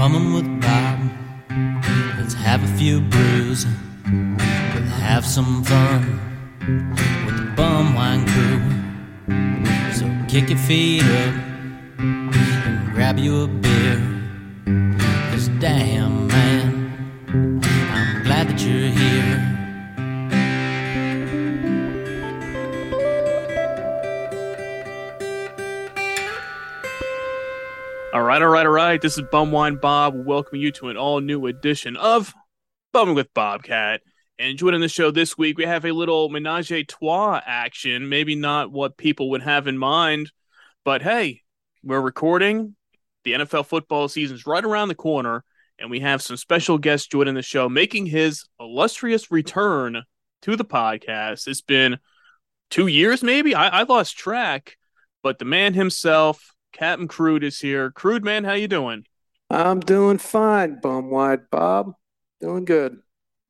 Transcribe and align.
bumming 0.00 0.32
with 0.32 0.48
Bob. 0.62 0.98
Let's 2.16 2.32
have 2.32 2.64
a 2.64 2.72
few 2.78 3.02
brews. 3.02 3.66
We'll 4.06 4.94
have 5.08 5.26
some 5.26 5.62
fun 5.62 6.02
with 7.26 7.36
the 7.36 7.52
bum 7.54 7.94
wine 7.94 8.24
crew. 8.32 8.60
So 9.92 10.06
kick 10.26 10.48
your 10.48 10.58
feet 10.58 11.02
up 11.02 11.34
and 11.98 12.94
grab 12.94 13.18
you 13.18 13.42
a 13.42 13.46
beer. 13.46 13.98
Cause 15.32 15.48
damn, 15.60 16.28
man, 16.28 16.66
I'm 17.92 18.22
glad 18.24 18.48
that 18.48 18.58
you're 18.64 18.88
here. 19.00 19.29
Right, 28.30 28.42
all 28.42 28.48
right, 28.48 28.66
all 28.66 28.70
right. 28.70 29.02
This 29.02 29.18
is 29.18 29.24
Bumwine 29.24 29.80
Bob 29.80 30.14
welcoming 30.14 30.62
you 30.62 30.70
to 30.72 30.88
an 30.88 30.96
all 30.96 31.20
new 31.20 31.46
edition 31.46 31.96
of 31.96 32.32
Bumming 32.92 33.16
with 33.16 33.34
Bobcat. 33.34 34.02
And 34.38 34.56
joining 34.56 34.80
the 34.80 34.88
show 34.88 35.10
this 35.10 35.36
week, 35.36 35.58
we 35.58 35.64
have 35.64 35.84
a 35.84 35.90
little 35.90 36.28
menage 36.28 36.70
a 36.70 36.84
trois 36.84 37.40
action. 37.44 38.08
Maybe 38.08 38.36
not 38.36 38.70
what 38.70 38.96
people 38.96 39.30
would 39.30 39.42
have 39.42 39.66
in 39.66 39.76
mind, 39.76 40.30
but 40.84 41.02
hey, 41.02 41.40
we're 41.82 42.00
recording. 42.00 42.76
The 43.24 43.32
NFL 43.32 43.66
football 43.66 44.06
season's 44.06 44.46
right 44.46 44.64
around 44.64 44.90
the 44.90 44.94
corner, 44.94 45.42
and 45.80 45.90
we 45.90 45.98
have 45.98 46.22
some 46.22 46.36
special 46.36 46.78
guests 46.78 47.08
joining 47.08 47.34
the 47.34 47.42
show, 47.42 47.68
making 47.68 48.06
his 48.06 48.44
illustrious 48.60 49.32
return 49.32 50.04
to 50.42 50.54
the 50.54 50.64
podcast. 50.64 51.48
It's 51.48 51.62
been 51.62 51.98
two 52.70 52.86
years, 52.86 53.24
maybe. 53.24 53.56
I, 53.56 53.80
I 53.80 53.82
lost 53.82 54.16
track, 54.16 54.76
but 55.20 55.40
the 55.40 55.44
man 55.44 55.74
himself, 55.74 56.54
Captain 56.80 57.08
KRÜDE, 57.08 57.42
is 57.42 57.60
here. 57.60 57.90
KRÜDE 57.90 58.22
man, 58.22 58.44
how 58.44 58.54
you 58.54 58.66
doing? 58.66 59.04
I'm 59.50 59.80
doing 59.80 60.16
fine, 60.16 60.80
Bum 60.80 61.10
Wine 61.10 61.42
Bob. 61.50 61.92
Doing 62.40 62.64
good. 62.64 62.96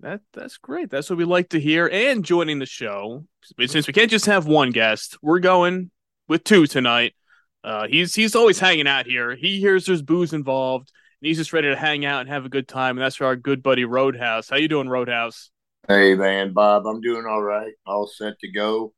That 0.00 0.22
that's 0.32 0.56
great. 0.56 0.90
That's 0.90 1.08
what 1.08 1.16
we 1.16 1.24
like 1.24 1.50
to 1.50 1.60
hear. 1.60 1.88
And 1.92 2.24
joining 2.24 2.58
the 2.58 2.66
show, 2.66 3.24
since 3.64 3.86
we 3.86 3.92
can't 3.92 4.10
just 4.10 4.26
have 4.26 4.48
one 4.48 4.70
guest, 4.70 5.16
we're 5.22 5.38
going 5.38 5.92
with 6.26 6.42
two 6.42 6.66
tonight. 6.66 7.14
Uh, 7.62 7.86
he's 7.86 8.16
he's 8.16 8.34
always 8.34 8.58
hanging 8.58 8.88
out 8.88 9.06
here. 9.06 9.36
He 9.36 9.60
hears 9.60 9.86
there's 9.86 10.02
booze 10.02 10.32
involved, 10.32 10.90
and 11.22 11.28
he's 11.28 11.36
just 11.36 11.52
ready 11.52 11.68
to 11.68 11.76
hang 11.76 12.04
out 12.04 12.22
and 12.22 12.30
have 12.30 12.46
a 12.46 12.48
good 12.48 12.66
time. 12.66 12.98
And 12.98 13.04
that's 13.04 13.14
for 13.14 13.26
our 13.26 13.36
good 13.36 13.62
buddy 13.62 13.84
Roadhouse. 13.84 14.48
How 14.48 14.56
you 14.56 14.66
doing, 14.66 14.88
Roadhouse? 14.88 15.52
Hey 15.86 16.16
man, 16.16 16.52
Bob, 16.52 16.84
I'm 16.84 17.00
doing 17.00 17.26
all 17.26 17.42
right. 17.42 17.74
All 17.86 18.08
set 18.08 18.40
to 18.40 18.50
go, 18.50 18.92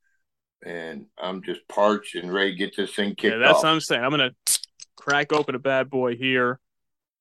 and 0.64 1.06
I'm 1.18 1.42
just 1.42 1.66
parched 1.68 2.14
and 2.14 2.32
ready 2.32 2.52
to 2.52 2.56
get 2.56 2.76
this 2.76 2.94
thing 2.94 3.10
kicked 3.14 3.32
Yeah, 3.34 3.38
that's 3.38 3.58
off. 3.58 3.64
what 3.64 3.70
I'm 3.70 3.80
saying. 3.80 4.02
I'm 4.04 4.10
gonna 4.10 4.34
crack 4.96 5.32
open 5.32 5.54
a 5.54 5.58
bad 5.58 5.90
boy 5.90 6.16
here 6.16 6.60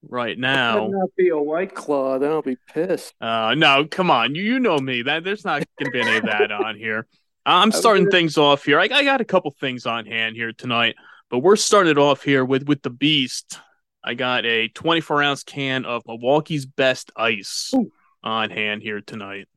right 0.04 0.40
Better 0.40 0.56
now. 0.56 0.88
not 0.88 1.10
be 1.18 1.30
a 1.30 1.38
white 1.38 1.74
claw, 1.76 2.20
then 2.20 2.32
I'll 2.32 2.42
be 2.42 2.58
pissed. 2.74 3.14
Uh, 3.22 3.56
no, 3.56 3.86
come 3.90 4.12
on, 4.12 4.36
you 4.36 4.44
you 4.44 4.60
know 4.60 4.78
me. 4.78 5.02
That 5.04 5.24
there's 5.24 5.46
not 5.46 5.64
gonna 5.80 5.92
be 5.92 6.02
any 6.02 6.18
of 6.18 6.24
that 6.24 6.52
on 6.52 6.76
here. 6.78 7.08
I'm 7.46 7.72
starting 7.72 8.04
gonna- 8.06 8.12
things 8.12 8.38
off 8.38 8.64
here. 8.66 8.80
I, 8.80 8.84
I 8.92 9.04
got 9.04 9.22
a 9.22 9.26
couple 9.26 9.52
things 9.60 9.86
on 9.86 10.06
hand 10.06 10.36
here 10.36 10.54
tonight, 10.54 10.96
but 11.30 11.40
we're 11.40 11.56
starting 11.56 11.98
off 11.98 12.24
here 12.24 12.46
with 12.46 12.68
with 12.68 12.82
the 12.84 12.90
Beast. 12.92 13.60
I 14.04 14.16
got 14.16 14.46
a 14.46 14.68
24 14.68 15.22
ounce 15.24 15.44
can 15.44 15.86
of 15.86 16.02
Milwaukee's 16.08 16.66
Best 16.66 17.12
Ice 17.16 17.72
Ooh. 17.76 17.92
on 18.24 18.50
hand 18.50 18.82
here 18.82 19.00
tonight. 19.02 19.48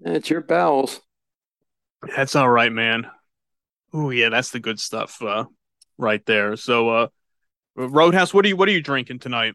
It's 0.00 0.30
your 0.30 0.40
bowels. 0.40 1.00
That's 2.16 2.34
all 2.34 2.48
right, 2.48 2.72
man. 2.72 3.06
Oh 3.92 4.10
yeah, 4.10 4.28
that's 4.28 4.50
the 4.50 4.60
good 4.60 4.80
stuff 4.80 5.20
uh, 5.22 5.44
right 5.98 6.24
there. 6.26 6.56
So, 6.56 6.88
uh, 6.88 7.06
Roadhouse, 7.76 8.32
what 8.32 8.44
are 8.44 8.48
you 8.48 8.56
what 8.56 8.68
are 8.68 8.72
you 8.72 8.82
drinking 8.82 9.18
tonight? 9.18 9.54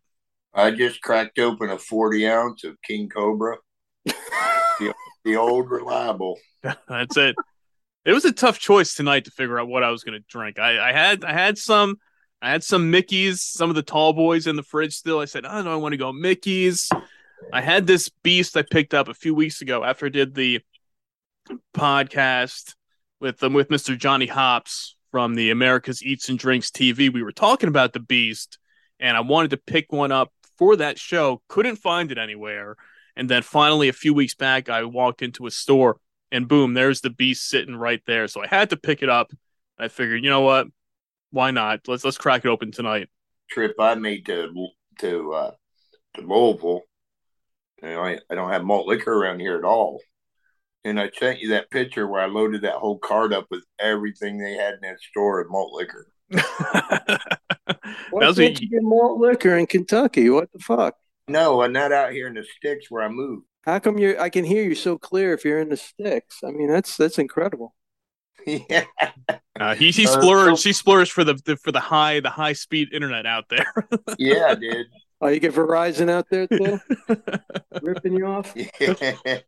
I 0.53 0.71
just 0.71 1.01
cracked 1.01 1.39
open 1.39 1.69
a 1.69 1.77
40 1.77 2.27
ounce 2.27 2.63
of 2.63 2.81
King 2.81 3.09
Cobra, 3.09 3.57
the, 4.05 4.93
the 5.23 5.35
old 5.35 5.69
reliable. 5.69 6.39
That's 6.87 7.17
it. 7.17 7.35
It 8.05 8.13
was 8.13 8.25
a 8.25 8.31
tough 8.31 8.57
choice 8.57 8.95
tonight 8.95 9.25
to 9.25 9.31
figure 9.31 9.59
out 9.59 9.67
what 9.67 9.83
I 9.83 9.91
was 9.91 10.03
going 10.03 10.19
to 10.19 10.25
drink. 10.27 10.59
I, 10.59 10.89
I 10.89 10.93
had 10.93 11.23
I 11.23 11.33
had 11.33 11.57
some 11.57 11.97
I 12.41 12.51
had 12.51 12.63
some 12.63 12.91
Mickey's, 12.91 13.41
some 13.41 13.69
of 13.69 13.75
the 13.75 13.83
tall 13.83 14.13
boys 14.13 14.47
in 14.47 14.55
the 14.55 14.63
fridge 14.63 14.95
still. 14.95 15.19
I 15.19 15.25
said, 15.25 15.45
I 15.45 15.59
oh, 15.59 15.63
no, 15.63 15.73
I 15.73 15.75
want 15.75 15.93
to 15.93 15.97
go 15.97 16.13
Mickey's. 16.13 16.89
I 17.51 17.61
had 17.61 17.87
this 17.87 18.09
beast 18.09 18.57
I 18.57 18.61
picked 18.63 18.93
up 18.93 19.07
a 19.07 19.13
few 19.13 19.33
weeks 19.33 19.61
ago 19.61 19.83
after 19.83 20.07
I 20.07 20.09
did 20.09 20.33
the 20.33 20.61
podcast 21.75 22.75
with 23.19 23.39
them 23.39 23.53
with 23.53 23.69
Mr. 23.69 23.97
Johnny 23.97 24.27
Hops 24.27 24.95
from 25.11 25.35
the 25.35 25.51
America's 25.51 26.03
Eats 26.03 26.29
and 26.29 26.37
Drinks 26.37 26.69
TV. 26.69 27.11
We 27.11 27.23
were 27.23 27.31
talking 27.31 27.69
about 27.69 27.93
the 27.93 27.99
beast, 27.99 28.59
and 28.99 29.17
I 29.17 29.21
wanted 29.21 29.51
to 29.51 29.57
pick 29.57 29.91
one 29.91 30.11
up 30.11 30.31
for 30.57 30.75
that 30.75 30.99
show. 30.99 31.41
Couldn't 31.47 31.77
find 31.77 32.11
it 32.11 32.17
anywhere. 32.17 32.75
And 33.15 33.29
then 33.29 33.41
finally, 33.41 33.89
a 33.89 33.93
few 33.93 34.13
weeks 34.13 34.35
back, 34.35 34.69
I 34.69 34.83
walked 34.83 35.21
into 35.21 35.47
a 35.47 35.51
store 35.51 35.97
and 36.31 36.47
boom, 36.47 36.73
there's 36.73 37.01
the 37.01 37.09
beast 37.09 37.47
sitting 37.47 37.75
right 37.75 38.01
there. 38.05 38.27
So 38.27 38.43
I 38.43 38.47
had 38.47 38.69
to 38.71 38.77
pick 38.77 39.01
it 39.01 39.09
up. 39.09 39.31
I 39.79 39.87
figured, 39.87 40.23
you 40.23 40.29
know 40.29 40.41
what? 40.41 40.67
Why 41.31 41.51
not? 41.51 41.87
Let's 41.87 42.03
let's 42.03 42.17
crack 42.17 42.45
it 42.45 42.49
open 42.49 42.71
tonight. 42.71 43.09
Trip 43.49 43.75
I 43.79 43.95
made 43.95 44.25
to 44.25 44.51
to 44.99 45.33
uh, 45.33 45.51
to 46.15 46.21
Louisville. 46.21 46.81
You 47.81 47.89
know, 47.89 48.01
I, 48.01 48.19
I 48.29 48.35
don't 48.35 48.51
have 48.51 48.63
malt 48.63 48.87
liquor 48.87 49.13
around 49.13 49.39
here 49.39 49.57
at 49.57 49.63
all. 49.63 50.01
And 50.87 50.99
I 50.99 51.09
sent 51.19 51.39
you 51.41 51.49
that 51.49 51.69
picture 51.69 52.07
where 52.07 52.21
I 52.21 52.27
loaded 52.27 52.61
that 52.61 52.75
whole 52.75 52.97
cart 52.99 53.33
up 53.33 53.47
with 53.51 53.63
everything 53.79 54.37
they 54.37 54.53
had 54.53 54.75
in 54.75 54.79
that 54.83 54.99
store 55.01 55.41
of 55.41 55.49
malt 55.49 55.73
liquor. 55.73 56.07
Why 56.29 58.25
That 58.25 58.35
can't 58.35 58.59
a- 58.59 58.61
you 58.61 58.69
get 58.69 58.81
malt 58.83 59.19
liquor 59.19 59.57
in 59.57 59.65
Kentucky? 59.67 60.29
What 60.29 60.51
the 60.53 60.59
fuck? 60.59 60.95
No, 61.27 61.61
I'm 61.61 61.73
not 61.73 61.91
out 61.91 62.13
here 62.13 62.27
in 62.27 62.35
the 62.35 62.45
sticks 62.57 62.89
where 62.89 63.03
I 63.03 63.09
moved. 63.09 63.45
How 63.63 63.79
come 63.79 63.97
you 63.97 64.17
I 64.17 64.29
can 64.29 64.45
hear 64.45 64.63
you 64.63 64.75
so 64.75 64.97
clear 64.97 65.33
if 65.33 65.43
you're 65.43 65.59
in 65.59 65.67
the 65.69 65.75
sticks? 65.77 66.39
I 66.41 66.51
mean, 66.51 66.69
that's 66.69 66.95
that's 66.95 67.19
incredible. 67.19 67.75
yeah. 68.47 68.85
Uh, 69.59 69.75
he 69.75 69.91
he 69.91 70.05
Uh, 70.07 70.09
splurged. 70.11 70.59
so- 70.61 70.69
He 70.69 70.73
splurged 70.73 71.11
for 71.11 71.25
the, 71.25 71.33
the 71.43 71.57
for 71.57 71.73
the 71.73 71.81
high 71.81 72.21
the 72.21 72.29
high 72.29 72.53
speed 72.53 72.93
internet 72.93 73.25
out 73.25 73.49
there. 73.49 73.73
Yeah, 74.17 74.55
dude. 74.55 74.87
Oh, 75.19 75.27
you 75.27 75.39
get 75.39 75.53
Verizon 75.53 76.09
out 76.09 76.27
there 76.29 76.47
too? 76.47 76.79
Ripping 77.81 78.13
you 78.13 78.25
off? 78.27 78.53
yeah, 78.55 79.39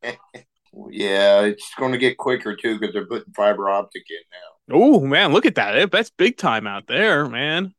it's 0.73 1.71
going 1.77 1.91
to 1.91 1.97
get 1.97 2.17
quicker 2.17 2.55
too 2.55 2.79
because 2.79 2.93
they're 2.93 3.05
putting 3.05 3.33
fiber 3.33 3.69
optic 3.69 4.03
in 4.09 4.17
now. 4.31 4.75
oh 4.77 4.99
man, 5.01 5.33
look 5.33 5.45
at 5.45 5.55
that! 5.55 5.91
That's 5.91 6.09
big 6.11 6.37
time 6.37 6.67
out 6.67 6.87
there, 6.87 7.27
man. 7.27 7.73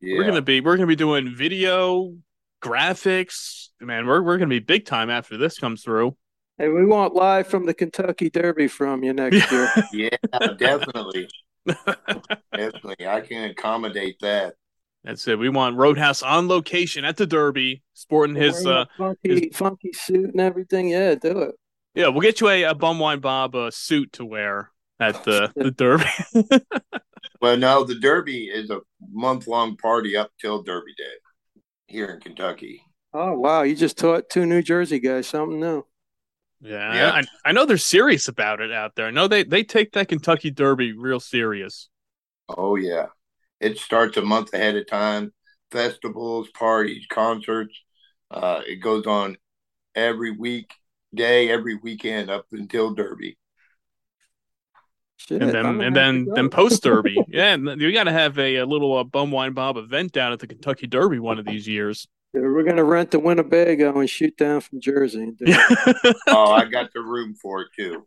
Yeah, 0.00 0.18
We're 0.18 0.26
gonna 0.26 0.42
be 0.42 0.60
we're 0.60 0.76
gonna 0.76 0.86
be 0.86 0.96
doing 0.96 1.34
video 1.34 2.14
graphics. 2.62 3.68
Man, 3.80 4.06
we're 4.06 4.22
we're 4.22 4.38
gonna 4.38 4.48
be 4.48 4.60
big 4.60 4.86
time 4.86 5.10
after 5.10 5.36
this 5.36 5.58
comes 5.58 5.82
through. 5.82 6.16
And 6.58 6.74
we 6.74 6.84
want 6.84 7.14
live 7.14 7.46
from 7.46 7.66
the 7.66 7.74
Kentucky 7.74 8.30
Derby 8.30 8.68
from 8.68 9.02
you 9.02 9.12
next 9.12 9.50
year. 9.50 9.70
yeah, 9.92 10.08
definitely, 10.56 11.28
definitely. 11.66 13.06
I 13.06 13.20
can 13.20 13.50
accommodate 13.50 14.16
that. 14.20 14.54
That's 15.04 15.26
it. 15.28 15.38
We 15.38 15.48
want 15.48 15.76
Roadhouse 15.76 16.22
on 16.22 16.48
location 16.48 17.04
at 17.04 17.16
the 17.16 17.26
Derby, 17.26 17.82
sporting 17.94 18.36
his. 18.36 18.66
Uh 18.66 18.84
a 18.84 18.86
funky, 18.98 19.50
funky 19.50 19.92
suit 19.92 20.30
and 20.30 20.40
everything. 20.40 20.88
Yeah, 20.88 21.14
do 21.16 21.40
it. 21.40 21.54
Yeah, 21.94 22.08
we'll 22.08 22.20
get 22.20 22.40
you 22.40 22.48
a, 22.48 22.62
a 22.64 22.74
Bumwine 22.74 23.20
Bob 23.20 23.54
uh, 23.54 23.70
suit 23.70 24.12
to 24.14 24.24
wear 24.24 24.70
at 25.00 25.24
the 25.24 25.52
the 25.58 25.70
Derby. 25.70 26.04
Well, 27.40 27.56
no, 27.56 27.84
the 27.84 27.96
Derby 27.98 28.46
is 28.48 28.70
a 28.70 28.80
month 29.10 29.46
long 29.48 29.76
party 29.76 30.16
up 30.16 30.30
till 30.40 30.62
Derby 30.62 30.94
Day 30.96 31.16
here 31.88 32.06
in 32.06 32.20
Kentucky. 32.20 32.82
Oh 33.12 33.38
wow, 33.38 33.62
you 33.62 33.74
just 33.74 33.98
taught 33.98 34.28
two 34.30 34.46
New 34.46 34.62
Jersey 34.62 34.98
guys 34.98 35.26
something 35.26 35.60
new. 35.60 35.86
yeah, 36.90 36.94
Yeah. 36.94 37.12
I, 37.12 37.22
I 37.44 37.52
know 37.52 37.66
they're 37.66 37.78
serious 37.78 38.28
about 38.28 38.60
it 38.60 38.72
out 38.72 38.94
there. 38.96 39.06
I 39.06 39.10
know 39.10 39.28
they 39.28 39.44
they 39.44 39.64
take 39.64 39.92
that 39.92 40.08
Kentucky 40.08 40.50
Derby 40.50 40.92
real 40.92 41.20
serious. 41.20 41.88
Oh 42.48 42.76
yeah, 42.76 43.06
it 43.60 43.78
starts 43.78 44.16
a 44.16 44.22
month 44.22 44.54
ahead 44.54 44.76
of 44.76 44.86
time. 44.86 45.32
Festivals, 45.70 46.48
parties, 46.50 47.06
concerts. 47.10 47.74
Uh, 48.30 48.62
it 48.66 48.76
goes 48.76 49.06
on 49.06 49.36
every 49.94 50.32
week, 50.32 50.72
day, 51.14 51.50
every 51.50 51.76
weekend 51.76 52.30
up 52.30 52.46
until 52.52 52.94
Derby. 52.94 53.38
Shit, 55.16 55.42
and 55.42 55.50
then 55.50 55.80
and 55.80 55.96
then 55.96 56.28
then 56.32 56.48
post 56.48 56.82
Derby. 56.82 57.16
yeah, 57.28 57.54
and 57.54 57.80
you 57.80 57.92
got 57.92 58.04
to 58.04 58.12
have 58.12 58.38
a, 58.38 58.56
a 58.56 58.66
little 58.66 58.96
uh, 58.96 59.04
Bumwine 59.04 59.52
Bob 59.52 59.76
event 59.76 60.12
down 60.12 60.32
at 60.32 60.38
the 60.38 60.46
Kentucky 60.46 60.86
Derby 60.86 61.18
one 61.18 61.38
of 61.38 61.44
these 61.44 61.66
years. 61.66 62.06
Yeah, 62.32 62.42
We're 62.42 62.62
gonna 62.62 62.84
rent 62.84 63.10
the 63.10 63.18
Winnebago 63.18 63.98
and 63.98 64.08
shoot 64.08 64.36
down 64.36 64.60
from 64.60 64.80
Jersey. 64.80 65.22
And 65.22 65.36
do 65.36 65.44
it. 65.48 66.16
Oh, 66.28 66.52
I 66.52 66.66
got 66.66 66.92
the 66.92 67.00
room 67.00 67.34
for 67.34 67.62
it 67.62 67.68
too. 67.74 68.06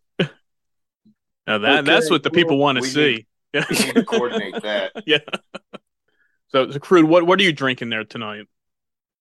now 1.46 1.58
that 1.58 1.86
that's 1.86 2.10
what 2.10 2.24
the 2.24 2.32
people 2.32 2.58
well, 2.58 2.66
want 2.66 2.78
to 2.78 2.82
we 2.82 2.88
see. 2.88 3.28
We 3.54 3.60
need 3.60 3.96
to 3.96 4.06
coordinate 4.06 4.62
that. 4.62 4.94
yeah. 5.06 5.18
So, 6.48 6.72
so 6.72 6.80
KRÜDE, 6.80 7.06
what 7.06 7.28
what 7.28 7.40
are 7.42 7.44
you 7.44 7.52
drinking 7.52 7.90
there 7.90 8.06
tonight? 8.06 8.46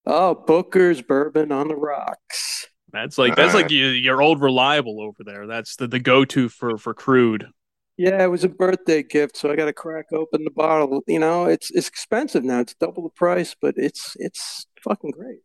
Oh, 0.07 0.35
Booker's 0.35 1.03
bourbon 1.03 1.51
on 1.51 1.69
the 1.69 1.77
rocks. 1.77 2.69
That's 2.93 3.19
like 3.19 3.37
that's 3.37 3.55
like 3.55 3.65
Alright. 3.65 3.71
your, 3.71 3.95
your 3.95 4.23
old 4.23 4.41
reliable 4.41 5.01
over 5.01 5.23
there. 5.25 5.47
That's 5.47 5.77
the, 5.77 5.87
the 5.87 6.01
go 6.01 6.25
to 6.25 6.49
for 6.49 6.77
for 6.79 6.95
KRÜDE. 6.95 7.49
Yeah, 7.97 8.23
it 8.25 8.29
was 8.29 8.45
a 8.45 8.49
birthday 8.49 9.03
gift, 9.03 9.37
so 9.37 9.51
I 9.51 9.57
got 9.57 9.67
to 9.67 9.75
crack 9.75 10.07
open 10.13 10.45
the 10.45 10.51
bottle. 10.51 11.03
You 11.07 11.19
know, 11.19 11.45
it's 11.45 11.71
it's 11.71 11.89
expensive 11.89 12.43
now. 12.45 12.61
It's 12.61 12.75
double 12.75 13.03
the 13.03 13.11
price, 13.11 13.55
but 13.61 13.75
it's 13.77 14.17
it's 14.19 14.67
fucking 14.83 15.11
great. 15.11 15.41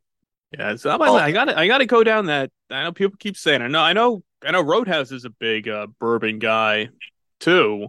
Yeah, 0.58 0.76
so 0.78 0.90
I, 0.90 1.26
I 1.26 1.32
got 1.32 1.46
to 1.46 1.60
I 1.60 1.68
got 1.68 1.80
to 1.80 1.86
go 1.86 2.04
down 2.04 2.28
that. 2.28 2.52
I 2.70 2.84
know 2.84 2.94
people 2.94 3.18
keep 3.20 3.36
saying. 3.36 3.62
I 3.62 3.68
know 3.68 3.82
I 3.82 3.94
know 3.94 4.24
I 4.44 4.52
know 4.52 4.62
Roadhouse 4.62 5.12
is 5.12 5.26
a 5.26 5.30
big 5.30 5.68
uh, 5.68 5.88
bourbon 6.00 6.40
guy 6.40 6.90
too, 7.42 7.88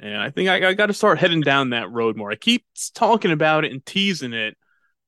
and 0.00 0.16
I 0.16 0.30
think 0.30 0.48
I, 0.48 0.70
I 0.70 0.74
got 0.74 0.86
to 0.86 0.94
start 0.94 1.18
heading 1.18 1.42
down 1.42 1.70
that 1.70 1.90
road 1.90 2.16
more. 2.16 2.32
I 2.32 2.36
keep 2.36 2.64
talking 2.94 3.30
about 3.30 3.64
it 3.64 3.70
and 3.72 3.86
teasing 3.86 4.32
it, 4.32 4.56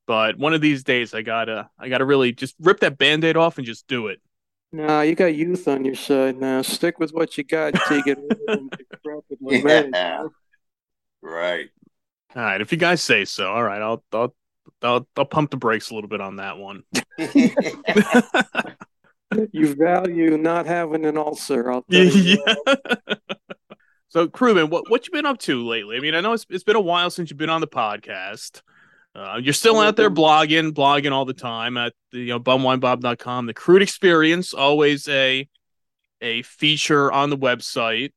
but 0.06 0.38
one 0.38 0.54
of 0.54 0.60
these 0.60 0.84
days 0.84 1.14
I 1.14 1.22
gotta 1.22 1.70
I 1.78 1.88
gotta 1.88 2.04
really 2.04 2.32
just 2.32 2.54
rip 2.60 2.80
that 2.80 2.98
band-aid 2.98 3.36
off 3.36 3.58
and 3.58 3.66
just 3.66 3.86
do 3.86 4.08
it. 4.08 4.20
No, 4.72 5.02
you 5.02 5.14
got 5.14 5.36
youth 5.36 5.68
on 5.68 5.84
your 5.84 5.94
side 5.94 6.40
now. 6.40 6.62
Stick 6.62 6.98
with 6.98 7.12
what 7.12 7.38
you 7.38 7.44
got 7.44 7.74
until 7.74 7.98
you 7.98 8.04
get 8.04 8.18
rapidly. 9.04 9.62
Yeah. 9.64 10.24
Right. 11.22 11.68
All 12.34 12.42
right, 12.42 12.60
if 12.60 12.72
you 12.72 12.78
guys 12.78 13.00
say 13.00 13.24
so. 13.24 13.52
All 13.52 13.62
right, 13.62 13.80
I'll 13.80 14.02
I'll 14.12 14.34
I'll, 14.82 15.06
I'll 15.16 15.24
pump 15.24 15.50
the 15.50 15.56
brakes 15.56 15.90
a 15.90 15.94
little 15.94 16.08
bit 16.08 16.20
on 16.20 16.36
that 16.36 16.58
one. 16.58 16.82
you 19.52 19.74
value 19.74 20.36
not 20.36 20.66
having 20.66 21.04
an 21.04 21.16
ulcer. 21.16 21.70
I'll 21.70 21.82
tell 21.82 22.04
you 22.04 22.42
yeah. 22.44 23.14
so, 24.08 24.28
Crewman, 24.28 24.70
what 24.70 24.90
what 24.90 25.06
you 25.06 25.12
been 25.12 25.26
up 25.26 25.38
to 25.40 25.64
lately? 25.64 25.96
I 25.96 26.00
mean, 26.00 26.14
I 26.14 26.20
know 26.20 26.32
it's 26.32 26.46
it's 26.50 26.64
been 26.64 26.76
a 26.76 26.80
while 26.80 27.10
since 27.10 27.30
you've 27.30 27.38
been 27.38 27.50
on 27.50 27.60
the 27.60 27.68
podcast. 27.68 28.62
Uh, 29.14 29.38
you're 29.40 29.52
still 29.52 29.78
out 29.78 29.94
there 29.96 30.10
blogging, 30.10 30.72
blogging 30.72 31.12
all 31.12 31.24
the 31.24 31.32
time 31.34 31.76
at 31.76 31.92
the 32.10 32.18
you 32.18 32.26
know 32.26 32.40
bumwinebob.com. 32.40 33.46
The 33.46 33.54
KRÜDE 33.54 33.82
experience 33.82 34.52
always 34.52 35.08
a 35.08 35.48
a 36.20 36.42
feature 36.42 37.12
on 37.12 37.30
the 37.30 37.38
website. 37.38 38.12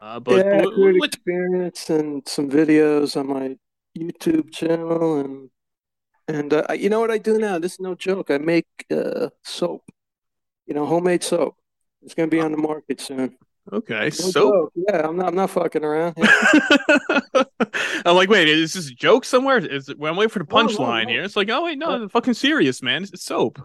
Uh, 0.00 0.20
but 0.20 0.46
yeah, 0.46 0.64
what- 0.64 0.74
good 0.74 0.96
what- 0.98 1.08
experience 1.08 1.90
and 1.90 2.26
some 2.26 2.48
videos 2.50 3.16
on 3.16 3.26
my 3.26 3.56
YouTube 3.98 4.50
channel 4.52 5.18
and 5.18 5.50
and 6.28 6.52
uh, 6.54 6.64
you 6.74 6.88
know 6.88 7.00
what 7.00 7.10
I 7.10 7.18
do 7.18 7.38
now? 7.38 7.58
This 7.58 7.74
is 7.74 7.80
no 7.80 7.94
joke. 7.94 8.30
I 8.30 8.38
make 8.38 8.66
uh, 8.90 9.28
soap. 9.44 9.82
You 10.66 10.74
know, 10.74 10.86
homemade 10.86 11.24
soap. 11.24 11.56
It's 12.02 12.14
gonna 12.14 12.28
be 12.28 12.40
on 12.40 12.52
the 12.52 12.58
market 12.58 13.00
soon. 13.00 13.36
Okay, 13.72 14.04
No 14.04 14.10
so 14.10 14.50
joke. 14.50 14.72
Yeah, 14.74 15.06
I'm 15.06 15.16
not. 15.16 15.28
I'm 15.28 15.34
not 15.34 15.50
fucking 15.50 15.84
around. 15.84 16.14
Yeah. 16.16 17.44
I'm 18.06 18.16
like, 18.16 18.28
wait, 18.28 18.48
is 18.48 18.72
this 18.72 18.90
a 18.90 18.94
joke 18.94 19.24
somewhere? 19.24 19.58
Is 19.58 19.88
it? 19.88 19.98
Well, 19.98 20.12
I'm 20.12 20.16
waiting 20.16 20.30
for 20.30 20.38
the 20.40 20.46
no, 20.48 20.56
punchline 20.56 21.04
no. 21.04 21.10
here. 21.10 21.22
It's 21.22 21.36
like, 21.36 21.50
oh 21.50 21.64
wait, 21.64 21.78
no, 21.78 22.04
it's 22.04 22.12
fucking 22.12 22.34
serious, 22.34 22.82
man. 22.82 23.02
It's, 23.02 23.12
it's 23.12 23.24
soap. 23.24 23.60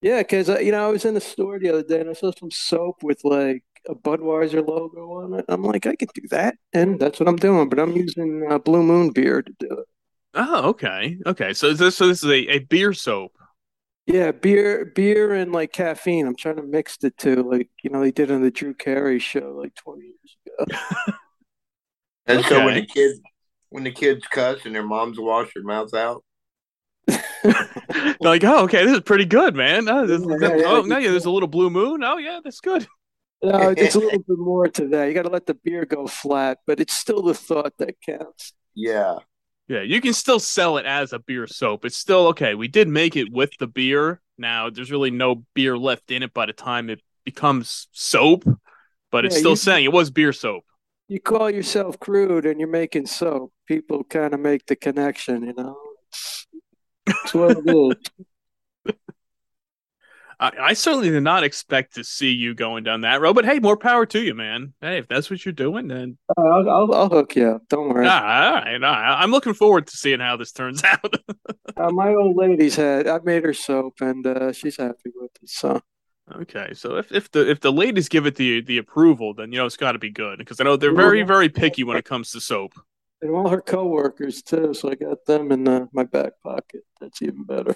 Yeah, 0.00 0.18
because 0.18 0.48
you 0.48 0.72
know 0.72 0.88
I 0.88 0.90
was 0.90 1.04
in 1.04 1.14
the 1.14 1.20
store 1.20 1.58
the 1.58 1.70
other 1.70 1.82
day 1.82 2.00
and 2.00 2.10
I 2.10 2.12
saw 2.12 2.30
some 2.38 2.50
soap 2.50 3.02
with 3.02 3.20
like 3.24 3.64
a 3.88 3.94
Budweiser 3.94 4.66
logo 4.66 5.12
on 5.12 5.34
it. 5.34 5.44
I'm 5.48 5.62
like, 5.62 5.86
I 5.86 5.96
could 5.96 6.10
do 6.14 6.26
that, 6.30 6.56
and 6.72 7.00
that's 7.00 7.18
what 7.18 7.28
I'm 7.28 7.36
doing. 7.36 7.68
But 7.68 7.78
I'm 7.78 7.96
using 7.96 8.46
uh, 8.48 8.58
Blue 8.58 8.82
Moon 8.82 9.10
beer 9.10 9.42
to 9.42 9.52
do 9.58 9.66
it. 9.70 9.86
Oh, 10.34 10.68
okay, 10.68 11.18
okay. 11.26 11.54
So 11.54 11.68
is 11.68 11.78
this 11.78 11.96
so 11.96 12.06
this 12.08 12.22
is 12.22 12.30
a, 12.30 12.52
a 12.52 12.58
beer 12.60 12.92
soap. 12.92 13.37
Yeah, 14.08 14.32
beer, 14.32 14.86
beer, 14.86 15.34
and 15.34 15.52
like 15.52 15.70
caffeine. 15.70 16.26
I'm 16.26 16.34
trying 16.34 16.56
to 16.56 16.62
mix 16.62 16.96
the 16.96 17.10
two, 17.10 17.42
like 17.42 17.68
you 17.82 17.90
know 17.90 18.00
they 18.00 18.10
did 18.10 18.30
on 18.30 18.42
the 18.42 18.50
Drew 18.50 18.72
Carey 18.72 19.18
show 19.18 19.54
like 19.60 19.74
20 19.74 20.02
years 20.02 20.36
ago. 20.66 20.78
And 22.30 22.44
so 22.44 22.62
when 22.62 22.74
the 22.74 22.84
kids 22.84 23.20
when 23.70 23.84
the 23.84 23.90
kids 23.90 24.26
cuss 24.30 24.66
and 24.66 24.74
their 24.74 24.82
moms 24.82 25.18
wash 25.18 25.52
their 25.54 25.62
mouths 25.62 25.94
out. 25.94 26.22
They're 27.06 28.16
like, 28.20 28.44
oh, 28.44 28.64
okay, 28.64 28.84
this 28.84 28.96
is 28.96 29.00
pretty 29.00 29.24
good, 29.24 29.54
man. 29.54 29.88
Oh, 29.88 30.06
this, 30.06 30.20
Yeah, 30.20 30.36
yeah, 30.48 30.56
yeah. 30.56 30.64
oh, 30.66 30.82
no, 30.82 30.98
yeah, 30.98 31.10
there's 31.10 31.24
a 31.24 31.30
little 31.30 31.48
blue 31.48 31.70
moon. 31.70 32.04
Oh, 32.04 32.18
yeah, 32.18 32.40
that's 32.44 32.60
good. 32.60 32.86
No, 33.42 33.70
it's 33.76 33.94
a 33.94 33.98
little 33.98 34.18
bit 34.18 34.38
more 34.38 34.68
to 34.68 34.88
that. 34.88 35.06
You 35.06 35.14
got 35.14 35.22
to 35.22 35.30
let 35.30 35.46
the 35.46 35.54
beer 35.54 35.86
go 35.86 36.06
flat, 36.06 36.58
but 36.66 36.80
it's 36.80 36.94
still 36.94 37.22
the 37.22 37.32
thought 37.32 37.72
that 37.78 37.94
counts. 38.04 38.52
Yeah. 38.74 39.18
Yeah, 39.68 39.82
you 39.82 40.00
can 40.00 40.14
still 40.14 40.40
sell 40.40 40.78
it 40.78 40.86
as 40.86 41.12
a 41.12 41.18
beer 41.18 41.46
soap. 41.46 41.84
It's 41.84 41.96
still 41.96 42.28
okay. 42.28 42.54
We 42.54 42.68
did 42.68 42.88
make 42.88 43.16
it 43.16 43.30
with 43.30 43.50
the 43.58 43.66
beer. 43.66 44.20
Now 44.38 44.70
there's 44.70 44.90
really 44.90 45.10
no 45.10 45.44
beer 45.54 45.76
left 45.76 46.10
in 46.10 46.22
it 46.22 46.32
by 46.32 46.46
the 46.46 46.54
time 46.54 46.88
it 46.88 47.02
becomes 47.24 47.88
soap, 47.92 48.44
but 49.12 49.26
it's 49.26 49.36
still 49.36 49.50
you- 49.50 49.56
saying 49.56 49.84
it 49.84 49.92
was 49.92 50.10
beer 50.10 50.32
soap. 50.32 50.64
You 51.10 51.20
call 51.20 51.50
yourself 51.50 51.98
crude 51.98 52.44
and 52.44 52.60
you're 52.60 52.68
making 52.68 53.06
soap. 53.06 53.52
People 53.66 54.04
kind 54.04 54.34
of 54.34 54.40
make 54.40 54.66
the 54.66 54.76
connection, 54.76 55.42
you 55.42 55.54
know. 55.54 55.78
It's 57.06 57.34
what 57.34 57.56
it 57.56 57.66
is. 57.66 58.26
I, 60.40 60.52
I 60.60 60.72
certainly 60.74 61.10
did 61.10 61.22
not 61.22 61.42
expect 61.44 61.94
to 61.96 62.04
see 62.04 62.30
you 62.30 62.54
going 62.54 62.84
down 62.84 63.00
that 63.00 63.20
road, 63.20 63.34
but 63.34 63.44
hey, 63.44 63.58
more 63.58 63.76
power 63.76 64.06
to 64.06 64.20
you, 64.20 64.34
man. 64.34 64.72
Hey, 64.80 64.98
if 64.98 65.08
that's 65.08 65.30
what 65.30 65.44
you're 65.44 65.52
doing, 65.52 65.88
then 65.88 66.16
I'll, 66.36 66.68
I'll, 66.70 66.94
I'll 66.94 67.08
hook 67.08 67.34
you 67.36 67.48
up. 67.48 67.62
Don't 67.68 67.88
worry. 67.88 68.06
all 68.06 68.20
right, 68.22 68.74
all 68.74 68.80
right. 68.80 69.22
I'm 69.22 69.30
looking 69.30 69.54
forward 69.54 69.86
to 69.88 69.96
seeing 69.96 70.20
how 70.20 70.36
this 70.36 70.52
turns 70.52 70.82
out. 70.84 71.14
Uh, 71.76 71.90
my 71.90 72.14
old 72.14 72.36
lady's 72.36 72.76
had. 72.76 73.06
I 73.08 73.18
made 73.24 73.44
her 73.44 73.54
soap, 73.54 74.00
and 74.00 74.26
uh, 74.26 74.52
she's 74.52 74.76
happy 74.76 75.10
with 75.14 75.30
it. 75.42 75.48
So 75.48 75.80
Okay, 76.34 76.74
so 76.74 76.96
if, 76.96 77.10
if 77.10 77.30
the 77.30 77.48
if 77.50 77.60
the 77.60 77.72
ladies 77.72 78.08
give 78.08 78.26
it 78.26 78.34
the 78.36 78.60
the 78.60 78.78
approval, 78.78 79.32
then 79.34 79.50
you 79.50 79.58
know 79.58 79.66
it's 79.66 79.76
got 79.78 79.92
to 79.92 79.98
be 79.98 80.10
good 80.10 80.38
because 80.38 80.60
I 80.60 80.64
know 80.64 80.76
they're 80.76 80.94
very 80.94 81.22
very 81.22 81.48
picky 81.48 81.84
when 81.84 81.96
it 81.96 82.04
comes 82.04 82.30
to 82.32 82.40
soap. 82.40 82.74
and 83.22 83.30
all 83.34 83.48
her 83.48 83.62
coworkers 83.62 84.42
too. 84.42 84.74
So 84.74 84.90
I 84.90 84.94
got 84.94 85.24
them 85.26 85.50
in 85.52 85.66
uh, 85.66 85.86
my 85.92 86.04
back 86.04 86.32
pocket. 86.42 86.82
That's 87.00 87.22
even 87.22 87.44
better. 87.44 87.74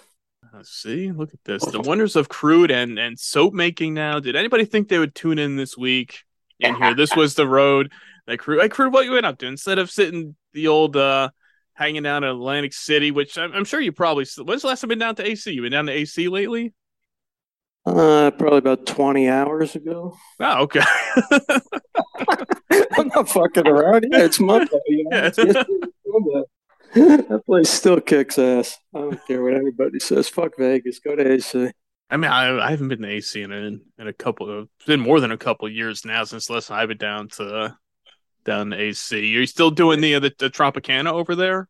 See, 0.63 1.11
look 1.11 1.33
at 1.33 1.43
this, 1.45 1.65
the 1.65 1.81
wonders 1.81 2.15
of 2.15 2.29
KRÜDE 2.29 2.71
and 2.71 2.99
and 2.99 3.19
soap 3.19 3.55
making. 3.55 3.95
Now, 3.95 4.21
did 4.21 4.37
anybody 4.37 4.65
think 4.65 4.89
they 4.89 4.99
would 4.99 5.15
tune 5.15 5.39
in 5.39 5.57
this 5.57 5.79
week 5.79 6.21
and 6.61 6.77
hear 6.77 6.95
this 6.95 7.17
was 7.17 7.35
the 7.35 7.49
road 7.49 7.91
that 8.27 8.39
KRÜDE? 8.39 8.61
Hey, 8.61 8.69
KRÜDE, 8.69 8.93
what 8.93 9.05
you 9.07 9.13
went 9.13 9.27
up 9.27 9.39
to 9.39 9.47
instead 9.47 9.79
of 9.79 9.91
sitting 9.91 10.37
the 10.53 10.69
old 10.69 10.97
uh 10.97 11.31
hanging 11.75 12.07
out 12.07 12.23
in 12.23 12.29
Atlantic 12.29 12.75
City, 12.75 13.11
which 13.11 13.39
I'm, 13.39 13.53
I'm 13.53 13.65
sure 13.65 13.81
you 13.81 13.93
probably. 13.93 14.27
When's 14.45 14.63
the 14.63 14.69
last 14.69 14.83
time 14.83 14.89
been 14.89 14.99
down 14.99 15.15
to 15.17 15.27
AC? 15.27 15.51
You 15.51 15.63
been 15.63 15.73
down 15.73 15.87
to 15.87 15.93
AC 15.93 16.29
lately? 16.29 16.75
Uh, 17.87 18.31
probably 18.33 18.59
about 18.59 18.85
twenty 18.87 19.29
hours 19.29 19.75
ago. 19.75 20.17
Oh, 20.39 20.63
okay. 20.65 20.83
I'm 22.71 23.09
not 23.09 23.29
fucking 23.29 23.67
around. 23.67 24.07
Yeah, 24.11 24.25
it's 24.25 24.39
Monday. 24.39 24.79
You 24.87 25.09
know? 25.09 25.31
Yeah. 26.15 26.43
It's- 26.95 27.21
it's 27.21 27.29
Monday. 27.29 27.29
that 27.29 27.47
place 27.47 27.71
still 27.71 28.01
kicks 28.01 28.39
ass. 28.39 28.79
I 28.95 28.99
don't 29.01 29.27
care 29.27 29.43
what 29.43 29.55
anybody 29.55 29.99
says. 30.01 30.29
Fuck 30.29 30.57
Vegas. 30.59 30.99
Go 31.01 31.17
to 31.17 31.33
AC. 31.33 31.71
I 32.11 32.17
mean, 32.19 32.31
I, 32.31 32.67
I 32.67 32.71
haven't 32.71 32.89
been 32.89 33.03
to 33.03 33.09
AC 33.09 33.41
in, 33.41 33.53
in 33.53 33.81
in 33.99 34.07
a 34.09 34.13
couple. 34.13 34.51
Of, 34.51 34.69
it's 34.79 34.87
been 34.87 35.01
more 35.01 35.19
than 35.21 35.33
a 35.33 35.39
couple 35.39 35.67
of 35.67 35.73
years 35.73 36.05
now 36.05 36.25
since 36.25 36.51
last 36.51 36.71
I've 36.71 36.89
been 36.89 36.99
down 36.99 37.29
to 37.37 37.45
uh, 37.57 37.71
down 38.45 38.71
to 38.71 38.77
AC. 38.81 39.17
Are 39.17 39.41
you 39.41 39.47
still 39.47 39.71
doing 39.71 40.01
the, 40.01 40.19
the 40.19 40.33
the 40.39 40.51
Tropicana 40.51 41.11
over 41.13 41.35
there? 41.35 41.69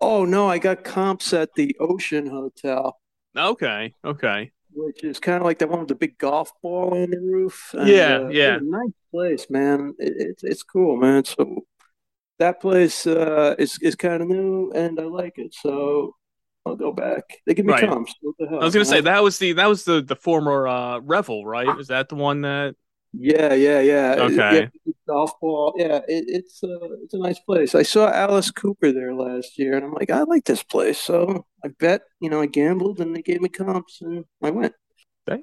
Oh 0.00 0.24
no, 0.24 0.48
I 0.48 0.58
got 0.58 0.84
comps 0.84 1.32
at 1.34 1.52
the 1.54 1.76
Ocean 1.78 2.26
Hotel, 2.26 2.98
Okay, 3.36 3.92
okay. 4.02 4.50
which 4.72 5.04
is 5.04 5.20
kind 5.20 5.36
of 5.36 5.42
like 5.42 5.58
that 5.58 5.68
one 5.68 5.80
with 5.80 5.88
the 5.88 5.94
big 5.94 6.16
golf 6.16 6.50
ball 6.62 6.94
on 6.94 7.10
the 7.10 7.20
roof. 7.20 7.74
And, 7.78 7.86
Yeah, 7.86 8.16
uh, 8.24 8.28
yeah. 8.28 8.58
nice 8.62 8.92
place, 9.10 9.50
man. 9.50 9.92
It, 9.98 10.14
it's 10.16 10.42
it's 10.44 10.62
cool, 10.62 10.96
man. 10.96 11.26
So 11.26 11.66
that 12.40 12.60
place 12.60 13.06
uh, 13.06 13.54
is 13.58 13.78
is 13.80 13.94
kind 13.94 14.22
of 14.22 14.28
new, 14.28 14.72
and 14.74 14.98
I 14.98 15.04
like 15.04 15.34
it. 15.36 15.54
So 15.54 16.16
I'll 16.66 16.76
go 16.76 16.92
back. 16.92 17.22
They 17.46 17.54
give 17.54 17.64
me 17.64 17.72
Right. 17.72 17.88
comps. 17.88 18.14
What 18.20 18.34
the 18.38 18.48
hell? 18.48 18.60
I 18.60 18.64
was 18.64 18.74
gonna 18.74 18.84
say 18.84 19.00
that 19.02 19.22
was 19.22 19.38
the 19.38 19.52
that 19.52 19.68
was 19.68 19.84
the 19.84 20.02
the 20.02 20.16
former 20.16 20.66
uh, 20.66 20.98
Revel, 21.00 21.46
right? 21.46 21.78
Is 21.78 21.88
that 21.88 22.08
the 22.08 22.16
one 22.16 22.40
that? 22.42 22.74
Yeah, 23.12 23.54
yeah, 23.54 23.80
yeah. 23.80 24.14
Okay. 24.18 24.70
Yeah, 24.84 24.92
golf 25.06 25.32
ball. 25.40 25.74
Yeah, 25.76 25.98
it, 26.08 26.24
it's 26.28 26.62
uh, 26.64 26.88
it's 27.02 27.14
a 27.14 27.18
nice 27.18 27.38
place. 27.40 27.74
I 27.74 27.82
saw 27.82 28.08
Alice 28.10 28.50
Cooper 28.50 28.92
there 28.92 29.14
last 29.14 29.58
year, 29.58 29.76
and 29.76 29.84
I'm 29.84 29.92
like, 29.92 30.10
I 30.10 30.22
like 30.22 30.44
this 30.44 30.62
place. 30.62 30.98
So 30.98 31.46
I 31.64 31.68
bet, 31.78 32.02
you 32.20 32.30
know, 32.30 32.40
I 32.40 32.46
gambled, 32.46 33.00
and 33.00 33.14
they 33.14 33.22
gave 33.22 33.40
me 33.40 33.48
comps, 33.48 34.00
and 34.00 34.24
I 34.42 34.50
went. 34.50 34.74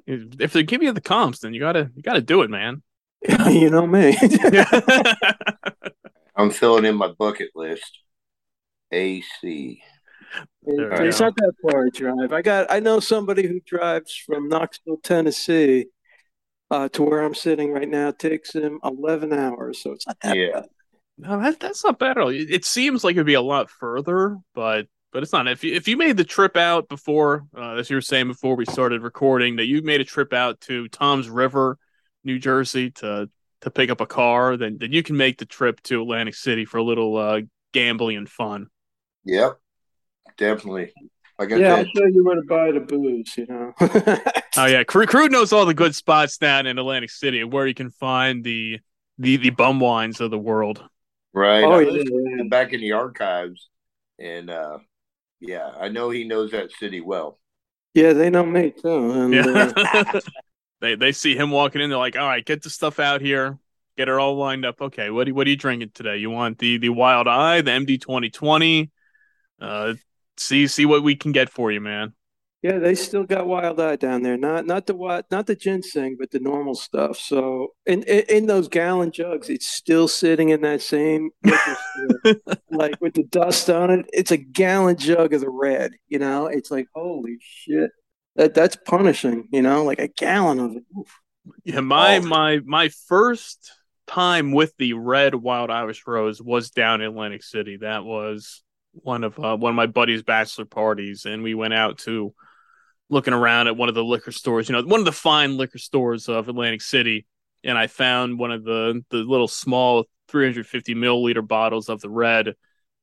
If 0.06 0.52
they 0.52 0.62
give 0.64 0.82
you 0.82 0.92
the 0.92 1.00
comps, 1.00 1.38
then 1.40 1.54
you 1.54 1.60
gotta 1.60 1.90
you 1.94 2.02
gotta 2.02 2.20
do 2.20 2.42
it, 2.42 2.50
man. 2.50 2.82
you 3.48 3.70
know 3.70 3.86
me. 3.86 4.16
I'm 6.38 6.50
filling 6.50 6.84
in 6.84 6.94
my 6.96 7.08
bucket 7.08 7.50
list. 7.54 7.98
AC. 8.92 9.82
It- 10.66 11.02
it's 11.02 11.20
not 11.20 11.34
that 11.36 11.52
far 11.62 11.86
a 11.86 11.90
drive. 11.90 12.32
I 12.32 12.42
got. 12.42 12.70
I 12.70 12.80
know 12.80 13.00
somebody 13.00 13.46
who 13.46 13.60
drives 13.66 14.14
from 14.14 14.48
Knoxville, 14.48 14.98
Tennessee, 15.02 15.86
uh, 16.70 16.88
to 16.90 17.02
where 17.02 17.22
I'm 17.22 17.34
sitting 17.34 17.72
right 17.72 17.88
now. 17.88 18.08
It 18.08 18.18
takes 18.18 18.54
him 18.54 18.78
11 18.84 19.32
hours, 19.32 19.82
so 19.82 19.92
it's 19.92 20.06
not 20.06 20.18
that 20.22 20.36
Yeah. 20.36 20.52
bad. 20.60 20.68
No, 21.20 21.40
that, 21.42 21.58
that's 21.60 21.82
not 21.84 21.98
bad 21.98 22.12
at 22.12 22.18
all. 22.18 22.28
It, 22.28 22.50
it 22.50 22.64
seems 22.64 23.02
like 23.02 23.14
it'd 23.16 23.26
be 23.26 23.34
a 23.34 23.40
lot 23.42 23.70
further, 23.70 24.36
but 24.54 24.86
but 25.10 25.22
it's 25.22 25.32
not. 25.32 25.48
If 25.48 25.64
you, 25.64 25.74
if 25.74 25.88
you 25.88 25.96
made 25.96 26.16
the 26.18 26.24
trip 26.24 26.56
out 26.56 26.88
before, 26.88 27.46
uh, 27.56 27.72
as 27.76 27.88
you 27.90 27.96
were 27.96 28.00
saying 28.02 28.28
before 28.28 28.54
we 28.54 28.66
started 28.66 29.02
recording, 29.02 29.56
that 29.56 29.66
you 29.66 29.82
made 29.82 30.00
a 30.02 30.04
trip 30.04 30.32
out 30.34 30.60
to 30.62 30.86
Toms 30.88 31.28
River, 31.30 31.78
New 32.24 32.38
Jersey, 32.38 32.90
to 32.92 33.28
to 33.62 33.70
pick 33.70 33.90
up 33.90 34.00
a 34.00 34.06
car, 34.06 34.56
then 34.56 34.78
then 34.78 34.92
you 34.92 35.02
can 35.02 35.16
make 35.16 35.38
the 35.38 35.46
trip 35.46 35.80
to 35.84 36.00
Atlantic 36.02 36.34
City 36.34 36.64
for 36.64 36.78
a 36.78 36.82
little 36.82 37.16
uh, 37.16 37.40
gambling 37.72 38.16
and 38.16 38.28
fun. 38.28 38.68
Yep. 39.24 39.58
Definitely. 40.36 40.92
Like 41.38 41.52
I 41.52 41.56
Yeah, 41.56 41.74
I'll 41.74 41.84
said, 41.84 41.88
show 41.96 42.06
you 42.06 42.24
where 42.24 42.36
to 42.36 42.42
buy 42.42 42.72
the 42.72 42.80
booze. 42.80 43.36
You 43.36 43.46
know. 43.46 43.72
Oh 44.56 44.66
yeah, 44.66 44.82
Crew, 44.82 45.06
Crew 45.06 45.28
knows 45.28 45.52
all 45.52 45.66
the 45.66 45.74
good 45.74 45.94
spots 45.94 46.36
down 46.38 46.66
in 46.66 46.78
Atlantic 46.78 47.10
City 47.10 47.44
where 47.44 47.66
you 47.66 47.74
can 47.74 47.90
find 47.90 48.42
the 48.42 48.80
the 49.18 49.36
the 49.36 49.50
bum 49.50 49.78
wines 49.78 50.20
of 50.20 50.30
the 50.30 50.38
world. 50.38 50.82
Right. 51.32 51.62
Oh, 51.62 51.74
I 51.74 51.82
yeah, 51.82 52.02
yeah. 52.02 52.42
back 52.48 52.72
in 52.72 52.80
the 52.80 52.92
archives, 52.92 53.68
and 54.18 54.50
uh, 54.50 54.78
yeah, 55.40 55.70
I 55.78 55.88
know 55.88 56.10
he 56.10 56.24
knows 56.24 56.50
that 56.52 56.72
city 56.72 57.00
well. 57.00 57.38
Yeah, 57.94 58.12
they 58.14 58.30
know 58.30 58.44
me 58.44 58.70
too. 58.70 59.10
And 59.10 59.34
uh, 59.34 59.72
Yeah. 59.76 60.20
they 60.80 60.94
they 60.94 61.12
see 61.12 61.36
him 61.36 61.50
walking 61.50 61.80
in, 61.80 61.90
they're 61.90 61.98
like, 61.98 62.16
all 62.16 62.26
right, 62.26 62.44
get 62.44 62.62
the 62.62 62.70
stuff 62.70 62.98
out 63.00 63.20
here. 63.20 63.58
Get 63.96 64.08
it 64.08 64.14
all 64.14 64.36
lined 64.36 64.64
up. 64.64 64.80
Okay, 64.80 65.10
what 65.10 65.24
do 65.26 65.34
what 65.34 65.46
are 65.46 65.50
you 65.50 65.56
drinking 65.56 65.90
today? 65.94 66.18
You 66.18 66.30
want 66.30 66.58
the 66.58 66.78
the 66.78 66.90
wild 66.90 67.26
eye, 67.28 67.60
the 67.62 67.70
MD 67.72 68.00
twenty 68.00 68.30
twenty? 68.30 68.90
Uh 69.60 69.94
see 70.36 70.66
see 70.68 70.86
what 70.86 71.02
we 71.02 71.16
can 71.16 71.32
get 71.32 71.50
for 71.50 71.72
you, 71.72 71.80
man. 71.80 72.14
yeah, 72.62 72.78
they 72.78 72.94
still 72.96 73.22
got 73.24 73.46
wild 73.46 73.80
eye 73.80 73.96
down 73.96 74.22
there. 74.22 74.36
Not 74.36 74.66
not 74.66 74.86
the 74.86 74.94
what, 74.94 75.30
not 75.30 75.46
the 75.46 75.54
ginseng, 75.54 76.16
but 76.18 76.30
the 76.32 76.40
normal 76.40 76.74
stuff. 76.74 77.16
So 77.18 77.68
in 77.86 78.02
in, 78.04 78.24
in 78.28 78.46
those 78.46 78.68
gallon 78.68 79.12
jugs, 79.12 79.48
it's 79.48 79.68
still 79.68 80.08
sitting 80.08 80.48
in 80.48 80.62
that 80.62 80.82
same 80.82 81.30
like 82.70 83.00
with 83.00 83.14
the 83.14 83.24
dust 83.30 83.70
on 83.70 83.90
it. 83.90 84.06
It's 84.12 84.32
a 84.32 84.36
gallon 84.36 84.96
jug 84.96 85.32
of 85.34 85.40
the 85.40 85.50
red. 85.50 85.92
You 86.08 86.18
know, 86.18 86.46
it's 86.46 86.70
like 86.70 86.88
holy 86.94 87.38
shit. 87.40 87.90
That 88.38 88.54
that's 88.54 88.76
punishing. 88.76 89.48
You 89.52 89.62
know, 89.62 89.84
like 89.84 89.98
a 89.98 90.06
gallon 90.08 90.60
of 90.60 90.76
it. 90.76 90.84
Oof. 90.96 91.20
Yeah, 91.64 91.80
my 91.80 92.18
Oh. 92.18 92.22
my 92.22 92.60
my 92.64 92.88
first 93.08 93.72
time 94.06 94.52
with 94.52 94.72
the 94.78 94.92
red 94.94 95.34
wild 95.34 95.70
Irish 95.70 96.06
rose 96.06 96.40
was 96.40 96.70
down 96.70 97.00
in 97.00 97.08
Atlantic 97.08 97.42
City. 97.42 97.78
That 97.78 98.04
was 98.04 98.62
one 98.92 99.24
of 99.24 99.38
uh, 99.38 99.56
one 99.56 99.70
of 99.70 99.76
my 99.76 99.86
buddy's 99.86 100.22
bachelor 100.22 100.66
parties, 100.66 101.26
and 101.26 101.42
we 101.42 101.54
went 101.54 101.74
out 101.74 101.98
to 101.98 102.32
looking 103.10 103.34
around 103.34 103.66
at 103.66 103.76
one 103.76 103.88
of 103.88 103.96
the 103.96 104.04
liquor 104.04 104.30
stores. 104.30 104.68
You 104.68 104.76
know, 104.76 104.82
one 104.82 105.00
of 105.00 105.06
the 105.06 105.12
fine 105.12 105.56
liquor 105.56 105.78
stores 105.78 106.28
of 106.28 106.48
Atlantic 106.48 106.82
City, 106.82 107.26
and 107.64 107.76
I 107.76 107.88
found 107.88 108.38
one 108.38 108.52
of 108.52 108.62
the 108.62 109.02
the 109.10 109.18
little 109.18 109.48
small 109.48 110.04
350 110.28 110.94
milliliter 110.94 111.46
bottles 111.46 111.88
of 111.88 112.00
the 112.00 112.10
red, 112.10 112.54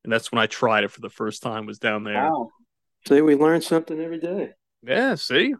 and 0.06 0.14
that's 0.14 0.32
when 0.32 0.42
I 0.42 0.46
tried 0.48 0.86
it 0.86 0.92
for 0.92 1.02
the 1.02 1.10
first 1.10 1.44
time. 1.44 1.66
Was 1.66 1.78
down 1.78 2.06
there. 2.06 2.24
Wow. 2.24 2.52
See, 3.06 3.20
we 3.20 3.36
learn 3.36 3.62
something 3.62 4.00
every 4.00 4.20
day. 4.20 4.54
Yeah, 4.86 5.16
see, 5.16 5.56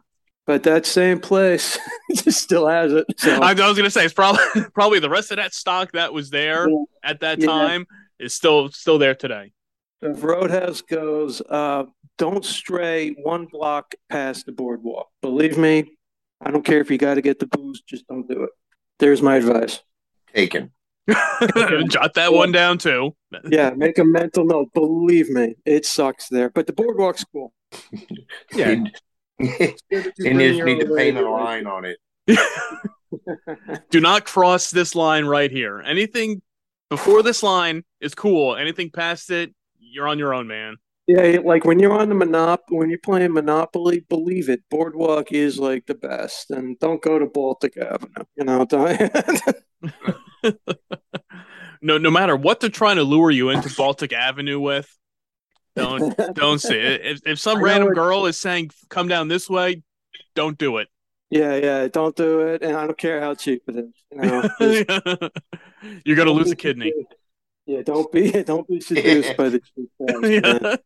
But 0.46 0.62
that 0.64 0.86
same 0.86 1.18
place 1.20 1.78
just 2.14 2.40
still 2.42 2.66
has 2.68 2.92
it. 2.92 3.06
So 3.18 3.32
I, 3.40 3.50
I 3.50 3.68
was 3.68 3.76
gonna 3.76 3.90
say 3.90 4.04
it's 4.04 4.14
probably 4.14 4.40
probably 4.74 4.98
the 5.00 5.10
rest 5.10 5.30
of 5.30 5.36
that 5.38 5.54
stock 5.54 5.92
that 5.92 6.12
was 6.12 6.30
there 6.30 6.68
Yeah. 6.68 6.76
at 7.02 7.20
that 7.20 7.40
Yeah. 7.40 7.46
time 7.46 7.86
is 8.18 8.32
still 8.34 8.70
still 8.70 8.98
there 8.98 9.14
today. 9.14 9.52
if 10.02 10.22
Roadhouse 10.22 10.80
goes, 10.82 11.40
uh, 11.40 11.84
don't 12.18 12.44
stray 12.44 13.10
one 13.22 13.46
block 13.46 13.94
past 14.08 14.46
the 14.46 14.52
boardwalk. 14.52 15.08
Believe 15.22 15.58
me, 15.58 15.96
I 16.40 16.50
don't 16.50 16.64
care 16.64 16.80
if 16.80 16.90
you 16.90 16.98
got 16.98 17.14
to 17.14 17.22
get 17.22 17.38
the 17.38 17.46
booze, 17.46 17.82
just 17.82 18.06
don't 18.06 18.28
do 18.28 18.44
it. 18.44 18.50
There's 18.98 19.20
my 19.22 19.36
advice. 19.36 19.80
Taken. 20.34 20.70
Jot 21.88 22.14
that 22.14 22.32
one 22.32 22.50
down 22.52 22.78
too. 22.78 23.14
Yeah, 23.48 23.70
make 23.76 23.98
a 23.98 24.04
mental 24.04 24.44
note. 24.44 24.72
Believe 24.74 25.28
me, 25.30 25.54
it 25.64 25.84
sucks 25.86 26.28
there, 26.28 26.50
but 26.50 26.66
the 26.66 26.72
boardwalk's 26.72 27.24
cool. 27.24 27.52
Yeah. 28.54 28.84
And 29.38 29.50
It's 29.60 29.82
good 29.90 30.04
that 30.04 30.12
you 30.18 30.38
you 30.38 30.52
just 30.54 30.64
need 30.64 30.80
to 30.80 30.94
paint 30.94 31.18
a 31.18 31.28
line 31.28 31.66
on 31.66 31.84
it. 31.84 31.98
Do 33.90 34.00
not 34.00 34.24
cross 34.24 34.70
this 34.70 34.94
line 34.94 35.24
right 35.26 35.50
here. 35.50 35.80
Anything 35.80 36.42
before 36.90 37.22
this 37.22 37.42
line 37.42 37.84
is 38.00 38.14
cool. 38.14 38.56
Anything 38.56 38.90
past 38.90 39.30
it, 39.30 39.54
you're 39.78 40.08
on 40.08 40.18
your 40.18 40.34
own, 40.34 40.46
man. 40.46 40.76
Yeah, 41.06 41.38
like 41.44 41.64
when 41.64 41.78
you're 41.78 41.92
on 41.96 42.08
the 42.08 42.16
Monop, 42.16 42.58
when 42.68 42.90
you're 42.90 42.98
playing 42.98 43.32
Monopoly, 43.32 44.04
believe 44.08 44.48
it, 44.48 44.62
Boardwalk 44.70 45.30
is 45.30 45.56
like 45.58 45.86
the 45.86 45.94
best. 45.94 46.50
And 46.50 46.76
don't 46.80 47.00
go 47.00 47.18
to 47.18 47.26
Baltic 47.26 47.76
Avenue. 47.76 48.24
You 48.36 48.44
know, 48.44 48.64
don't- 48.64 49.00
No, 51.82 51.98
no 51.98 52.10
matter 52.10 52.34
what 52.34 52.58
they're 52.58 52.70
trying 52.70 52.96
to 52.96 53.04
lure 53.04 53.30
you 53.30 53.50
into 53.50 53.72
Baltic 53.76 54.12
Avenue 54.12 54.58
with, 54.58 54.88
don't 55.76 56.16
don't 56.34 56.58
say 56.58 56.80
it. 56.80 57.00
If, 57.04 57.20
if 57.26 57.38
some 57.38 57.62
random 57.62 57.92
girl 57.94 58.26
is 58.26 58.36
saying 58.38 58.70
come 58.88 59.06
down 59.08 59.28
this 59.28 59.48
way, 59.48 59.82
don't 60.34 60.58
do 60.58 60.78
it. 60.78 60.88
yeah, 61.30 61.54
yeah, 61.56 61.88
don't 61.88 62.16
do 62.16 62.40
it. 62.40 62.62
And 62.62 62.76
I 62.76 62.86
don't 62.86 62.98
care 62.98 63.20
how 63.20 63.34
cheap 63.34 63.62
it 63.68 63.76
is. 63.76 63.94
You 64.12 64.20
know, 64.20 65.28
You're 66.04 66.16
gonna 66.16 66.30
lose 66.32 66.50
a 66.50 66.56
kidney. 66.56 66.90
seduced. 66.92 67.14
Yeah, 67.66 67.82
don't 67.82 68.10
be 68.12 68.30
don't 68.44 68.66
be 68.68 68.80
seduced 68.80 69.36
by 69.36 69.48
the 69.50 69.60
cheap 69.60 69.90
price. 69.98 70.42
Yeah. 70.44 70.76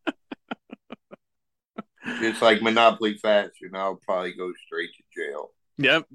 It's 2.03 2.41
like 2.41 2.61
Monopoly 2.63 3.15
Fast, 3.17 3.57
and 3.61 3.77
I'll 3.77 3.99
probably 4.03 4.33
go 4.33 4.51
straight 4.65 4.89
to 4.95 5.03
jail. 5.21 5.51
Yep. 5.77 6.05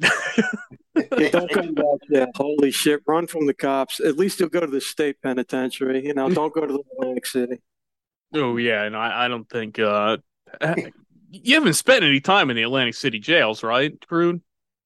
Yeah, 1.19 1.29
don't 1.31 1.51
come 1.53 1.75
back 1.75 1.85
there. 2.09 2.27
Holy 2.35 2.71
shit, 2.73 3.03
run 3.07 3.27
from 3.27 3.47
the 3.47 3.55
cops. 3.55 4.01
At 4.01 4.17
least 4.17 4.41
you'll 4.41 4.49
go 4.49 4.61
to 4.61 4.67
the 4.67 4.81
state 4.81 5.21
penitentiary. 5.23 6.05
You 6.05 6.15
know, 6.15 6.29
don't 6.29 6.53
go 6.53 6.67
to 6.67 6.73
the 6.73 6.83
Atlantic 6.99 7.27
City. 7.27 7.59
Oh 8.37 8.57
yeah, 8.57 8.83
and 8.85 8.97
I, 8.97 9.25
I 9.25 9.29
don't 9.29 9.49
think 9.49 9.79
uh 9.79 10.19
you 11.31 11.55
haven't 11.55 11.75
spent 11.75 12.05
any 12.05 12.21
time 12.21 12.51
in 12.51 12.57
the 12.57 12.63
Atlantic 12.63 12.95
City 12.95 13.19
jails, 13.19 13.63
right, 13.63 13.99
KRÜDE? 14.01 14.41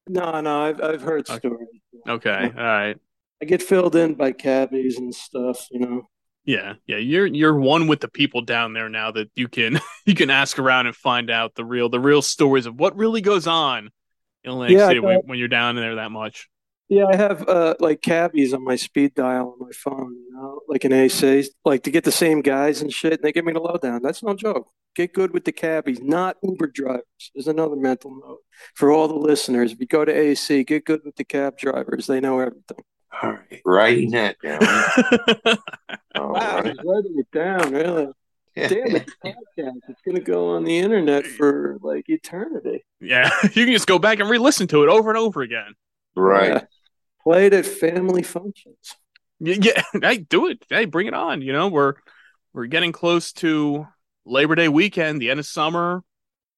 No, 0.09 0.41
no, 0.41 0.63
I've 0.63 0.81
I've 0.83 1.03
heard 1.03 1.27
Okay. 1.29 1.49
stories. 1.49 1.69
Okay, 2.09 2.53
all 2.57 2.63
right. 2.65 2.97
I 3.43 3.45
get 3.45 3.63
filled 3.63 3.97
in 3.97 4.15
by 4.15 4.33
cabbies 4.33 4.99
and 4.99 5.15
stuff, 5.15 5.67
you 5.71 5.81
know. 5.81 6.09
Yeah, 6.45 6.75
yeah, 6.87 6.97
you're 6.97 7.27
you're 7.27 7.57
one 7.59 7.87
with 7.87 8.01
the 8.01 8.09
people 8.09 8.41
down 8.41 8.73
there 8.73 8.89
now 8.89 9.11
that 9.13 9.31
you 9.37 9.47
can 9.49 9.79
you 10.07 10.15
can 10.15 10.31
ask 10.31 10.59
around 10.59 10.87
and 10.87 10.97
find 10.97 11.31
out 11.31 11.55
the 11.55 11.65
real 11.65 11.89
the 11.89 12.01
real 12.01 12.23
stories 12.23 12.67
of 12.67 12.79
what 12.79 12.97
really 12.97 13.21
goes 13.21 13.47
on 13.47 13.91
in 14.45 14.51
Atlantic 14.53 14.79
Yeah, 14.79 14.89
City 14.89 15.01
when, 15.01 15.23
when 15.27 15.39
you're 15.39 15.49
down 15.49 15.77
there 15.77 15.97
that 15.97 16.11
much. 16.11 16.49
Yeah, 16.91 17.07
I 17.07 17.15
have 17.17 17.49
uh 17.49 17.77
like 17.79 18.03
cabbies 18.03 18.53
on 18.53 18.65
my 18.65 18.75
speed 18.77 19.15
dial 19.15 19.53
on 19.59 19.67
my 19.67 19.73
phone, 19.73 20.13
you 20.13 20.35
know, 20.35 20.61
like 20.69 20.83
an 20.85 20.93
AC, 20.93 21.45
like 21.65 21.85
to 21.85 21.91
get 21.91 22.03
the 22.05 22.11
same 22.13 22.43
guys 22.43 22.83
and 22.83 22.93
shit, 22.93 23.15
and 23.15 23.23
they 23.23 23.31
give 23.33 23.45
me 23.45 23.53
the 23.53 23.61
lowdown. 23.61 24.03
That's 24.03 24.23
no 24.25 24.35
joke. 24.35 24.69
Get 24.97 25.13
good 25.15 25.33
with 25.33 25.45
the 25.45 25.53
cabbies, 25.53 26.01
not 26.03 26.37
Uber 26.43 26.67
drivers. 26.67 27.05
There's 27.33 27.47
another 27.47 27.77
mental 27.77 28.11
note 28.11 28.41
for 28.75 28.91
all 28.91 29.07
the 29.07 29.15
listeners. 29.15 29.71
If 29.73 29.79
you 29.81 29.87
go 29.87 30.05
to 30.05 30.13
AC, 30.13 30.65
get 30.65 30.85
good 30.85 31.03
with 31.05 31.15
the 31.15 31.23
cab 31.25 31.57
drivers. 31.57 32.09
They 32.09 32.19
know 32.21 32.41
everything. 32.41 32.83
All 33.23 33.31
right, 33.33 33.63
writing 33.65 34.11
that 34.11 34.37
down. 34.43 34.61
Wow, 36.17 36.61
right. 36.61 36.77
writing 36.85 37.19
it 37.19 37.31
down, 37.33 37.73
really. 37.73 38.09
Damn 38.57 38.97
it, 38.97 39.09
podcast. 39.25 39.79
It's 39.89 40.01
gonna 40.05 40.21
go 40.21 40.51
on 40.57 40.65
the 40.65 40.77
internet 40.79 41.25
for 41.27 41.79
like 41.83 42.09
eternity. 42.09 42.85
yeah, 43.01 43.31
you 43.45 43.65
can 43.65 43.73
just 43.73 43.87
go 43.87 43.99
back 43.99 44.19
and 44.19 44.29
re-listen 44.29 44.67
to 44.69 44.83
it 44.83 44.89
over 44.89 45.09
and 45.11 45.19
over 45.19 45.43
again. 45.43 45.75
right. 46.17 46.49
Yeah. 46.49 46.61
Played 47.23 47.55
at 47.55 47.67
family 47.67 48.23
functions. 48.23 48.97
Yeah, 49.41 49.83
hey, 50.03 50.19
do 50.19 50.49
it. 50.49 50.65
Hey, 50.69 50.85
bring 50.85 51.07
it 51.07 51.15
on. 51.15 51.43
You 51.43 51.53
know, 51.53 51.69
we're 51.69 51.95
we're 52.53 52.67
getting 52.67 52.93
close 52.93 53.33
to 53.35 53.87
Labor 54.25 54.55
Day 54.55 54.69
weekend, 54.69 55.21
the 55.21 55.31
end 55.31 55.41
of 55.41 55.47
summer. 55.47 56.03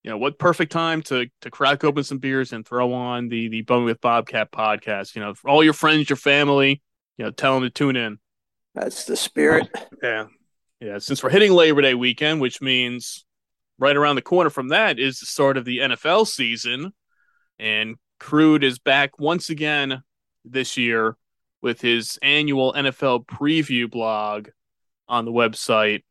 You 0.02 0.10
know, 0.10 0.18
what 0.18 0.38
perfect 0.38 0.72
time 0.72 1.02
to 1.02 1.26
to 1.42 1.50
crack 1.50 1.84
open 1.84 2.02
some 2.02 2.18
beers 2.18 2.52
and 2.52 2.66
throw 2.66 2.92
on 2.92 3.28
the 3.28 3.48
the 3.48 3.62
Bum 3.62 3.84
with 3.84 4.00
Bobcat 4.00 4.50
podcast. 4.50 5.14
You 5.14 5.22
know, 5.22 5.34
for 5.34 5.48
all 5.48 5.62
your 5.64 5.72
friends, 5.72 6.10
your 6.10 6.16
family. 6.16 6.82
You 7.18 7.26
know, 7.26 7.30
tell 7.30 7.54
them 7.54 7.62
to 7.62 7.70
tune 7.70 7.96
in. 7.96 8.18
That's 8.74 9.04
the 9.04 9.16
spirit. 9.16 9.68
Yeah, 10.02 10.26
yeah. 10.80 10.98
Since 10.98 11.22
we're 11.22 11.30
hitting 11.30 11.52
Labor 11.52 11.82
Day 11.82 11.94
weekend, 11.94 12.40
which 12.40 12.60
means 12.60 13.24
right 13.78 13.96
around 13.96 14.16
the 14.16 14.22
corner 14.22 14.50
from 14.50 14.68
that 14.68 14.98
is 14.98 15.20
the 15.20 15.26
start 15.26 15.56
of 15.56 15.64
the 15.64 15.78
NFL 15.78 16.26
season, 16.26 16.92
and 17.58 17.96
KRÜDE 18.18 18.64
is 18.64 18.78
back 18.78 19.18
once 19.18 19.50
again 19.50 20.02
this 20.44 20.76
year 20.76 21.16
with 21.60 21.80
his 21.80 22.18
annual 22.22 22.72
NFL 22.72 23.26
preview 23.26 23.90
blog 23.90 24.48
on 25.08 25.24
the 25.24 25.32
website. 25.32 26.02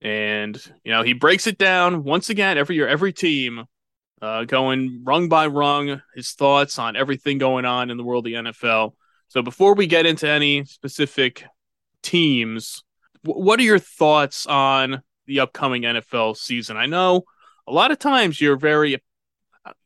And, 0.00 0.60
you 0.84 0.92
know, 0.92 1.02
he 1.02 1.12
breaks 1.12 1.46
it 1.46 1.58
down 1.58 2.04
once 2.04 2.30
again 2.30 2.58
every 2.58 2.76
year, 2.76 2.86
every 2.86 3.12
team, 3.12 3.64
uh, 4.20 4.44
going 4.44 5.02
rung 5.04 5.28
by 5.28 5.46
rung, 5.46 6.02
his 6.14 6.32
thoughts 6.32 6.78
on 6.78 6.96
everything 6.96 7.38
going 7.38 7.64
on 7.64 7.90
in 7.90 7.96
the 7.96 8.04
world 8.04 8.26
of 8.26 8.32
the 8.32 8.50
NFL. 8.50 8.94
So 9.28 9.42
before 9.42 9.74
we 9.74 9.86
get 9.86 10.06
into 10.06 10.28
any 10.28 10.64
specific 10.64 11.44
teams, 12.02 12.84
w- 13.24 13.44
what 13.44 13.58
are 13.60 13.64
your 13.64 13.78
thoughts 13.78 14.46
on 14.46 15.02
the 15.26 15.40
upcoming 15.40 15.82
NFL 15.82 16.36
season? 16.36 16.76
I 16.76 16.86
know 16.86 17.24
a 17.66 17.72
lot 17.72 17.90
of 17.90 17.98
times 17.98 18.40
you're 18.40 18.56
very 18.56 19.02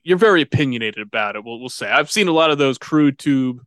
you're 0.05 0.19
very 0.19 0.43
opinionated 0.43 1.03
about 1.03 1.35
it. 1.35 1.45
We'll, 1.45 1.59
we'll 1.59 1.69
say 1.69 1.91
I've 1.91 2.11
seen 2.11 2.29
a 2.29 2.33
lot 2.33 2.51
of 2.51 2.59
those 2.59 2.79
KRÜDE 2.79 3.19
tube 3.19 3.61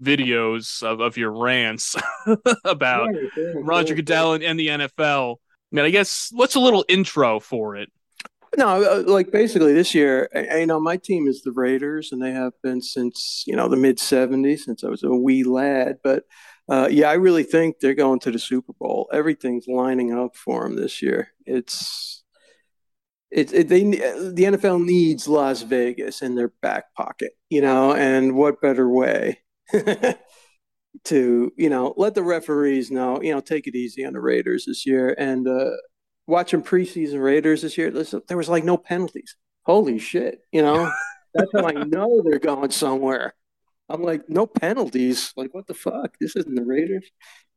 videos 0.00 0.82
of, 0.82 1.00
of 1.00 1.16
your 1.16 1.32
rants 1.32 1.96
about 2.64 3.08
Right, 3.08 3.16
right, 3.36 3.64
Roger 3.64 3.94
right. 3.94 3.96
Goodell 3.96 4.34
and, 4.34 4.44
and 4.44 4.58
the 4.58 4.68
NFL. 4.68 5.36
And 5.72 5.80
I 5.80 5.90
guess 5.90 6.30
what's 6.32 6.54
a 6.54 6.60
little 6.60 6.84
intro 6.88 7.40
for 7.40 7.76
it? 7.76 7.90
No, 8.56 8.82
uh, 8.82 9.02
like 9.06 9.30
basically 9.30 9.74
this 9.74 9.94
year, 9.94 10.28
I, 10.34 10.46
I- 10.46 10.56
you 10.58 10.66
know, 10.66 10.80
my 10.80 10.96
team 10.96 11.28
is 11.28 11.42
the 11.42 11.52
Raiders, 11.52 12.12
and 12.12 12.22
they 12.22 12.32
have 12.32 12.54
been 12.62 12.80
since 12.80 13.44
you 13.46 13.54
know 13.54 13.68
the 13.68 13.76
mid 13.76 13.98
'70s, 13.98 14.60
since 14.60 14.82
I 14.82 14.88
was 14.88 15.02
a 15.02 15.10
wee 15.10 15.44
lad. 15.44 15.98
But 16.02 16.24
uh, 16.68 16.88
yeah, 16.90 17.10
I 17.10 17.14
really 17.14 17.42
think 17.42 17.76
they're 17.80 17.92
going 17.94 18.20
to 18.20 18.30
the 18.30 18.38
Super 18.38 18.72
Bowl. 18.72 19.10
Everything's 19.12 19.68
lining 19.68 20.14
up 20.18 20.34
for 20.34 20.62
them 20.64 20.76
this 20.76 21.02
year. 21.02 21.28
It's 21.44 22.24
it, 23.30 23.52
it 23.52 23.68
they 23.68 23.84
the 23.84 24.44
NFL 24.44 24.82
needs 24.82 25.28
Las 25.28 25.60
Vegas 25.62 26.22
in 26.22 26.34
their 26.34 26.48
back 26.62 26.94
pocket, 26.94 27.32
you 27.50 27.60
know, 27.60 27.92
and 27.94 28.34
what 28.34 28.62
better 28.62 28.88
way? 28.88 29.40
to 31.04 31.52
you 31.56 31.70
know 31.70 31.94
let 31.96 32.14
the 32.14 32.22
referees 32.22 32.90
know 32.90 33.20
you 33.22 33.32
know 33.32 33.40
take 33.40 33.66
it 33.66 33.74
easy 33.74 34.04
on 34.04 34.12
the 34.12 34.20
Raiders 34.20 34.64
this 34.66 34.86
year 34.86 35.14
and 35.18 35.46
uh, 35.46 35.70
watching 36.26 36.62
preseason 36.62 37.22
Raiders 37.22 37.62
this 37.62 37.78
year. 37.78 37.90
There 37.90 38.36
was 38.36 38.48
like 38.48 38.64
no 38.64 38.76
penalties. 38.76 39.36
Holy 39.64 39.98
shit! 39.98 40.40
You 40.52 40.62
know 40.62 40.90
that's 41.34 41.50
how 41.54 41.66
I 41.66 41.84
know 41.84 42.22
they're 42.22 42.38
going 42.38 42.70
somewhere. 42.70 43.34
I'm 43.88 44.02
like 44.02 44.28
no 44.28 44.46
penalties. 44.46 45.32
Like 45.36 45.54
what 45.54 45.66
the 45.66 45.74
fuck? 45.74 46.16
This 46.20 46.36
isn't 46.36 46.54
the 46.54 46.64
Raiders. 46.64 47.08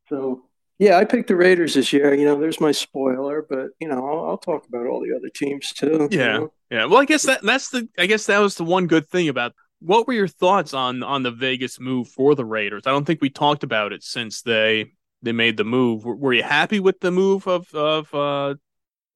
So 0.08 0.44
yeah, 0.78 0.98
I 0.98 1.04
picked 1.04 1.28
the 1.28 1.36
Raiders 1.36 1.74
this 1.74 1.92
year. 1.92 2.12
You 2.12 2.24
know, 2.24 2.40
there's 2.40 2.60
my 2.60 2.72
spoiler, 2.72 3.46
but 3.48 3.68
you 3.80 3.88
know, 3.88 4.06
I'll, 4.06 4.30
I'll 4.30 4.38
talk 4.38 4.66
about 4.66 4.86
all 4.86 5.00
the 5.00 5.14
other 5.14 5.28
teams 5.28 5.72
too. 5.72 6.08
Yeah, 6.10 6.18
you 6.18 6.40
know? 6.40 6.52
yeah. 6.70 6.84
Well, 6.86 7.00
I 7.00 7.04
guess 7.04 7.22
that 7.24 7.42
that's 7.42 7.70
the 7.70 7.88
I 7.98 8.06
guess 8.06 8.26
that 8.26 8.38
was 8.38 8.56
the 8.56 8.64
one 8.64 8.86
good 8.86 9.08
thing 9.08 9.28
about. 9.28 9.52
What 9.84 10.06
were 10.06 10.12
your 10.12 10.28
thoughts 10.28 10.74
on 10.74 11.02
on 11.02 11.22
the 11.22 11.30
Vegas 11.30 11.80
move 11.80 12.08
for 12.08 12.34
the 12.34 12.44
Raiders? 12.44 12.84
I 12.86 12.90
don't 12.90 13.04
think 13.04 13.20
we 13.20 13.30
talked 13.30 13.64
about 13.64 13.92
it 13.92 14.02
since 14.02 14.42
they 14.42 14.92
they 15.22 15.32
made 15.32 15.56
the 15.56 15.64
move. 15.64 16.04
Were, 16.04 16.16
were 16.16 16.32
you 16.32 16.42
happy 16.42 16.80
with 16.80 17.00
the 17.00 17.10
move 17.10 17.46
of 17.46 17.72
of 17.74 18.14
uh 18.14 18.54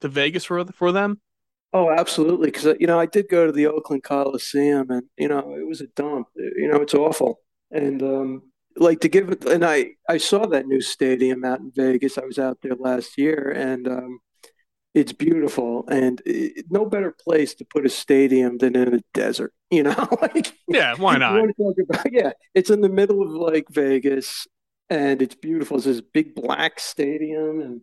to 0.01 0.09
Vegas 0.09 0.45
for 0.45 0.65
for 0.67 0.93
them? 0.93 1.21
Oh, 1.73 1.91
absolutely. 1.91 2.51
Because 2.51 2.77
you 2.81 2.87
know, 2.87 2.99
I 2.99 3.07
did 3.07 3.29
go 3.29 3.47
to 3.47 3.53
the 3.53 3.67
Oakland 3.67 4.03
Coliseum, 4.03 4.91
and 4.91 5.05
you 5.17 5.29
know, 5.29 5.55
it 5.57 5.67
was 5.67 5.81
a 5.81 5.87
dump. 5.89 6.29
You 6.37 6.69
know, 6.71 6.81
it's 6.81 6.95
awful. 6.95 7.41
And 7.71 8.03
um, 8.03 8.43
like 8.77 9.01
to 9.01 9.09
give 9.09 9.31
it 9.31 9.45
and 9.47 9.65
i 9.65 9.87
i 10.09 10.17
saw 10.17 10.47
that 10.47 10.67
new 10.67 10.81
stadium 10.81 11.45
out 11.45 11.61
in 11.61 11.73
vegas 11.75 12.19
i 12.19 12.25
was 12.25 12.39
out 12.39 12.59
there 12.63 12.75
last 12.79 13.17
year 13.17 13.53
and 13.57 13.89
um, 13.89 14.19
it's 14.97 15.13
beautiful 15.13 15.85
and 15.89 16.23
it, 16.25 16.65
no 16.71 16.87
better 16.87 17.15
place 17.23 17.55
to 17.55 17.67
put 17.67 17.85
a 17.85 17.89
stadium 17.89 18.57
than 18.57 18.75
in 18.75 18.95
a 18.95 19.01
desert 19.13 19.53
you 19.71 19.83
know 19.83 20.09
like 20.23 20.53
yeah 20.69 20.95
why 20.97 21.17
not 21.17 21.39
about, 21.39 22.13
yeah 22.13 22.33
it's 22.55 22.71
in 22.71 22.81
the 22.81 22.89
middle 22.89 23.23
of 23.23 23.31
like 23.31 23.67
vegas 23.69 24.47
and 24.89 25.21
it's 25.21 25.35
beautiful 25.35 25.77
it's 25.77 25.87
this 25.87 26.01
big 26.01 26.35
black 26.35 26.81
stadium 26.81 27.61
and 27.61 27.81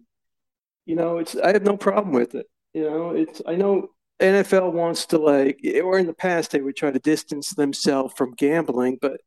you 0.86 0.96
know 0.96 1.20
it's 1.20 1.36
i 1.36 1.54
have 1.54 1.64
no 1.64 1.78
problem 1.78 2.14
with 2.14 2.34
it 2.34 2.48
you 2.74 2.84
know 2.84 3.12
it's 3.12 3.42
i 3.46 3.56
know 3.56 3.90
nfl 4.20 4.72
wants 4.72 5.06
to 5.06 5.18
like 5.20 5.60
or 5.84 6.00
in 6.00 6.08
the 6.08 6.14
past 6.14 6.52
they 6.52 6.62
would 6.62 6.76
try 6.76 6.90
to 6.90 7.00
distance 7.00 7.52
themselves 7.52 8.14
from 8.18 8.32
gambling 8.32 8.98
but 9.00 9.22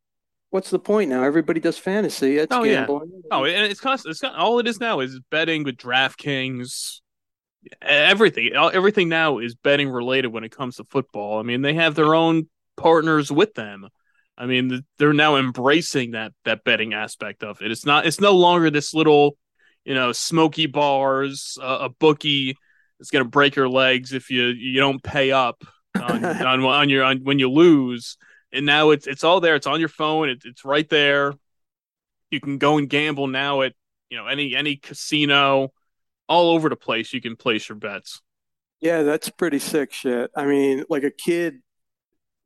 what's 0.51 0.71
the 0.71 0.79
point 0.79 1.11
now? 1.11 1.23
Everybody 1.23 1.61
does 1.61 1.77
fantasy. 1.77 2.39
It's 2.39 2.55
oh, 2.55 2.65
gambling. 2.65 3.11
Yeah. 3.13 3.21
Oh, 3.31 3.45
and 3.45 3.71
it's 3.71 3.81
constant. 3.81 4.13
It's 4.13 4.23
all 4.25 4.59
it 4.59 4.67
is 4.67 4.81
now 4.81 5.01
is 5.01 5.21
betting 5.31 5.65
with 5.65 5.77
DraftKings. 5.77 7.01
Everything, 7.83 8.51
everything 8.55 9.09
now 9.09 9.39
is 9.39 9.55
betting 9.55 9.89
related 9.89 10.29
when 10.29 10.45
it 10.45 10.57
comes 10.57 10.77
to 10.77 10.85
football. 10.85 11.39
I 11.39 11.43
mean, 11.43 11.63
they 11.63 11.75
have 11.75 11.95
their 11.95 12.15
own 12.15 12.49
partners 12.77 13.31
with 13.31 13.55
them. 13.55 13.89
I 14.39 14.47
mean, 14.47 14.83
they're 14.99 15.13
now 15.13 15.37
embracing 15.37 16.13
that 16.13 16.33
that 16.45 16.63
betting 16.65 16.95
aspect 16.95 17.43
of 17.43 17.63
it. 17.63 17.71
It's 17.71 17.87
not. 17.87 18.07
It's 18.07 18.21
no 18.21 18.33
longer 18.33 18.71
this 18.71 18.93
little, 18.93 19.37
you 19.85 19.95
know, 19.95 20.13
smoky 20.13 20.67
bars, 20.67 21.57
uh, 21.61 21.79
a 21.83 21.89
bookie 21.89 22.57
is 23.01 23.11
going 23.11 23.25
to 23.25 23.31
break 23.31 23.57
your 23.57 23.69
legs 23.69 24.13
if 24.13 24.31
you 24.31 24.45
you 24.47 24.79
don't 24.79 25.03
pay 25.03 25.33
up 25.33 25.65
on 26.01 26.25
on, 26.47 26.65
on 26.65 26.89
your 26.89 27.05
on 27.05 27.21
when 27.25 27.39
you 27.39 27.51
lose 27.51 28.17
and 28.53 28.67
now 28.67 28.91
it's 28.91 29.07
it's 29.07 29.23
all 29.23 29.41
there. 29.41 29.55
It's 29.55 29.67
on 29.67 29.81
your 29.81 29.89
phone. 29.89 30.31
It, 30.31 30.43
it's 30.45 30.65
right 30.65 30.89
there. 30.89 31.35
You 32.31 32.41
can 32.41 32.59
go 32.59 32.79
and 32.79 32.89
gamble 32.89 33.27
now 33.27 33.63
at 33.63 33.75
you 34.11 34.17
know 34.17 34.27
any 34.27 34.57
any 34.57 34.77
casino 34.77 35.73
all 36.29 36.51
over 36.51 36.69
the 36.69 36.77
place. 36.77 37.13
You 37.13 37.21
can 37.21 37.37
place 37.37 37.69
your 37.69 37.77
bets. 37.77 38.21
Yeah, 38.81 39.03
that's 39.03 39.29
pretty 39.31 39.59
sick 39.59 39.93
shit. 39.93 40.31
I 40.37 40.45
mean, 40.45 40.85
like 40.89 41.03
a 41.03 41.11
kid, 41.11 41.61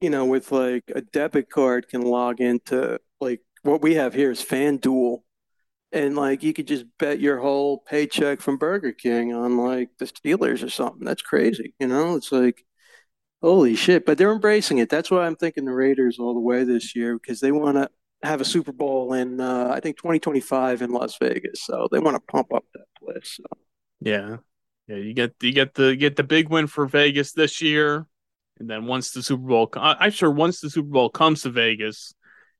you 0.00 0.10
know, 0.10 0.24
with 0.24 0.52
like 0.52 0.84
a 0.94 1.00
debit 1.00 1.50
card 1.50 1.88
can 1.88 2.02
log 2.02 2.40
into 2.40 3.00
like 3.20 3.40
what 3.62 3.82
we 3.82 3.94
have 3.94 4.14
here 4.14 4.30
is 4.30 4.42
FanDuel. 4.42 5.22
And 5.92 6.14
like 6.14 6.44
you 6.44 6.52
could 6.52 6.68
just 6.68 6.84
bet 6.98 7.18
your 7.18 7.40
whole 7.40 7.78
paycheck 7.78 8.40
from 8.40 8.58
Burger 8.58 8.92
King 8.92 9.34
on 9.34 9.56
like 9.56 9.90
the 9.98 10.04
Steelers 10.04 10.64
or 10.64 10.70
something. 10.70 11.04
That's 11.04 11.22
crazy. 11.22 11.74
You 11.80 11.88
know, 11.88 12.14
it's 12.14 12.30
like 12.30 12.64
Holy 13.42 13.74
shit! 13.74 14.04
But 14.04 14.18
they're 14.18 14.32
embracing 14.32 14.78
it. 14.78 14.90
That's 14.90 15.10
why 15.10 15.24
I'm 15.24 15.36
thinking 15.36 15.64
the 15.64 15.72
Raiders 15.72 16.18
all 16.18 16.34
the 16.34 16.40
way 16.40 16.62
this 16.64 16.94
year 16.94 17.18
because 17.18 17.40
they 17.40 17.52
want 17.52 17.76
to 17.76 17.88
have 18.22 18.40
a 18.42 18.44
Super 18.44 18.72
Bowl 18.72 19.14
in 19.14 19.40
uh, 19.40 19.70
I 19.74 19.80
think 19.80 19.96
2025 19.96 20.82
in 20.82 20.90
Las 20.90 21.16
Vegas. 21.18 21.64
So 21.64 21.88
they 21.90 21.98
want 22.00 22.16
to 22.16 22.32
pump 22.32 22.52
up 22.52 22.64
that 22.74 22.84
place. 23.02 23.38
So. 23.38 23.44
Yeah, 24.00 24.36
yeah. 24.86 24.96
You 24.96 25.14
get 25.14 25.34
you 25.40 25.52
get 25.52 25.74
the 25.74 25.94
get 25.96 26.16
the 26.16 26.24
big 26.24 26.48
win 26.48 26.66
for 26.66 26.86
Vegas 26.86 27.32
this 27.32 27.60
year, 27.60 28.06
and 28.58 28.68
then 28.68 28.86
once 28.86 29.12
the 29.12 29.22
Super 29.22 29.46
Bowl, 29.46 29.70
I'm 29.74 30.10
sure 30.10 30.30
once 30.30 30.60
the 30.60 30.70
Super 30.70 30.88
Bowl 30.88 31.10
comes 31.10 31.42
to 31.42 31.50
Vegas, 31.50 32.14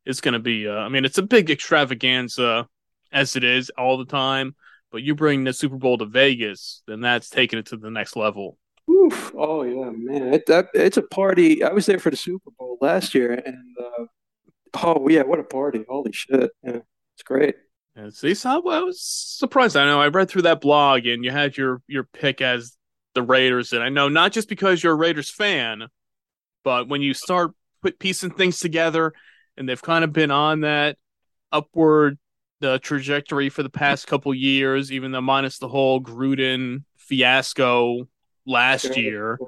it's 0.04 0.20
going 0.20 0.34
to 0.34 0.40
be. 0.40 0.68
Uh, 0.68 0.74
I 0.74 0.88
mean, 0.88 1.04
it's 1.04 1.18
a 1.18 1.22
big 1.22 1.50
extravaganza 1.50 2.68
as 3.12 3.36
it 3.36 3.44
is 3.44 3.70
all 3.76 3.98
the 3.98 4.04
time. 4.04 4.54
But 4.92 5.02
you 5.02 5.14
bring 5.14 5.44
the 5.44 5.52
Super 5.52 5.76
Bowl 5.76 5.98
to 5.98 6.06
Vegas, 6.06 6.82
then 6.88 7.00
that's 7.00 7.30
taking 7.30 7.60
it 7.60 7.66
to 7.66 7.76
the 7.76 7.90
next 7.90 8.16
level. 8.16 8.58
Oof. 8.90 9.32
Oh 9.36 9.62
yeah, 9.62 9.90
man. 9.90 10.34
It, 10.34 10.46
that, 10.46 10.66
it's 10.74 10.96
a 10.96 11.02
party. 11.02 11.62
I 11.62 11.72
was 11.72 11.86
there 11.86 12.00
for 12.00 12.10
the 12.10 12.16
Super 12.16 12.50
Bowl 12.58 12.76
last 12.80 13.14
year, 13.14 13.32
and 13.34 13.76
uh, 13.78 14.04
oh 14.82 15.08
yeah, 15.08 15.22
what 15.22 15.38
a 15.38 15.44
party! 15.44 15.84
Holy 15.88 16.10
shit, 16.12 16.50
yeah, 16.64 16.78
it's 17.14 17.22
great. 17.24 17.54
Yeah, 17.96 18.10
see, 18.10 18.34
so 18.34 18.50
I 18.68 18.80
was 18.80 19.00
surprised. 19.00 19.76
I 19.76 19.84
know 19.84 20.00
I 20.00 20.08
read 20.08 20.28
through 20.28 20.42
that 20.42 20.60
blog, 20.60 21.06
and 21.06 21.24
you 21.24 21.30
had 21.30 21.56
your 21.56 21.82
your 21.88 22.04
pick 22.04 22.40
as 22.40 22.76
the 23.14 23.22
Raiders, 23.22 23.72
and 23.72 23.82
I 23.82 23.88
know 23.88 24.08
not 24.08 24.32
just 24.32 24.48
because 24.48 24.82
you're 24.82 24.92
a 24.92 24.96
Raiders 24.96 25.30
fan, 25.30 25.88
but 26.62 26.88
when 26.88 27.02
you 27.02 27.14
start 27.14 27.52
put 27.82 27.98
piecing 27.98 28.30
things 28.30 28.60
together, 28.60 29.12
and 29.56 29.68
they've 29.68 29.82
kind 29.82 30.04
of 30.04 30.12
been 30.12 30.30
on 30.30 30.60
that 30.60 30.96
upward 31.50 32.18
the 32.60 32.78
trajectory 32.78 33.48
for 33.48 33.62
the 33.62 33.70
past 33.70 34.06
couple 34.06 34.32
years, 34.34 34.92
even 34.92 35.12
though 35.12 35.20
minus 35.20 35.58
the 35.58 35.68
whole 35.68 36.00
Gruden 36.00 36.84
fiasco 36.96 38.06
last 38.46 38.96
year, 38.96 39.38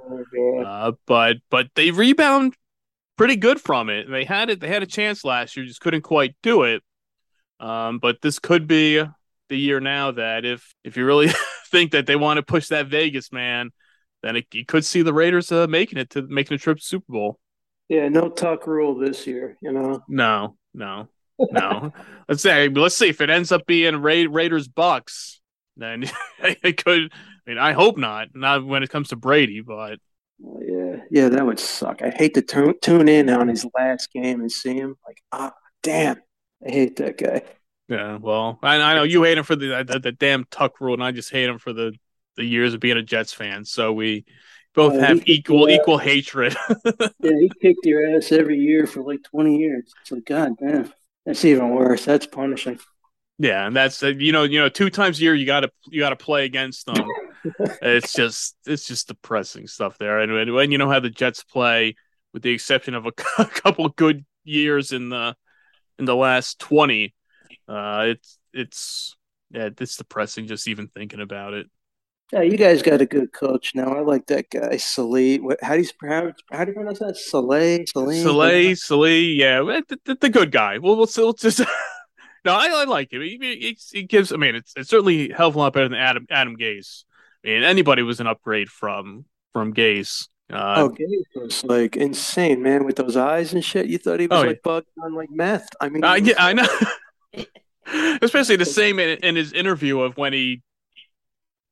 uh, 0.64 0.92
but 1.06 1.36
but 1.50 1.68
they 1.74 1.90
rebound 1.90 2.54
pretty 3.16 3.36
good 3.36 3.60
from 3.60 3.88
it. 3.90 4.10
They 4.10 4.24
had 4.24 4.50
it. 4.50 4.60
They 4.60 4.68
had 4.68 4.82
a 4.82 4.86
chance 4.86 5.24
last 5.24 5.56
year, 5.56 5.66
just 5.66 5.80
couldn't 5.80 6.02
quite 6.02 6.34
do 6.42 6.62
it. 6.64 6.82
Um, 7.62 8.00
but 8.00 8.20
this 8.20 8.40
could 8.40 8.66
be 8.66 9.02
the 9.48 9.56
year 9.56 9.78
now 9.78 10.10
that 10.10 10.44
if 10.44 10.74
if 10.82 10.96
you 10.96 11.06
really 11.06 11.30
think 11.70 11.92
that 11.92 12.06
they 12.06 12.16
want 12.16 12.38
to 12.38 12.42
push 12.42 12.68
that 12.68 12.88
Vegas 12.88 13.32
man, 13.32 13.70
then 14.22 14.36
it, 14.36 14.46
you 14.52 14.66
could 14.66 14.84
see 14.84 15.02
the 15.02 15.14
Raiders 15.14 15.52
uh, 15.52 15.66
making 15.68 15.98
it 15.98 16.10
to 16.10 16.22
making 16.22 16.56
a 16.56 16.58
trip 16.58 16.78
to 16.78 16.84
Super 16.84 17.12
Bowl. 17.12 17.38
Yeah, 17.88 18.08
no 18.08 18.28
tuck 18.28 18.66
rule 18.66 18.98
this 18.98 19.26
year. 19.26 19.56
You 19.62 19.72
know. 19.72 20.02
No, 20.08 20.56
no, 20.74 21.08
no. 21.38 21.92
let's 22.28 22.42
say 22.42 22.68
let's 22.68 22.96
see 22.96 23.08
if 23.08 23.20
it 23.20 23.30
ends 23.30 23.52
up 23.52 23.64
being 23.64 23.96
Ra- 23.96 24.26
Raiders 24.28 24.66
Bucks, 24.66 25.40
then 25.76 26.04
it 26.40 26.84
could 26.84 27.12
I 27.46 27.50
mean, 27.50 27.58
I 27.58 27.72
hope 27.72 27.96
not. 27.96 28.28
Not 28.34 28.64
when 28.64 28.82
it 28.82 28.90
comes 28.90 29.10
to 29.10 29.16
Brady, 29.16 29.60
but 29.60 29.98
yeah, 30.60 30.96
yeah, 31.10 31.28
that 31.28 31.46
would 31.46 31.60
suck. 31.60 32.02
I 32.02 32.10
hate 32.10 32.34
to 32.34 32.42
tune 32.42 32.74
tune 32.82 33.08
in 33.08 33.30
on 33.30 33.46
his 33.46 33.64
last 33.76 34.12
game 34.12 34.40
and 34.40 34.50
see 34.50 34.74
him 34.74 34.96
like, 35.06 35.22
ah, 35.30 35.52
damn, 35.82 36.16
I 36.64 36.70
hate 36.70 36.96
that 36.96 37.18
guy. 37.18 37.42
Yeah, 37.88 38.18
well, 38.18 38.58
I, 38.62 38.76
I 38.76 38.94
know 38.94 39.02
you 39.02 39.22
hate 39.22 39.36
him 39.36 39.44
for 39.44 39.56
the, 39.56 39.84
the, 39.86 39.98
the 39.98 40.12
damn 40.12 40.44
tuck 40.50 40.80
rule, 40.80 40.94
and 40.94 41.02
I 41.02 41.10
just 41.12 41.30
hate 41.30 41.48
him 41.48 41.58
for 41.58 41.72
the 41.72 41.92
the 42.36 42.44
years 42.44 42.72
of 42.72 42.80
being 42.80 42.96
a 42.96 43.02
Jets 43.02 43.32
fan. 43.32 43.64
So 43.64 43.92
we 43.92 44.24
both 44.74 44.94
uh, 44.94 45.00
have 45.00 45.28
equal 45.28 45.68
equal 45.68 45.98
hatred. 45.98 46.56
yeah, 46.84 47.10
he 47.20 47.50
kicked 47.60 47.84
your 47.84 48.16
ass 48.16 48.32
every 48.32 48.58
year 48.58 48.86
for 48.86 49.02
like 49.02 49.22
twenty 49.24 49.58
years. 49.58 49.92
So 50.04 50.20
god 50.24 50.52
damn, 50.58 50.92
that's 51.26 51.44
even 51.44 51.70
worse. 51.70 52.04
That's 52.04 52.26
punishing. 52.26 52.78
Yeah, 53.38 53.66
and 53.66 53.74
that's 53.74 54.02
uh, 54.02 54.08
you 54.08 54.32
know 54.32 54.44
you 54.44 54.60
know 54.60 54.68
two 54.68 54.88
times 54.90 55.18
a 55.18 55.22
year 55.22 55.34
you 55.34 55.46
got 55.46 55.60
to 55.60 55.70
you 55.90 56.00
got 56.00 56.10
to 56.10 56.16
play 56.16 56.44
against 56.44 56.86
them. 56.86 57.04
it's 57.82 58.12
just 58.12 58.56
it's 58.66 58.86
just 58.86 59.08
depressing 59.08 59.66
stuff 59.66 59.98
there. 59.98 60.20
And 60.20 60.54
when 60.54 60.70
you 60.70 60.78
know 60.78 60.88
how 60.88 61.00
the 61.00 61.10
Jets 61.10 61.42
play, 61.42 61.96
with 62.32 62.42
the 62.42 62.50
exception 62.50 62.94
of 62.94 63.06
a 63.06 63.12
couple 63.12 63.88
good 63.90 64.24
years 64.44 64.92
in 64.92 65.08
the 65.08 65.36
in 65.98 66.04
the 66.04 66.16
last 66.16 66.58
twenty, 66.58 67.14
uh, 67.68 68.04
it's 68.06 68.38
it's 68.52 69.16
yeah, 69.50 69.68
it's 69.78 69.96
depressing 69.96 70.46
just 70.46 70.68
even 70.68 70.88
thinking 70.88 71.20
about 71.20 71.54
it. 71.54 71.68
Yeah, 72.32 72.42
you 72.42 72.56
guys 72.56 72.80
got 72.80 73.02
a 73.02 73.06
good 73.06 73.30
coach 73.32 73.74
now. 73.74 73.94
I 73.94 74.00
like 74.00 74.26
that 74.28 74.48
guy, 74.48 74.78
Saleh. 74.78 75.38
How 75.60 75.76
do 75.76 75.82
you 75.82 75.88
how, 76.02 76.32
how 76.50 76.64
do 76.64 76.70
you 76.70 76.74
pronounce 76.74 77.00
that? 77.00 77.18
Saleh, 77.18 77.84
Saleh, 77.86 78.74
Saleh. 78.74 79.36
Yeah, 79.36 79.60
the, 79.60 79.98
the, 80.06 80.14
the 80.14 80.30
good 80.30 80.50
guy. 80.50 80.78
Well, 80.78 80.96
we'll, 80.96 81.08
we'll 81.14 81.34
just 81.34 81.58
no, 82.44 82.54
I, 82.54 82.68
I 82.68 82.84
like 82.84 83.12
him. 83.12 83.20
He, 83.20 83.36
he, 83.38 83.78
he, 83.92 84.02
gives. 84.04 84.32
I 84.32 84.36
mean, 84.36 84.54
it's 84.54 84.72
it's 84.76 84.88
certainly 84.88 85.30
a 85.30 85.34
hell 85.34 85.48
of 85.48 85.56
a 85.56 85.58
lot 85.58 85.74
better 85.74 85.90
than 85.90 85.98
Adam 85.98 86.26
Adam 86.30 86.56
Gase. 86.56 87.04
I 87.44 87.48
mean, 87.48 87.64
anybody 87.64 88.02
was 88.02 88.20
an 88.20 88.26
upgrade 88.26 88.70
from 88.70 89.26
from 89.52 89.74
Gase. 89.74 90.28
Uh, 90.50 90.74
oh, 90.76 90.88
Gase 90.90 91.24
was 91.34 91.64
like 91.64 91.96
insane, 91.96 92.62
man, 92.62 92.84
with 92.84 92.96
those 92.96 93.16
eyes 93.16 93.54
and 93.54 93.64
shit. 93.64 93.86
You 93.86 93.98
thought 93.98 94.20
he 94.20 94.26
was 94.26 94.38
oh, 94.38 94.46
like 94.46 94.56
yeah. 94.56 94.60
bugged 94.64 94.88
on 95.02 95.14
like 95.14 95.30
meth. 95.30 95.68
I 95.80 95.88
mean, 95.88 96.04
uh, 96.04 96.14
yeah, 96.14 96.34
I 96.38 96.52
know. 96.52 96.68
Especially 98.22 98.56
the 98.56 98.64
same 98.64 98.98
in, 98.98 99.18
in, 99.24 99.36
his 99.36 99.52
interview 99.52 100.00
of 100.00 100.16
when 100.16 100.32
he 100.32 100.62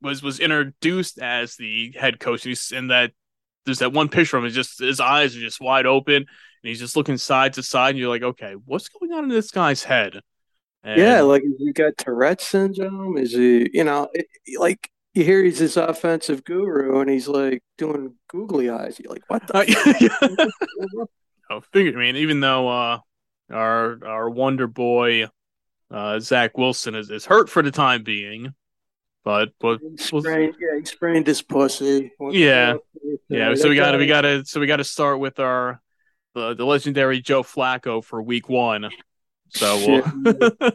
was 0.02 0.22
was 0.22 0.40
introduced 0.40 1.18
as 1.18 1.56
the 1.56 1.92
head 1.98 2.18
coach, 2.18 2.46
and, 2.46 2.58
and 2.74 2.90
that 2.90 3.12
there's 3.64 3.78
that 3.80 3.92
one 3.92 4.08
picture 4.08 4.36
of 4.36 4.44
him. 4.44 4.50
Just 4.50 4.80
his 4.80 5.00
eyes 5.00 5.36
are 5.36 5.40
just 5.40 5.60
wide 5.60 5.86
open, 5.86 6.16
and 6.16 6.26
he's 6.62 6.80
just 6.80 6.96
looking 6.96 7.16
side 7.16 7.54
to 7.54 7.62
side. 7.62 7.90
And 7.90 7.98
you're 7.98 8.08
like, 8.08 8.22
okay, 8.22 8.54
what's 8.64 8.88
going 8.88 9.12
on 9.12 9.24
in 9.24 9.30
this 9.30 9.50
guy's 9.50 9.84
head? 9.84 10.20
And 10.82 11.00
Yeah, 11.00 11.20
like 11.22 11.42
you 11.58 11.72
got 11.72 11.98
Tourette 11.98 12.40
syndrome. 12.40 13.16
Is 13.18 13.32
he, 13.32 13.70
you 13.72 13.84
know, 13.84 14.08
it, 14.14 14.26
like 14.58 14.90
you 15.14 15.24
hear 15.24 15.42
he's 15.42 15.58
this 15.58 15.76
offensive 15.76 16.44
guru 16.44 17.00
and 17.00 17.10
he's 17.10 17.28
like 17.28 17.62
doing 17.78 18.14
googly 18.28 18.70
eyes. 18.70 19.00
You're 19.00 19.12
like, 19.12 19.24
what 19.28 19.46
the 19.46 19.58
uh, 19.58 19.64
fuck? 19.64 20.00
yeah. 20.00 21.04
I 21.50 21.60
figured. 21.72 21.96
I 21.96 21.98
mean, 21.98 22.16
even 22.16 22.40
though 22.40 22.68
uh, 22.68 22.98
our 23.50 23.98
our 24.06 24.30
Wonder 24.30 24.66
Boy 24.68 25.26
uh, 25.90 26.20
Zach 26.20 26.56
Wilson 26.56 26.94
is, 26.94 27.10
is 27.10 27.24
hurt 27.24 27.48
for 27.48 27.62
the 27.62 27.72
time 27.72 28.04
being, 28.04 28.54
but 29.24 29.50
but 29.60 29.80
He 29.80 29.96
sprained, 29.96 30.54
yeah, 30.60 30.78
he 30.78 30.84
sprained 30.84 31.26
his 31.26 31.42
pussy. 31.42 32.12
Yeah. 32.30 32.74
yeah. 33.28 33.54
So 33.54 33.68
we 33.68 33.74
got 33.74 33.92
to 33.92 33.98
we 33.98 34.06
got. 34.06 34.22
got 34.22 34.28
to 34.28 34.44
so 34.44 34.60
we 34.60 34.66
got 34.66 34.76
to 34.76 34.84
start 34.84 35.18
with 35.18 35.40
our 35.40 35.80
the, 36.34 36.54
the 36.54 36.64
legendary 36.64 37.20
Joe 37.20 37.42
Flacco 37.42 38.04
for 38.04 38.22
Week 38.22 38.48
One. 38.48 38.88
So 39.48 40.02
we'll, 40.24 40.34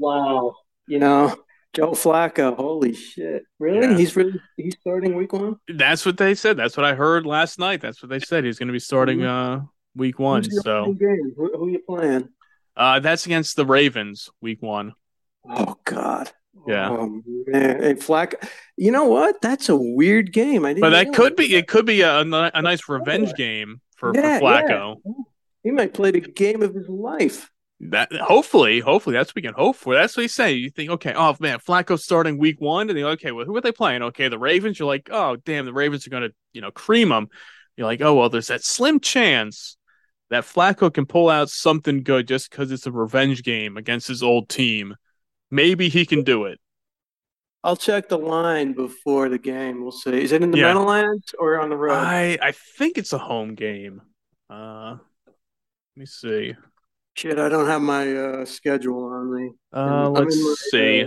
Wow. 0.00 0.56
You 0.86 0.98
know, 0.98 1.36
Joe 1.74 1.90
Flacco. 1.90 2.56
Holy 2.56 2.94
shit! 2.94 3.42
Really? 3.58 3.88
Yeah. 3.88 3.96
He's 3.96 4.16
really 4.16 4.40
he's 4.56 4.76
starting 4.80 5.14
week 5.16 5.32
one. 5.32 5.56
that's 5.68 6.06
what 6.06 6.16
they 6.16 6.34
said. 6.34 6.56
That's 6.56 6.76
what 6.76 6.86
I 6.86 6.94
heard 6.94 7.26
last 7.26 7.58
night. 7.58 7.80
That's 7.80 8.02
what 8.02 8.10
they 8.10 8.20
said. 8.20 8.44
He's 8.44 8.58
going 8.58 8.68
to 8.68 8.72
be 8.72 8.78
starting 8.78 9.22
uh, 9.24 9.62
Week 9.96 10.18
One. 10.18 10.44
So 10.44 10.92
game? 10.94 11.32
Who, 11.36 11.56
who 11.58 11.68
you 11.68 11.80
playing? 11.80 12.28
uh, 12.76 13.00
that's 13.00 13.26
against 13.26 13.56
the 13.56 13.66
Ravens. 13.66 14.30
Week 14.40 14.62
One. 14.62 14.92
Oh 15.48 15.76
God. 15.84 16.30
Yeah. 16.66 16.90
Oh 16.90 17.20
man, 17.46 17.82
hey 17.82 17.94
Flacco. 17.94 18.34
You 18.76 18.90
know 18.92 19.04
what? 19.04 19.42
That's 19.42 19.68
a 19.68 19.76
weird 19.76 20.32
game. 20.32 20.64
I 20.64 20.70
didn't. 20.74 20.80
But 20.82 20.90
that 20.90 21.12
could 21.12 21.36
be 21.36 21.54
it. 21.56 21.68
Could 21.68 21.84
be 21.86 22.00
a, 22.00 22.20
a, 22.20 22.50
a 22.54 22.62
nice 22.62 22.88
revenge 22.88 23.34
game 23.34 23.80
for, 23.96 24.14
Yeah, 24.14 24.38
for 24.38 24.44
Flacco. 24.46 24.96
yeah. 25.04 25.12
He 25.64 25.70
might 25.72 25.92
play 25.94 26.10
the 26.12 26.20
game 26.20 26.62
of 26.62 26.74
his 26.74 26.88
life. 26.88 27.50
That 27.90 28.10
hopefully, 28.14 28.80
hopefully 28.80 29.14
that's 29.14 29.30
what 29.30 29.36
we 29.36 29.42
can 29.42 29.52
hope 29.54 29.76
for. 29.76 29.94
That's 29.94 30.16
what 30.16 30.22
you 30.22 30.28
say. 30.28 30.52
You 30.52 30.70
think, 30.70 30.90
okay, 30.92 31.12
oh 31.14 31.36
man, 31.38 31.58
Flacco's 31.58 32.02
starting 32.02 32.38
week 32.38 32.58
one, 32.60 32.88
and 32.88 32.98
you're 32.98 33.10
like, 33.10 33.20
okay, 33.20 33.32
well, 33.32 33.44
who 33.44 33.54
are 33.56 33.60
they 33.60 33.72
playing? 33.72 34.02
Okay, 34.02 34.28
the 34.28 34.38
Ravens. 34.38 34.78
You're 34.78 34.88
like, 34.88 35.08
oh 35.12 35.36
damn, 35.36 35.66
the 35.66 35.72
Ravens 35.72 36.06
are 36.06 36.10
gonna, 36.10 36.30
you 36.54 36.62
know, 36.62 36.70
cream 36.70 37.10
them. 37.10 37.28
You're 37.76 37.86
like, 37.86 38.00
oh 38.00 38.14
well, 38.14 38.30
there's 38.30 38.46
that 38.46 38.64
slim 38.64 39.00
chance 39.00 39.76
that 40.30 40.44
Flacco 40.44 40.92
can 40.92 41.04
pull 41.04 41.28
out 41.28 41.50
something 41.50 42.02
good 42.02 42.26
just 42.26 42.50
because 42.50 42.72
it's 42.72 42.86
a 42.86 42.92
revenge 42.92 43.42
game 43.42 43.76
against 43.76 44.08
his 44.08 44.22
old 44.22 44.48
team. 44.48 44.94
Maybe 45.50 45.90
he 45.90 46.06
can 46.06 46.22
do 46.24 46.44
it. 46.44 46.58
I'll 47.62 47.76
check 47.76 48.08
the 48.08 48.18
line 48.18 48.72
before 48.72 49.28
the 49.28 49.38
game. 49.38 49.82
We'll 49.82 49.92
see. 49.92 50.22
Is 50.22 50.32
it 50.32 50.42
in 50.42 50.50
the 50.50 50.58
Yeah. 50.58 50.68
Meadowlands 50.68 51.34
or 51.38 51.60
on 51.60 51.68
the 51.68 51.76
road? 51.76 51.94
I 51.94 52.38
I 52.40 52.52
think 52.52 52.96
it's 52.98 53.12
a 53.12 53.18
home 53.18 53.54
game. 53.54 54.00
Uh, 54.48 54.96
let 55.26 55.36
me 55.96 56.06
see. 56.06 56.54
Shit, 57.14 57.38
I 57.38 57.48
don't 57.48 57.66
have 57.66 57.80
my 57.80 58.12
uh, 58.12 58.44
schedule 58.44 59.04
on 59.04 59.34
me. 59.34 59.50
Uh, 59.72 60.06
I'm 60.08 60.12
let's 60.14 60.36
my, 60.36 60.54
see. 60.70 61.06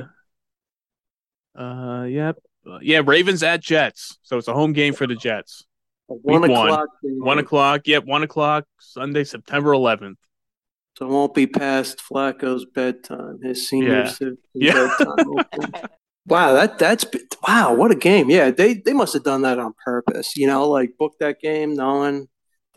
Uh, 1.58 2.04
yep. 2.04 2.38
Uh, 2.66 2.80
yeah, 2.82 3.02
Ravens 3.06 3.44
at 3.44 3.62
Jets. 3.62 4.18
So 4.24 4.38
it's 4.38 4.48
a 4.48 4.54
home 4.54 4.74
game 4.74 4.94
for 4.94 5.06
the 5.08 5.16
Jets. 5.16 5.66
One 6.08 6.42
Week 6.44 6.52
one. 6.52 6.70
o'clock. 6.70 6.90
game. 7.04 7.20
One 7.20 7.40
o'clock. 7.40 7.82
Yep, 7.86 8.06
one 8.06 8.24
o'clock 8.24 8.66
Sunday, 8.80 9.24
September 9.26 9.72
11th. 9.72 10.16
So 10.98 11.06
it 11.06 11.10
won't 11.10 11.34
be 11.34 11.46
past 11.46 12.00
Flacco's 12.00 12.66
bedtime. 12.66 13.40
His 13.44 13.68
senior 13.68 14.10
Yeah. 14.20 14.30
Yeah. 14.54 14.96
bedtime. 14.98 15.46
wow, 16.26 16.54
that 16.54 16.80
that's 16.80 17.06
wow, 17.48 17.74
what 17.76 17.92
a 17.92 17.96
game. 17.96 18.30
Yeah, 18.30 18.50
they 18.52 18.76
they 18.76 18.94
must 18.94 19.14
have 19.14 19.24
done 19.24 19.42
that 19.44 19.60
on 19.60 19.74
purpose. 19.86 20.36
You 20.38 20.48
know, 20.48 20.68
like 20.70 20.98
book 20.98 21.14
that 21.20 21.40
game 21.40 21.76
knowing 21.76 22.28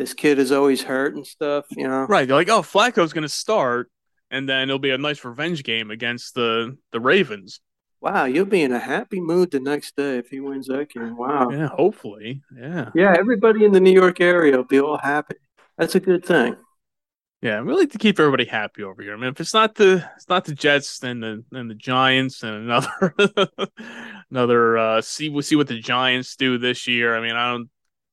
this 0.01 0.15
kid 0.15 0.39
is 0.39 0.51
always 0.51 0.83
hurt 0.83 1.15
and 1.15 1.27
stuff. 1.27 1.67
You 1.71 1.87
know, 1.87 2.07
Right. 2.07 2.27
They're 2.27 2.37
like, 2.37 2.49
oh, 2.49 2.63
Flacco's 2.63 3.13
going 3.13 3.23
to 3.23 3.29
start, 3.29 3.91
and 4.31 4.49
then 4.49 4.63
it'll 4.71 4.79
be 4.79 4.91
a 4.91 4.99
nice 4.99 5.23
revenge 5.27 5.63
game 5.63 5.91
against 5.91 6.35
the 6.35 6.79
the 6.91 7.01
Ravens. 7.01 7.61
wow, 8.01 8.25
you'll 8.25 8.47
be 8.47 8.63
in 8.63 8.73
a 8.73 8.79
happy 8.79 9.21
mood 9.21 9.51
the 9.51 9.61
next 9.61 9.95
day 9.95 10.17
if 10.17 10.31
he 10.31 10.41
wins 10.41 10.69
that 10.69 10.89
game. 10.89 11.19
Wow. 11.19 11.51
Yeah, 11.51 11.69
hopefully. 11.69 12.41
Yeah. 12.57 12.89
Yeah, 12.95 13.15
everybody 13.19 13.67
in 13.67 13.73
the 13.73 13.81
New 13.81 13.93
York 13.93 14.23
area 14.23 14.57
will 14.57 14.65
be 14.65 14.81
all 14.81 14.97
happy. 14.97 15.37
That's 15.77 15.95
a 15.95 16.01
good 16.01 16.25
thing. 16.25 16.57
Yeah, 17.43 17.61
we 17.61 17.75
like 17.75 17.91
to 17.91 17.99
keep 17.99 18.19
everybody 18.19 18.47
happy 18.47 18.83
over 18.83 19.03
here. 19.03 19.13
I 19.13 19.17
mean, 19.17 19.31
if 19.31 19.41
it's 19.41 19.53
not 19.53 19.75
the 19.75 20.03
it's 20.17 20.29
not 20.31 20.47
the 20.47 20.55
Jets, 20.55 20.99
then 20.99 21.21
the 21.21 21.45
then 21.51 21.69
the 21.69 21.75
Giants 21.75 22.43
and 22.43 22.55
another 22.55 23.15
another 24.31 24.79
uh 24.79 25.01
see 25.03 25.29
we'll 25.29 25.43
see 25.43 25.57
what 25.57 25.69
the 25.69 25.79
Giants 25.81 26.37
do 26.37 26.57
this 26.57 26.87
year. 26.87 27.15
I 27.15 27.21
mean, 27.21 27.37
I 27.37 27.51
don't 27.51 27.69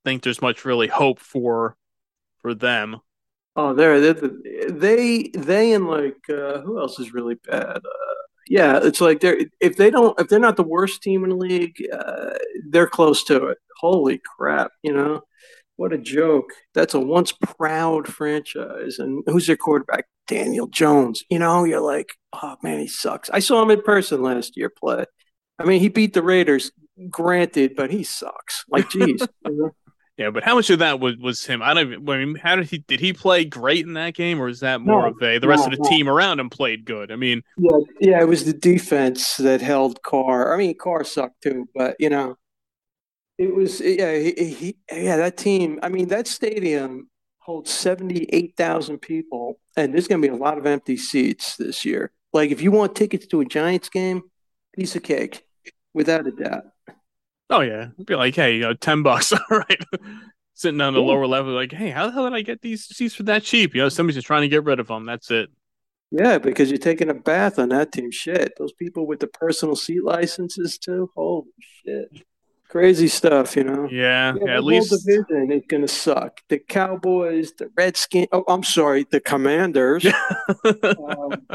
think 0.07 0.23
there's 0.23 0.41
much 0.41 0.63
really 0.63 0.87
hope 0.87 1.19
for 1.19 1.75
for 2.37 2.53
them. 2.53 3.01
Oh, 3.57 3.73
they're, 3.73 3.99
they're 3.99 4.31
they 4.69 5.29
they 5.35 5.73
and 5.73 5.87
like 5.87 6.29
uh, 6.29 6.61
who 6.61 6.79
else 6.79 6.97
is 6.99 7.13
really 7.13 7.35
bad? 7.35 7.77
Uh, 7.77 8.15
yeah, 8.47 8.79
it's 8.81 9.01
like 9.01 9.19
they're 9.19 9.39
if 9.59 9.75
they 9.75 9.89
don't 9.89 10.17
if 10.19 10.29
they're 10.29 10.39
not 10.39 10.55
the 10.55 10.63
worst 10.63 11.03
team 11.03 11.25
in 11.25 11.31
the 11.31 11.35
league, 11.35 11.75
uh, 11.91 12.35
they're 12.69 12.87
close 12.87 13.23
to 13.25 13.47
it. 13.47 13.57
Holy 13.77 14.21
crap! 14.37 14.71
You 14.81 14.93
know 14.93 15.21
what 15.75 15.91
a 15.91 15.97
joke. 15.97 16.51
That's 16.73 16.93
a 16.93 16.99
once 17.01 17.33
proud 17.33 18.07
franchise, 18.07 18.99
and 18.99 19.23
who's 19.25 19.47
their 19.47 19.57
quarterback? 19.57 20.05
Daniel 20.27 20.67
Jones. 20.67 21.23
You 21.29 21.39
know, 21.39 21.65
you're 21.65 21.81
like, 21.81 22.11
oh 22.31 22.55
man, 22.63 22.79
he 22.79 22.87
sucks. 22.87 23.29
I 23.29 23.39
saw 23.39 23.61
him 23.61 23.71
in 23.71 23.81
person 23.81 24.21
last 24.21 24.55
year 24.55 24.69
play. 24.69 25.03
I 25.59 25.65
mean, 25.65 25.81
he 25.81 25.89
beat 25.89 26.13
the 26.13 26.21
Raiders, 26.21 26.71
granted, 27.09 27.75
but 27.75 27.91
he 27.91 28.03
sucks. 28.03 28.63
Like, 28.69 28.89
geez. 28.91 29.27
you 29.45 29.57
know? 29.57 29.71
Yeah, 30.17 30.31
but 30.31 30.43
how 30.43 30.55
much 30.55 30.69
of 30.71 30.79
that 30.79 30.99
was 30.99 31.15
was 31.17 31.45
him? 31.45 31.61
I 31.61 31.73
don't. 31.75 31.91
even- 31.93 32.09
I 32.09 32.25
mean, 32.25 32.35
how 32.35 32.55
did 32.55 32.69
he 32.69 32.79
did 32.79 32.99
he 32.99 33.13
play 33.13 33.45
great 33.45 33.85
in 33.85 33.93
that 33.93 34.15
game, 34.15 34.39
or 34.41 34.47
is 34.47 34.61
that 34.61 34.81
more 34.81 35.03
No, 35.03 35.07
of 35.09 35.21
a 35.21 35.37
the 35.37 35.47
rest 35.47 35.61
no, 35.61 35.65
of 35.73 35.77
the 35.77 35.83
no. 35.83 35.89
team 35.89 36.09
around 36.09 36.39
him 36.39 36.49
played 36.49 36.85
good? 36.85 37.11
I 37.11 37.15
mean, 37.15 37.43
Yeah, 37.57 37.77
yeah, 37.99 38.21
it 38.21 38.27
was 38.27 38.43
the 38.43 38.53
defense 38.53 39.37
that 39.37 39.61
held 39.61 40.01
Carr. 40.01 40.53
I 40.53 40.57
mean, 40.57 40.75
Carr 40.75 41.03
sucked 41.03 41.43
too, 41.43 41.69
but 41.75 41.95
you 41.99 42.09
know, 42.09 42.35
it 43.37 43.53
was 43.53 43.79
yeah, 43.79 44.15
he, 44.17 44.33
he 44.53 44.77
yeah, 44.91 45.17
that 45.17 45.37
team. 45.37 45.79
I 45.83 45.89
mean, 45.89 46.07
that 46.07 46.27
stadium 46.27 47.09
holds 47.37 47.71
78,000 47.71 48.97
people 48.99 49.59
and 49.77 49.93
there's 49.93 50.07
going 50.07 50.21
to 50.21 50.27
be 50.27 50.33
a 50.33 50.37
lot 50.37 50.57
of 50.57 50.65
empty 50.65 50.97
seats 50.97 51.55
this 51.55 51.85
year. 51.85 52.11
Like 52.33 52.51
if 52.51 52.61
you 52.61 52.71
want 52.71 52.95
tickets 52.95 53.25
to 53.27 53.39
a 53.41 53.45
Giants 53.45 53.87
game, 53.89 54.23
piece 54.73 54.95
of 54.97 55.03
cake 55.03 55.43
without 55.93 56.27
a 56.27 56.31
doubt. 56.31 56.63
Oh 57.49 57.61
yeah, 57.61 57.89
It'd 57.93 58.05
be 58.05 58.15
like, 58.15 58.35
hey, 58.35 58.55
you 58.55 58.61
know, 58.61 58.73
ten 58.73 59.03
bucks, 59.03 59.31
all 59.33 59.39
right. 59.51 59.83
Sitting 60.53 60.81
on 60.81 60.93
the 60.93 61.01
Yeah. 61.01 61.05
lower 61.07 61.27
level, 61.27 61.53
like, 61.53 61.71
hey, 61.71 61.89
how 61.91 62.07
the 62.07 62.11
hell 62.13 62.23
did 62.23 62.33
I 62.33 62.41
get 62.41 62.61
these 62.61 62.85
seats 62.85 63.13
for 63.15 63.23
that 63.23 63.43
cheap? 63.43 63.75
You 63.75 63.81
know, 63.83 63.89
somebody's 63.89 64.15
just 64.15 64.27
trying 64.27 64.41
to 64.41 64.47
get 64.47 64.63
rid 64.63 64.79
of 64.79 64.87
them. 64.87 65.05
That's 65.05 65.29
it. 65.31 65.49
Yeah, 66.09 66.37
because 66.37 66.69
you're 66.69 66.77
taking 66.79 67.09
a 67.09 67.13
bath 67.13 67.59
on 67.59 67.69
that 67.69 67.91
team. 67.91 68.11
Shit, 68.11 68.53
those 68.57 68.71
people 68.73 69.05
with 69.05 69.19
the 69.19 69.27
personal 69.27 69.75
seat 69.75 70.03
licenses 70.03 70.77
too. 70.77 71.11
Holy 71.15 71.47
shit, 71.85 72.09
crazy 72.69 73.07
stuff, 73.09 73.55
you 73.57 73.65
know. 73.65 73.87
Yeah, 73.91 74.33
Yeah, 74.33 74.39
yeah, 74.39 74.45
the 74.45 74.53
at 74.55 74.63
least. 74.63 74.89
division 75.05 75.51
is 75.51 75.63
going 75.67 75.81
to 75.81 75.87
suck. 75.87 76.39
The 76.47 76.59
Cowboys, 76.59 77.51
the 77.57 77.69
Redskins. 77.75 78.27
Oh, 78.31 78.45
I'm 78.47 78.63
sorry, 78.63 79.05
the 79.11 79.19
Commanders. 79.19 80.05
um, 80.65 81.47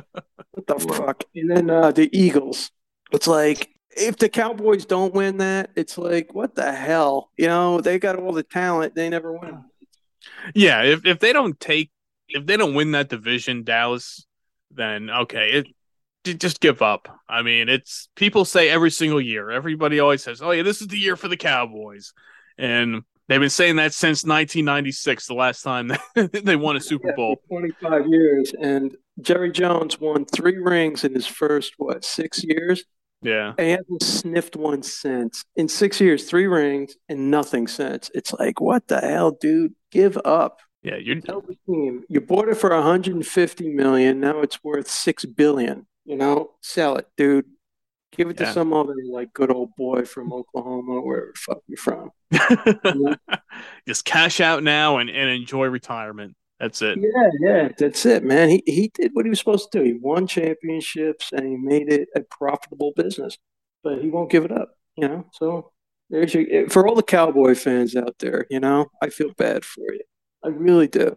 what 0.53 0.67
the 0.67 0.79
fuck? 0.79 1.25
And 1.35 1.51
then 1.51 1.71
uh, 1.71 1.91
the 1.93 2.09
Eagles. 2.17 2.71
It's 3.11 3.27
like 3.27 3.71
if 3.97 4.17
the 4.17 4.29
Cowboys 4.29 4.85
don't 4.85 5.15
win 5.15 5.39
that, 5.39 5.71
it's 5.77 5.99
like 5.99 6.35
what 6.35 6.55
the 6.55 6.73
hell? 6.73 7.31
You 7.37 7.47
know, 7.47 7.81
they 7.81 7.99
got 7.99 8.17
all 8.17 8.33
the 8.33 8.43
talent, 8.43 8.95
they 8.95 9.09
never 9.09 9.33
win. 9.33 9.65
yeah, 10.55 10.83
if 10.83 11.05
if 11.05 11.19
they 11.19 11.33
don't 11.33 11.59
take, 11.59 11.91
if 12.29 12.47
they 12.47 12.57
don't 12.57 12.75
win 12.75 12.93
that 12.93 13.09
division, 13.09 13.65
Dallas, 13.65 14.27
then 14.71 15.11
okay, 15.11 15.65
it 16.25 16.39
just 16.39 16.61
give 16.61 16.83
up. 16.83 17.09
I 17.29 17.43
mean, 17.43 17.69
it's 17.69 18.09
people 18.15 18.45
say 18.45 18.69
every 18.69 18.91
single 18.91 19.21
year. 19.21 19.51
Everybody 19.51 20.01
always 20.01 20.23
says, 20.23 20.41
"Oh 20.43 20.51
yeah, 20.53 20.63
this 20.63 20.81
is 20.81 20.89
the 20.89 20.99
year 20.99 21.17
for 21.17 21.29
the 21.29 21.37
Cowboys," 21.37 22.13
and 22.59 23.03
they've 23.29 23.41
been 23.41 23.51
saying 23.51 23.77
that 23.77 23.93
since 23.93 24.25
1996, 24.25 25.27
the 25.27 25.35
last 25.35 25.63
time 25.63 25.93
they 26.15 26.57
won 26.57 26.77
a 26.77 26.81
Super 26.81 27.09
Yeah, 27.09 27.17
Bowl. 27.17 27.37
25 27.49 28.07
years, 28.07 28.53
and 28.61 28.97
Jerry 29.21 29.51
Jones 29.51 30.01
won 30.01 30.25
three 30.25 30.59
rings 30.59 31.05
in 31.05 31.13
his 31.15 31.27
first 31.27 31.75
what 31.77 32.05
six 32.05 32.45
years, 32.45 32.85
Yeah, 33.23 33.55
and 33.59 33.67
he 33.67 33.71
hasn't 33.73 34.03
sniffed 34.03 34.57
one 34.57 34.83
since. 34.83 35.45
In 35.57 35.69
six 35.69 36.01
years, 36.01 36.29
three 36.29 36.47
rings 36.47 36.97
and 37.09 37.31
nothing 37.31 37.69
since. 37.69 38.11
It's 38.15 38.33
like 38.33 38.61
what 38.61 38.89
the 38.89 39.01
hell, 39.01 39.31
dude? 39.31 39.75
Give 39.91 40.19
up. 40.25 40.61
yeah, 40.83 40.97
you're 40.97 41.21
Tell 41.21 41.41
the 41.43 41.57
team 41.67 42.05
you 42.09 42.21
bought 42.21 42.49
it 42.49 42.57
for 42.57 42.71
150 42.71 43.69
million. 43.69 44.21
Now 44.21 44.41
it's 44.41 44.63
worth 44.65 44.89
six 44.89 45.25
billion. 45.25 45.87
You 46.05 46.17
know, 46.17 46.51
sell 46.61 46.97
it, 46.97 47.07
dude. 47.17 47.47
Give 48.17 48.29
it 48.29 48.37
to 48.39 48.53
some 48.53 48.75
other 48.75 48.95
like 49.11 49.33
good 49.33 49.51
old 49.51 49.71
boy 49.77 50.05
from 50.05 50.33
Oklahoma, 50.33 51.01
wherever 51.01 51.33
the 51.33 51.39
fuck 51.39 51.63
you're 51.67 51.79
from. 51.79 52.11
just 53.89 54.05
cash 54.05 54.41
out 54.41 54.63
now 54.63 54.99
and, 54.99 55.09
and 55.09 55.31
enjoy 55.31 55.67
retirement. 55.67 56.37
That's 56.63 56.81
it. 56.81 57.01
Yeah, 57.01 57.31
yeah, 57.41 57.69
that's 57.77 58.07
it, 58.07 58.25
man. 58.25 58.49
He 58.49 58.63
he 58.67 58.93
did 58.95 59.11
what 59.15 59.27
he 59.27 59.31
was 59.31 59.41
supposed 59.41 59.73
to 59.73 59.81
do. 59.81 59.85
He 59.85 59.95
won 59.95 60.29
championships 60.29 61.33
and 61.33 61.45
he 61.45 61.57
made 61.57 61.93
it 61.93 62.09
a 62.17 62.21
profitable 62.23 62.93
business, 62.97 63.37
but 63.85 64.01
he 64.01 64.11
won't 64.11 64.31
give 64.31 64.45
it 64.45 64.53
up. 64.53 64.77
You 64.97 65.09
know, 65.09 65.27
so 65.33 65.73
there's 66.09 66.35
your 66.35 66.45
eh, 66.51 66.69
for 66.71 66.87
all 66.87 66.95
the 66.95 67.03
Cowboy 67.03 67.57
fans 67.57 67.97
out 67.97 68.17
there. 68.21 68.47
You 68.49 68.61
know, 68.61 68.87
I 69.03 69.11
feel 69.11 69.33
bad 69.37 69.65
for 69.65 69.93
you. 69.93 70.03
I 70.45 70.49
really 70.51 70.89
do. 70.89 71.17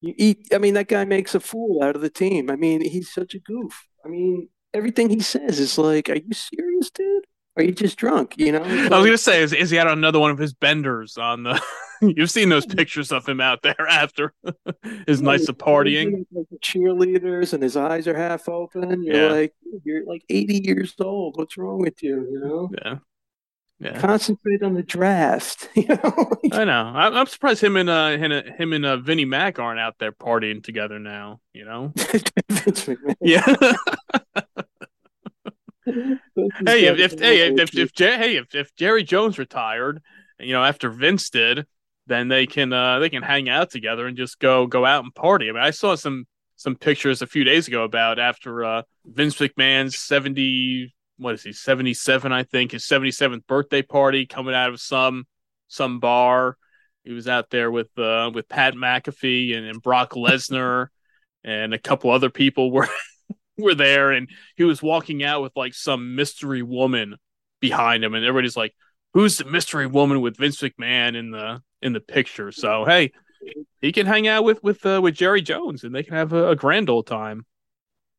You 0.00 0.14
eat. 0.18 0.48
I 0.54 0.58
mean, 0.58 0.74
that 0.74 0.88
guy 0.88 1.04
makes 1.04 1.34
a 1.34 1.40
fool 1.40 1.82
out 1.82 1.96
of 1.96 2.02
the 2.02 2.10
team. 2.10 2.50
I 2.50 2.56
mean, 2.56 2.82
he's 2.82 3.12
such 3.12 3.34
a 3.34 3.40
goof. 3.40 3.86
I 4.04 4.08
mean, 4.08 4.48
everything 4.74 5.10
he 5.10 5.20
says 5.20 5.60
is 5.60 5.78
like, 5.78 6.10
"Are 6.10 6.16
you 6.16 6.32
serious, 6.34 6.90
dude? 6.90 7.26
Are 7.58 7.62
you 7.64 7.72
just 7.72 7.98
drunk?" 7.98 8.34
You 8.38 8.52
know. 8.52 8.62
I 8.62 8.84
was 8.98 9.04
gonna 9.04 9.18
say, 9.18 9.42
is, 9.42 9.52
is 9.52 9.68
he 9.70 9.78
out 9.78 9.86
on 9.88 9.98
another 9.98 10.18
one 10.20 10.30
of 10.30 10.38
his 10.38 10.54
benders 10.54 11.18
on 11.18 11.42
the? 11.42 11.60
You've 12.00 12.30
seen 12.30 12.48
those 12.48 12.64
pictures 12.64 13.10
of 13.10 13.28
him 13.28 13.40
out 13.40 13.62
there 13.62 13.74
after 13.88 14.32
his 15.08 15.20
nights 15.20 15.48
of 15.48 15.58
partying. 15.58 16.24
Like 16.30 16.46
cheerleaders, 16.64 17.52
and 17.52 17.60
his 17.62 17.76
eyes 17.76 18.06
are 18.06 18.16
half 18.16 18.48
open. 18.48 19.02
You're 19.02 19.16
Yeah. 19.26 19.32
like, 19.32 19.54
you're 19.84 20.04
like 20.06 20.22
80 20.28 20.62
years 20.64 20.94
old. 21.00 21.36
What's 21.36 21.58
wrong 21.58 21.78
with 21.80 22.00
you? 22.00 22.24
You 22.30 22.40
know. 22.40 22.70
Yeah, 22.84 22.98
yeah. 23.80 23.98
Concentrate 24.00 24.62
on 24.62 24.74
the 24.74 24.84
draft. 24.84 25.68
You 25.74 25.88
know. 25.88 26.30
I 26.52 26.64
know. 26.64 26.92
I'm, 26.94 27.14
I'm 27.14 27.26
surprised 27.26 27.62
him 27.64 27.76
and 27.76 27.90
uh 27.90 28.10
him, 28.16 28.30
and- 28.30 28.48
him 28.56 28.72
and 28.74 28.86
uh, 28.86 28.96
Vinnie 28.98 29.24
Mac 29.24 29.58
aren't 29.58 29.80
out 29.80 29.96
there 29.98 30.12
partying 30.12 30.62
together 30.62 31.00
now. 31.00 31.40
You 31.52 31.64
know. 31.64 31.92
Yeah. 33.20 33.44
Hey, 36.66 36.86
if, 36.86 36.98
if 36.98 37.20
hey 37.20 37.48
if 37.48 37.74
if, 37.74 37.76
if 37.76 37.90
hey 37.96 38.36
if, 38.36 38.54
if 38.54 38.74
Jerry 38.76 39.02
Jones 39.02 39.38
retired, 39.38 40.00
you 40.38 40.52
know, 40.52 40.64
after 40.64 40.90
Vince 40.90 41.30
did, 41.30 41.66
then 42.06 42.28
they 42.28 42.46
can 42.46 42.72
uh 42.72 42.98
they 42.98 43.10
can 43.10 43.22
hang 43.22 43.48
out 43.48 43.70
together 43.70 44.06
and 44.06 44.16
just 44.16 44.38
go 44.38 44.66
go 44.66 44.84
out 44.84 45.04
and 45.04 45.14
party. 45.14 45.48
I 45.48 45.52
mean, 45.52 45.62
I 45.62 45.70
saw 45.70 45.94
some 45.94 46.26
some 46.56 46.76
pictures 46.76 47.22
a 47.22 47.26
few 47.26 47.44
days 47.44 47.68
ago 47.68 47.84
about 47.84 48.18
after 48.18 48.64
uh 48.64 48.82
Vince 49.04 49.36
McMahon's 49.36 49.96
70 49.98 50.94
what 51.18 51.34
is 51.34 51.42
he 51.42 51.52
77 51.52 52.32
I 52.32 52.44
think 52.44 52.72
his 52.72 52.84
77th 52.84 53.46
birthday 53.46 53.82
party 53.82 54.26
coming 54.26 54.54
out 54.54 54.70
of 54.70 54.80
some 54.80 55.26
some 55.68 56.00
bar. 56.00 56.56
He 57.04 57.12
was 57.12 57.28
out 57.28 57.50
there 57.50 57.70
with 57.70 57.96
uh 57.98 58.30
with 58.32 58.48
Pat 58.48 58.74
McAfee 58.74 59.56
and, 59.56 59.66
and 59.66 59.82
Brock 59.82 60.12
Lesnar 60.12 60.88
and 61.44 61.74
a 61.74 61.78
couple 61.78 62.10
other 62.10 62.30
people 62.30 62.70
were 62.70 62.88
were 63.58 63.74
there 63.74 64.12
and 64.12 64.28
he 64.56 64.64
was 64.64 64.82
walking 64.82 65.22
out 65.22 65.42
with 65.42 65.52
like 65.56 65.74
some 65.74 66.14
mystery 66.14 66.62
woman 66.62 67.16
behind 67.60 68.04
him 68.04 68.14
and 68.14 68.24
everybody's 68.24 68.56
like 68.56 68.74
who's 69.14 69.38
the 69.38 69.44
mystery 69.44 69.86
woman 69.86 70.20
with 70.20 70.36
Vince 70.36 70.60
McMahon 70.60 71.16
in 71.16 71.30
the 71.30 71.62
in 71.82 71.92
the 71.92 72.00
picture 72.00 72.52
so 72.52 72.84
hey 72.84 73.12
he 73.80 73.92
can 73.92 74.06
hang 74.06 74.28
out 74.28 74.44
with 74.44 74.62
with 74.62 74.84
uh, 74.86 75.00
with 75.02 75.14
Jerry 75.14 75.42
Jones 75.42 75.84
and 75.84 75.94
they 75.94 76.02
can 76.02 76.14
have 76.14 76.32
a, 76.32 76.50
a 76.50 76.56
grand 76.56 76.88
old 76.90 77.06
time 77.06 77.44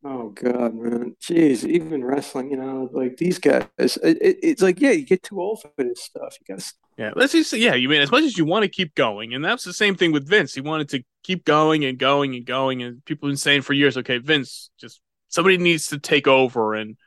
Oh 0.02 0.30
God, 0.30 0.76
man! 0.76 1.18
Jeez, 1.22 1.66
even 1.66 2.06
wrestling, 2.06 2.52
you 2.52 2.56
know, 2.56 2.90
like 2.94 3.18
these 3.18 3.38
guys, 3.38 3.68
it, 3.78 3.98
it, 4.02 4.38
it's 4.42 4.62
like, 4.62 4.80
yeah, 4.80 4.92
you 4.92 5.06
get 5.06 5.24
too 5.24 5.42
old 5.42 5.62
for 5.62 5.72
this 5.78 6.02
stuff. 6.02 6.38
You 6.40 6.56
gotta, 6.56 6.72
yeah 7.00 7.14
let's 7.16 7.32
just 7.32 7.54
yeah 7.54 7.74
you 7.74 7.88
mean 7.88 8.02
as 8.02 8.12
much 8.12 8.24
as 8.24 8.38
you 8.38 8.44
want 8.44 8.64
to 8.64 8.70
keep 8.70 8.94
going 8.94 9.34
and 9.34 9.44
that's 9.44 9.64
the 9.64 9.74
same 9.74 9.96
thing 9.96 10.12
with 10.12 10.28
Vince 10.28 10.54
he 10.54 10.62
wanted 10.62 10.90
to 10.90 11.02
keep 11.24 11.46
going 11.46 11.86
and 11.86 11.98
going 11.98 12.36
and 12.36 12.46
going 12.46 12.84
and 12.84 13.04
people 13.06 13.28
have 13.28 13.32
been 13.32 13.38
saying 13.38 13.62
for 13.62 13.74
years 13.74 13.98
okay 13.98 14.18
Vince 14.18 14.70
just 14.80 15.02
somebody 15.30 15.58
needs 15.58 15.88
to 15.88 16.00
take 16.00 16.28
over 16.28 16.74
and 16.76 16.98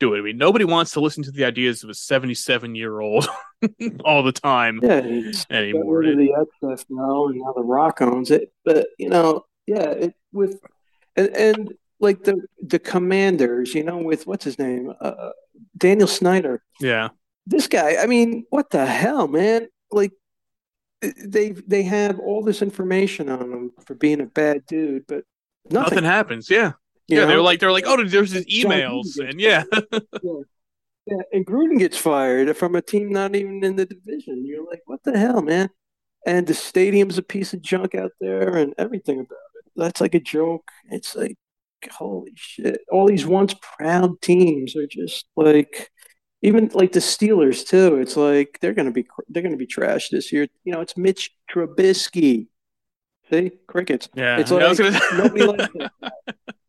do 0.00 0.14
it 0.14 0.18
I 0.18 0.22
mean 0.22 0.38
nobody 0.38 0.64
wants 0.64 0.92
to 0.92 1.00
listen 1.00 1.22
to 1.24 1.30
the 1.30 1.44
ideas 1.44 1.84
of 1.84 1.90
a 1.90 1.94
77 1.94 2.74
year 2.74 3.00
old 3.00 3.28
all 4.04 4.22
the 4.22 4.32
time 4.32 4.80
yeah, 4.82 5.32
anymore 5.50 5.98
rid 5.98 6.18
the 6.18 6.46
XFL 6.62 6.84
now, 6.90 7.26
and 7.26 7.36
now 7.36 7.52
the 7.52 7.62
Rock 7.62 8.00
owns 8.00 8.30
it. 8.30 8.52
But 8.64 8.88
you 8.98 9.08
know, 9.08 9.46
yeah, 9.66 9.90
it 9.90 10.14
with 10.32 10.60
and 11.16 11.28
and 11.28 11.74
like 12.00 12.24
the 12.24 12.42
the 12.60 12.78
Commanders, 12.78 13.74
you 13.74 13.84
know, 13.84 13.98
with 13.98 14.26
what's 14.26 14.44
his 14.44 14.58
name, 14.58 14.92
uh, 15.00 15.30
Daniel 15.76 16.08
Snyder. 16.08 16.62
yeah 16.80 17.10
This 17.46 17.68
guy, 17.68 17.96
I 18.00 18.06
mean, 18.06 18.44
what 18.50 18.70
the 18.70 18.86
hell, 18.86 19.28
man? 19.28 19.68
Like 19.90 20.12
they 21.00 21.50
they 21.50 21.82
have 21.82 22.18
all 22.18 22.42
this 22.42 22.62
information 22.62 23.28
on 23.28 23.52
him 23.52 23.70
for 23.84 23.94
being 23.94 24.20
a 24.20 24.26
bad 24.26 24.66
dude, 24.66 25.06
but 25.06 25.24
nothing. 25.70 25.96
nothing 25.96 26.04
happens 26.04 26.50
yeah 26.50 26.72
you 27.08 27.16
yeah, 27.18 27.20
know? 27.24 27.26
they 27.30 27.36
were 27.36 27.42
like 27.42 27.60
they're 27.60 27.72
like, 27.72 27.84
oh, 27.86 28.02
there's 28.04 28.32
his 28.32 28.46
emails, 28.46 29.18
and 29.18 29.40
yeah, 29.40 29.64
Yeah, 31.06 31.16
and 31.32 31.44
Gruden 31.44 31.78
gets 31.78 31.98
fired 31.98 32.56
from 32.56 32.76
a 32.76 32.82
team 32.82 33.10
not 33.10 33.34
even 33.34 33.62
in 33.64 33.74
the 33.76 33.86
division. 33.86 34.46
You're 34.46 34.64
like, 34.64 34.82
what 34.86 35.02
the 35.02 35.18
hell, 35.18 35.42
man? 35.42 35.68
And 36.26 36.46
the 36.46 36.54
stadium's 36.54 37.18
a 37.18 37.22
piece 37.22 37.52
of 37.52 37.60
junk 37.60 37.94
out 37.96 38.12
there, 38.20 38.56
and 38.56 38.72
everything 38.78 39.18
about 39.18 39.32
it. 39.56 39.64
That's 39.74 40.00
like 40.00 40.14
a 40.14 40.20
joke. 40.20 40.70
It's 40.90 41.16
like, 41.16 41.36
holy 41.90 42.32
shit! 42.36 42.82
All 42.92 43.08
these 43.08 43.26
once 43.26 43.54
proud 43.60 44.20
teams 44.22 44.76
are 44.76 44.86
just 44.86 45.26
like, 45.34 45.90
even 46.42 46.70
like 46.74 46.92
the 46.92 47.00
Steelers 47.00 47.66
too. 47.66 47.96
It's 47.96 48.16
like 48.16 48.58
they're 48.60 48.74
gonna 48.74 48.92
be 48.92 49.06
they're 49.28 49.42
gonna 49.42 49.56
be 49.56 49.66
trashed 49.66 50.10
this 50.10 50.32
year. 50.32 50.46
You 50.62 50.72
know, 50.72 50.80
it's 50.80 50.96
Mitch 50.96 51.32
Trubisky. 51.52 52.46
See, 53.30 53.50
crickets. 53.66 54.08
yeah. 54.14 54.38
It's 54.38 54.50
like 54.52 54.76
gonna- 54.76 55.00
nobody 55.16 55.44
likes 55.46 55.68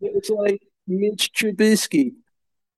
it. 0.04 0.12
It's 0.16 0.30
like 0.30 0.62
Mitch 0.88 1.32
Trubisky. 1.34 2.12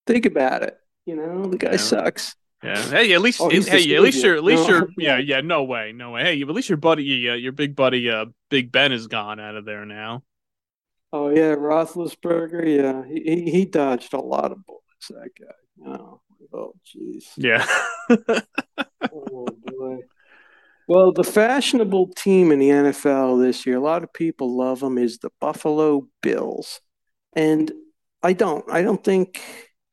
Think 0.08 0.26
about 0.26 0.64
it. 0.64 0.78
You 1.06 1.16
know, 1.16 1.46
the 1.46 1.58
guy 1.58 1.72
Yeah. 1.72 1.78
sucks. 1.78 2.36
Yeah. 2.64 2.82
Hey, 2.82 3.14
at 3.14 3.22
least 3.22 3.40
Oh, 3.42 3.50
he's 3.50 3.68
hey, 3.68 3.96
at 3.96 4.02
least 4.02 4.18
savior. 4.18 4.30
your 4.30 4.38
at 4.38 4.44
least 4.44 4.68
No. 4.70 4.76
your 4.78 4.88
yeah 4.98 5.18
yeah 5.20 5.42
no 5.42 5.64
way 5.64 5.92
no 5.92 6.12
way. 6.12 6.24
Hey, 6.24 6.42
at 6.42 6.48
least 6.50 6.70
your 6.70 6.78
buddy 6.78 7.30
uh, 7.30 7.34
your 7.36 7.52
big 7.52 7.76
buddy 7.76 8.10
uh 8.10 8.26
Big 8.50 8.72
Ben 8.72 8.92
is 8.92 9.08
gone 9.08 9.40
out 9.40 9.56
of 9.56 9.66
there 9.66 9.86
now. 9.86 10.24
Oh 11.14 11.30
yeah, 11.30 11.54
Roethlisberger. 11.56 12.66
Yeah, 12.66 13.04
he 13.06 13.22
he, 13.46 13.52
he 13.52 13.66
dodged 13.66 14.14
a 14.14 14.20
lot 14.22 14.52
of 14.52 14.66
bullets. 14.66 15.08
That 15.10 15.30
guy. 15.40 15.92
Oh, 15.92 16.22
oh, 16.54 16.74
jeez. 16.86 17.26
Yeah. 17.38 17.66
Oh 19.12 19.48
boy. 19.66 19.98
Well, 20.88 21.12
the 21.12 21.24
fashionable 21.24 22.10
team 22.16 22.52
in 22.52 22.60
the 22.60 22.70
NFL 22.70 23.42
this 23.42 23.66
year, 23.66 23.78
a 23.78 23.82
lot 23.82 24.04
of 24.04 24.14
people 24.14 24.56
love 24.56 24.80
them, 24.82 24.98
is 24.98 25.18
the 25.20 25.32
Buffalo 25.42 26.08
Bills, 26.22 26.80
and 27.36 27.72
I 28.24 28.34
don't. 28.34 28.66
I 28.72 28.82
don't 28.82 29.04
think. 29.04 29.42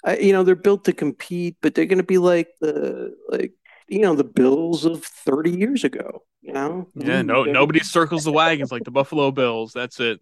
I, 0.05 0.17
you 0.19 0.33
know, 0.33 0.43
they're 0.43 0.57
built 0.57 0.85
to 0.87 0.93
compete, 0.93 1.57
but 1.63 1.75
they're 1.75 1.87
going 1.87 1.99
to 1.99 2.05
be 2.05 2.19
like 2.19 2.49
the 2.61 3.15
like 3.29 3.53
you 3.89 4.01
know 4.01 4.15
the 4.15 4.25
Bills 4.25 4.85
of 4.85 5.05
thirty 5.05 5.51
years 5.51 5.85
ago. 5.85 6.25
You 6.41 6.53
know. 6.55 6.89
yeah. 6.95 7.23
No. 7.23 7.45
They're- 7.45 7.53
Nobody 7.53 7.81
circles 7.81 8.25
the 8.25 8.33
wagons 8.33 8.73
like 8.73 8.85
the 8.85 8.91
Buffalo 8.91 9.31
Bills. 9.31 9.73
That's 9.73 10.01
it. 10.01 10.21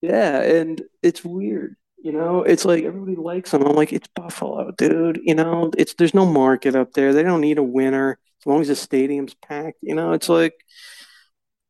Yeah, 0.00 0.40
and 0.42 0.82
it's 1.02 1.24
weird. 1.24 1.76
You 1.98 2.12
know, 2.12 2.42
it's 2.42 2.66
like 2.66 2.84
everybody 2.84 3.16
likes 3.16 3.50
them. 3.52 3.62
I'm 3.62 3.74
like, 3.74 3.92
it's 3.92 4.08
Buffalo, 4.14 4.70
dude. 4.76 5.20
You 5.22 5.34
know, 5.34 5.70
it's 5.78 5.94
there's 5.94 6.12
no 6.14 6.26
market 6.26 6.74
up 6.76 6.92
there. 6.92 7.14
They 7.14 7.22
don't 7.22 7.40
need 7.40 7.56
a 7.58 7.62
winner 7.62 8.18
as 8.40 8.46
long 8.46 8.60
as 8.60 8.68
the 8.68 8.76
stadium's 8.76 9.32
packed. 9.34 9.78
You 9.80 9.94
know, 9.94 10.12
it's 10.12 10.28
like, 10.28 10.54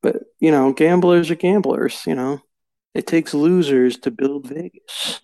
but 0.02 0.16
you 0.40 0.50
know, 0.50 0.72
gamblers 0.72 1.30
are 1.30 1.36
gamblers. 1.36 2.02
You 2.06 2.16
know, 2.16 2.40
it 2.94 3.06
takes 3.06 3.34
losers 3.34 3.98
to 3.98 4.10
build 4.10 4.46
Vegas. 4.46 5.20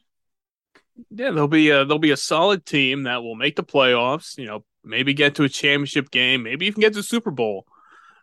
Yeah, 1.11 1.31
there'll 1.31 1.49
be 1.49 1.71
a 1.71 1.85
there'll 1.85 1.99
be 1.99 2.11
a 2.11 2.17
solid 2.17 2.67
team 2.67 3.05
that 3.05 3.23
will 3.23 3.35
make 3.37 3.57
the 3.57 3.65
playoffs. 3.65 4.37
You 4.37 4.47
know, 4.47 4.65
maybe 4.85 5.15
get 5.15 5.37
to 5.37 5.45
a 5.45 5.49
championship 5.49 6.11
game, 6.11 6.43
maybe 6.43 6.67
even 6.67 6.81
get 6.81 6.93
to 6.93 6.99
the 6.99 7.03
Super 7.03 7.31
Bowl. 7.31 7.67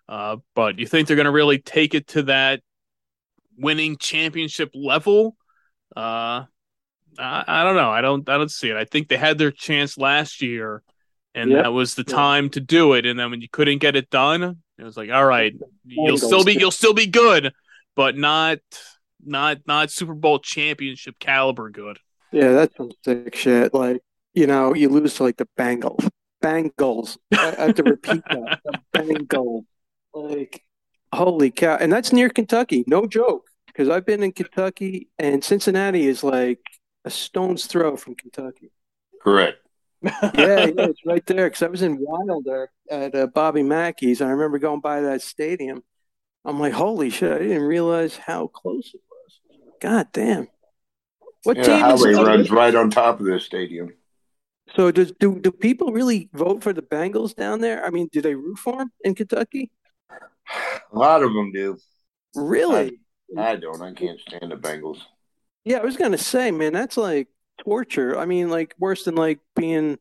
Uh, 0.08 0.38
but 0.56 0.80
you 0.80 0.86
think 0.86 1.08
they're 1.08 1.18
going 1.18 1.26
to 1.26 1.32
really 1.32 1.60
take 1.60 1.94
it 1.96 2.08
to 2.08 2.24
that 2.24 2.62
winning 3.58 3.98
championship 3.98 4.72
level? 4.74 5.36
Uh, 5.96 6.46
I, 7.20 7.44
I 7.48 7.64
don't 7.64 7.76
know. 7.76 7.90
I 7.90 8.02
don't. 8.02 8.28
I 8.30 8.38
don't 8.38 8.52
see 8.52 8.70
it. 8.70 8.78
I 8.78 8.86
think 8.86 9.08
they 9.08 9.18
had 9.18 9.38
their 9.38 9.52
chance 9.52 9.98
last 9.98 10.42
year, 10.42 10.84
and 11.34 11.52
Yep. 11.52 11.64
that 11.64 11.74
was 11.74 11.96
the 11.96 12.04
time 12.04 12.50
to 12.52 12.60
do 12.60 12.94
it. 12.94 13.06
And 13.06 13.20
then 13.20 13.32
when 13.32 13.42
you 13.42 13.50
couldn't 13.52 13.80
get 13.80 13.96
it 13.96 14.10
done, 14.10 14.44
it 14.78 14.84
was 14.84 14.96
like, 14.98 15.10
all 15.10 15.26
right, 15.26 15.54
you'll 15.86 16.18
still 16.18 16.44
be 16.44 16.54
you'll 16.54 16.72
still 16.72 16.94
be 16.94 17.08
good, 17.08 17.54
but 17.96 18.16
not 18.16 18.60
not 19.24 19.60
not 19.68 19.92
Super 19.92 20.14
Bowl 20.14 20.40
championship 20.40 21.20
caliber 21.20 21.70
good. 21.70 22.00
Yeah, 22.32 22.52
that's 22.52 22.76
some 22.76 22.92
sick 23.04 23.36
shit. 23.36 23.74
Like, 23.74 24.02
you 24.34 24.48
know, 24.48 24.74
you 24.74 24.90
lose 24.90 25.16
to 25.16 25.24
like 25.24 25.38
the 25.38 25.48
Bengals. 25.58 26.10
Bengals. 26.44 27.18
I 27.34 27.56
I 27.58 27.62
have 27.68 27.76
to 27.76 27.84
repeat 27.84 28.24
that. 28.30 28.60
The 28.66 28.80
Bengals. 28.94 29.66
Like, 30.14 30.64
holy 31.14 31.52
cow. 31.52 31.78
And 31.78 31.92
that's 31.92 32.12
near 32.12 32.30
Kentucky. 32.30 32.84
No 32.88 33.08
joke. 33.08 33.50
Because 33.68 33.90
I've 33.90 34.06
been 34.06 34.24
in 34.24 34.32
Kentucky 34.32 35.10
and 35.20 35.44
Cincinnati 35.44 36.08
is 36.08 36.24
like 36.24 36.60
a 37.06 37.10
stone's 37.10 37.68
throw 37.68 37.96
from 37.96 38.16
Kentucky. 38.16 38.72
Correct. 39.22 39.60
Yeah, 40.04 40.66
yeah, 40.66 40.72
it's 40.78 41.06
right 41.06 41.26
there. 41.26 41.48
Because 41.48 41.64
I 41.64 41.68
was 41.68 41.82
in 41.82 41.98
Wilder 42.00 42.70
at 42.90 43.16
uh, 43.16 43.28
Bobby 43.28 43.64
Mackey's. 43.64 44.22
And 44.22 44.30
I 44.30 44.34
remember 44.34 44.60
going 44.60 44.80
by 44.80 45.02
that 45.02 45.22
stadium. 45.22 45.84
I'm 46.46 46.60
like, 46.60 46.74
holy 46.74 47.10
shit. 47.10 47.32
I 47.32 47.40
didn't 47.40 47.64
realize 47.64 48.16
how 48.16 48.48
close 48.48 48.92
it 48.94 49.02
was. 49.02 49.07
God 49.80 50.08
damn. 50.14 50.48
What 51.44 51.58
Yeah, 51.58 51.64
team 51.64 51.90
is 51.90 52.04
highway 52.04 52.12
it? 52.12 52.14
runs 52.14 52.52
right 52.52 52.76
on 52.76 52.90
top 52.92 53.20
of 53.20 53.26
this 53.26 53.44
stadium. 53.46 53.94
So 54.76 54.92
does 54.92 55.12
do 55.20 55.40
do 55.40 55.52
people 55.52 55.92
really 55.92 56.30
vote 56.34 56.62
for 56.64 56.72
the 56.74 56.82
Bengals 56.82 57.36
down 57.36 57.62
there? 57.62 57.84
I 57.86 57.90
mean, 57.90 58.08
do 58.12 58.22
they 58.22 58.36
root 58.36 58.58
for 58.60 58.78
them 58.78 58.92
in 59.04 59.16
Kentucky? 59.16 59.72
A 60.92 60.98
lot 60.98 61.24
of 61.24 61.34
them 61.34 61.52
do. 61.52 61.78
Really? 62.36 63.00
I 63.38 63.56
don't. 63.56 63.82
I 63.82 63.94
can't 63.94 64.20
stand 64.20 64.52
the 64.52 64.56
Bengals. 64.58 65.00
Yeah, 65.66 65.78
I 65.78 65.84
was 65.84 65.98
gonna 65.98 66.18
say, 66.18 66.52
man, 66.52 66.74
that's 66.74 66.98
like 66.98 67.28
torture. 67.60 68.18
I 68.18 68.26
mean, 68.26 68.50
like 68.50 68.76
worse 68.80 69.04
than 69.04 69.16
like 69.16 69.40
being, 69.56 69.98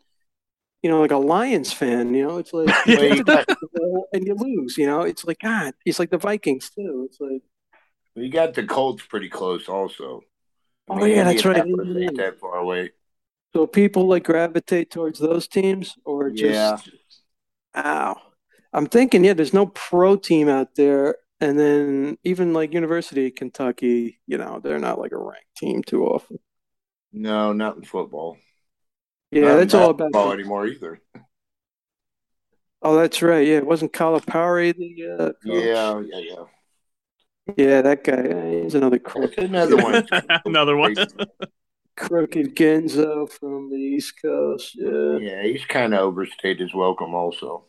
you 0.82 0.90
know, 0.90 1.00
like 1.00 1.12
a 1.12 1.18
Lions 1.18 1.72
fan. 1.72 2.14
You 2.14 2.26
know, 2.28 2.38
it's 2.38 2.52
like 2.52 2.76
you 2.86 2.96
Yeah. 2.96 3.24
get 3.24 3.40
to 3.40 3.46
the 3.48 3.56
Super 3.60 3.78
Bowl 3.78 4.08
and 4.12 4.26
you 4.26 4.34
lose. 4.36 4.78
You 4.78 4.86
know, 4.86 5.02
it's 5.02 5.24
like 5.24 5.40
God. 5.40 5.74
It's 5.86 5.98
like 5.98 6.10
the 6.10 6.18
Vikings 6.18 6.70
too. 6.70 7.06
It's 7.10 7.20
like 7.20 7.42
You 8.16 8.30
got 8.30 8.54
the 8.54 8.64
Colts 8.64 9.04
pretty 9.04 9.28
close, 9.28 9.68
also. 9.68 10.22
I 10.88 10.94
Oh, 10.94 11.04
mean, 11.04 11.16
yeah, 11.16 11.24
that's 11.24 11.44
right. 11.44 11.56
Ain't 11.66 12.16
that 12.16 12.38
far 12.40 12.56
away? 12.56 12.92
So 13.54 13.66
people 13.66 14.06
like 14.06 14.24
gravitate 14.24 14.90
towards 14.90 15.18
those 15.18 15.48
teams, 15.48 15.96
or 16.04 16.30
just 16.30 16.44
Yeah. 16.46 16.80
ow. 17.76 18.20
I'm 18.72 18.86
thinking, 18.86 19.24
yeah, 19.24 19.32
there's 19.34 19.54
no 19.54 19.66
pro 19.66 20.16
team 20.16 20.48
out 20.48 20.74
there, 20.76 21.16
and 21.40 21.58
then 21.58 22.18
even 22.24 22.52
like 22.52 22.72
University 22.74 23.26
of 23.28 23.34
Kentucky, 23.34 24.20
you 24.26 24.38
know, 24.38 24.60
they're 24.62 24.78
not 24.78 24.98
like 24.98 25.12
a 25.12 25.18
ranked 25.18 25.56
team 25.56 25.82
too 25.82 26.04
often. 26.06 26.38
No, 27.12 27.52
not 27.52 27.76
in 27.76 27.84
football. 27.84 28.36
Yeah, 29.30 29.42
Not 29.42 29.56
that's 29.56 29.74
all 29.74 29.90
about. 29.90 29.98
basketball 29.98 30.32
anymore 30.32 30.66
either. 30.66 31.00
Oh, 32.82 32.96
that's 32.96 33.22
right. 33.22 33.46
Yeah, 33.46 33.56
it 33.56 33.66
wasn't 33.66 33.92
Calipari 33.92 34.74
the 34.76 35.06
uh, 35.18 35.32
coach? 35.46 35.64
Yeah, 35.64 36.00
yeah, 36.00 36.18
yeah. 36.18 36.44
Yeah, 37.56 37.82
that 37.82 38.02
guy. 38.04 38.24
yeah, 38.28 38.62
He's 38.62 38.74
another 38.74 38.98
That's 38.98 39.12
crooked, 39.12 39.38
another 39.44 39.76
one. 39.76 40.06
Another 40.44 40.76
one. 40.76 40.94
crooked 41.96 42.56
Genzo 42.56 43.30
from 43.30 43.70
the 43.70 43.76
East 43.76 44.14
Coast. 44.20 44.72
Yeah, 44.74 45.18
Yeah, 45.18 45.42
he's 45.42 45.64
kind 45.64 45.94
of 45.94 46.00
overstayed 46.00 46.60
his 46.60 46.74
welcome, 46.74 47.14
also. 47.14 47.64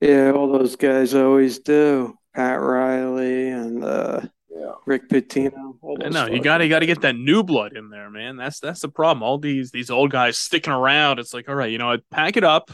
yeah, 0.00 0.30
all 0.30 0.52
those 0.52 0.76
guys 0.76 1.14
always 1.14 1.58
do. 1.58 2.16
Pat 2.34 2.60
Riley 2.60 3.48
and 3.48 3.82
uh, 3.82 4.20
Yeah. 4.50 4.72
Rick 4.86 5.08
Pitino. 5.08 5.76
all 5.80 5.96
I 6.04 6.08
know 6.10 6.26
you 6.26 6.40
got 6.42 6.58
to 6.58 6.68
got 6.68 6.80
to 6.80 6.86
get 6.86 7.00
that 7.00 7.16
new 7.16 7.42
blood 7.42 7.74
in 7.76 7.88
there, 7.90 8.10
man. 8.10 8.36
That's 8.36 8.60
that's 8.60 8.80
the 8.82 8.88
problem. 8.90 9.22
All 9.22 9.38
these 9.38 9.70
these 9.70 9.90
old 9.90 10.10
guys 10.10 10.38
sticking 10.38 10.72
around. 10.72 11.18
It's 11.18 11.32
like, 11.34 11.48
all 11.48 11.54
right, 11.54 11.70
you 11.72 11.78
know, 11.78 11.96
pack 12.10 12.36
it 12.36 12.44
up, 12.44 12.70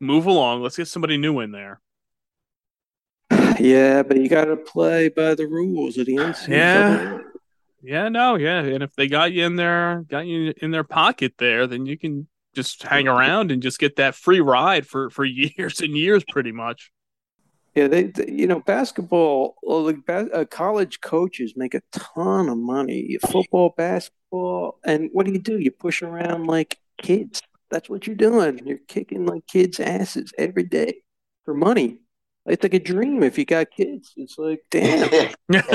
move 0.00 0.24
along. 0.26 0.62
Let's 0.62 0.76
get 0.78 0.88
somebody 0.88 1.16
new 1.18 1.38
in 1.40 1.52
there. 1.52 1.80
Yeah, 3.60 4.02
but 4.02 4.16
you 4.18 4.28
got 4.28 4.46
to 4.46 4.56
play 4.56 5.08
by 5.08 5.34
the 5.34 5.46
rules 5.46 5.98
of 5.98 6.06
the 6.06 6.16
NCAA. 6.16 6.48
Yeah. 6.48 7.18
Yeah, 7.84 8.08
no, 8.08 8.36
yeah. 8.36 8.60
And 8.60 8.82
if 8.82 8.94
they 8.94 9.08
got 9.08 9.32
you 9.32 9.44
in 9.44 9.56
there, 9.56 10.04
got 10.08 10.26
you 10.26 10.54
in 10.58 10.70
their 10.70 10.84
pocket 10.84 11.34
there, 11.38 11.66
then 11.66 11.84
you 11.84 11.98
can 11.98 12.28
just 12.54 12.82
hang 12.84 13.08
around 13.08 13.50
and 13.50 13.60
just 13.62 13.80
get 13.80 13.96
that 13.96 14.14
free 14.14 14.40
ride 14.40 14.86
for 14.86 15.10
for 15.10 15.24
years 15.24 15.80
and 15.80 15.96
years, 15.96 16.22
pretty 16.28 16.52
much. 16.52 16.92
Yeah, 17.74 17.88
they, 17.88 18.04
they- 18.04 18.30
you 18.30 18.46
know, 18.46 18.60
basketball, 18.60 19.56
ba- 20.06 20.28
uh, 20.32 20.44
college 20.44 21.00
coaches 21.00 21.54
make 21.56 21.74
a 21.74 21.82
ton 21.90 22.48
of 22.48 22.58
money. 22.58 23.18
Football, 23.30 23.74
basketball, 23.76 24.78
and 24.84 25.08
what 25.12 25.26
do 25.26 25.32
you 25.32 25.38
do? 25.40 25.58
You 25.58 25.70
push 25.72 26.02
around 26.02 26.46
like 26.46 26.78
kids. 26.98 27.42
That's 27.70 27.88
what 27.88 28.06
you're 28.06 28.14
doing. 28.14 28.60
You're 28.64 28.78
kicking 28.86 29.26
like 29.26 29.46
kids' 29.48 29.80
asses 29.80 30.32
every 30.38 30.64
day 30.64 31.02
for 31.44 31.54
money. 31.54 31.98
It's 32.46 32.62
like 32.62 32.74
a 32.74 32.80
dream 32.80 33.22
if 33.22 33.38
you 33.38 33.44
got 33.44 33.70
kids. 33.70 34.12
It's 34.16 34.36
like, 34.36 34.62
damn, 34.70 35.32
that's 35.48 35.70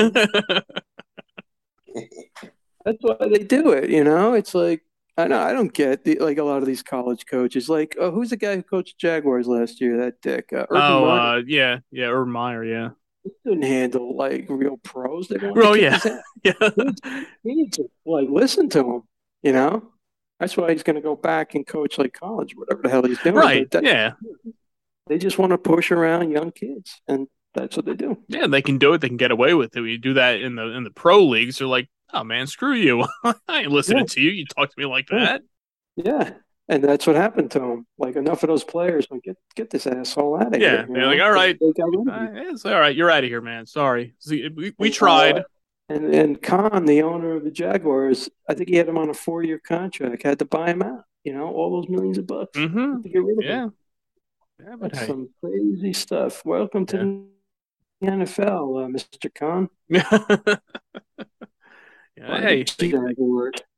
why 3.02 3.16
they 3.22 3.40
do 3.44 3.72
it. 3.72 3.90
You 3.90 4.04
know, 4.04 4.34
it's 4.34 4.54
like 4.54 4.82
I 5.18 5.28
know 5.28 5.40
I 5.40 5.52
don't 5.52 5.74
get 5.74 6.04
the, 6.04 6.20
like 6.20 6.38
a 6.38 6.44
lot 6.44 6.58
of 6.58 6.66
these 6.66 6.84
college 6.84 7.26
coaches. 7.26 7.70
Like, 7.70 7.96
oh, 8.00 8.12
who's 8.12 8.30
the 8.30 8.38
guy 8.38 8.56
who 8.56 8.64
coached 8.64 9.00
Jaguars 9.00 9.48
last 9.48 9.82
year? 9.82 9.98
That 9.98 10.22
dick. 10.22 10.50
Uh, 10.54 10.66
Urban 10.70 10.82
oh, 10.82 11.06
Meyer. 11.06 11.38
uh, 11.38 11.42
yeah, 11.48 11.80
yeah, 11.92 12.06
Urban 12.06 12.34
Meyer, 12.34 12.64
yeah, 12.64 12.90
He 13.24 13.32
couldn't 13.44 13.64
handle 13.64 14.16
like 14.16 14.46
real 14.48 14.78
pros. 14.78 15.28
They 15.28 15.38
want 15.38 15.58
Oh, 15.58 15.74
yeah. 15.74 16.00
yeah. 16.44 16.54
He 17.44 17.56
needs 17.56 17.78
to 17.78 17.90
like 18.06 18.30
listen 18.30 18.70
to 18.70 18.80
him. 18.80 19.02
You 19.42 19.54
know, 19.54 19.92
that's 20.40 20.56
why 20.56 20.72
he's 20.72 20.84
going 20.84 20.98
to 20.98 21.02
go 21.02 21.16
back 21.16 21.56
and 21.56 21.66
coach 21.66 21.98
like 21.98 22.14
college, 22.14 22.56
whatever 22.56 22.84
the 22.84 22.90
hell 22.90 23.04
he's 23.04 23.20
doing. 23.20 23.36
right, 23.36 23.70
that- 23.72 23.84
yeah, 23.84 24.14
They 25.10 25.18
just 25.18 25.38
want 25.38 25.52
to 25.52 25.58
push 25.58 25.92
around 25.92 26.32
young 26.32 26.52
kids, 26.52 27.02
and 27.08 27.28
that's 27.54 27.76
what 27.76 27.86
they 27.86 27.96
do. 27.96 28.18
yeah. 28.28 28.48
They 28.48 28.62
can 28.62 28.78
do 28.78 28.94
it. 28.94 29.00
They 29.02 29.08
can 29.08 29.18
get 29.18 29.32
away 29.32 29.54
with 29.54 29.76
it. 29.76 29.82
We 29.82 29.98
do 29.98 30.14
that 30.16 30.42
in 30.42 30.56
the 30.56 30.68
in 30.76 30.84
the 30.84 30.92
pro 30.92 31.24
leagues, 31.26 31.58
they're 31.60 31.68
like, 31.68 31.90
oh 32.14 32.24
man, 32.24 32.48
screw 32.48 32.74
you. 32.74 33.06
I 33.48 33.62
ain't 33.62 33.72
listening 33.72 34.00
Yeah. 34.00 34.06
to 34.06 34.22
you. 34.22 34.32
You 34.32 34.46
talk 34.46 34.70
to 34.70 34.76
me 34.80 34.86
like 34.86 35.10
Yeah. 35.12 35.20
that. 35.20 35.42
Yeah, 35.96 36.34
and 36.70 36.84
that's 36.84 37.08
what 37.08 37.16
happened 37.16 37.50
to 37.52 37.62
him. 37.62 37.88
Like 37.98 38.16
enough 38.16 38.44
of 38.44 38.50
those 38.50 38.64
players, 38.64 39.08
like 39.10 39.24
get 39.24 39.38
get 39.56 39.70
this 39.72 39.88
asshole 39.88 40.38
out 40.40 40.54
of 40.56 40.62
Yeah, 40.62 40.70
here. 40.70 40.80
Yeah, 40.90 40.94
they're 40.94 41.06
like, 41.08 41.22
all 41.22 41.32
right. 41.32 41.56
Uh, 41.60 42.52
it's 42.52 42.66
all 42.66 42.80
right. 42.80 42.96
You're 42.96 43.10
out 43.10 43.24
of 43.24 43.30
here, 43.30 43.42
man. 43.42 43.66
Sorry. 43.66 44.14
See, 44.20 44.48
we, 44.50 44.74
we 44.78 44.88
And, 44.90 44.96
tried. 44.96 45.38
uh, 45.40 45.44
and 45.90 46.14
and 46.14 46.42
Khan, 46.42 46.86
the 46.86 47.02
owner 47.02 47.32
of 47.36 47.44
the 47.46 47.50
Jaguars, 47.52 48.30
I 48.48 48.54
think 48.54 48.70
he 48.70 48.76
had 48.76 48.88
him 48.90 48.98
on 48.98 49.10
a 49.10 49.14
four 49.14 49.42
year 49.42 49.60
contract. 49.60 50.22
Had 50.24 50.40
to 50.40 50.46
buy 50.46 50.70
him 50.70 50.84
out. 50.84 51.04
You 51.24 51.34
know, 51.34 51.48
all 51.48 51.72
those 51.82 51.90
millions 51.90 52.18
of 52.20 52.28
bucks 52.28 52.58
Mm-hmm. 52.58 53.02
to 53.02 53.10
get 53.10 53.24
rid 53.24 53.40
of 53.40 53.44
him. 53.46 53.74
Yeah. 54.60 54.70
Yeah, 54.70 54.76
but 54.76 54.92
That's 54.92 55.02
hey. 55.02 55.08
some 55.08 55.30
crazy 55.42 55.94
stuff. 55.94 56.46
Welcome 56.46 56.86
to 56.88 57.28
the 58.02 58.08
NFL, 58.08 58.86
uh, 58.86 58.88
Mr. 58.88 59.34
Khan. 59.34 59.70
yeah, 59.90 60.04
hey, 62.42 62.66
they, 62.78 62.94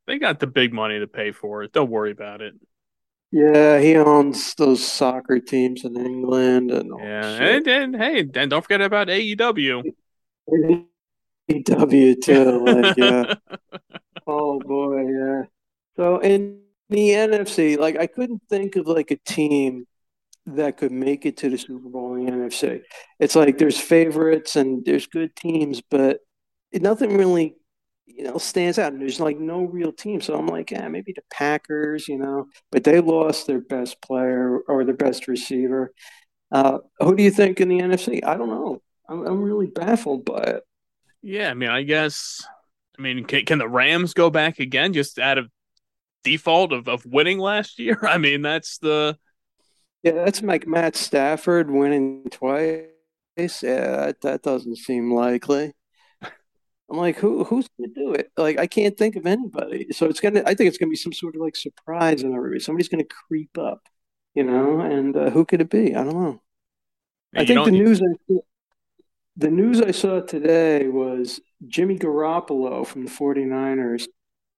they 0.06 0.18
got 0.18 0.40
the 0.40 0.46
big 0.46 0.72
money 0.72 0.98
to 0.98 1.06
pay 1.06 1.32
for 1.32 1.62
it. 1.62 1.72
Don't 1.72 1.90
worry 1.90 2.12
about 2.12 2.40
it. 2.40 2.54
Yeah, 3.32 3.78
he 3.78 3.96
owns 3.96 4.54
those 4.54 4.84
soccer 4.84 5.38
teams 5.38 5.84
in 5.84 5.96
England 5.96 6.72
and 6.72 6.90
Yeah, 6.98 7.28
and, 7.28 7.68
and 7.68 7.96
hey, 7.96 8.24
then 8.24 8.48
don't 8.48 8.62
forget 8.62 8.80
about 8.80 9.08
AEW. 9.08 9.84
W 11.64 12.14
too, 12.16 12.64
like 12.64 12.96
yeah. 12.96 13.34
Oh 14.26 14.60
boy, 14.60 15.06
yeah. 15.08 15.42
So 15.96 16.18
in 16.18 16.60
the 16.88 17.10
NFC, 17.10 17.78
like 17.78 17.98
I 17.98 18.06
couldn't 18.06 18.42
think 18.48 18.76
of 18.76 18.86
like 18.86 19.10
a 19.10 19.16
team 19.16 19.86
that 20.56 20.76
could 20.76 20.92
make 20.92 21.26
it 21.26 21.36
to 21.38 21.50
the 21.50 21.58
Super 21.58 21.88
Bowl 21.88 22.14
in 22.14 22.26
the 22.26 22.32
NFC. 22.32 22.80
It's 23.18 23.36
like 23.36 23.58
there's 23.58 23.78
favorites 23.78 24.56
and 24.56 24.84
there's 24.84 25.06
good 25.06 25.34
teams, 25.36 25.80
but 25.80 26.20
nothing 26.72 27.16
really, 27.16 27.56
you 28.06 28.24
know, 28.24 28.38
stands 28.38 28.78
out. 28.78 28.92
And 28.92 29.00
there's 29.00 29.20
like 29.20 29.38
no 29.38 29.64
real 29.64 29.92
team. 29.92 30.20
So 30.20 30.36
I'm 30.36 30.46
like, 30.46 30.70
yeah, 30.70 30.88
maybe 30.88 31.12
the 31.12 31.22
Packers, 31.32 32.08
you 32.08 32.18
know, 32.18 32.46
but 32.70 32.84
they 32.84 33.00
lost 33.00 33.46
their 33.46 33.60
best 33.60 34.00
player 34.02 34.58
or 34.68 34.84
their 34.84 34.96
best 34.96 35.28
receiver. 35.28 35.92
Uh, 36.52 36.78
who 36.98 37.16
do 37.16 37.22
you 37.22 37.30
think 37.30 37.60
in 37.60 37.68
the 37.68 37.80
NFC? 37.80 38.24
I 38.24 38.36
don't 38.36 38.48
know. 38.48 38.82
I'm, 39.08 39.26
I'm 39.26 39.42
really 39.42 39.66
baffled 39.66 40.24
by 40.24 40.42
it. 40.42 40.62
Yeah, 41.22 41.50
I 41.50 41.54
mean, 41.54 41.70
I 41.70 41.82
guess. 41.82 42.46
I 42.98 43.02
mean, 43.02 43.24
can, 43.24 43.44
can 43.44 43.58
the 43.58 43.68
Rams 43.68 44.14
go 44.14 44.30
back 44.30 44.58
again 44.58 44.92
just 44.92 45.18
out 45.18 45.38
of 45.38 45.48
default 46.22 46.72
of, 46.72 46.88
of 46.88 47.04
winning 47.06 47.38
last 47.38 47.78
year? 47.78 47.98
I 48.02 48.18
mean, 48.18 48.42
that's 48.42 48.78
the 48.78 49.16
Yeah, 50.02 50.12
that's 50.12 50.42
like 50.42 50.66
Matt 50.66 50.96
Stafford 50.96 51.70
winning 51.70 52.24
twice. 52.30 52.86
Yeah, 53.36 54.06
that, 54.06 54.20
that 54.22 54.42
doesn't 54.42 54.76
seem 54.76 55.12
likely. 55.12 55.74
I'm 56.22 56.96
like, 56.96 57.16
who 57.16 57.44
who's 57.44 57.68
gonna 57.78 57.92
do 57.94 58.14
it? 58.14 58.32
Like, 58.36 58.58
I 58.58 58.66
can't 58.66 58.96
think 58.96 59.16
of 59.16 59.26
anybody. 59.26 59.88
So 59.92 60.06
it's 60.06 60.20
gonna. 60.20 60.42
I 60.44 60.54
think 60.54 60.68
it's 60.68 60.78
gonna 60.78 60.90
be 60.90 60.96
some 60.96 61.12
sort 61.12 61.36
of 61.36 61.40
like 61.40 61.54
surprise 61.54 62.22
in 62.22 62.34
everybody. 62.34 62.60
Somebody's 62.60 62.88
gonna 62.88 63.04
creep 63.04 63.56
up, 63.58 63.88
you 64.34 64.42
know. 64.42 64.80
And 64.80 65.16
uh, 65.16 65.30
who 65.30 65.44
could 65.44 65.60
it 65.60 65.70
be? 65.70 65.94
I 65.94 66.02
don't 66.02 66.14
know. 66.14 66.42
I 67.34 67.44
think 67.44 67.64
the 67.64 67.70
news 67.70 68.02
I 68.02 68.34
the 69.36 69.50
news 69.50 69.80
I 69.80 69.92
saw 69.92 70.20
today 70.20 70.88
was 70.88 71.40
Jimmy 71.66 71.98
Garoppolo 71.98 72.86
from 72.86 73.04
the 73.04 73.10
49ers 73.10 74.06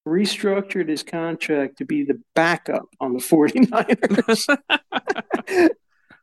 restructured 0.07 0.89
his 0.89 1.03
contract 1.03 1.77
to 1.77 1.85
be 1.85 2.03
the 2.03 2.19
backup 2.35 2.85
on 2.99 3.13
the 3.13 3.19
49ers. 3.23 4.57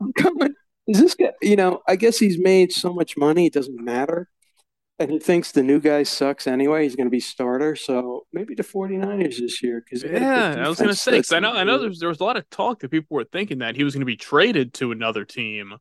I'm 0.01 0.12
coming. 0.14 0.55
Is 0.87 1.01
this 1.01 1.14
guy, 1.14 1.31
you 1.43 1.57
know, 1.57 1.83
I 1.87 1.97
guess 1.97 2.19
he's 2.19 2.38
made 2.38 2.73
so 2.73 2.93
much 2.93 3.16
money, 3.16 3.47
it 3.47 3.53
doesn't 3.53 3.83
matter. 3.83 4.29
And 4.99 5.11
he 5.11 5.19
thinks 5.19 5.53
the 5.53 5.62
new 5.62 5.81
guy 5.81 6.03
sucks 6.03 6.47
anyway. 6.47 6.83
He's 6.83 6.95
going 6.95 7.07
to 7.07 7.11
be 7.11 7.21
starter. 7.21 7.75
So 7.75 8.27
maybe 8.35 8.55
the 8.55 8.62
49ers 8.62 9.38
this 9.38 9.62
year. 9.62 9.83
Cause 9.88 10.03
they 10.03 10.09
got 10.09 10.16
a 10.16 10.19
good 10.19 10.27
Yeah, 10.59 10.64
I 10.66 10.69
was 10.69 10.77
gonna 10.79 10.88
defense. 10.88 11.01
say 11.01 11.16
'cause 11.19 11.33
I 11.33 11.38
know 11.40 11.53
I 11.53 11.64
know 11.64 11.79
there 11.79 11.88
was, 11.88 12.01
there 12.01 12.09
was 12.11 12.21
a 12.21 12.25
lot 12.25 12.37
of 12.37 12.49
talk 12.51 12.81
that 12.81 12.90
people 12.90 13.14
were 13.14 13.25
thinking 13.25 13.59
that 13.61 13.77
he 13.77 13.85
was 13.85 13.95
going 13.95 14.01
to 14.03 14.07
be 14.07 14.16
traded 14.16 14.75
to 14.75 14.93
another 14.93 15.25
team, 15.25 15.75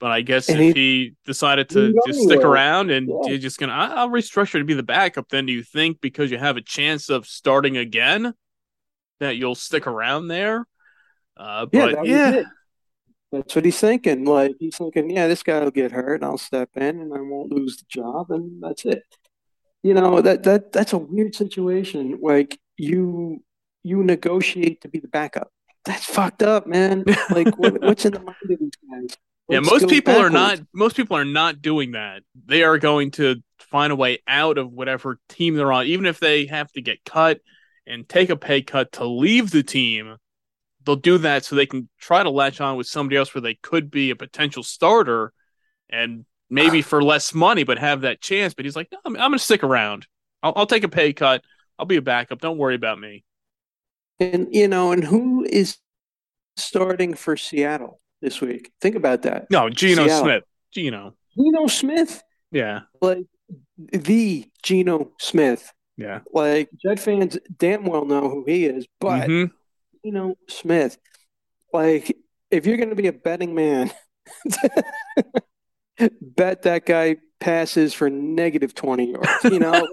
but 0.00 0.10
I 0.10 0.20
guess 0.22 0.48
And 0.48 0.60
if 0.60 0.74
he- 0.76 0.82
he 1.04 1.14
decided 1.24 1.68
to 1.70 1.94
just 2.06 2.20
stick 2.22 2.40
around 2.40 2.90
and 2.90 3.08
Yeah. 3.08 3.30
you're 3.30 3.38
just 3.38 3.58
gonna 3.58 3.72
I- 3.72 3.94
I'll 3.94 4.08
restructure 4.10 4.58
to 4.58 4.64
be 4.64 4.74
the 4.74 4.82
backup, 4.82 5.28
then 5.28 5.46
do 5.46 5.52
you 5.52 5.62
think 5.62 6.00
because 6.00 6.30
you 6.30 6.38
have 6.38 6.56
a 6.56 6.62
chance 6.62 7.08
of 7.10 7.26
starting 7.26 7.76
again 7.76 8.34
that 9.20 9.36
you'll 9.36 9.54
stick 9.54 9.86
around 9.86 10.28
there? 10.28 10.66
Uh, 11.36 11.66
Yeah, 11.72 11.86
but 11.86 11.94
that 11.96 12.06
yeah. 12.06 12.42
That's 13.32 13.56
what 13.56 13.64
he's 13.64 13.80
thinking. 13.80 14.24
Like 14.24 14.54
he's 14.60 14.76
thinking, 14.76 15.10
yeah, 15.10 15.26
this 15.26 15.42
guy 15.42 15.58
will 15.64 15.72
get 15.72 15.90
hurt, 15.90 16.16
and 16.16 16.24
I'll 16.24 16.38
step 16.38 16.70
in, 16.76 17.00
and 17.00 17.12
I 17.12 17.20
won't 17.20 17.50
lose 17.50 17.76
the 17.78 17.84
job, 17.88 18.30
and 18.30 18.62
that's 18.62 18.84
it. 18.84 19.02
You 19.82 19.94
know 19.94 20.20
that 20.20 20.44
that 20.44 20.70
that's 20.72 20.92
a 20.92 20.98
weird 20.98 21.34
situation. 21.34 22.18
Like 22.22 22.60
you 22.76 23.42
you 23.82 24.04
negotiate 24.04 24.80
to 24.82 24.88
be 24.88 25.00
the 25.00 25.08
backup. 25.08 25.50
That's 25.84 26.04
fucked 26.04 26.42
up, 26.42 26.66
man. 26.68 27.04
Like 27.30 27.58
what, 27.58 27.80
what's 27.82 28.04
in 28.06 28.12
the 28.12 28.20
mind 28.20 28.36
of 28.50 28.58
these 28.58 28.70
guys? 28.90 29.16
Yeah, 29.48 29.58
Let's 29.58 29.70
most 29.70 29.80
go 29.82 29.88
people 29.88 30.14
are 30.16 30.30
not 30.30 30.60
most 30.72 30.96
people 30.96 31.16
are 31.16 31.24
not 31.24 31.60
doing 31.60 31.92
that. 31.92 32.22
They 32.46 32.62
are 32.62 32.78
going 32.78 33.10
to 33.12 33.42
find 33.58 33.92
a 33.92 33.96
way 33.96 34.18
out 34.26 34.56
of 34.56 34.72
whatever 34.72 35.18
team 35.28 35.54
they're 35.54 35.72
on, 35.72 35.86
even 35.86 36.06
if 36.06 36.18
they 36.18 36.46
have 36.46 36.72
to 36.72 36.80
get 36.80 37.04
cut 37.04 37.40
and 37.86 38.08
take 38.08 38.30
a 38.30 38.36
pay 38.36 38.62
cut 38.62 38.92
to 38.92 39.04
leave 39.04 39.50
the 39.50 39.62
team. 39.62 40.16
They'll 40.84 40.96
do 40.96 41.18
that 41.18 41.44
so 41.44 41.56
they 41.56 41.66
can 41.66 41.88
try 41.98 42.22
to 42.22 42.30
latch 42.30 42.60
on 42.60 42.76
with 42.76 42.86
somebody 42.86 43.16
else 43.16 43.34
where 43.34 43.42
they 43.42 43.54
could 43.54 43.90
be 43.90 44.10
a 44.10 44.16
potential 44.16 44.62
starter 44.62 45.32
and 45.90 46.24
maybe 46.50 46.80
ah. 46.80 46.82
for 46.82 47.02
less 47.02 47.34
money, 47.34 47.64
but 47.64 47.78
have 47.78 48.02
that 48.02 48.20
chance. 48.20 48.54
But 48.54 48.64
he's 48.64 48.76
like, 48.76 48.88
no, 48.92 48.98
I'm, 49.04 49.16
I'm 49.16 49.30
going 49.30 49.38
to 49.38 49.44
stick 49.44 49.62
around. 49.62 50.06
I'll, 50.42 50.52
I'll 50.56 50.66
take 50.66 50.84
a 50.84 50.88
pay 50.88 51.12
cut. 51.12 51.42
I'll 51.78 51.86
be 51.86 51.96
a 51.96 52.02
backup. 52.02 52.40
Don't 52.40 52.58
worry 52.58 52.74
about 52.74 52.98
me. 52.98 53.24
And 54.20 54.48
you 54.54 54.68
know, 54.68 54.92
and 54.92 55.02
who 55.02 55.44
is 55.44 55.78
starting 56.56 57.14
for 57.14 57.36
Seattle 57.36 58.00
this 58.24 58.40
week? 58.40 58.72
Think 58.80 58.96
about 58.96 59.22
that. 59.22 59.50
No, 59.50 59.68
Geno 59.70 60.06
Seattle. 60.06 60.24
Smith. 60.24 60.44
Geno. 60.72 61.14
Geno 61.36 61.66
Smith, 61.68 62.22
Yeah. 62.50 62.80
like 63.00 63.26
the 63.76 64.46
Geno 64.62 65.12
Smith. 65.20 65.72
Yeah. 65.96 66.20
Like 66.32 66.68
Jet 66.82 66.98
fans 66.98 67.38
damn 67.56 67.84
well 67.84 68.04
know 68.04 68.28
who 68.28 68.44
he 68.46 68.64
is, 68.66 68.86
but 69.00 69.28
Mhm. 69.28 69.50
Geno 70.04 70.34
Smith, 70.48 70.98
like 71.72 72.16
if 72.50 72.66
you're 72.66 72.76
going 72.76 72.90
to 72.90 72.96
be 72.96 73.06
a 73.08 73.12
betting 73.12 73.54
man, 73.54 73.92
bet 76.20 76.62
that 76.62 76.84
guy 76.86 77.16
passes 77.40 77.94
for 77.94 78.10
negative 78.10 78.74
20 78.74 79.12
yards. 79.12 79.44
You 79.44 79.58
know, 79.58 79.86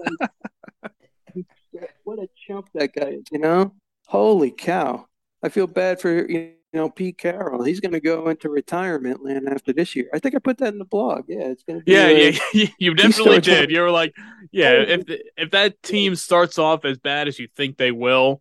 what 2.04 2.18
a 2.18 2.28
chump 2.46 2.68
that 2.74 2.92
guy 2.94 3.10
is, 3.10 3.24
you 3.30 3.38
know? 3.38 3.74
Holy 4.06 4.50
cow. 4.50 5.06
I 5.42 5.48
feel 5.48 5.66
bad 5.66 6.00
for, 6.00 6.28
you 6.30 6.54
know, 6.78 6.88
Pete 6.88 7.18
Carroll. 7.18 7.62
He's 7.62 7.80
going 7.80 7.92
to 7.92 8.00
go 8.00 8.28
into 8.28 8.48
retirement 8.48 9.24
land 9.24 9.48
after 9.48 9.72
this 9.72 9.94
year. 9.94 10.08
I 10.14 10.18
think 10.18 10.34
I 10.34 10.38
put 10.38 10.58
that 10.58 10.72
in 10.72 10.78
the 10.78 10.84
blog. 10.84 11.24
Yeah, 11.28 11.48
it's 11.48 11.62
going 11.62 11.80
to 11.80 11.84
be. 11.84 11.92
Yeah, 11.92 12.06
uh, 12.06 12.38
yeah, 12.52 12.66
you 12.78 12.94
definitely 12.94 13.40
did. 13.40 13.70
You 13.70 13.80
were 13.82 13.90
like, 13.90 14.14
yeah, 14.50 14.72
if 14.72 15.04
if 15.36 15.50
that 15.50 15.82
team 15.82 16.16
starts 16.16 16.58
off 16.58 16.84
as 16.84 16.98
bad 16.98 17.28
as 17.28 17.38
you 17.38 17.48
think 17.56 17.76
they 17.76 17.92
will, 17.92 18.40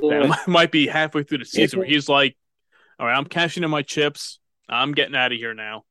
yeah. 0.00 0.26
might- 0.26 0.48
might 0.48 0.70
be 0.70 0.86
halfway 0.86 1.22
through 1.22 1.38
the 1.38 1.44
season 1.44 1.80
where 1.80 1.88
he's 1.88 2.08
like, 2.08 2.36
all 2.98 3.06
right, 3.06 3.16
I'm 3.16 3.26
cashing 3.26 3.64
in 3.64 3.70
my 3.70 3.82
chips. 3.82 4.38
I'm 4.68 4.92
getting 4.92 5.14
out 5.14 5.32
of 5.32 5.38
here 5.38 5.54
now. 5.54 5.84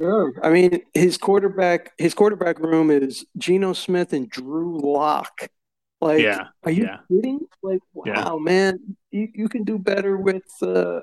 Sure. 0.00 0.32
I 0.42 0.50
mean, 0.50 0.82
his 0.94 1.18
quarterback, 1.18 1.92
his 1.98 2.14
quarterback 2.14 2.60
room 2.60 2.90
is 2.90 3.26
Geno 3.36 3.72
Smith 3.72 4.12
and 4.12 4.30
Drew 4.30 4.80
Lock. 4.80 5.48
Like, 6.00 6.20
Yeah, 6.22 6.48
are 6.64 6.70
you 6.70 6.84
yeah. 6.84 6.98
kidding? 7.08 7.40
Like, 7.62 7.80
Yeah. 8.04 8.24
wow, 8.24 8.38
man, 8.38 8.96
you, 9.10 9.28
you 9.34 9.48
can 9.48 9.64
do 9.64 9.78
better 9.78 10.16
with 10.16 10.44
uh, 10.62 11.00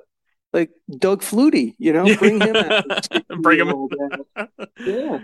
like 0.53 0.71
Doug 0.89 1.21
Flutie. 1.21 1.75
You 1.77 1.93
know, 1.93 2.15
bring 2.15 2.39
him 2.39 2.55
out. 2.55 3.07
Bring 3.41 3.59
him. 3.67 3.87
Yeah, 4.79 5.19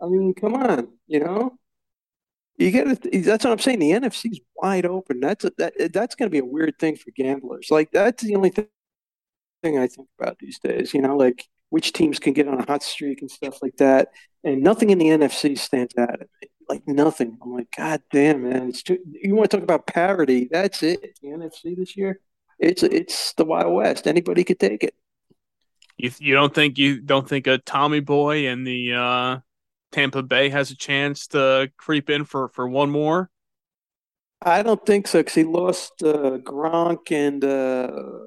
I 0.00 0.06
mean, 0.06 0.34
come 0.34 0.54
on, 0.54 0.88
you 1.06 1.20
know. 1.20 1.56
You 2.56 2.70
get 2.70 2.86
it. 2.86 3.24
That's 3.24 3.44
what 3.44 3.52
I'm 3.52 3.58
saying. 3.58 3.80
The 3.80 3.90
NFC's 3.92 4.40
wide 4.56 4.86
open. 4.86 5.20
That's 5.20 5.44
a, 5.44 5.52
that. 5.58 5.92
That's 5.92 6.14
going 6.14 6.28
to 6.28 6.32
be 6.32 6.38
a 6.38 6.44
weird 6.44 6.78
thing 6.78 6.94
for 6.96 7.10
gamblers. 7.10 7.68
Like 7.70 7.90
that's 7.90 8.22
the 8.22 8.36
only 8.36 8.50
thing 8.50 8.68
thing 9.62 9.78
I 9.78 9.88
think 9.88 10.08
about 10.20 10.38
these 10.38 10.58
days. 10.60 10.94
You 10.94 11.02
know, 11.02 11.16
like 11.16 11.44
which 11.70 11.92
teams 11.92 12.20
can 12.20 12.32
get 12.32 12.46
on 12.46 12.60
a 12.60 12.64
hot 12.66 12.82
streak 12.84 13.22
and 13.22 13.30
stuff 13.30 13.60
like 13.62 13.76
that. 13.78 14.08
And 14.44 14.62
nothing 14.62 14.90
in 14.90 14.98
the 14.98 15.06
NFC 15.06 15.58
stands 15.58 15.94
out 15.98 16.12
at 16.14 16.20
me. 16.20 16.48
Like 16.68 16.86
nothing. 16.86 17.38
I'm 17.42 17.52
like, 17.52 17.74
God 17.76 18.02
damn, 18.10 18.48
man. 18.48 18.68
It's 18.68 18.82
too, 18.82 18.98
you 19.04 19.34
want 19.34 19.50
to 19.50 19.56
talk 19.56 19.64
about 19.64 19.86
parity? 19.86 20.48
That's 20.50 20.82
it. 20.82 21.18
The 21.22 21.28
NFC 21.28 21.76
this 21.76 21.96
year. 21.96 22.20
It's 22.58 22.82
it's 22.82 23.32
the 23.34 23.44
Wild 23.44 23.74
West. 23.74 24.06
Anybody 24.06 24.44
could 24.44 24.60
take 24.60 24.84
it. 24.84 24.94
You 25.96 26.10
you 26.18 26.34
don't 26.34 26.54
think 26.54 26.78
you 26.78 27.00
don't 27.00 27.28
think 27.28 27.46
a 27.46 27.58
Tommy 27.58 28.00
Boy 28.00 28.48
and 28.48 28.66
the 28.66 28.94
uh, 28.94 29.38
Tampa 29.92 30.22
Bay 30.22 30.48
has 30.48 30.70
a 30.70 30.76
chance 30.76 31.26
to 31.28 31.70
creep 31.76 32.10
in 32.10 32.24
for 32.24 32.48
for 32.48 32.68
one 32.68 32.90
more? 32.90 33.30
I 34.42 34.62
don't 34.62 34.84
think 34.84 35.06
so 35.06 35.20
because 35.20 35.34
he 35.34 35.44
lost 35.44 36.02
uh, 36.02 36.38
Gronk 36.38 37.10
and 37.10 37.44
uh, 37.44 38.26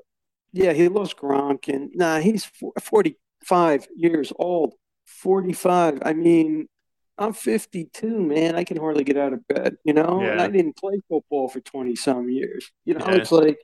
yeah, 0.51 0.73
he 0.73 0.87
lost 0.87 1.17
Gronk 1.17 1.67
and 1.67 1.91
nah, 1.93 2.19
he's 2.19 2.49
45 2.81 3.87
years 3.95 4.33
old. 4.37 4.73
45. 5.05 5.99
I 6.03 6.13
mean, 6.13 6.67
I'm 7.17 7.33
52, 7.33 8.07
man. 8.07 8.55
I 8.55 8.63
can 8.63 8.77
hardly 8.77 9.03
get 9.03 9.17
out 9.17 9.33
of 9.33 9.47
bed, 9.47 9.77
you 9.83 9.93
know? 9.93 10.21
And 10.21 10.39
I 10.39 10.47
didn't 10.47 10.77
play 10.77 11.01
football 11.09 11.49
for 11.49 11.59
20 11.59 11.95
some 11.95 12.29
years. 12.29 12.71
You 12.85 12.93
know, 12.93 13.05
Yeah. 13.07 13.15
it's 13.15 13.31
like, 13.31 13.57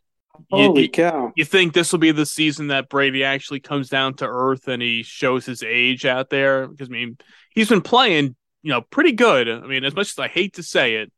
holy 0.49 0.83
you- 0.83 0.89
cow. 0.89 1.31
You 1.35 1.45
think 1.45 1.73
this 1.73 1.91
will 1.91 1.99
be 1.99 2.11
the 2.11 2.25
season 2.25 2.67
that 2.67 2.89
Brady 2.89 3.23
actually 3.23 3.59
comes 3.59 3.89
down 3.89 4.15
to 4.15 4.25
earth 4.25 4.67
and 4.67 4.81
he 4.81 5.03
shows 5.03 5.45
his 5.45 5.61
age 5.61 6.05
out 6.05 6.29
there? 6.29 6.67
Because 6.67 6.89
I 6.89 6.91
mean, 6.91 7.17
he's 7.53 7.69
been 7.69 7.81
playing, 7.81 8.35
you 8.63 8.71
know, 8.71 8.81
pretty 8.81 9.11
good. 9.11 9.47
I 9.47 9.61
mean, 9.61 9.83
as 9.83 9.95
much 9.95 10.09
as 10.11 10.19
I 10.19 10.27
hate 10.27 10.55
to 10.55 10.63
say 10.63 10.95
it, 10.95 11.11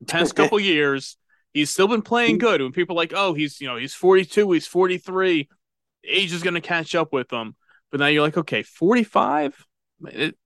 the 0.00 0.06
past 0.06 0.34
couple 0.36 0.60
years, 0.60 1.16
he's 1.54 1.70
still 1.70 1.88
been 1.88 2.02
playing 2.02 2.36
mm. 2.36 2.40
good. 2.40 2.60
When 2.60 2.72
people 2.72 2.96
are 2.96 3.02
like, 3.02 3.14
oh, 3.14 3.32
he's 3.32 3.60
you 3.60 3.66
know, 3.66 3.76
he's 3.76 3.94
42, 3.94 4.52
he's 4.52 4.66
43, 4.66 5.48
age 6.04 6.32
is 6.32 6.42
going 6.42 6.54
to 6.54 6.60
catch 6.60 6.94
up 6.94 7.12
with 7.12 7.32
him. 7.32 7.56
But 7.90 8.00
now 8.00 8.06
you're 8.06 8.22
like, 8.22 8.36
okay, 8.36 8.62
45, 8.62 9.64
it, 10.08 10.14
it 10.14 10.38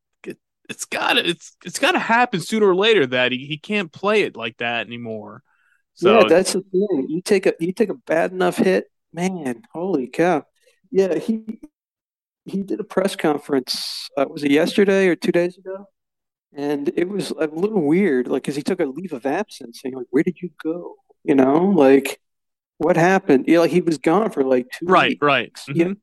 it's 0.72 0.86
got 0.86 1.14
to 1.14 1.28
it's 1.28 1.56
it's 1.64 1.78
got 1.78 1.92
to 1.92 1.98
happen 1.98 2.40
sooner 2.40 2.66
or 2.66 2.74
later 2.74 3.06
that 3.06 3.30
he, 3.32 3.46
he 3.46 3.58
can't 3.58 3.92
play 3.92 4.22
it 4.22 4.36
like 4.36 4.56
that 4.58 4.86
anymore. 4.86 5.42
So 5.94 6.20
yeah, 6.20 6.28
that's 6.28 6.54
the 6.54 6.62
thing. 6.62 7.06
You 7.08 7.20
take 7.22 7.46
a 7.46 7.54
you 7.60 7.72
take 7.72 7.90
a 7.90 7.94
bad 7.94 8.32
enough 8.32 8.56
hit, 8.56 8.86
man. 9.12 9.62
Holy 9.72 10.06
cow! 10.08 10.44
Yeah, 10.90 11.18
he 11.18 11.60
he 12.44 12.62
did 12.62 12.80
a 12.80 12.84
press 12.84 13.14
conference. 13.14 14.08
Uh, 14.16 14.26
was 14.28 14.42
it 14.42 14.50
yesterday 14.50 15.08
or 15.08 15.16
two 15.16 15.32
days 15.32 15.58
ago? 15.58 15.86
And 16.54 16.90
it 16.96 17.08
was 17.08 17.30
a 17.30 17.46
little 17.46 17.82
weird, 17.82 18.28
like 18.28 18.42
because 18.42 18.56
he 18.56 18.62
took 18.62 18.80
a 18.80 18.84
leave 18.86 19.12
of 19.12 19.24
absence, 19.26 19.80
saying 19.82 19.94
like, 19.94 20.06
"Where 20.10 20.22
did 20.22 20.40
you 20.40 20.50
go?" 20.62 20.96
You 21.24 21.34
know, 21.34 21.66
like 21.66 22.20
what 22.78 22.96
happened? 22.96 23.44
Yeah, 23.46 23.60
like 23.60 23.70
he 23.70 23.80
was 23.80 23.98
gone 23.98 24.30
for 24.30 24.44
like 24.44 24.66
two 24.78 24.86
right, 24.86 25.10
weeks. 25.10 25.22
right. 25.22 25.52
Mhm. 25.68 25.96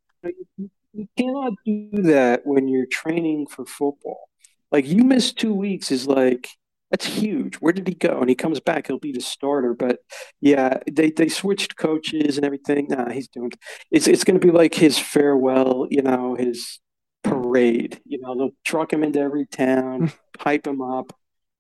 You, 0.58 0.70
you 0.94 1.08
cannot 1.18 1.54
do 1.66 1.90
that 2.04 2.46
when 2.46 2.68
you're 2.68 2.88
training 2.88 3.48
for 3.48 3.66
football. 3.66 4.29
Like 4.72 4.88
you 4.88 5.04
miss 5.04 5.34
two 5.34 5.54
weeks 5.54 5.92
is 5.92 6.08
like 6.08 6.48
that's 6.92 7.06
huge. 7.06 7.56
Where 7.58 7.72
did 7.74 7.88
he 7.88 7.94
go? 7.94 8.20
And 8.20 8.30
he 8.30 8.36
comes 8.36 8.60
back, 8.60 8.88
he'll 8.88 8.98
be 9.00 9.12
the 9.12 9.22
starter. 9.22 9.74
But 9.76 10.00
yeah, 10.42 10.80
they 10.92 11.12
they 11.12 11.30
switched 11.30 11.76
coaches 11.78 12.38
and 12.38 12.46
everything. 12.46 12.88
Nah, 12.90 13.10
he's 13.12 13.28
doing. 13.28 13.52
It's 13.92 14.08
it's 14.08 14.24
going 14.24 14.40
to 14.40 14.46
be 14.46 14.52
like 14.52 14.74
his 14.74 14.98
farewell. 14.98 15.88
You 15.90 16.02
know, 16.02 16.36
his 16.36 16.80
parade. 17.24 18.02
You 18.06 18.20
know, 18.20 18.36
they'll 18.36 18.56
truck 18.66 18.92
him 18.94 19.04
into 19.04 19.20
every 19.20 19.46
town, 19.46 20.12
hype 20.40 20.66
him 20.66 20.82
up. 20.82 21.14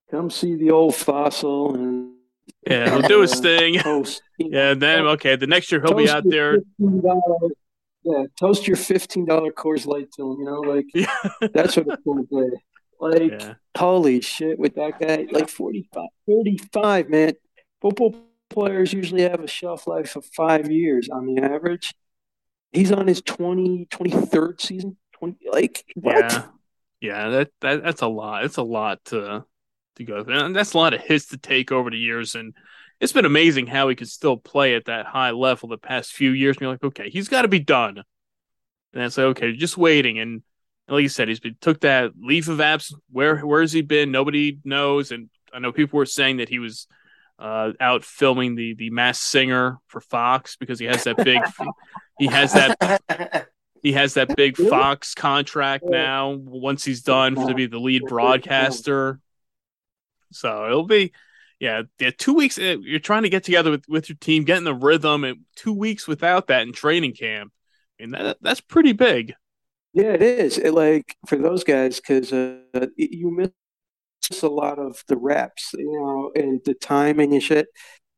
Come 0.09 0.29
see 0.31 0.55
the 0.55 0.71
old 0.71 0.95
fossil 0.95 1.75
and 1.75 2.13
Yeah, 2.67 2.89
he'll 2.89 3.07
do 3.07 3.21
his 3.21 3.39
thing. 3.39 3.77
toast. 3.79 4.23
you 4.39 4.49
know, 4.49 4.57
Yeah, 4.69 4.73
then 4.73 5.01
okay, 5.05 5.35
the 5.35 5.45
next 5.47 5.71
year 5.71 5.79
he'll 5.81 5.93
be 5.93 6.09
out 6.09 6.23
there. 6.27 6.61
$15 6.81 7.51
Yeah, 8.03 8.23
toast 8.39 8.67
your 8.67 8.77
fifteen 8.77 9.25
dollar 9.25 9.51
Coors 9.51 9.85
Light 9.85 10.11
to 10.15 10.31
him. 10.31 10.39
You 10.39 10.45
know, 10.45 10.59
like 10.61 10.85
Yeah. 10.95 11.15
that's 11.53 11.77
what 11.77 11.87
it's 11.87 12.03
going 12.03 12.25
to 12.25 12.49
be. 12.49 12.57
Like, 12.99 13.31
Yeah. 13.31 13.53
holy 13.77 14.21
shit, 14.21 14.59
with 14.59 14.75
that 14.75 14.99
guy, 14.99 15.27
like 15.31 15.49
45, 15.49 16.07
35, 16.27 17.09
man. 17.09 17.33
Football 17.81 18.15
players 18.49 18.91
usually 18.93 19.21
have 19.21 19.39
a 19.39 19.47
shelf 19.47 19.87
life 19.87 20.15
of 20.15 20.25
five 20.25 20.69
years 20.71 21.09
on 21.09 21.25
the 21.33 21.41
average. 21.41 21.93
He's 22.71 22.91
on 22.91 23.07
his 23.07 23.21
20, 23.21 23.87
23rd 23.89 24.61
season. 24.61 24.97
20, 25.13 25.37
like, 25.51 25.83
what? 25.95 26.15
Yeah. 26.31 26.45
Yeah, 27.01 27.29
that, 27.29 27.51
that 27.61 27.83
that's 27.83 28.01
a 28.01 28.07
lot. 28.07 28.43
It's 28.43 28.57
a 28.57 28.61
lot 28.61 28.99
to 29.05 29.45
to 29.95 30.03
go 30.03 30.21
through. 30.23 30.39
And 30.39 30.53
that's 30.55 30.73
a 30.73 30.77
lot 30.77 30.93
of 30.93 30.99
hits 30.99 31.27
to 31.27 31.37
take 31.37 31.71
over 31.71 31.89
the 31.89 31.97
years. 31.97 32.35
And 32.35 32.53
it's 32.99 33.13
been 33.13 33.23
amazing 33.25 33.67
how 33.67 33.87
he 33.87 33.95
could 33.95 34.09
still 34.09 34.35
play 34.35 34.75
at 34.75 34.85
that 34.85 35.05
high 35.05 35.31
level 35.31 35.69
the 35.69 35.77
past 35.77 36.11
few 36.11 36.31
years. 36.31 36.57
And 36.57 36.61
you're 36.61 36.71
like, 36.71 36.83
okay, 36.83 37.09
he's 37.09 37.29
got 37.29 37.43
to 37.43 37.47
be 37.47 37.59
done. 37.59 38.03
And 38.93 39.03
it's 39.03 39.17
like, 39.17 39.27
okay, 39.27 39.53
just 39.53 39.77
waiting. 39.77 40.19
And 40.19 40.43
like 40.89 41.03
you 41.03 41.09
said, 41.09 41.27
he's 41.27 41.39
been 41.39 41.57
took 41.61 41.81
that 41.81 42.11
leave 42.19 42.49
of 42.49 42.59
absence. 42.61 42.99
Where 43.11 43.37
where 43.39 43.61
has 43.61 43.71
he 43.71 43.81
been? 43.81 44.11
Nobody 44.11 44.59
knows. 44.63 45.11
And 45.11 45.29
I 45.53 45.59
know 45.59 45.71
people 45.71 45.97
were 45.97 46.05
saying 46.05 46.37
that 46.37 46.49
he 46.49 46.59
was 46.59 46.87
uh, 47.37 47.71
out 47.79 48.03
filming 48.03 48.55
the 48.55 48.73
the 48.75 48.89
Masked 48.89 49.25
Singer 49.25 49.79
for 49.87 50.01
Fox 50.01 50.55
because 50.55 50.79
he 50.79 50.85
has 50.85 51.03
that 51.05 51.17
big 51.17 51.41
he 52.19 52.27
has 52.27 52.53
that 52.53 53.47
he 53.83 53.93
has 53.93 54.15
that 54.15 54.35
big 54.35 54.57
Fox 54.57 55.13
contract 55.13 55.85
now. 55.85 56.31
Once 56.31 56.83
he's 56.83 57.01
done 57.01 57.35
to 57.35 57.53
be 57.53 57.65
the 57.65 57.79
lead 57.79 58.03
broadcaster, 58.05 59.19
so 60.31 60.65
it'll 60.65 60.83
be 60.83 61.13
yeah, 61.59 61.83
yeah. 61.99 62.11
Two 62.17 62.33
weeks 62.33 62.57
uh, 62.57 62.77
you're 62.81 62.99
trying 62.99 63.23
to 63.23 63.29
get 63.29 63.43
together 63.43 63.71
with, 63.71 63.83
with 63.87 64.09
your 64.09 64.17
team, 64.17 64.45
getting 64.45 64.63
the 64.63 64.73
rhythm, 64.73 65.23
and 65.23 65.41
two 65.55 65.73
weeks 65.73 66.07
without 66.07 66.47
that 66.47 66.61
in 66.61 66.73
training 66.73 67.13
camp. 67.13 67.51
and 67.99 68.13
that 68.13 68.37
that's 68.41 68.61
pretty 68.61 68.93
big. 68.93 69.33
Yeah, 69.93 70.13
it 70.13 70.21
is. 70.21 70.57
It, 70.57 70.73
like 70.73 71.15
for 71.27 71.35
those 71.37 71.63
guys, 71.63 71.97
because 71.99 72.31
uh, 72.31 72.59
you 72.95 73.31
miss 73.31 74.43
a 74.43 74.47
lot 74.47 74.77
of 74.79 75.03
the 75.07 75.17
reps, 75.17 75.73
you 75.73 75.91
know, 75.91 76.31
and 76.41 76.61
the 76.65 76.75
timing 76.75 77.33
and 77.33 77.41
shit. 77.41 77.67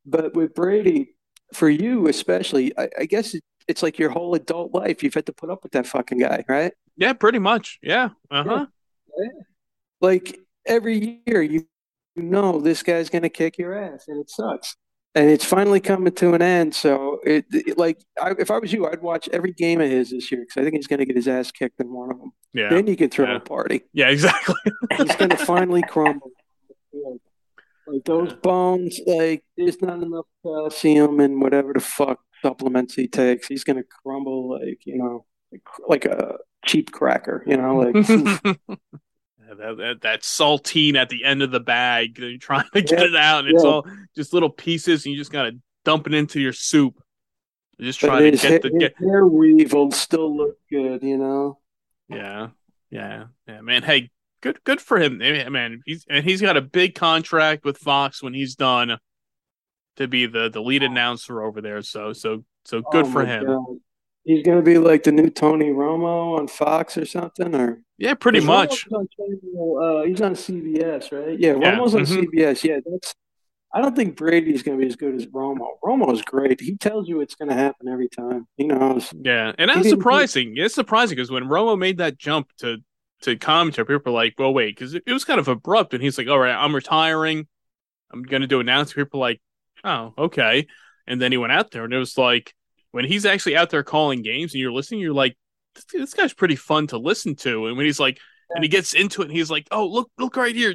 But 0.05 0.35
with 0.35 0.53
Brady, 0.53 1.15
for 1.53 1.69
you 1.69 2.07
especially, 2.07 2.77
I, 2.77 2.89
I 2.99 3.05
guess 3.05 3.33
it, 3.33 3.43
it's 3.67 3.83
like 3.83 3.99
your 3.99 4.09
whole 4.09 4.35
adult 4.35 4.73
life. 4.73 5.03
You've 5.03 5.13
had 5.13 5.27
to 5.27 5.33
put 5.33 5.49
up 5.49 5.63
with 5.63 5.71
that 5.73 5.87
fucking 5.87 6.19
guy, 6.19 6.43
right? 6.47 6.73
Yeah, 6.97 7.13
pretty 7.13 7.39
much. 7.39 7.79
Yeah. 7.81 8.09
Uh 8.29 8.43
huh. 8.43 8.65
Like 10.01 10.37
every 10.65 11.21
year, 11.25 11.41
you 11.41 11.67
you 12.15 12.23
know 12.23 12.59
this 12.59 12.83
guy's 12.83 13.09
gonna 13.09 13.29
kick 13.29 13.57
your 13.57 13.73
ass, 13.73 14.05
and 14.07 14.19
it 14.19 14.29
sucks. 14.29 14.75
And 15.15 15.29
it's 15.29 15.45
finally 15.45 15.79
coming 15.79 16.13
to 16.13 16.33
an 16.33 16.41
end. 16.41 16.73
So 16.73 17.19
it, 17.25 17.45
it 17.51 17.77
like 17.77 17.99
I, 18.21 18.33
if 18.39 18.49
I 18.51 18.57
was 18.59 18.71
you, 18.71 18.87
I'd 18.87 19.01
watch 19.01 19.27
every 19.33 19.51
game 19.53 19.81
of 19.81 19.89
his 19.89 20.11
this 20.11 20.31
year 20.31 20.41
because 20.41 20.57
I 20.59 20.63
think 20.63 20.75
he's 20.75 20.87
going 20.87 20.99
to 20.99 21.05
get 21.05 21.15
his 21.15 21.27
ass 21.27 21.51
kicked 21.51 21.79
in 21.79 21.91
one 21.93 22.11
of 22.11 22.17
them. 22.19 22.31
Yeah. 22.53 22.69
Then 22.69 22.87
you 22.87 22.95
could 22.95 23.11
throw 23.11 23.25
Yeah. 23.27 23.37
a 23.37 23.39
party. 23.39 23.81
Yeah, 23.93 24.09
exactly. 24.09 24.55
He's 24.97 25.15
going 25.15 25.29
to 25.29 25.37
finally 25.37 25.81
crumble. 25.83 26.31
Like 27.87 28.03
those 28.05 28.33
bones, 28.33 28.99
like 29.05 29.43
there's 29.57 29.81
not 29.81 30.01
enough 30.01 30.25
calcium 30.43 31.19
and 31.19 31.41
whatever 31.41 31.73
the 31.73 31.79
fuck 31.79 32.19
supplements 32.41 32.93
he 32.95 33.07
takes. 33.07 33.47
He's 33.47 33.63
going 33.63 33.77
to 33.77 33.85
crumble 34.03 34.49
like 34.59 34.79
you 34.85 34.97
know, 34.97 35.25
like, 35.51 35.61
like 35.87 36.05
a 36.05 36.37
cheap 36.65 36.91
cracker. 36.91 37.43
You 37.47 37.57
know, 37.57 37.77
like 37.77 38.57
that, 39.57 39.77
that, 39.77 40.01
that 40.01 40.21
saltine 40.21 40.95
at 40.95 41.09
the 41.09 41.23
end 41.25 41.41
of 41.41 41.51
the 41.51 41.59
bag, 41.59 42.17
you're 42.17 42.37
trying 42.37 42.65
to 42.73 42.81
get 42.81 42.99
Yeah, 42.99 43.05
it 43.05 43.15
out, 43.15 43.45
and 43.45 43.49
it's 43.53 43.63
yeah. 43.63 43.69
all 43.69 43.87
just 44.15 44.33
little 44.33 44.49
pieces, 44.49 45.05
and 45.05 45.13
you 45.13 45.19
just 45.19 45.31
gotta 45.31 45.53
dump 45.85 46.07
it 46.07 46.13
into 46.13 46.39
your 46.39 46.53
soup. 46.53 47.01
You're 47.77 47.87
just 47.87 48.01
but 48.01 48.07
trying 48.07 48.23
to 48.23 48.31
his, 48.31 48.41
get 48.41 48.61
the 48.61 48.69
get. 48.71 48.95
hair 48.97 49.25
weave 49.25 49.73
will 49.73 49.91
still 49.91 50.35
look 50.35 50.57
good. 50.69 51.03
You 51.03 51.17
know. 51.17 51.59
Yeah, 52.09 52.49
yeah, 52.89 53.25
yeah, 53.47 53.61
man. 53.61 53.83
Hey, 53.83 54.11
good, 54.41 54.63
good 54.63 54.81
for 54.81 54.99
him, 54.99 55.17
man. 55.17 55.81
He's 55.85 56.05
and 56.09 56.23
he's 56.23 56.41
got 56.41 56.57
a 56.57 56.61
big 56.61 56.95
contract 56.95 57.63
with 57.65 57.77
Fox 57.77 58.21
when 58.21 58.33
he's 58.33 58.55
done 58.55 58.97
to 59.97 60.07
be 60.07 60.25
the 60.25 60.49
the 60.49 60.61
lead 60.61 60.83
announcer 60.83 61.41
over 61.41 61.61
there. 61.61 61.81
So, 61.81 62.13
so, 62.13 62.43
so 62.65 62.83
oh 62.85 62.91
good 62.91 63.05
Oh 63.05 63.11
for 63.11 63.25
him. 63.25 63.45
God. 63.45 63.77
He's 64.23 64.45
gonna 64.45 64.61
be 64.61 64.77
like 64.77 65.03
the 65.03 65.11
new 65.11 65.29
Tony 65.29 65.69
Romo 65.69 66.37
on 66.37 66.47
Fox 66.47 66.97
or 66.97 67.05
something, 67.05 67.55
or 67.55 67.81
Yeah, 67.97 68.13
pretty 68.13 68.39
much. 68.39 68.87
On 68.91 69.07
uh, 69.07 70.03
he's 70.03 70.21
on 70.21 70.35
CBS, 70.35 71.11
right? 71.11 71.39
Yeah, 71.39 71.53
Yeah, 71.53 71.75
Romo's 71.77 71.95
on 71.95 72.01
mhm. 72.01 72.27
CBS. 72.27 72.63
Yeah, 72.63 72.79
that's. 72.85 73.15
I 73.73 73.81
don't 73.81 73.95
think 73.95 74.17
Brady's 74.17 74.63
going 74.63 74.77
to 74.77 74.81
be 74.81 74.87
as 74.87 74.97
good 74.97 75.15
as 75.15 75.27
Romo. 75.27 75.65
Romo's 75.81 76.21
great. 76.21 76.59
He 76.59 76.75
tells 76.75 77.07
you 77.07 77.21
it's 77.21 77.35
going 77.35 77.47
to 77.47 77.55
happen 77.55 77.87
every 77.87 78.09
time. 78.09 78.45
He 78.57 78.65
knows. 78.65 79.13
Yeah, 79.17 79.53
and 79.57 79.69
that's 79.69 79.87
surprising. 79.87 80.55
It's 80.57 80.75
surprising 80.75 81.15
because 81.15 81.31
when 81.31 81.45
Romo 81.45 81.79
made 81.79 81.99
that 81.99 82.17
jump 82.17 82.49
to 82.57 82.79
to 83.21 83.37
commentary, 83.37 83.85
people 83.85 84.13
were 84.13 84.19
like, 84.19 84.35
"Well, 84.37 84.53
wait," 84.53 84.75
because 84.75 84.93
it, 84.93 85.03
it 85.07 85.13
was 85.13 85.23
kind 85.23 85.39
of 85.39 85.47
abrupt, 85.47 85.93
and 85.93 86.03
he's 86.03 86.17
like, 86.17 86.27
"All 86.27 86.39
right, 86.39 86.53
I'm 86.53 86.75
retiring. 86.75 87.47
I'm 88.11 88.23
going 88.23 88.41
to 88.41 88.47
do 88.47 88.59
announcing." 88.59 88.95
People 88.95 89.19
were 89.19 89.27
like, 89.27 89.41
"Oh, 89.83 90.13
okay," 90.17 90.67
and 91.07 91.21
then 91.21 91.31
he 91.31 91.37
went 91.37 91.53
out 91.53 91.71
there, 91.71 91.85
and 91.85 91.93
it 91.93 91.97
was 91.97 92.17
like 92.17 92.53
when 92.91 93.05
he's 93.05 93.25
actually 93.25 93.55
out 93.55 93.69
there 93.69 93.83
calling 93.83 94.21
games, 94.21 94.53
and 94.53 94.61
you're 94.61 94.71
listening, 94.71 94.99
you're 95.01 95.13
like, 95.13 95.37
"This, 95.75 95.85
this 95.91 96.13
guy's 96.13 96.33
pretty 96.33 96.55
fun 96.55 96.87
to 96.87 96.97
listen 96.97 97.35
to." 97.37 97.67
And 97.67 97.77
when 97.77 97.85
he's 97.85 97.99
like, 97.99 98.19
and 98.53 98.63
he 98.63 98.67
gets 98.69 98.93
into 98.93 99.21
it, 99.21 99.25
and 99.29 99.33
he's 99.37 99.49
like, 99.51 99.67
"Oh, 99.71 99.87
look, 99.87 100.09
look 100.17 100.35
right 100.35 100.55
here." 100.55 100.73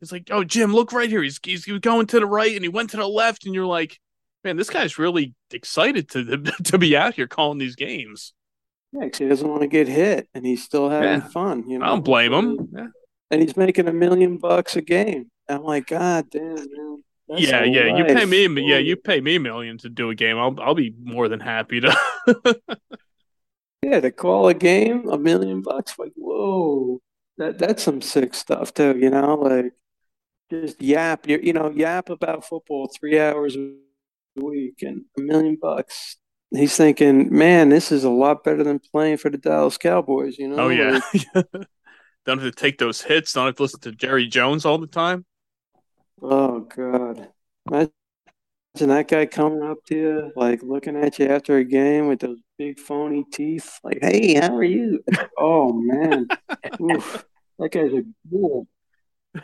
He's 0.00 0.12
like, 0.12 0.28
"Oh, 0.30 0.44
Jim, 0.44 0.72
look 0.72 0.92
right 0.92 1.08
here. 1.10 1.22
He's 1.22 1.40
he's 1.44 1.64
going 1.66 2.06
to 2.08 2.20
the 2.20 2.26
right, 2.26 2.54
and 2.54 2.64
he 2.64 2.68
went 2.68 2.90
to 2.90 2.96
the 2.96 3.08
left," 3.08 3.46
and 3.46 3.54
you're 3.54 3.66
like. 3.66 3.98
Man, 4.44 4.56
this 4.56 4.70
guy's 4.70 4.98
really 5.00 5.34
excited 5.50 6.08
to 6.10 6.38
to 6.64 6.78
be 6.78 6.96
out 6.96 7.14
here 7.14 7.26
calling 7.26 7.58
these 7.58 7.74
games. 7.74 8.32
Yeah, 8.92 9.08
'cause 9.08 9.18
he 9.18 9.26
doesn't 9.28 9.48
want 9.48 9.62
to 9.62 9.66
get 9.66 9.88
hit, 9.88 10.28
and 10.32 10.46
he's 10.46 10.62
still 10.62 10.88
having 10.88 11.08
Yeah. 11.22 11.28
fun. 11.28 11.68
You 11.68 11.80
know, 11.80 11.84
I 11.84 11.88
don't 11.88 12.04
blame 12.04 12.32
him. 12.32 12.68
Yeah, 12.72 12.86
And 13.32 13.42
he's 13.42 13.56
making 13.56 13.88
a 13.88 13.92
million 13.92 14.38
bucks 14.38 14.76
a 14.76 14.80
game. 14.80 15.28
I'm 15.48 15.64
like, 15.64 15.88
God 15.88 16.30
damn, 16.30 16.54
man. 16.54 17.02
That's 17.28 17.42
yeah, 17.42 17.64
yeah. 17.64 17.96
You 17.96 18.04
pay 18.04 18.24
me, 18.24 18.46
yeah, 18.62 18.78
you 18.78 18.96
pay 18.96 19.20
me 19.20 19.36
a 19.36 19.40
million 19.40 19.76
to 19.78 19.88
do 19.88 20.10
a 20.10 20.14
game. 20.14 20.38
I'll 20.38 20.58
I'll 20.60 20.74
be 20.74 20.94
more 21.02 21.28
than 21.28 21.40
happy 21.40 21.80
to. 21.80 21.94
Yeah, 23.82 24.00
to 24.00 24.10
call 24.10 24.48
a 24.48 24.54
game, 24.54 25.08
a 25.08 25.16
million 25.16 25.62
bucks. 25.62 25.98
Like, 25.98 26.12
whoa, 26.16 27.00
that 27.36 27.58
that's 27.58 27.82
some 27.82 28.00
sick 28.00 28.34
stuff 28.34 28.74
too. 28.74 28.98
You 28.98 29.10
know, 29.10 29.34
like 29.36 29.72
just 30.50 30.82
yap. 30.82 31.28
You 31.28 31.38
you 31.42 31.52
know, 31.52 31.70
yap 31.70 32.10
about 32.10 32.44
football 32.44 32.88
three 32.88 33.20
hours 33.20 33.56
a 33.56 33.74
week 34.36 34.82
and 34.82 35.04
a 35.16 35.20
million 35.20 35.56
bucks. 35.60 36.16
He's 36.50 36.76
thinking, 36.76 37.32
man, 37.32 37.68
this 37.68 37.92
is 37.92 38.04
a 38.04 38.10
lot 38.10 38.42
better 38.42 38.64
than 38.64 38.80
playing 38.80 39.18
for 39.18 39.30
the 39.30 39.38
Dallas 39.38 39.78
Cowboys. 39.78 40.38
You 40.38 40.48
know? 40.48 40.64
oh 40.64 40.68
yeah. 40.70 41.00
Like, 41.34 41.46
don't 42.26 42.40
have 42.40 42.52
to 42.52 42.52
take 42.52 42.78
those 42.78 43.00
hits. 43.00 43.32
Don't 43.32 43.46
have 43.46 43.56
to 43.56 43.62
listen 43.62 43.80
to 43.80 43.92
Jerry 43.92 44.26
Jones 44.26 44.64
all 44.64 44.78
the 44.78 44.86
time. 44.86 45.24
Oh 46.22 46.60
God, 46.60 47.28
imagine 47.70 47.92
that 48.74 49.08
guy 49.08 49.26
coming 49.26 49.62
up 49.62 49.78
to 49.86 49.96
you, 49.96 50.32
like 50.36 50.62
looking 50.62 50.96
at 50.96 51.18
you 51.18 51.26
after 51.26 51.56
a 51.56 51.64
game 51.64 52.08
with 52.08 52.20
those 52.20 52.38
big 52.58 52.78
phony 52.78 53.24
teeth. 53.32 53.78
Like, 53.82 53.98
hey, 54.02 54.34
how 54.34 54.56
are 54.56 54.64
you? 54.64 55.02
Oh 55.38 55.72
man, 55.72 56.26
Oof, 56.80 57.24
that 57.58 57.70
guy's 57.70 57.92
a 57.92 58.02
fool. 58.30 58.66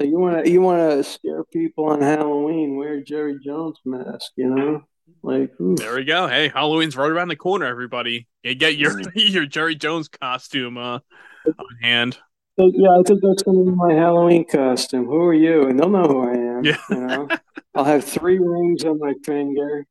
So 0.00 0.04
you 0.08 0.18
want 0.18 0.44
to 0.44 0.50
you 0.50 0.60
want 0.60 0.80
to 0.80 1.04
scare 1.04 1.44
people 1.44 1.84
on 1.84 2.00
Halloween? 2.00 2.76
Wear 2.76 2.94
a 2.94 3.04
Jerry 3.04 3.38
Jones 3.40 3.78
mask, 3.84 4.32
you 4.34 4.50
know? 4.50 4.82
Like, 5.22 5.52
oof. 5.60 5.78
There 5.78 5.94
we 5.94 6.04
go. 6.04 6.26
Hey, 6.26 6.48
Halloween's 6.48 6.96
right 6.96 7.10
around 7.10 7.28
the 7.28 7.36
corner. 7.36 7.66
Everybody, 7.66 8.26
you 8.42 8.54
get 8.54 8.76
your 8.76 9.00
your 9.14 9.46
Jerry 9.46 9.74
Jones 9.76 10.08
costume 10.08 10.76
uh, 10.76 10.98
on 11.46 11.76
hand. 11.80 12.18
So, 12.58 12.70
yeah, 12.72 12.90
I 12.90 13.02
think 13.02 13.20
that's 13.20 13.42
going 13.42 13.64
to 13.64 13.70
be 13.70 13.76
my 13.76 13.92
Halloween 13.94 14.44
costume. 14.44 15.06
Who 15.06 15.22
are 15.24 15.34
you? 15.34 15.66
And 15.66 15.78
they'll 15.78 15.88
know 15.90 16.04
who 16.04 16.22
I 16.22 16.34
am. 16.34 16.64
Yeah. 16.64 16.76
You 16.88 16.96
know, 17.00 17.28
I'll 17.74 17.84
have 17.84 18.04
three 18.04 18.38
rings 18.38 18.84
on 18.84 19.00
my 19.00 19.14
finger. 19.24 19.86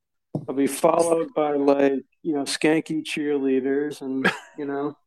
I'll 0.47 0.55
be 0.55 0.68
followed 0.68 1.34
by 1.34 1.53
like 1.53 1.93
you 2.22 2.34
know 2.34 2.43
skanky 2.43 3.03
cheerleaders, 3.03 4.01
and 4.01 4.30
you 4.57 4.66
know, 4.66 4.97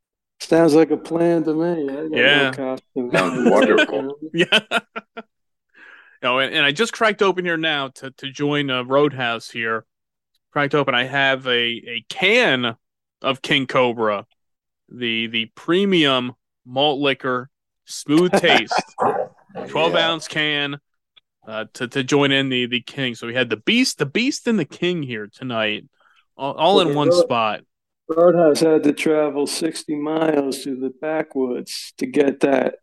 sounds 0.40 0.74
like 0.74 0.90
a 0.90 0.96
plan 0.96 1.44
to 1.44 1.54
me. 1.54 1.82
I 1.90 2.02
no 2.02 2.08
Yeah. 2.12 2.52
costume. 2.52 3.10
Sounds 3.12 3.50
wonderful. 3.50 4.18
Yeah. 4.34 4.60
oh, 6.22 6.38
and, 6.38 6.54
and 6.54 6.64
I 6.64 6.72
just 6.72 6.92
cracked 6.92 7.22
open 7.22 7.44
here 7.44 7.56
now 7.56 7.88
to 7.88 8.10
to 8.12 8.30
join 8.30 8.70
uh, 8.70 8.82
Roadhouse 8.84 9.50
here. 9.50 9.84
Cracked 10.52 10.74
open. 10.74 10.94
I 10.94 11.04
have 11.04 11.46
a 11.46 11.50
a 11.66 12.04
can 12.08 12.76
of 13.22 13.42
King 13.42 13.66
Cobra, 13.66 14.26
the 14.90 15.26
the 15.26 15.46
premium 15.54 16.34
malt 16.66 17.00
liquor, 17.00 17.48
smooth 17.84 18.32
taste, 18.32 18.74
twelve 19.68 19.92
Yeah. 19.94 20.10
ounce 20.10 20.28
can. 20.28 20.78
Uh, 21.46 21.64
to 21.74 21.86
to 21.86 22.02
join 22.02 22.32
in 22.32 22.48
the 22.48 22.66
the 22.66 22.80
king. 22.80 23.14
So 23.14 23.26
we 23.28 23.34
had 23.34 23.50
the 23.50 23.56
beast, 23.56 23.98
the 23.98 24.06
beast, 24.06 24.48
and 24.48 24.58
the 24.58 24.64
king 24.64 25.02
here 25.04 25.28
tonight, 25.32 25.84
all, 26.36 26.54
all 26.54 26.80
in 26.80 26.94
one 26.94 27.12
spot. 27.12 27.60
Roadhouse 28.08 28.60
had 28.60 28.82
to 28.84 28.92
travel 28.92 29.46
60 29.46 29.94
miles 29.96 30.62
through 30.62 30.80
the 30.80 30.92
backwoods 31.00 31.92
to 31.98 32.06
get 32.06 32.40
that. 32.40 32.76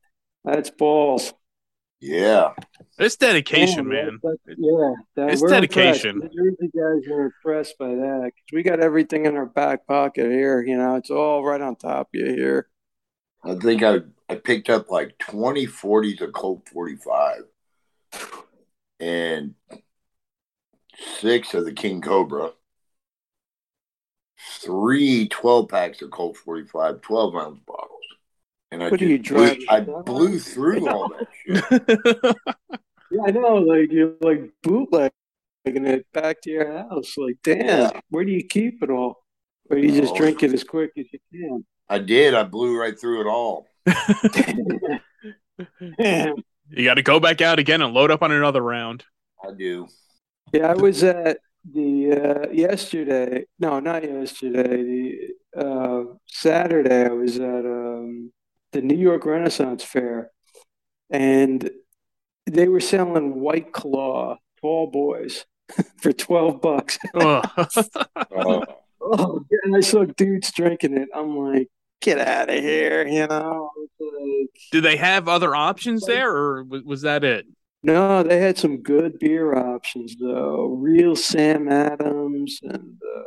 That's 0.45 0.69
balls. 0.69 1.34
Yeah. 2.01 2.51
It's 2.99 3.15
dedication, 3.15 3.86
Damn, 3.86 3.89
man. 3.89 4.19
that- 4.23 4.38
that- 4.45 4.55
yeah, 4.57 4.93
that, 5.25 5.31
It's 5.34 5.41
dedication. 5.41 6.21
Impressed. 6.21 6.34
The 6.34 6.43
Jersey 6.43 6.71
guys 6.75 7.11
are 7.13 7.25
impressed 7.25 7.77
by 7.77 7.95
that 7.95 8.31
'cause 8.34 8.51
we 8.53 8.63
got 8.63 8.81
everything 8.81 9.25
in 9.25 9.36
our 9.38 9.45
back 9.45 9.88
pocket 9.88 10.29
here. 10.29 10.61
You 10.61 10.77
know, 10.77 10.95
it's 10.95 11.09
all 11.09 11.43
right 11.45 11.61
on 11.61 11.75
top 11.77 12.09
of 12.13 12.19
you 12.19 12.34
here. 12.34 12.67
I 13.43 13.55
think 13.55 13.83
I 13.83 13.99
I 14.29 14.35
picked 14.35 14.69
up 14.69 14.89
like 14.89 15.17
20 15.19 15.67
40s 15.67 16.21
of 16.21 16.31
Colt 16.33 16.67
45 16.71 17.43
and 18.99 19.55
six 21.19 21.53
of 21.53 21.65
the 21.65 21.73
King 21.73 22.01
Cobra, 22.01 22.51
three 24.61 25.27
12 25.27 25.67
packs 25.67 26.01
of 26.01 26.11
Colt 26.11 26.37
45, 26.37 27.01
12 27.01 27.35
ounce 27.35 27.59
bottles. 27.65 27.89
And 28.71 28.81
I 28.81 28.89
What 28.89 28.99
just 28.99 29.11
you 29.11 29.19
blew, 29.35 29.65
I 29.69 29.79
blew 29.81 30.39
through 30.39 30.89
all 30.89 31.09
that 31.09 31.27
shit. 31.45 32.37
Yeah, 33.11 33.21
I 33.27 33.31
know. 33.31 33.55
Like 33.55 33.91
you're 33.91 34.15
like 34.21 34.51
bootlegging 34.63 35.11
it 35.65 36.05
back 36.13 36.41
to 36.41 36.49
your 36.49 36.77
house. 36.77 37.17
Like, 37.17 37.37
damn, 37.43 37.65
Yeah. 37.65 37.91
where 38.09 38.23
do 38.25 38.31
you 38.31 38.45
keep 38.47 38.81
it 38.81 38.89
all? 38.89 39.23
Or 39.69 39.77
you 39.77 39.91
just 39.91 40.15
drink 40.15 40.43
it 40.43 40.53
as 40.53 40.63
quick 40.63 40.91
as 40.97 41.05
you 41.11 41.19
I 41.89 41.99
did. 41.99 42.34
I 42.34 42.43
blew 42.43 42.79
right 42.79 42.99
through 42.99 43.21
it 43.21 43.27
all. 43.27 43.67
you 45.89 46.86
got 46.86 46.95
to 46.95 47.03
go 47.03 47.19
back 47.19 47.41
out 47.41 47.59
again 47.59 47.81
and 47.81 47.93
load 47.93 48.11
up 48.11 48.23
on 48.23 48.31
another 48.31 48.61
round. 48.61 49.03
I 49.43 49.51
do. 49.51 49.88
Yeah, 50.53 50.71
I 50.71 50.73
was 50.75 51.03
at 51.03 51.39
the 51.71 52.11
uh, 52.11 52.51
yesterday. 52.51 53.45
No, 53.59 53.79
not 53.79 54.03
yesterday. 54.03 54.84
The 54.84 55.34
uh, 55.57 56.03
Saturday, 56.27 57.05
I 57.05 57.09
was 57.09 57.38
at 57.38 57.65
um, 57.65 58.31
the 58.71 58.81
New 58.81 58.97
York 58.97 59.25
Renaissance 59.25 59.84
Fair, 59.84 60.31
and 61.09 61.69
they 62.45 62.67
were 62.67 62.79
selling 62.79 63.39
White 63.39 63.71
Claw 63.73 64.38
tall 64.61 64.91
boys 64.91 65.45
for 65.97 66.13
twelve 66.13 66.61
bucks. 66.61 66.97
Ugh. 67.15 68.67
Oh, 69.05 69.43
and 69.63 69.75
I 69.75 69.81
saw 69.81 70.05
dudes 70.05 70.51
drinking 70.51 70.95
it. 70.97 71.09
I'm 71.13 71.37
like, 71.37 71.67
get 72.01 72.19
out 72.19 72.49
of 72.49 72.55
here, 72.55 73.05
you 73.07 73.27
know? 73.27 73.69
Like, 73.99 74.49
Did 74.71 74.83
they 74.83 74.95
have 74.97 75.27
other 75.27 75.55
options 75.55 76.05
there, 76.05 76.29
or 76.35 76.63
was, 76.63 76.83
was 76.83 77.01
that 77.01 77.23
it? 77.23 77.45
no, 77.83 78.23
they 78.23 78.39
had 78.39 78.57
some 78.57 78.77
good 78.77 79.19
beer 79.19 79.53
options 79.55 80.15
though. 80.15 80.67
Real 80.79 81.15
Sam 81.17 81.69
Adams 81.69 82.59
and 82.63 82.97
uh, 83.17 83.23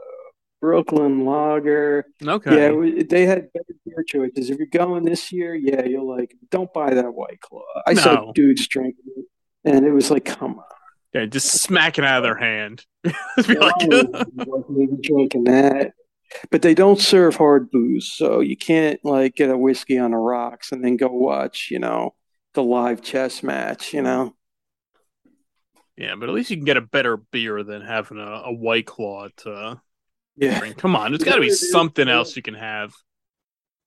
Brooklyn 0.63 1.27
Lager. 1.27 2.07
Okay. 2.27 2.57
Yeah, 2.57 3.03
they 3.09 3.27
had 3.27 3.53
better 3.53 3.75
beer 3.85 4.03
choices. 4.07 4.49
If 4.49 4.57
you're 4.59 4.67
going 4.73 5.05
this 5.05 5.31
year, 5.31 5.55
yeah, 5.55 5.85
you'll 5.85 6.09
like. 6.09 6.35
Don't 6.51 6.73
buy 6.73 6.95
that 6.95 7.15
White 7.15 7.41
Claw. 7.43 7.63
I 7.87 7.93
No. 7.93 8.01
saw 8.01 8.33
dudes 8.33 8.67
drinking 8.67 9.05
it, 9.19 9.27
and 9.65 9.85
it 9.85 9.93
was 9.93 10.11
like, 10.11 10.25
come 10.25 10.59
on. 10.59 10.65
Yeah, 11.17 11.27
just 11.27 11.63
smacking 11.63 12.05
out 12.05 12.19
of 12.19 12.23
their 12.25 12.37
hand. 12.37 12.85
Like, 13.49 14.69
maybe 14.69 14.97
drinking 15.03 15.45
that. 15.45 15.93
But 16.51 16.63
they 16.63 16.75
don't 16.75 17.01
serve 17.01 17.37
hard 17.37 17.71
booze, 17.71 18.13
so 18.13 18.41
you 18.41 18.57
can't 18.57 19.01
like 19.05 19.37
get 19.37 19.49
a 19.51 19.57
whiskey 19.57 19.99
on 19.99 20.11
the 20.11 20.17
rocks 20.19 20.73
and 20.73 20.85
then 20.85 20.97
go 20.97 21.09
watch, 21.09 21.69
you 21.71 21.79
know, 21.79 22.15
the 22.55 22.63
live 22.63 23.01
chess 23.03 23.43
match, 23.43 23.95
you 23.95 24.03
know. 24.03 24.35
yeah, 25.97 26.15
but 26.17 26.29
at 26.29 26.35
least 26.35 26.51
you 26.51 26.57
can 26.57 26.67
get 26.67 26.77
a 26.77 26.83
better 26.83 27.17
beer 27.17 27.63
than 27.63 27.81
having 27.83 28.19
a, 28.19 28.43
a 28.47 28.53
white 28.53 28.87
claw 28.87 29.29
to 29.39 29.81
Yeah. 30.37 30.59
drink. 30.59 30.77
Come 30.77 30.97
on, 30.97 31.13
there's 31.13 31.25
got 31.25 31.37
to 31.37 31.41
be 31.41 31.47
it 31.47 31.55
something 31.57 32.09
else 32.09 32.37
you 32.37 32.43
can 32.43 32.55
have. 32.55 32.93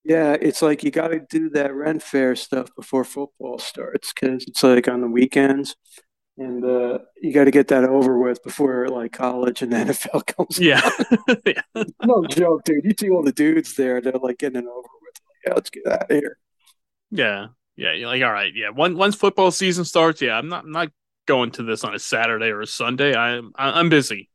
Yeah, 0.04 0.36
it's 0.40 0.62
like 0.62 0.84
you 0.84 0.92
got 0.92 1.10
to 1.10 1.20
do 1.30 1.50
that 1.52 1.74
rent 1.74 2.02
Fair 2.02 2.36
stuff 2.36 2.70
before 2.76 3.04
football 3.04 3.60
starts 3.60 4.12
because 4.14 4.46
it's 4.48 4.64
like 4.64 4.88
on 4.88 5.02
the 5.02 5.08
weekends, 5.08 5.76
and 6.40 6.64
uh, 6.64 7.00
you 7.22 7.34
got 7.34 7.46
to 7.46 7.52
get 7.52 7.68
that 7.68 7.84
over 7.84 8.18
with 8.18 8.42
before 8.44 8.88
like 8.88 9.12
college 9.12 9.62
and 9.62 9.72
the 9.74 9.78
NFL 9.78 10.26
comes. 10.26 10.58
Yeah, 10.60 10.90
yeah. 11.46 11.84
No 12.04 12.26
joke, 12.26 12.64
dude. 12.64 12.86
You 12.86 12.94
see 12.98 13.10
all 13.10 13.24
the 13.24 13.32
dudes 13.32 13.76
there, 13.76 14.02
they're 14.02 14.14
like 14.14 14.40
getting 14.40 14.64
it 14.64 14.68
over 14.68 14.88
with. 15.02 15.16
Like, 15.28 15.46
yeah, 15.46 15.54
let's 15.54 15.70
get 15.70 15.88
out 15.88 16.04
of 16.04 16.10
here. 16.10 16.38
Yeah, 17.12 17.48
yeah. 17.76 17.94
You're 17.94 18.08
like, 18.08 18.24
all 18.24 18.32
right, 18.32 18.52
yeah. 18.56 18.70
Once 18.70 18.96
once 18.96 19.16
football 19.16 19.52
season 19.52 19.86
starts, 19.86 20.22
yeah, 20.22 20.38
I'm 20.38 20.50
not 20.50 20.64
I'm 20.64 20.72
not 20.72 20.90
going 21.26 21.52
to 21.52 21.64
this 21.64 21.84
on 21.84 21.94
a 21.94 22.00
Saturday 22.00 22.48
or 22.48 22.62
a 22.62 22.68
Sunday. 22.68 23.16
I'm 23.16 23.52
I'm 23.56 23.90
busy. 23.90 24.30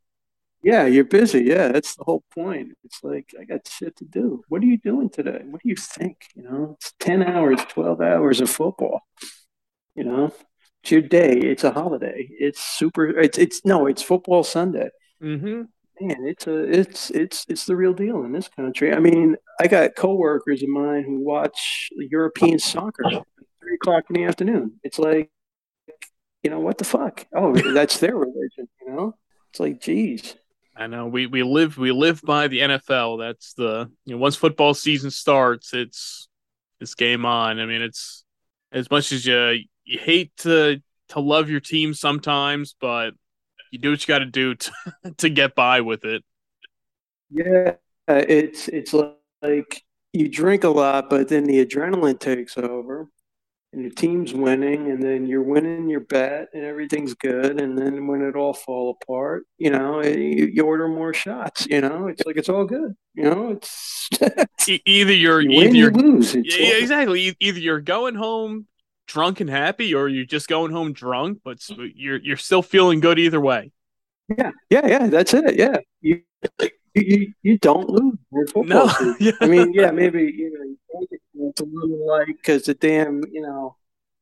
Yeah, 0.62 0.86
you're 0.86 1.05
busy. 1.05 1.42
Yeah, 1.42 1.68
that's 1.68 1.94
the 1.94 2.05
whole 2.05 2.24
point. 2.34 2.72
It's 2.84 3.00
like 3.02 3.34
I 3.38 3.44
got 3.44 3.68
shit 3.68 3.96
to 3.96 4.05
do. 4.05 4.42
What 4.48 4.62
are 4.62 4.66
you 4.66 4.78
doing 4.78 5.11
today? 5.11 5.42
What 5.44 5.62
do 5.62 5.68
you 5.68 5.76
think? 5.76 6.26
You 6.34 6.42
know, 6.42 6.76
it's 6.78 6.94
ten 6.98 7.22
hours, 7.22 7.61
twelve 7.68 8.00
hours 8.00 8.40
of 8.40 8.48
football. 8.50 9.00
You 9.94 10.05
know, 10.05 10.32
it's 10.85 10.91
your 10.91 11.01
day. 11.01 11.39
It's 11.39 11.64
a 11.64 11.70
holiday. 11.70 12.28
It's 12.39 12.62
super. 12.62 13.07
It's 13.07 13.39
it's 13.39 13.64
no. 13.64 13.87
It's 13.87 14.03
football 14.03 14.45
Sunday. 14.45 14.91
Mm-hmm. 15.22 15.62
Man, 16.01 16.26
it's 16.26 16.47
a 16.47 16.62
it's 16.62 17.11
it's 17.11 17.47
it's 17.49 17.64
the 17.64 17.74
real 17.74 17.95
deal 17.95 18.22
in 18.22 18.32
this 18.32 18.49
country. 18.49 18.93
I 18.93 18.99
mean, 18.99 19.37
I 19.59 19.66
got 19.66 19.97
coworkers 19.97 20.62
of 20.62 20.68
mine 20.68 21.05
who 21.05 21.24
watch 21.24 21.89
European 21.97 22.59
soccer 22.59 23.07
at 23.07 23.22
three 23.61 23.76
o'clock 23.76 24.05
in 24.11 24.16
the 24.16 24.24
afternoon. 24.24 24.78
It's 24.82 24.99
like, 24.99 25.30
you 26.43 26.51
know, 26.51 26.61
what 26.61 26.76
the 26.76 26.85
fuck? 26.85 27.26
Oh, 27.35 27.57
that's 27.72 27.99
their 27.99 28.16
religion. 28.16 28.68
You 28.87 28.93
know, 28.93 29.16
it's 29.49 29.61
like, 29.61 29.80
geez. 29.80 30.37
I 30.76 30.87
know 30.87 31.07
we 31.07 31.26
we 31.26 31.43
live 31.45 31.78
we 31.78 31.93
live 31.93 32.20
by 32.20 32.49
the 32.49 32.59
NFL. 32.59 33.20
That's 33.20 33.55
the 33.55 33.91
you 34.05 34.16
know 34.16 34.20
once 34.20 34.37
football 34.37 34.74
season 34.74 35.11
starts, 35.11 35.72
it's 35.72 36.28
it's 36.78 36.95
game 36.95 37.24
on. 37.24 37.59
I 37.59 37.64
mean, 37.64 37.80
it's 37.80 38.22
as 38.70 38.91
much 38.91 39.12
as 39.12 39.24
you 39.24 39.64
you 39.85 39.99
hate 39.99 40.37
to 40.39 40.82
to 41.11 41.20
love 41.20 41.51
your 41.51 41.61
team 41.61 41.95
sometimes, 41.95 42.74
but 42.80 43.14
you 43.70 43.78
do 43.78 43.91
what 43.91 44.01
you 44.07 44.12
got 44.12 44.18
to 44.20 44.26
do 44.26 44.55
to 45.18 45.28
get 45.28 45.55
by 45.55 45.80
with 45.80 46.05
it. 46.05 46.22
Yeah, 47.30 47.74
it's 48.09 48.68
it's 48.68 48.95
like 48.95 49.82
you 50.12 50.28
drink 50.28 50.64
a 50.64 50.68
lot, 50.68 51.11
but 51.11 51.28
then 51.28 51.45
the 51.45 51.64
adrenaline 51.64 52.20
takes 52.20 52.57
over, 52.57 53.09
and 53.72 53.82
your 53.82 53.91
team's 53.91 54.32
winning, 54.32 54.91
and 54.91 55.03
then 55.03 55.26
you're 55.26 55.43
winning 55.43 55.89
your 55.89 56.01
bet, 56.01 56.49
and 56.55 56.64
everything's 56.64 57.14
good, 57.14 57.61
and 57.61 57.76
then 57.76 58.07
when 58.07 58.22
it 58.22 58.37
all 58.37 58.55
fall 58.55 58.97
apart, 59.03 59.45
you 59.59 59.70
know, 59.70 59.99
eh, 60.01 60.16
you, 60.16 60.47
you 60.47 60.62
order 60.64 60.87
more 60.87 61.12
shots. 61.12 61.66
You 61.66 61.80
know, 61.80 62.07
it's 62.07 62.24
like 62.24 62.37
it's 62.37 62.49
all 62.49 62.64
good. 62.64 62.95
You 63.14 63.24
know, 63.24 63.51
it's 63.51 64.09
either 64.87 65.12
you're 65.12 65.41
you 65.41 65.51
either 65.51 65.66
win, 65.66 65.74
you 65.74 65.82
you're 65.82 65.93
lose. 65.93 66.35
It's 66.35 66.57
yeah, 66.57 66.74
all- 66.74 66.80
exactly. 66.80 67.37
Either 67.41 67.59
you're 67.59 67.80
going 67.80 68.14
home 68.14 68.66
drunk 69.07 69.40
and 69.40 69.50
happy, 69.50 69.94
or 69.94 70.09
you're 70.09 70.24
just 70.24 70.48
going 70.48 70.72
home 70.72 70.92
drunk, 70.92 71.38
mm. 71.38 71.40
but 71.44 71.59
you're 71.94 72.18
you're 72.18 72.36
still 72.36 72.62
feeling 72.62 73.00
good 73.00 73.18
either 73.18 73.40
way. 73.40 73.72
yeah, 74.36 74.52
yeah, 74.70 74.86
yeah. 74.86 75.07
That's 75.09 75.34
it. 75.34 75.57
Yeah, 75.57 75.78
you 76.00 76.22
you, 76.94 77.32
you 77.42 77.59
don't 77.59 77.88
lose 77.88 78.16
in 78.32 78.66
No, 78.66 78.90
yeah. 79.20 79.32
I 79.40 79.46
mean, 79.46 79.72
yeah, 79.72 79.90
maybe 79.90 80.22
you 80.22 80.76
know 80.90 81.07
it's 81.48 81.61
a 81.61 81.64
little 81.64 82.07
like 82.07 82.28
because 82.28 82.64
the 82.64 82.74
damn 82.74 83.22
you 83.32 83.42
know 83.42 83.76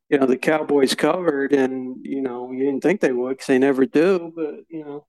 you 0.09 0.19
know 0.19 0.27
the 0.27 0.39
Cowboys 0.39 0.95
covered 0.95 1.53
and 1.53 1.97
you 2.03 2.23
know 2.23 2.51
you 2.51 2.65
didn't 2.65 2.83
think 2.83 3.01
they 3.01 3.13
would 3.13 3.31
because 3.31 3.47
they 3.47 3.59
never 3.59 3.87
do, 3.87 4.33
but 4.35 4.55
you 4.69 4.85
know 4.85 5.07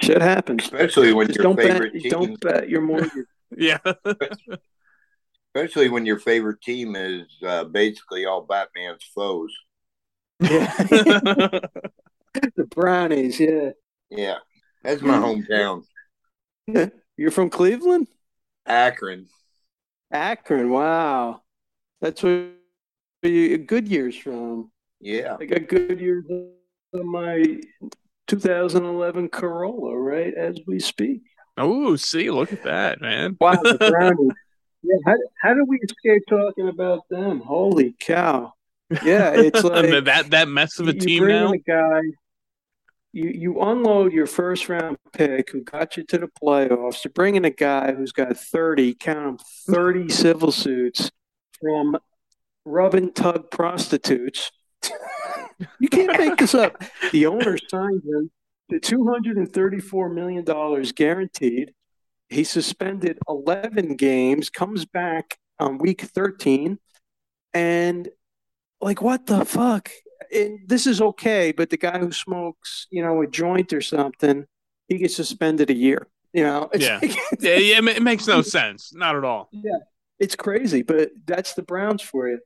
shit 0.00 0.22
happens. 0.22 0.64
Especially 0.64 1.12
when 1.12 1.28
Just 1.28 1.38
your 1.38 1.44
don't 1.44 1.56
favorite 1.56 1.92
bet. 1.92 2.02
team, 2.02 2.10
Don't 2.10 2.40
bet 2.40 2.68
your 2.68 2.80
mortgage. 2.80 3.26
yeah. 3.56 3.78
Especially 5.54 5.88
when 5.88 6.04
your 6.04 6.18
favorite 6.18 6.60
team 6.60 6.96
is 6.96 7.26
uh, 7.46 7.64
basically 7.64 8.26
all 8.26 8.42
Batman's 8.42 9.04
foes. 9.14 9.54
yeah, 10.40 10.74
the 10.88 12.66
Brownies. 12.70 13.38
Yeah, 13.38 13.70
Yeah, 14.10 14.38
that's 14.82 15.02
my 15.02 15.16
hometown. 15.16 15.84
You're 17.16 17.30
from 17.30 17.50
Cleveland, 17.50 18.08
Akron. 18.66 19.28
Akron. 20.10 20.70
Wow, 20.70 21.42
that's 22.00 22.22
where 22.22 22.50
you 23.22 23.58
Goodyear's 23.58 24.16
from. 24.16 24.72
Yeah, 25.00 25.36
I 25.40 25.44
got 25.44 25.68
Goodyear's 25.68 26.24
on 26.28 27.06
my 27.06 27.60
2011 28.26 29.28
Corolla 29.28 29.96
right 29.96 30.34
as 30.34 30.58
we 30.66 30.80
speak. 30.80 31.22
oh, 31.56 31.94
see, 31.94 32.30
look 32.30 32.52
at 32.52 32.64
that, 32.64 33.00
man. 33.00 33.36
Wow, 33.40 33.60
the 33.62 33.78
Brownies. 33.78 34.32
Yeah, 34.84 34.96
how, 35.06 35.14
how 35.40 35.54
did 35.54 35.64
we 35.66 35.78
escape 35.78 36.24
talking 36.28 36.68
about 36.68 37.08
them? 37.08 37.40
Holy 37.40 37.94
cow! 37.98 38.52
Yeah, 39.02 39.32
it's 39.34 39.64
like 39.64 40.04
that 40.04 40.30
that 40.30 40.48
mess 40.48 40.78
of 40.78 40.88
a 40.88 40.92
team 40.92 41.22
bring 41.22 41.36
now. 41.36 41.52
a 41.52 41.58
guy, 41.58 42.00
you 43.12 43.30
you 43.30 43.60
unload 43.62 44.12
your 44.12 44.26
first 44.26 44.68
round 44.68 44.98
pick 45.12 45.50
who 45.50 45.62
got 45.62 45.96
you 45.96 46.04
to 46.04 46.18
the 46.18 46.28
playoffs 46.42 47.00
to 47.02 47.08
bring 47.08 47.36
in 47.36 47.46
a 47.46 47.50
guy 47.50 47.92
who's 47.92 48.12
got 48.12 48.36
30, 48.36 48.94
count 48.94 49.38
them 49.38 49.74
30 49.74 50.08
civil 50.12 50.52
suits 50.52 51.10
from 51.60 51.96
rub 52.66 52.94
and 52.94 53.14
tug 53.14 53.50
prostitutes. 53.50 54.50
you 55.78 55.88
can't 55.88 56.18
make 56.18 56.36
this 56.36 56.54
up. 56.54 56.82
The 57.12 57.26
owner 57.26 57.56
signed 57.70 58.02
him 58.04 58.30
to 58.70 58.80
$234 58.80 60.12
million 60.12 60.44
guaranteed. 60.94 61.72
He 62.28 62.44
suspended 62.44 63.18
11 63.28 63.96
games, 63.96 64.50
comes 64.50 64.84
back 64.84 65.38
on 65.58 65.78
week 65.78 66.02
13, 66.02 66.78
and 67.52 68.08
like, 68.80 69.00
what 69.02 69.26
the 69.26 69.44
fuck? 69.44 69.90
And 70.34 70.60
this 70.66 70.86
is 70.86 71.00
okay, 71.00 71.52
but 71.52 71.70
the 71.70 71.76
guy 71.76 71.98
who 71.98 72.10
smokes, 72.12 72.86
you 72.90 73.02
know, 73.02 73.22
a 73.22 73.26
joint 73.26 73.72
or 73.72 73.80
something, 73.80 74.46
he 74.88 74.98
gets 74.98 75.16
suspended 75.16 75.70
a 75.70 75.74
year. 75.74 76.08
You 76.32 76.44
know, 76.44 76.70
Yeah. 76.76 77.00
Yeah, 77.40 77.56
yeah, 77.56 77.80
it 77.90 78.02
makes 78.02 78.26
no 78.26 78.42
sense. 78.42 78.92
Not 78.92 79.16
at 79.16 79.24
all. 79.24 79.48
Yeah, 79.52 79.78
it's 80.18 80.34
crazy, 80.34 80.82
but 80.82 81.10
that's 81.24 81.54
the 81.54 81.62
Browns 81.62 82.02
for 82.02 82.28
you. 82.28 82.40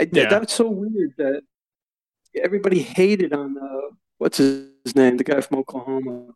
I, 0.00 0.08
Yeah. 0.10 0.28
That's 0.28 0.54
so 0.54 0.68
weird 0.68 1.14
that 1.18 1.42
everybody 2.34 2.80
hated 2.80 3.32
on 3.32 3.56
uh, 3.58 3.94
what's 4.18 4.38
his 4.38 4.96
name, 4.96 5.18
the 5.18 5.24
guy 5.24 5.40
from 5.40 5.58
Oklahoma. 5.58 6.28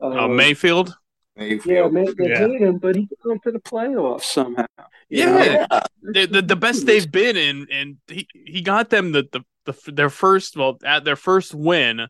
Uh, 0.00 0.06
Oh, 0.06 0.28
Mayfield. 0.28 0.94
Yeah, 1.36 1.44
Mayfield. 1.44 1.92
man, 1.92 2.14
they 2.18 2.28
Yeah. 2.28 2.38
hate 2.48 2.60
him, 2.60 2.78
but 2.78 2.96
he 2.96 3.06
got 3.06 3.28
them 3.28 3.38
to 3.44 3.52
the 3.52 3.60
playoffs 3.60 4.24
somehow. 4.24 4.66
you 5.08 5.24
Yeah. 5.24 5.66
The, 6.02 6.26
the 6.26 6.42
the 6.42 6.56
best 6.56 6.86
they've 6.86 7.10
been 7.10 7.36
in, 7.36 7.66
and 7.70 7.96
he 8.08 8.26
he 8.46 8.60
got 8.62 8.90
them 8.90 9.12
the 9.12 9.28
the, 9.32 9.42
the 9.66 9.92
their 9.92 10.10
first 10.10 10.56
well 10.56 10.78
at 10.84 11.04
their 11.04 11.16
first 11.16 11.54
win, 11.54 12.00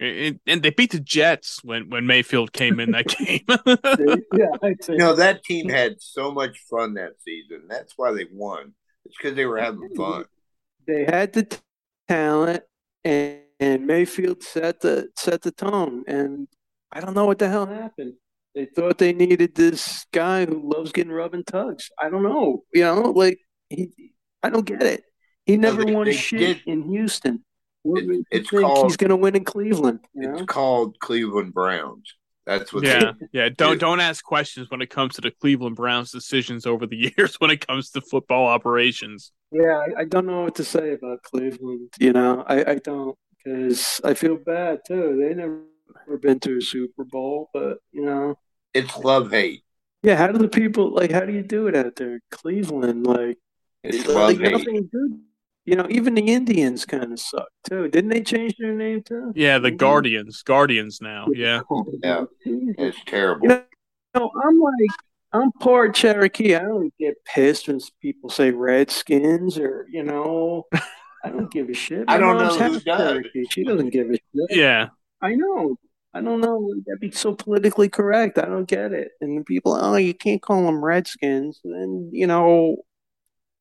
and, 0.00 0.40
and 0.46 0.62
they 0.62 0.70
beat 0.70 0.92
the 0.92 1.00
Jets 1.00 1.62
when 1.62 1.90
when 1.90 2.06
Mayfield 2.06 2.52
came 2.52 2.80
in 2.80 2.92
that 2.92 3.06
game. 3.18 3.44
yeah, 4.32 4.56
I'd. 4.62 4.76
You 4.88 4.96
know, 4.96 5.14
that 5.14 5.44
team 5.44 5.68
had 5.68 6.00
so 6.00 6.32
much 6.32 6.58
fun 6.70 6.94
that 6.94 7.12
season. 7.20 7.62
That's 7.68 7.92
why 7.96 8.12
they 8.12 8.26
won. 8.32 8.74
It's 9.04 9.16
because 9.16 9.36
they 9.36 9.46
were 9.46 9.58
having 9.58 9.88
fun. 9.96 10.24
they 10.86 11.04
had 11.04 11.32
the 11.32 11.44
t- 11.44 11.58
talent, 12.08 12.62
and, 13.04 13.40
and 13.60 13.86
Mayfield 13.86 14.42
set 14.42 14.80
the 14.80 15.08
set 15.16 15.42
the 15.42 15.50
tone. 15.52 16.04
And 16.08 16.48
I 16.90 17.00
don't 17.00 17.14
know 17.14 17.26
what 17.26 17.38
the 17.38 17.48
hell 17.48 17.66
happened. 17.66 18.14
They 18.56 18.64
thought 18.64 18.96
they 18.98 19.12
needed 19.12 19.54
this 19.54 20.06
guy 20.12 20.46
who 20.46 20.72
loves 20.74 20.90
getting 20.90 21.12
rubbing 21.12 21.44
tugs. 21.44 21.90
I 22.00 22.08
don't 22.08 22.22
know. 22.24 22.64
You 22.72 22.82
know, 22.84 23.10
like 23.10 23.38
he, 23.70 23.90
I 24.42 24.48
don't 24.50 24.64
get 24.66 24.82
it. 24.82 25.04
He 25.44 25.56
never 25.58 25.84
they- 25.84 25.92
won 25.94 26.06
they 26.06 26.14
shit 26.14 26.40
did- 26.40 26.62
in 26.66 26.82
Houston. 26.90 27.44
What 27.82 28.02
It- 28.02 28.06
makes 28.08 28.18
you 28.18 28.24
it's 28.32 28.50
think 28.50 28.62
called- 28.62 28.86
he's 28.86 28.96
going 28.96 29.10
to 29.10 29.16
win 29.16 29.36
in 29.36 29.44
Cleveland? 29.44 30.00
You 30.14 30.30
It's 30.30 30.40
know? 30.40 30.46
called 30.46 30.98
Cleveland 30.98 31.52
Browns. 31.54 32.14
That's 32.46 32.72
what 32.72 32.84
yeah, 32.84 33.12
yeah. 33.32 33.48
Don't 33.48 33.78
don't 33.78 33.98
ask 34.00 34.24
questions 34.24 34.70
when 34.70 34.80
it 34.80 34.88
comes 34.88 35.14
to 35.16 35.20
the 35.20 35.32
Cleveland 35.32 35.74
Browns 35.76 36.10
decisions 36.12 36.64
over 36.64 36.86
the 36.86 36.96
years 37.18 37.36
when 37.40 37.50
it 37.50 37.66
comes 37.66 37.90
to 37.90 38.00
football 38.00 38.46
operations. 38.46 39.32
Yeah, 39.52 39.84
I, 39.96 40.00
I 40.00 40.04
don't 40.04 40.26
know 40.26 40.42
what 40.42 40.54
to 40.54 40.64
say 40.64 40.92
about 40.94 41.22
Cleveland. 41.24 41.90
You 41.98 42.12
know, 42.12 42.44
I, 42.46 42.72
I 42.72 42.74
don't 42.76 43.16
because 43.44 44.00
I 44.04 44.14
feel 44.14 44.36
bad 44.36 44.80
too. 44.86 45.16
They 45.20 45.34
never 45.34 45.62
been 46.22 46.38
to 46.40 46.58
a 46.58 46.60
Super 46.60 47.04
Bowl, 47.04 47.50
but 47.52 47.78
you 47.92 48.04
know, 48.04 48.38
it's 48.76 48.96
love 48.98 49.30
hate. 49.30 49.62
yeah. 50.02 50.16
How 50.16 50.26
do 50.28 50.38
the 50.38 50.48
people 50.48 50.92
like? 50.94 51.10
How 51.10 51.20
do 51.20 51.32
you 51.32 51.42
do 51.42 51.66
it 51.66 51.76
out 51.76 51.96
there, 51.96 52.20
Cleveland? 52.30 53.06
Like, 53.06 53.38
It's 53.82 54.06
like 54.06 54.14
love 54.16 54.38
hate. 54.38 54.52
nothing 54.52 54.88
good 54.92 55.20
You 55.64 55.74
know, 55.76 55.86
even 55.90 56.14
the 56.14 56.22
Indians 56.22 56.84
kind 56.86 57.12
of 57.12 57.18
suck 57.18 57.48
too. 57.68 57.88
Didn't 57.88 58.10
they 58.10 58.22
change 58.22 58.54
their 58.58 58.72
name 58.72 59.02
too? 59.02 59.32
Yeah, 59.34 59.58
the. 59.58 59.70
Guardians. 59.72 60.42
Guardians 60.42 61.00
now. 61.00 61.26
Yeah. 61.32 61.62
Yeah. 62.02 62.24
It's 62.44 62.98
terrible. 63.06 63.42
You 63.44 63.48
know, 63.48 63.62
know, 64.14 64.30
I'm 64.44 64.60
like, 64.60 64.90
I'm 65.32 65.52
part 65.52 65.94
Cherokee. 65.94 66.54
I 66.54 66.60
don't 66.60 66.92
get 66.98 67.14
pissed 67.24 67.68
when 67.68 67.80
people 68.00 68.30
say 68.30 68.50
Redskins 68.52 69.58
or, 69.58 69.86
you 69.90 70.02
know, 70.04 70.64
I 71.24 71.30
don't 71.30 71.50
give 71.50 71.68
a 71.68 71.74
shit. 71.74 72.04
I 72.08 72.16
don't 72.16 72.36
mom's 72.38 72.58
know 72.58 72.68
who 72.68 72.80
does. 72.80 72.98
Cherokee. 72.98 73.44
She 73.50 73.64
doesn't 73.64 73.90
give 73.90 74.08
a 74.08 74.12
shit. 74.14 74.56
Yeah. 74.56 74.88
I 75.20 75.34
know. 75.34 75.76
I 76.16 76.20
don't 76.22 76.40
know. 76.40 76.72
That'd 76.86 77.00
be 77.00 77.10
so 77.10 77.34
politically 77.34 77.88
correct. 77.88 78.38
I 78.38 78.46
don't 78.46 78.64
get 78.68 78.92
it. 78.92 79.10
And 79.20 79.38
the 79.38 79.44
people, 79.44 79.74
oh, 79.74 79.96
you 79.96 80.14
can't 80.14 80.40
call 80.42 80.64
them 80.64 80.84
Redskins. 80.84 81.60
And, 81.64 82.12
you 82.14 82.26
know, 82.26 82.76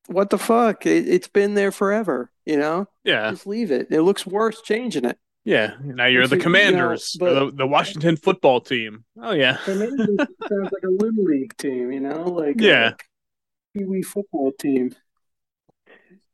what 0.08 0.30
the 0.30 0.38
fuck? 0.38 0.86
It, 0.86 1.08
it's 1.08 1.28
been 1.28 1.54
there 1.56 1.72
forever, 1.72 2.32
you 2.46 2.58
know? 2.58 2.88
Yeah. 3.04 3.30
Just 3.32 3.46
leave 3.48 3.72
it. 3.72 3.88
It 3.92 4.02
looks 4.04 4.26
worse 4.26 4.62
changing 4.62 5.06
it. 5.06 5.18
Yeah. 5.44 5.76
Now 5.84 6.06
you're 6.06 6.24
Which 6.24 6.32
the 6.32 6.38
is, 6.38 6.44
you 6.46 6.50
know, 6.50 6.58
commanders. 6.58 7.18
the, 7.20 7.52
the 7.54 7.68
Washington 7.68 8.16
football 8.18 8.62
team. 8.62 9.04
Oh 9.22 9.34
yeah. 9.34 9.58
It 9.68 10.30
sounds 10.50 10.72
like 10.72 10.84
a 10.84 10.90
little 10.90 11.24
league 11.24 11.56
team, 11.58 11.92
you 11.92 12.00
know, 12.00 12.24
like 12.24 12.60
Yeah. 12.60 12.94
a 12.94 13.78
pee 13.78 13.84
wee 13.86 14.02
football 14.02 14.52
team. 14.54 14.96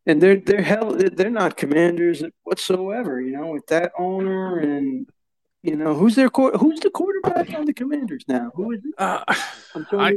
And 0.05 0.21
they're 0.21 0.37
they're 0.37 0.61
hell 0.61 0.93
they're 0.95 1.29
not 1.29 1.57
commanders 1.57 2.23
whatsoever, 2.43 3.21
you 3.21 3.31
know, 3.33 3.47
with 3.47 3.67
that 3.67 3.91
owner 3.99 4.57
and 4.59 5.07
you 5.63 5.75
know 5.75 5.93
who's 5.93 6.15
their 6.15 6.29
who's 6.29 6.79
the 6.79 6.89
quarterback 6.89 7.53
on 7.53 7.65
the 7.65 7.73
Commanders 7.73 8.23
now? 8.27 8.51
Who 8.55 8.71
is 8.71 8.79
it? 8.83 8.93
Uh, 8.97 9.23
I'm 9.75 9.85
I- 9.99 10.15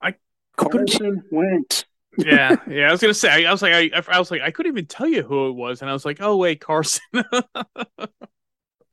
I 0.00 0.14
Carson 0.56 1.22
Wentz. 1.30 1.84
yeah. 2.18 2.56
Yeah. 2.68 2.88
I 2.88 2.92
was 2.92 3.00
gonna 3.00 3.14
say. 3.14 3.46
I 3.46 3.52
was 3.52 3.62
like. 3.62 3.72
I, 3.72 3.90
I 4.08 4.18
was 4.18 4.30
like. 4.30 4.42
I 4.42 4.50
couldn't 4.50 4.72
even 4.72 4.86
tell 4.86 5.08
you 5.08 5.22
who 5.22 5.48
it 5.48 5.52
was, 5.52 5.80
and 5.80 5.90
I 5.90 5.92
was 5.92 6.04
like, 6.04 6.18
oh 6.20 6.36
wait, 6.36 6.60
Carson. 6.60 7.02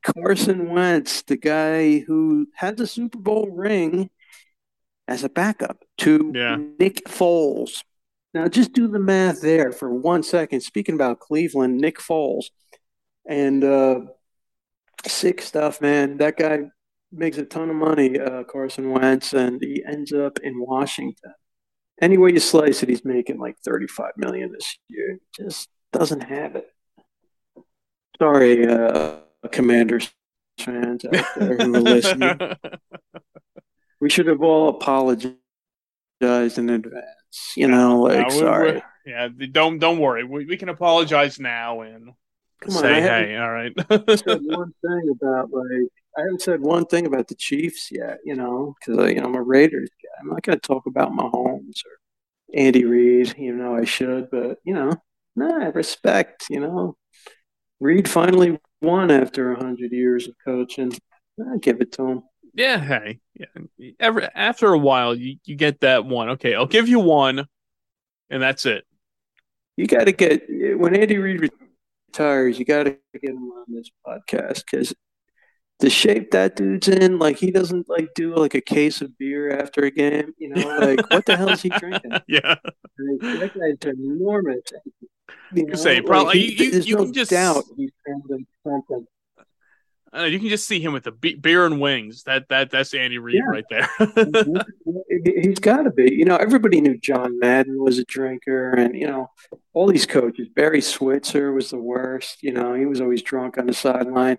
Carson 0.03 0.69
Wentz, 0.69 1.21
the 1.23 1.35
guy 1.37 1.99
who 1.99 2.47
had 2.55 2.77
the 2.77 2.87
Super 2.87 3.17
Bowl 3.17 3.49
ring 3.49 4.09
as 5.07 5.23
a 5.23 5.29
backup 5.29 5.83
to 5.99 6.31
Yeah. 6.33 6.57
Nick 6.79 7.05
Foles. 7.05 7.83
Now, 8.33 8.47
just 8.47 8.73
do 8.73 8.87
the 8.87 8.99
math 8.99 9.41
there 9.41 9.71
for 9.71 9.93
one 9.93 10.23
second. 10.23 10.61
Speaking 10.61 10.95
about 10.95 11.19
Cleveland, 11.19 11.77
Nick 11.79 11.97
Foles 11.97 12.45
and 13.27 13.63
uh, 13.63 14.01
sick 15.09 15.41
stuff, 15.41 15.81
man. 15.81 16.17
That 16.17 16.37
guy 16.37 16.59
makes 17.11 17.37
a 17.37 17.45
ton 17.45 17.69
of 17.69 17.75
money, 17.75 18.19
uh, 18.19 18.43
Carson 18.43 18.91
Wentz, 18.91 19.33
and 19.33 19.61
he 19.61 19.83
ends 19.87 20.11
up 20.13 20.39
in 20.43 20.59
Washington. 20.59 21.33
Any 22.01 22.17
way 22.17 22.31
you 22.31 22.39
slice 22.39 22.83
it, 22.83 22.89
he's 22.89 23.03
making 23.05 23.39
like 23.39 23.55
35 23.65 24.11
million 24.17 24.51
this 24.51 24.77
year. 24.89 25.17
Just 25.35 25.69
doesn't 25.93 26.21
have 26.21 26.55
it. 26.55 26.67
Sorry, 28.19 28.67
uh, 28.67 29.17
Commanders 29.51 30.11
fans 30.59 31.05
out 31.05 31.25
there 31.37 31.57
who 31.57 31.75
are 31.75 31.79
listening. 31.79 32.37
We 33.99 34.11
should 34.11 34.27
have 34.27 34.43
all 34.43 34.69
apologized 34.69 35.33
in 36.21 36.69
advance. 36.69 37.03
You 37.55 37.67
know, 37.67 38.01
like 38.01 38.27
Uh, 38.27 38.29
we- 38.29 38.39
sorry. 38.39 38.83
yeah. 39.07 39.27
Don't 39.51 39.79
don't 39.79 39.97
worry. 39.97 40.23
We, 40.23 40.45
we 40.45 40.55
can 40.55 40.69
apologize 40.69 41.39
now 41.39 41.81
and 41.81 42.11
Come 42.61 42.77
on, 42.77 42.81
say 42.81 43.01
hey. 43.01 43.37
All 43.37 43.51
right. 43.51 43.73
said 43.89 44.41
one 44.43 44.73
thing 44.81 45.09
about 45.11 45.51
like 45.51 45.89
I 46.17 46.21
haven't 46.21 46.41
said 46.41 46.61
one 46.61 46.85
thing 46.85 47.05
about 47.05 47.27
the 47.27 47.35
Chiefs 47.35 47.89
yet. 47.91 48.19
You 48.25 48.35
know, 48.35 48.75
because 48.79 49.11
you 49.11 49.21
know 49.21 49.27
I'm 49.27 49.35
a 49.35 49.41
Raiders 49.41 49.89
guy. 50.01 50.19
I'm 50.19 50.29
not 50.29 50.43
to 50.43 50.57
talk 50.57 50.85
about 50.87 51.11
Mahomes 51.11 51.85
or 51.85 51.99
Andy 52.53 52.85
Reid. 52.85 53.35
You 53.37 53.53
know, 53.53 53.75
I 53.75 53.85
should, 53.85 54.29
but 54.31 54.57
you 54.63 54.73
know, 54.73 54.93
nah, 55.35 55.71
respect. 55.73 56.47
You 56.49 56.61
know, 56.61 56.97
Reid 57.79 58.09
finally 58.09 58.59
won 58.81 59.11
after 59.11 59.51
a 59.51 59.63
hundred 59.63 59.91
years 59.91 60.27
of 60.27 60.35
coaching. 60.43 60.91
I 61.39 61.57
give 61.57 61.81
it 61.81 61.91
to 61.93 62.07
him. 62.07 62.23
Yeah, 62.55 62.79
hey, 62.79 63.19
yeah. 63.35 63.91
Every, 63.99 64.27
after 64.33 64.73
a 64.73 64.79
while, 64.79 65.13
you, 65.13 65.37
you 65.45 65.55
get 65.55 65.81
that 65.81 66.05
one. 66.05 66.29
Okay, 66.29 66.55
I'll 66.55 66.65
give 66.65 66.87
you 66.87 66.99
one, 66.99 67.45
and 68.31 68.41
that's 68.41 68.65
it. 68.65 68.83
You 69.75 69.85
got 69.85 70.05
to 70.05 70.11
get 70.11 70.49
when 70.79 70.95
Andy 70.95 71.19
Reid 71.19 71.51
retires. 72.07 72.59
You 72.59 72.65
got 72.65 72.83
to 72.83 72.97
get 73.21 73.31
him 73.31 73.51
on 73.51 73.65
this 73.67 73.89
podcast 74.05 74.63
because 74.69 74.93
the 75.79 75.89
shape 75.89 76.31
that 76.31 76.55
dude's 76.55 76.87
in, 76.87 77.19
like 77.19 77.37
he 77.37 77.51
doesn't 77.51 77.87
like 77.89 78.09
do 78.15 78.35
like 78.35 78.55
a 78.55 78.61
case 78.61 79.01
of 79.01 79.17
beer 79.17 79.51
after 79.57 79.81
a 79.81 79.91
game. 79.91 80.33
You 80.37 80.49
know, 80.49 80.67
like 80.79 81.09
what 81.11 81.25
the 81.25 81.37
hell 81.37 81.49
is 81.49 81.61
he 81.61 81.69
drinking? 81.69 82.11
yeah, 82.27 82.55
Like, 82.97 83.39
that 83.39 83.51
guy's 83.53 83.93
enormous. 83.93 84.61
You 85.53 85.65
know, 85.67 85.75
say, 85.75 85.95
like, 85.97 86.05
probably- 86.05 86.39
he- 86.39 86.63
you- 86.65 86.71
you- 86.71 86.79
you 86.81 86.95
no 86.95 87.03
can 87.05 87.13
just- 87.13 87.31
doubt 87.31 87.63
he's 87.75 87.91
something. 88.07 88.45
Uh, 90.17 90.23
you 90.25 90.39
can 90.39 90.49
just 90.49 90.67
see 90.67 90.79
him 90.79 90.93
with 90.93 91.03
the 91.03 91.11
be- 91.11 91.35
beer 91.35 91.65
and 91.65 91.79
wings. 91.79 92.23
That 92.23 92.49
that 92.49 92.69
that's 92.71 92.93
Andy 92.93 93.17
Reid 93.17 93.35
Yeah. 93.35 93.49
right 93.49 93.65
there. 93.69 93.89
He- 95.09 95.41
He's 95.41 95.59
got 95.59 95.83
to 95.83 95.91
be. 95.91 96.13
You 96.13 96.25
know, 96.25 96.35
everybody 96.37 96.79
knew 96.79 96.97
John 96.97 97.37
Madden 97.39 97.81
was 97.83 97.97
a 97.97 98.05
drinker, 98.05 98.71
and 98.71 98.95
you 98.95 99.07
know, 99.07 99.29
all 99.73 99.87
these 99.87 100.05
coaches. 100.05 100.47
Barry 100.55 100.81
Switzer 100.81 101.51
was 101.53 101.69
the 101.71 101.77
worst. 101.77 102.43
You 102.43 102.53
know, 102.53 102.73
he 102.73 102.85
was 102.85 103.01
always 103.01 103.21
drunk 103.21 103.57
on 103.57 103.65
the 103.65 103.73
sideline. 103.73 104.37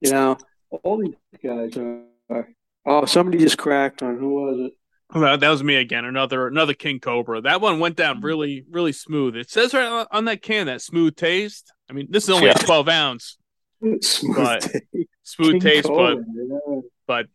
You 0.00 0.10
know, 0.12 0.36
all 0.82 0.98
these 0.98 1.14
guys 1.42 1.76
are. 1.76 2.02
are 2.30 2.48
oh, 2.86 3.04
somebody 3.06 3.38
just 3.38 3.58
cracked 3.58 4.02
on. 4.02 4.18
Who 4.18 4.28
was 4.34 4.58
it? 4.60 4.72
Well, 5.14 5.38
that 5.38 5.48
was 5.48 5.64
me 5.64 5.76
again. 5.76 6.04
Another 6.04 6.46
another 6.46 6.74
King 6.74 7.00
Cobra. 7.00 7.40
That 7.40 7.60
one 7.62 7.80
went 7.80 7.96
down 7.96 8.20
really 8.20 8.64
really 8.70 8.92
smooth. 8.92 9.34
It 9.36 9.48
says 9.50 9.72
right 9.72 9.86
on- 9.86 10.06
on 10.10 10.24
that 10.26 10.42
can 10.42 10.66
that 10.66 10.82
smooth 10.82 11.16
taste. 11.16 11.72
I 11.88 11.94
mean, 11.94 12.08
this 12.10 12.24
is 12.24 12.30
only 12.30 12.46
Yeah. 12.48 12.56
a 12.60 12.62
twelve 12.64 12.88
ounce 12.90 13.37
Smooth 14.02 14.36
But- 14.36 14.72
Dave. 14.92 15.06
smooth 15.22 15.52
King 15.52 15.60
taste, 15.60 15.88
but 15.88 15.94
Cobra, 16.16 16.24
yeah. 16.34 16.42
No, 16.66 16.82
but 17.06 17.26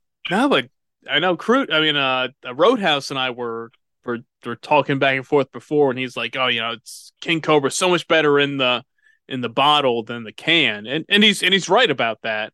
I 1.09 1.19
know 1.19 1.35
KRÜDE. 1.37 1.71
I 1.73 1.81
mean, 1.81 1.95
uh, 1.95 2.29
Roadhouse 2.53 3.09
and 3.11 3.19
I 3.19 3.29
were 3.31 3.71
were 4.05 4.19
were 4.45 4.55
talking 4.55 4.99
back 4.99 5.15
and 5.17 5.25
forth 5.27 5.51
before, 5.51 5.89
and 5.89 5.99
he's 5.99 6.15
like, 6.17 6.35
"Oh, 6.35 6.47
you 6.47 6.61
know, 6.61 6.71
it's 6.71 7.11
King 7.21 7.41
Cobra 7.41 7.71
so 7.71 7.89
much 7.89 8.07
better 8.07 8.39
in 8.39 8.57
the 8.57 8.83
in 9.27 9.41
the 9.41 9.49
bottle 9.49 10.03
than 10.03 10.23
the 10.23 10.31
can," 10.33 10.85
and 10.87 11.05
and 11.09 11.23
he's 11.23 11.43
and 11.43 11.53
he's 11.53 11.69
right 11.69 11.89
about 11.89 12.21
that. 12.23 12.53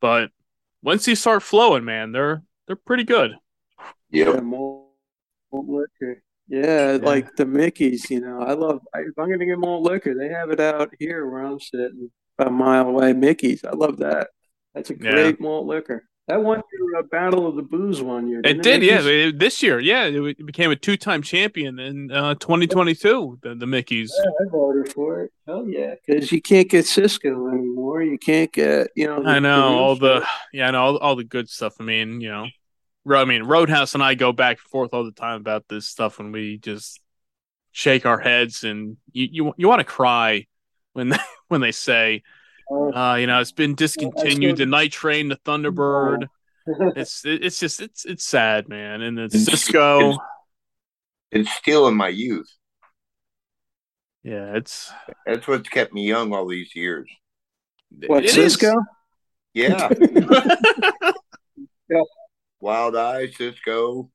But 0.00 0.30
once 0.82 1.04
these 1.04 1.20
start 1.20 1.42
flowing, 1.42 1.84
man, 1.84 2.12
they're 2.12 2.42
they're 2.66 2.76
pretty 2.76 3.04
good. 3.04 3.32
Yeah, 4.10 4.32
Yep. 4.34 4.42
malt, 4.42 4.90
malt 5.52 5.66
liquor. 5.68 6.22
Yeah, 6.48 6.98
like 7.00 7.34
the 7.36 7.46
Mickey's, 7.46 8.10
you 8.10 8.20
know. 8.20 8.40
I 8.42 8.52
love, 8.52 8.80
I, 8.94 9.00
if 9.00 9.18
I'm 9.18 9.28
going 9.28 9.38
to 9.38 9.46
get 9.46 9.58
malt 9.58 9.84
liquor, 9.84 10.14
they 10.14 10.28
have 10.28 10.50
it 10.50 10.60
out 10.60 10.90
here 10.98 11.26
where 11.30 11.40
I'm 11.42 11.58
sitting, 11.60 12.10
a 12.46 12.50
mile 12.50 12.88
away. 12.88 13.12
Mickey's. 13.12 13.64
I 13.64 13.72
love 13.72 13.98
that. 13.98 14.28
That's 14.74 14.90
a 14.90 14.94
Yeah. 14.94 15.10
great 15.12 15.40
malt 15.40 15.66
liquor. 15.66 16.04
That 16.28 16.40
won 16.42 16.62
your 16.72 17.00
uh, 17.00 17.02
Battle 17.10 17.48
of 17.48 17.56
the 17.56 17.62
Booze 17.62 18.00
one 18.00 18.28
year. 18.28 18.40
It 18.44 18.62
did, 18.62 18.82
yeah. 18.84 19.00
It- 19.02 19.40
This 19.40 19.60
year, 19.60 19.80
yeah, 19.80 20.04
it, 20.04 20.14
it 20.38 20.46
became 20.46 20.70
a 20.70 20.76
two 20.76 20.96
time 20.96 21.20
champion 21.20 21.80
in 21.80 22.12
uh, 22.12 22.34
2022. 22.36 23.40
The, 23.42 23.54
the 23.56 23.66
Mickey's. 23.66 24.14
Yeah, 24.16 24.30
I 24.30 24.50
voted 24.50 24.92
for 24.92 25.22
it. 25.24 25.32
Hell 25.48 25.66
yeah. 25.66 25.94
Because 26.06 26.30
you 26.30 26.40
can't 26.40 26.70
get 26.70 26.86
Cisco 26.86 27.48
anymore. 27.48 28.02
You 28.02 28.18
can't 28.18 28.52
get, 28.52 28.90
you 28.94 29.08
know, 29.08 29.24
I 29.24 29.40
know 29.40 29.76
all 29.76 29.96
the 29.96 30.24
yeah, 30.52 30.68
I 30.68 30.70
know 30.70 30.82
all, 30.82 30.96
all 30.98 31.16
the 31.16 31.24
good 31.24 31.48
stuff. 31.48 31.74
I 31.80 31.82
mean, 31.82 32.20
you 32.20 32.28
know, 32.30 32.46
I 33.10 33.24
mean, 33.24 33.42
Roadhouse 33.42 33.94
and 33.94 34.02
I 34.02 34.14
go 34.14 34.30
back 34.32 34.58
and 34.58 34.70
forth 34.70 34.94
all 34.94 35.04
the 35.04 35.10
time 35.10 35.40
about 35.40 35.64
this 35.68 35.88
stuff, 35.88 36.20
and 36.20 36.32
we 36.32 36.56
just 36.58 37.00
shake 37.72 38.06
our 38.06 38.20
heads, 38.20 38.62
and 38.62 38.96
you 39.10 39.28
you, 39.32 39.54
you 39.56 39.68
want 39.68 39.80
to 39.80 39.84
cry 39.84 40.46
when 40.92 41.12
when 41.52 41.60
they 41.60 41.70
say, 41.72 42.22
Oh, 42.70 42.92
uh, 42.92 43.14
you 43.16 43.26
know, 43.26 43.40
it's 43.40 43.52
been 43.52 43.74
discontinued. 43.76 44.56
The 44.56 44.66
Night 44.66 44.90
Train, 44.92 45.28
the 45.28 45.36
Thunderbird. 45.36 46.26
It's 46.94 47.22
it's 47.24 47.58
just 47.58 47.80
it's 47.80 48.04
it's 48.04 48.22
sad, 48.24 48.68
man. 48.68 49.02
And 49.02 49.18
it's 49.18 49.34
It's- 49.34 49.50
Cisco. 49.50 49.98
it's- 49.98 50.18
It's 51.32 51.50
stealing 51.56 51.96
my 51.96 52.06
youth. 52.08 52.48
Yeah, 54.22 54.54
it's 54.54 54.92
That's 55.26 55.48
what's 55.48 55.68
kept 55.68 55.92
me 55.92 56.06
young 56.06 56.32
all 56.32 56.46
these 56.46 56.76
years. 56.76 57.08
what, 58.06 58.22
it 58.22 58.26
is. 58.28 58.34
Cisco? 58.34 58.72
Yeah. 59.54 59.88
Wild 62.60 62.94
Eye, 62.96 63.28
Cisco, 63.30 64.10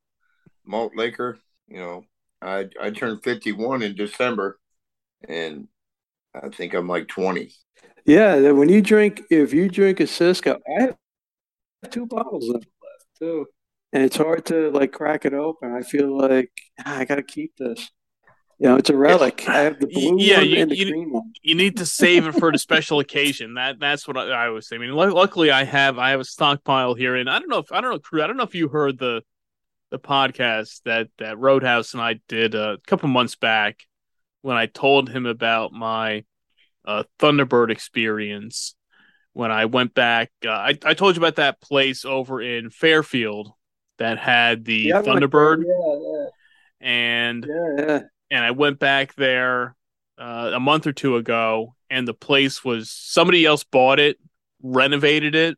malt 0.66 0.94
liquor. 0.96 1.38
You 1.68 1.78
know, 1.80 2.04
I 2.42 2.68
I 2.82 2.92
turned 2.92 3.24
51 3.24 3.82
in 3.84 3.94
December, 3.96 4.58
and 5.28 5.68
I 6.44 6.50
think 6.50 6.74
I'm 6.74 6.88
like 6.88 7.08
20. 7.08 7.52
Yeah, 8.06 8.38
that 8.38 8.56
when 8.56 8.70
you 8.70 8.82
drink, 8.82 9.22
if 9.30 9.54
you 9.54 9.68
drink 9.70 10.00
a 10.00 10.08
Cisco, 10.08 10.60
I 10.78 10.82
have 10.82 10.96
two 11.92 12.06
bottles 12.06 12.48
left 12.50 12.68
too, 13.20 13.46
and 13.92 14.04
it's 14.04 14.16
hard 14.18 14.46
to 14.48 14.72
like 14.72 14.92
crack 14.94 15.26
it 15.26 15.34
open. 15.34 15.74
I 15.74 15.82
feel 15.82 16.18
like 16.18 16.52
ah, 16.86 17.00
I 17.00 17.06
gotta 17.06 17.24
keep 17.24 17.56
this. 17.58 17.90
You 18.60 18.70
know, 18.70 18.76
it's 18.78 18.90
a 18.90 18.96
relic. 18.98 19.48
I 19.48 19.60
have 19.60 19.80
the 19.80 19.86
blue 19.88 20.16
yeah, 20.20 20.38
one 20.38 20.50
you- 20.50 20.62
and 20.62 20.72
the 20.72 20.78
you- 20.78 20.90
green 20.92 21.12
one. 21.12 21.34
you 21.44 21.54
need 21.54 21.78
to 21.78 21.86
save 21.86 22.26
it 22.28 22.32
for 22.34 22.52
the 22.52 22.58
special 22.58 23.00
occasion. 23.00 23.54
That 23.56 23.80
that's 23.80 24.08
what 24.08 24.18
I, 24.18 24.30
I 24.30 24.48
always 24.48 24.68
say. 24.68 24.78
I 24.78 24.80
mean, 24.80 24.96
lu- 24.96 25.14
luckily 25.14 25.52
I 25.52 25.64
have 25.66 26.00
I 26.00 26.12
have 26.12 26.20
a 26.22 26.26
stockpile 26.26 26.94
here, 26.96 27.16
and 27.16 27.30
I 27.30 27.40
don't 27.40 27.50
know 27.50 27.60
if 27.60 27.72
I 27.72 27.82
don't 27.82 27.92
know, 27.92 28.00
KRÜDE. 28.00 28.24
I 28.24 28.28
don't 28.28 28.38
know 28.38 28.44
if 28.44 28.56
you 28.56 28.70
heard 28.70 28.98
the 28.98 29.22
the 29.92 30.00
podcast 30.00 30.82
that 30.86 31.08
that 31.20 31.38
Roadhouse 31.38 31.94
and 31.94 32.02
I 32.02 32.20
did 32.28 32.56
a 32.56 32.78
couple 32.88 33.10
months 33.10 33.36
back 33.36 33.82
when 34.48 34.56
I 34.56 34.68
told 34.68 35.10
him 35.10 35.26
about 35.26 35.74
my 35.74 36.24
uh, 36.86 37.04
Thunderbird 37.20 37.70
experience 37.70 38.76
when 39.34 39.52
I 39.52 39.66
went 39.66 39.93
back. 39.93 40.32
Uh, 40.43 40.52
I 40.52 40.78
I 40.86 40.93
told 40.93 41.18
you 41.18 41.20
about 41.20 41.36
that 41.36 41.60
place 41.60 42.06
over 42.06 42.41
in 42.41 42.70
Fairfield 42.70 43.52
that 43.98 44.18
had 44.18 44.64
the 44.64 44.76
Yeah, 44.76 45.00
I'm 45.00 45.04
like, 45.04 45.22
Thunderbird, 45.22 45.66
yeah, 45.68 46.26
and 46.80 47.45
yeah, 47.45 47.86
yeah. 47.86 48.00
and 48.32 48.45
I 48.45 48.52
went 48.52 48.80
back 48.80 49.16
there 49.16 49.76
uh, 50.18 50.52
a 50.54 50.62
month 50.62 50.88
or 50.88 50.93
two 50.93 51.18
ago, 51.18 51.76
and 51.89 52.08
the 52.08 52.14
place 52.14 52.64
was 52.64 52.89
somebody 52.89 53.45
else 53.45 53.66
bought 53.66 54.00
it, 54.00 54.18
renovated 54.64 55.36
it, 55.36 55.58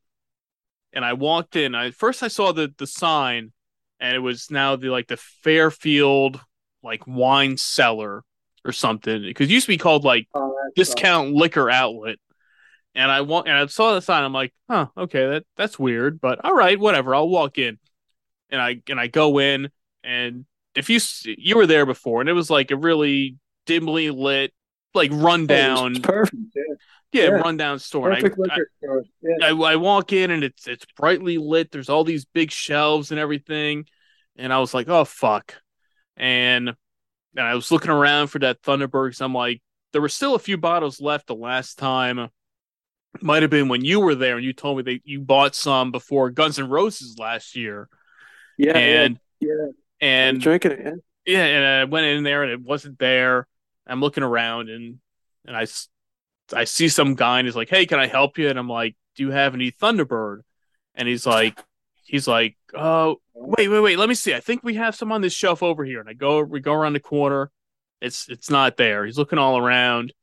and 0.94 1.06
I 1.06 1.14
walked 1.14 1.56
in. 1.56 1.76
I 1.76 1.92
first 1.92 2.24
I 2.24 2.28
saw 2.28 2.54
the 2.54 2.74
the 2.76 2.88
sign, 2.88 3.54
and 4.00 4.16
it 4.16 4.20
was 4.20 4.50
now 4.50 4.78
the 4.78 4.90
like 4.90 5.10
the 5.10 5.18
Fairfield 5.18 6.42
like 6.82 7.06
wine 7.06 7.56
cellar 7.56 8.24
or 8.66 8.72
something 8.72 9.22
because 9.22 9.50
it 9.50 9.54
used 9.54 9.66
to 9.66 9.74
be 9.74 9.78
called 9.78 10.04
like 10.04 10.28
Oh, 10.34 10.56
discount 10.76 11.34
liquor 11.34 11.70
outlet. 11.70 12.18
And 12.96 13.12
I 13.12 13.22
want 13.22 13.48
and 13.48 13.56
I 13.56 13.66
saw 13.68 13.94
the 13.94 14.02
sign. 14.02 14.24
I'm 14.24 14.34
like, 14.34 14.54
huh, 14.70 14.88
okay, 14.98 15.28
that 15.28 15.44
that's 15.56 15.78
weird, 15.78 16.20
but 16.20 16.44
all 16.44 16.56
right, 16.56 16.80
whatever. 16.80 17.14
I'll 17.14 17.30
walk 17.30 17.58
in, 17.58 17.78
and 18.50 18.60
I 18.60 18.82
and 18.90 19.00
I 19.00 19.08
go 19.08 19.40
in, 19.40 19.70
and 20.04 20.46
if 20.76 20.90
you 20.90 21.00
you 21.24 21.56
were 21.56 21.68
there 21.68 21.86
before, 21.86 22.20
and 22.20 22.30
it 22.30 22.34
was 22.34 22.50
like 22.50 22.72
a 22.72 22.76
really 22.76 23.38
dimly 23.66 24.10
lit, 24.10 24.54
like 24.94 25.12
rundown, 25.14 25.92
It's 25.92 26.00
perfect. 26.00 26.42
Yeah. 26.56 26.64
yeah, 27.12 27.24
yeah. 27.30 27.30
rundown 27.30 27.80
store. 27.80 28.10
Perfect 28.10 28.38
I, 28.38 28.42
liquor 28.42 28.72
store. 28.82 29.04
Yeah. 29.22 29.48
I, 29.48 29.50
I 29.50 29.76
walk 29.76 30.12
in 30.12 30.32
and 30.32 30.44
it's 30.44 30.68
it's 30.68 30.86
brightly 30.98 31.38
lit. 31.38 31.72
There's 31.72 31.90
all 31.90 32.04
these 32.04 32.26
big 32.26 32.52
shelves 32.52 33.12
and 33.12 33.20
everything, 33.20 33.86
and 34.36 34.52
I 34.52 34.60
was 34.60 34.74
like, 34.74 34.90
oh 34.90 35.06
fuck, 35.06 35.56
and 36.18 36.76
and 37.36 37.46
I 37.46 37.56
was 37.56 37.72
looking 37.72 37.92
around 37.92 38.28
for 38.28 38.40
that 38.40 38.62
Thunderbird. 38.62 39.20
I'm 39.22 39.34
like, 39.34 39.62
there 39.94 40.02
were 40.02 40.10
still 40.10 40.36
a 40.36 40.40
few 40.40 40.58
bottles 40.58 41.02
left 41.02 41.28
the 41.28 41.36
last 41.36 41.78
time. 41.78 42.30
Might 43.22 43.42
have 43.42 43.50
been 43.52 43.70
when 43.70 43.84
you 43.84 44.00
were 44.00 44.16
there 44.16 44.36
and 44.38 44.46
you 44.46 44.54
told 44.54 44.78
me 44.78 44.84
that 44.84 45.02
you 45.04 45.20
bought 45.20 45.56
some 45.56 45.92
before 45.92 46.30
Guns 46.30 46.60
N' 46.60 46.70
Roses 46.70 47.18
last 47.18 47.56
year, 47.56 47.90
Yeah, 48.58 48.78
and 48.78 49.20
yeah, 49.40 49.50
yeah. 49.50 49.72
And 50.02 50.42
drinking 50.42 50.72
it. 50.74 50.80
Yeah. 50.84 50.94
yeah, 51.26 51.46
and 51.46 51.66
I 51.66 51.84
went 51.86 52.06
in 52.06 52.24
there 52.24 52.44
and 52.44 52.52
it 52.52 52.62
wasn't 52.62 53.00
there. 53.00 53.48
I'm 53.88 54.02
looking 54.02 54.24
around 54.24 54.70
and 54.70 55.00
and 55.46 55.58
I, 55.58 55.66
I 56.54 56.66
see 56.66 56.90
some 56.90 57.16
guy 57.16 57.40
and 57.40 57.48
he's 57.48 57.56
like, 57.56 57.70
"Hey, 57.70 57.86
can 57.86 58.00
I 58.00 58.08
help 58.08 58.38
you?" 58.38 58.50
And 58.50 58.60
I'm 58.60 58.70
like, 58.70 58.96
"Do 59.16 59.24
you 59.24 59.32
have 59.32 59.54
any 59.54 59.72
Thunderbird?" 59.72 60.42
And 60.96 61.08
he's 61.08 61.26
like, 61.26 61.64
he's 62.10 62.28
like, 62.28 62.58
"Oh, 62.74 63.18
wait, 63.34 63.68
wait, 63.68 63.80
wait. 63.80 63.98
Let 63.98 64.10
me 64.10 64.16
see. 64.16 64.34
I 64.34 64.40
think 64.40 64.64
we 64.64 64.76
have 64.76 64.96
some 64.96 65.12
on 65.12 65.22
this 65.22 65.34
shelf 65.34 65.62
over 65.64 65.86
here." 65.86 66.00
And 66.00 66.10
I 66.10 66.14
go, 66.14 66.42
we 66.42 66.60
go 66.60 66.74
around 66.74 66.94
the 66.94 67.00
corner. 67.00 67.52
It's 68.02 68.28
it's 68.30 68.50
not 68.50 68.78
there. 68.78 69.06
He's 69.06 69.18
looking 69.18 69.40
all 69.40 69.58
around, 69.58 70.14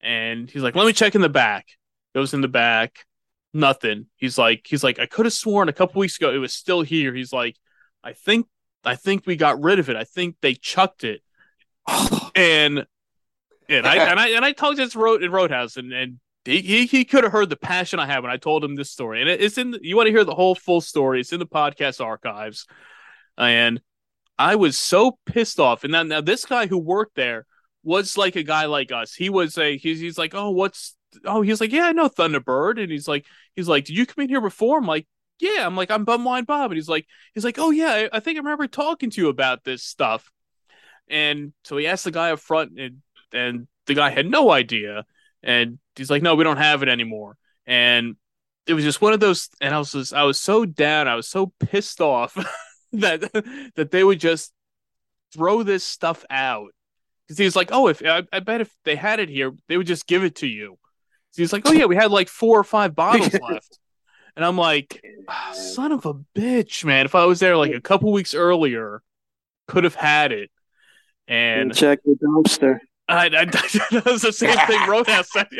and 0.00 0.50
he's 0.50 0.62
like, 0.62 0.74
"Let 0.74 0.86
me 0.86 0.92
check 0.92 1.14
in 1.14 1.20
the 1.20 1.28
back." 1.28 1.66
Goes 2.14 2.32
in 2.32 2.40
the 2.40 2.48
back, 2.48 3.04
nothing. 3.52 4.06
He's 4.16 4.38
like, 4.38 4.66
he's 4.66 4.82
like, 4.82 4.98
I 4.98 5.06
could 5.06 5.26
have 5.26 5.32
sworn 5.32 5.68
a 5.68 5.74
couple 5.74 6.00
weeks 6.00 6.16
ago 6.16 6.32
it 6.32 6.38
was 6.38 6.54
still 6.54 6.82
here. 6.82 7.14
He's 7.14 7.32
like, 7.32 7.56
I 8.02 8.12
think 8.12 8.46
I 8.84 8.94
think 8.94 9.26
we 9.26 9.36
got 9.36 9.62
rid 9.62 9.78
of 9.78 9.90
it. 9.90 9.96
I 9.96 10.04
think 10.04 10.36
they 10.40 10.54
chucked 10.54 11.04
it. 11.04 11.22
And 12.34 12.86
and 13.68 13.84
I 13.84 13.96
and 14.10 14.20
I 14.20 14.28
and 14.28 14.44
I 14.44 14.52
talked 14.52 14.76
to 14.76 14.84
this 14.84 14.94
road 14.94 15.24
in 15.24 15.32
Roadhouse 15.32 15.76
and 15.76 15.92
and 15.92 16.20
he 16.44 16.60
he, 16.62 16.86
he 16.86 17.04
could 17.04 17.24
have 17.24 17.32
heard 17.32 17.50
the 17.50 17.56
passion 17.56 17.98
I 17.98 18.06
had 18.06 18.22
when 18.22 18.32
I 18.32 18.36
told 18.36 18.64
him 18.64 18.76
this 18.76 18.90
story. 18.90 19.20
And 19.20 19.28
it, 19.28 19.40
it's 19.40 19.58
in 19.58 19.76
you 19.82 19.96
want 19.96 20.06
to 20.06 20.12
hear 20.12 20.24
the 20.24 20.34
whole 20.34 20.54
full 20.54 20.80
story. 20.80 21.20
It's 21.20 21.32
in 21.32 21.40
the 21.40 21.46
podcast 21.46 22.04
archives. 22.04 22.66
And 23.36 23.80
I 24.38 24.56
was 24.56 24.78
so 24.78 25.18
pissed 25.26 25.60
off. 25.60 25.84
And 25.84 25.92
now, 25.92 26.02
now 26.02 26.20
this 26.20 26.44
guy 26.44 26.66
who 26.66 26.78
worked 26.78 27.16
there 27.16 27.46
was 27.82 28.16
like 28.16 28.36
a 28.36 28.42
guy 28.42 28.66
like 28.66 28.92
us. 28.92 29.14
He 29.14 29.30
was 29.30 29.58
a 29.58 29.76
he's 29.76 30.00
he's 30.00 30.18
like, 30.18 30.34
"Oh, 30.34 30.50
what's 30.50 30.96
Oh, 31.24 31.42
he's 31.42 31.60
like, 31.60 31.72
"Yeah, 31.72 31.84
I 31.84 31.92
know 31.92 32.08
Thunderbird." 32.08 32.80
And 32.80 32.90
he's 32.90 33.08
like 33.08 33.26
he's 33.56 33.68
like, 33.68 33.84
"Did 33.84 33.96
you 33.96 34.06
come 34.06 34.24
in 34.24 34.28
here 34.28 34.40
before?" 34.40 34.78
I'm 34.78 34.86
like, 34.86 35.06
"Yeah." 35.40 35.66
I'm 35.66 35.76
like, 35.76 35.90
"I'm 35.90 36.04
Bum 36.04 36.24
Wine 36.24 36.44
Bob." 36.44 36.70
And 36.70 36.76
he's 36.76 36.88
like 36.88 37.06
he's 37.34 37.44
like, 37.44 37.58
"Oh 37.58 37.70
yeah, 37.70 38.08
I, 38.12 38.16
I 38.16 38.20
think 38.20 38.36
I 38.36 38.40
remember 38.40 38.66
talking 38.66 39.10
to 39.10 39.20
you 39.20 39.28
about 39.28 39.64
this 39.64 39.82
stuff." 39.82 40.30
And 41.08 41.52
so 41.64 41.76
he 41.76 41.86
asked 41.86 42.04
the 42.04 42.10
guy 42.10 42.30
up 42.32 42.40
front, 42.40 42.78
and 42.78 42.98
and 43.32 43.66
the 43.86 43.94
guy 43.94 44.10
had 44.10 44.26
no 44.26 44.50
idea. 44.50 45.04
And 45.42 45.78
he's 45.96 46.10
like, 46.10 46.22
"No, 46.22 46.34
we 46.34 46.44
don't 46.44 46.56
have 46.56 46.82
it 46.82 46.88
anymore." 46.88 47.36
And 47.66 48.16
it 48.66 48.74
was 48.74 48.84
just 48.84 49.00
one 49.00 49.12
of 49.12 49.20
those. 49.20 49.48
And 49.60 49.74
I 49.74 49.78
was 49.78 49.92
just, 49.92 50.14
I 50.14 50.24
was 50.24 50.40
so 50.40 50.64
down. 50.64 51.08
I 51.08 51.14
was 51.14 51.28
so 51.28 51.52
pissed 51.60 52.00
off 52.00 52.34
that 52.92 53.72
that 53.76 53.90
they 53.90 54.04
would 54.04 54.20
just 54.20 54.52
throw 55.32 55.62
this 55.62 55.84
stuff 55.84 56.24
out. 56.30 56.70
Because 57.26 57.38
he 57.38 57.44
was 57.44 57.56
like, 57.56 57.70
"Oh, 57.72 57.88
if 57.88 58.02
I, 58.04 58.22
I 58.32 58.40
bet 58.40 58.60
if 58.60 58.74
they 58.84 58.96
had 58.96 59.20
it 59.20 59.28
here, 59.28 59.52
they 59.68 59.76
would 59.76 59.86
just 59.86 60.06
give 60.06 60.24
it 60.24 60.36
to 60.36 60.46
you." 60.46 60.78
So 61.32 61.42
he's 61.42 61.52
like, 61.52 61.62
"Oh 61.66 61.72
yeah, 61.72 61.84
we 61.86 61.96
had 61.96 62.10
like 62.10 62.28
four 62.28 62.58
or 62.58 62.64
five 62.64 62.94
bottles 62.94 63.32
left." 63.50 63.78
And 64.34 64.44
I'm 64.44 64.56
like, 64.56 65.02
"Ah, 65.28 65.52
son 65.52 65.92
of 65.92 66.06
a 66.06 66.14
bitch, 66.14 66.84
man. 66.84 67.04
If 67.04 67.14
I 67.14 67.26
was 67.26 67.40
there 67.40 67.56
like 67.56 67.74
a 67.74 67.80
couple 67.80 68.12
weeks 68.12 68.34
earlier, 68.34 69.02
could 69.68 69.84
have 69.84 69.94
had 69.94 70.32
it. 70.32 70.50
And 71.28 71.70
And 71.70 71.74
check 71.74 72.00
the 72.04 72.16
dumpster. 72.20 72.78
I, 73.08 73.26
I, 73.26 73.28
that 73.46 74.02
was 74.04 74.22
the 74.22 74.32
same 74.32 74.56
thing 74.66 74.88
Roadhouse 74.88 75.32
said. 75.32 75.48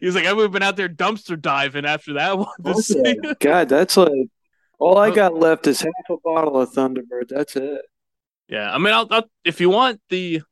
He 0.00 0.04
was 0.06 0.14
like, 0.16 0.26
I 0.26 0.32
would 0.32 0.42
have 0.42 0.52
been 0.52 0.62
out 0.62 0.76
there 0.76 0.88
dumpster 0.88 1.40
diving 1.40 1.84
after 1.84 2.14
that 2.14 2.36
one. 2.36 2.48
to 2.64 2.74
Okay. 2.98 3.34
God, 3.38 3.68
that's 3.68 3.96
like 3.96 4.10
all 4.80 4.98
I 4.98 5.10
got 5.10 5.34
left 5.34 5.66
is 5.66 5.80
half 5.80 5.92
a 6.08 6.16
bottle 6.24 6.60
of 6.60 6.72
Thunderbird. 6.72 7.28
That's 7.28 7.54
it. 7.54 7.82
Yeah, 8.48 8.74
I 8.74 8.78
mean, 8.78 8.92
I'll, 8.92 9.06
I'll 9.10 9.30
if 9.44 9.60
you 9.60 9.70
want 9.70 10.00
the, 10.08 10.42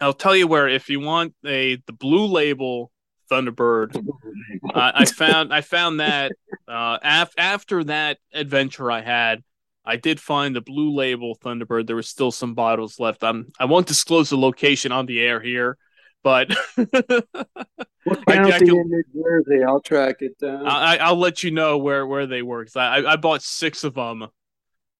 I'll 0.00 0.12
tell 0.12 0.34
you 0.34 0.48
where. 0.48 0.66
If 0.66 0.88
you 0.88 0.98
want 1.00 1.34
a 1.44 1.76
the 1.86 1.92
blue 1.92 2.26
label 2.26 2.90
Thunderbird, 3.30 4.04
I, 4.74 4.92
I 4.94 5.04
found 5.04 5.54
I 5.54 5.60
found 5.60 6.00
that 6.00 6.32
uh, 6.66 6.98
af- 7.02 7.34
after 7.38 7.84
that 7.84 8.18
adventure 8.32 8.90
I 8.90 9.02
had, 9.02 9.44
I 9.86 9.96
did 9.96 10.18
find 10.20 10.54
the 10.56 10.60
blue 10.60 10.92
label 10.94 11.36
Thunderbird. 11.36 11.86
There 11.86 11.96
was 11.96 12.08
still 12.08 12.32
some 12.32 12.54
bottles 12.54 12.98
left. 12.98 13.22
I'm 13.24 13.52
I 13.58 13.64
won't 13.66 13.86
disclose 13.86 14.30
the 14.30 14.36
location 14.36 14.90
on 14.92 15.06
the 15.06 15.20
air 15.20 15.40
here, 15.40 15.78
but 16.24 16.50
What 16.76 18.18
I- 18.28 18.32
I 18.32 18.36
county 18.36 18.66
can- 18.66 18.76
in 18.76 18.88
New 18.90 19.04
Jersey? 19.14 19.64
I'll 19.64 19.80
track 19.80 20.16
it 20.20 20.38
down. 20.38 20.66
I, 20.66 20.96
I'll 20.98 21.16
let 21.18 21.42
you 21.42 21.50
know 21.50 21.78
where 21.78 22.06
where 22.06 22.26
they 22.26 22.42
were. 22.42 22.64
'cause 22.64 22.76
I 22.76 22.98
I 22.98 23.16
bought 23.16 23.42
six 23.42 23.84
of 23.84 23.94
them 23.94 24.26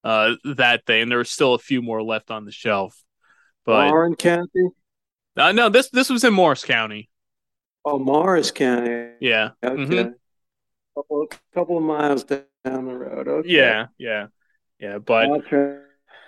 uh, 0.04 0.34
that 0.44 0.84
day, 0.86 1.00
and 1.00 1.10
there 1.10 1.18
were 1.18 1.24
still 1.24 1.54
a 1.54 1.58
few 1.58 1.82
more 1.82 2.02
left 2.02 2.30
on 2.30 2.44
the 2.44 2.52
shelf. 2.52 3.02
But 3.64 3.90
Warren 3.90 4.14
County? 4.14 4.68
uh, 5.36 5.52
no, 5.52 5.68
this 5.68 5.88
this 5.90 6.10
was 6.10 6.22
in 6.24 6.32
Morris 6.32 6.64
County. 6.64 7.08
Oh, 7.84 7.98
Morris 7.98 8.50
County. 8.50 9.10
Yeah. 9.20 9.50
Okay. 9.64 9.82
Mhm. 9.84 10.14
Couple, 10.96 11.28
couple 11.54 11.76
of 11.76 11.82
miles 11.84 12.24
down 12.24 12.44
the 12.64 12.80
road. 12.96 13.28
Okay. 13.28 13.48
Yeah, 13.50 13.86
yeah, 13.98 14.26
yeah. 14.78 14.98
But 14.98 15.26
I'll 15.30 15.42
track 15.42 15.80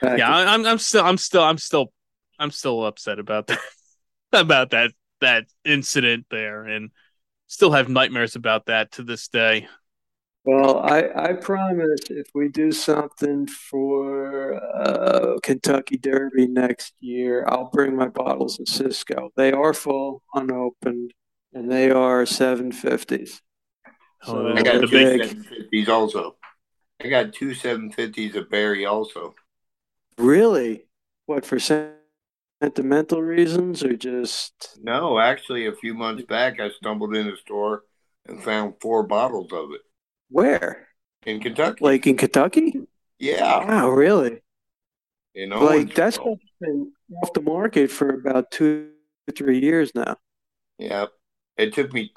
yeah, 0.02 0.14
it. 0.14 0.22
I, 0.22 0.54
I'm 0.54 0.66
I'm 0.66 0.78
still 0.78 1.04
I'm 1.04 1.18
still 1.18 1.42
I'm 1.42 1.58
still 1.58 1.92
I'm 2.38 2.50
still 2.50 2.84
upset 2.86 3.18
about 3.18 3.48
that 3.48 3.60
about 4.32 4.70
that 4.70 4.92
that 5.20 5.44
incident 5.64 6.26
there, 6.30 6.64
and 6.64 6.90
still 7.46 7.72
have 7.72 7.88
nightmares 7.88 8.36
about 8.36 8.66
that 8.66 8.92
to 8.92 9.02
this 9.02 9.28
day. 9.28 9.68
Well, 10.44 10.78
I, 10.78 11.10
I 11.14 11.32
promise 11.34 12.00
if 12.08 12.28
we 12.34 12.48
do 12.48 12.72
something 12.72 13.46
for 13.48 14.54
uh, 14.54 15.38
Kentucky 15.42 15.98
Derby 15.98 16.46
next 16.46 16.94
year, 17.00 17.44
I'll 17.46 17.68
bring 17.70 17.94
my 17.94 18.08
bottles 18.08 18.58
of 18.58 18.66
Cisco. 18.66 19.30
They 19.36 19.52
are 19.52 19.74
full, 19.74 20.22
unopened, 20.32 21.12
and 21.52 21.70
they 21.70 21.90
are 21.90 22.24
750s. 22.24 23.40
Oh, 24.26 24.32
So 24.32 24.48
I 24.48 24.62
got 24.62 24.80
the 24.80 24.86
big- 24.86 25.18
big, 25.18 25.28
seven 25.28 25.44
fifties 25.44 25.88
also. 25.90 26.36
I 27.00 27.08
got 27.08 27.32
two 27.32 27.54
seven 27.54 27.90
fifties 27.90 28.36
of 28.36 28.50
berry 28.50 28.86
also. 28.86 29.34
really? 30.16 30.84
What, 31.26 31.44
for 31.44 31.58
sentimental 31.58 33.22
reasons 33.22 33.82
or 33.84 33.94
just. 33.94 34.78
No, 34.82 35.18
actually, 35.18 35.66
a 35.66 35.72
few 35.74 35.94
months 35.94 36.24
back, 36.24 36.60
I 36.60 36.70
stumbled 36.70 37.14
in 37.14 37.28
a 37.28 37.36
store 37.36 37.82
and 38.26 38.42
found 38.42 38.74
four 38.80 39.02
bottles 39.02 39.52
of 39.52 39.72
it 39.72 39.80
Where? 40.30 40.88
in 41.26 41.40
Kentucky. 41.40 41.84
Like 41.84 42.06
in 42.06 42.16
Kentucky? 42.16 42.74
yeah, 43.18 43.64
Wow, 43.66 43.90
really? 43.90 44.40
in 45.34 45.50
Like 45.50 45.94
that's 45.94 46.18
been 46.60 46.92
off 47.22 47.32
the 47.32 47.42
market 47.42 47.90
for 47.90 48.10
about 48.10 48.50
two, 48.50 48.90
three 49.36 49.60
years 49.60 49.92
now. 49.94 50.16
Yeah, 50.78 51.06
it 51.56 51.74
took 51.74 51.92
me 51.92 52.12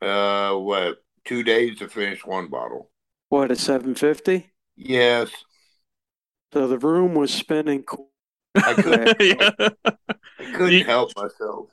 uh 0.00 0.54
what 0.54 1.02
two 1.24 1.42
days 1.42 1.78
to 1.78 1.88
finish 1.88 2.24
one 2.24 2.48
bottle. 2.48 2.90
What, 3.30 3.50
a 3.50 3.56
750? 3.56 4.50
Yes, 4.76 5.30
So 6.52 6.66
the 6.66 6.78
room 6.78 7.14
was 7.14 7.32
spinning. 7.32 7.84
I 8.54 8.74
couldn't. 8.74 9.20
yeah. 9.20 9.50
I 9.84 10.44
couldn't 10.52 10.72
You- 10.72 10.84
help 10.84 11.12
myself. 11.16 11.68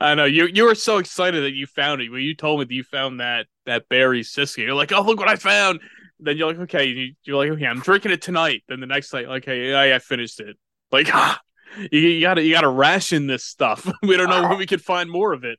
I 0.00 0.14
know 0.14 0.24
you. 0.24 0.46
You 0.46 0.64
were 0.64 0.74
so 0.74 0.98
excited 0.98 1.44
that 1.44 1.52
you 1.52 1.66
found 1.66 2.00
it 2.00 2.10
when 2.10 2.22
you 2.22 2.34
told 2.34 2.58
me 2.58 2.64
that 2.64 2.74
you 2.74 2.82
found 2.82 3.20
that 3.20 3.46
that 3.66 3.88
berry 3.88 4.22
Cisco. 4.24 4.62
You're 4.62 4.74
like, 4.74 4.90
"Oh, 4.90 5.02
look 5.02 5.18
what 5.18 5.28
I 5.28 5.36
found!" 5.36 5.80
Then 6.18 6.36
you're 6.36 6.48
like, 6.48 6.58
"Okay," 6.60 6.86
you, 6.86 7.14
you're 7.24 7.36
like, 7.36 7.50
"Okay, 7.50 7.66
I'm 7.66 7.78
drinking 7.80 8.10
it 8.10 8.20
tonight." 8.22 8.64
Then 8.68 8.80
the 8.80 8.86
next 8.86 9.12
night, 9.12 9.28
like, 9.28 9.44
"Hey, 9.44 9.72
I, 9.74 9.94
I 9.94 9.98
finished 10.00 10.40
it." 10.40 10.56
Like, 10.90 11.14
ah, 11.14 11.40
you, 11.92 12.00
you 12.00 12.20
gotta 12.20 12.42
you 12.42 12.52
gotta 12.52 12.68
ration 12.68 13.26
this 13.28 13.44
stuff. 13.44 13.88
We 14.02 14.16
don't 14.16 14.30
know 14.30 14.48
when 14.48 14.58
we 14.58 14.66
could 14.66 14.82
find 14.82 15.08
more 15.10 15.32
of 15.32 15.44
it. 15.44 15.58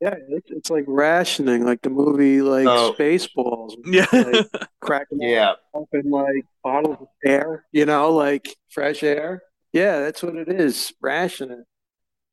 Yeah, 0.00 0.14
it's, 0.28 0.50
it's 0.50 0.70
like 0.70 0.84
rationing, 0.86 1.64
like 1.64 1.82
the 1.82 1.90
movie, 1.90 2.40
like 2.40 2.66
Oh. 2.66 2.94
Spaceballs. 2.96 3.74
Yeah. 3.86 4.06
like 4.12 4.46
cracking 4.80 5.20
Yeah. 5.20 5.54
open 5.74 6.10
like 6.10 6.44
bottles 6.62 6.98
of 7.00 7.08
air, 7.24 7.66
you 7.72 7.84
know, 7.84 8.12
like 8.12 8.56
fresh 8.70 9.02
air. 9.02 9.42
Yeah, 9.72 10.00
that's 10.00 10.22
what 10.22 10.36
it 10.36 10.48
is. 10.48 10.92
Rationing. 11.00 11.64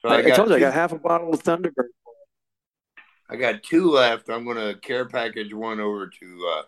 So 0.01 0.09
I, 0.09 0.17
I 0.17 0.21
got 0.21 0.35
told 0.35 0.49
you 0.49 0.55
I 0.55 0.59
got 0.59 0.73
half 0.73 0.91
a 0.91 0.99
bottle 0.99 1.33
of 1.33 1.41
Thunderbird. 1.43 1.89
I 3.27 3.35
got 3.37 3.63
two 3.63 3.89
left. 3.89 4.29
I'm 4.29 4.45
gonna 4.45 4.75
care 4.75 5.05
package 5.05 5.51
one 5.53 5.79
over 5.79 6.07
to 6.07 6.51
uh, 6.55 6.61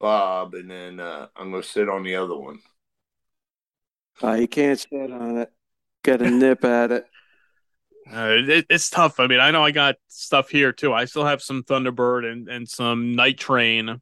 Bob, 0.00 0.54
and 0.54 0.70
then 0.70 0.98
uh, 0.98 1.26
I'm 1.36 1.50
gonna 1.50 1.62
sit 1.62 1.88
on 1.90 2.02
the 2.02 2.16
other 2.16 2.36
one. 2.36 2.58
Uh, 4.22 4.32
you 4.32 4.48
can't 4.48 4.78
sit 4.80 5.12
on 5.12 5.38
it. 5.38 5.52
Get 6.02 6.22
a 6.22 6.30
nip 6.30 6.64
at 6.64 6.92
it. 6.92 7.06
Uh, 8.10 8.30
it, 8.48 8.66
it's 8.68 8.90
tough. 8.90 9.20
I 9.20 9.26
mean, 9.26 9.40
I 9.40 9.50
know 9.50 9.64
I 9.64 9.70
got 9.70 9.96
stuff 10.08 10.48
here 10.50 10.72
too. 10.72 10.92
I 10.92 11.04
still 11.04 11.24
have 11.24 11.42
some 11.42 11.62
Thunderbird 11.62 12.30
and, 12.30 12.48
and 12.48 12.68
some 12.68 13.14
Night 13.14 13.38
Train 13.38 14.00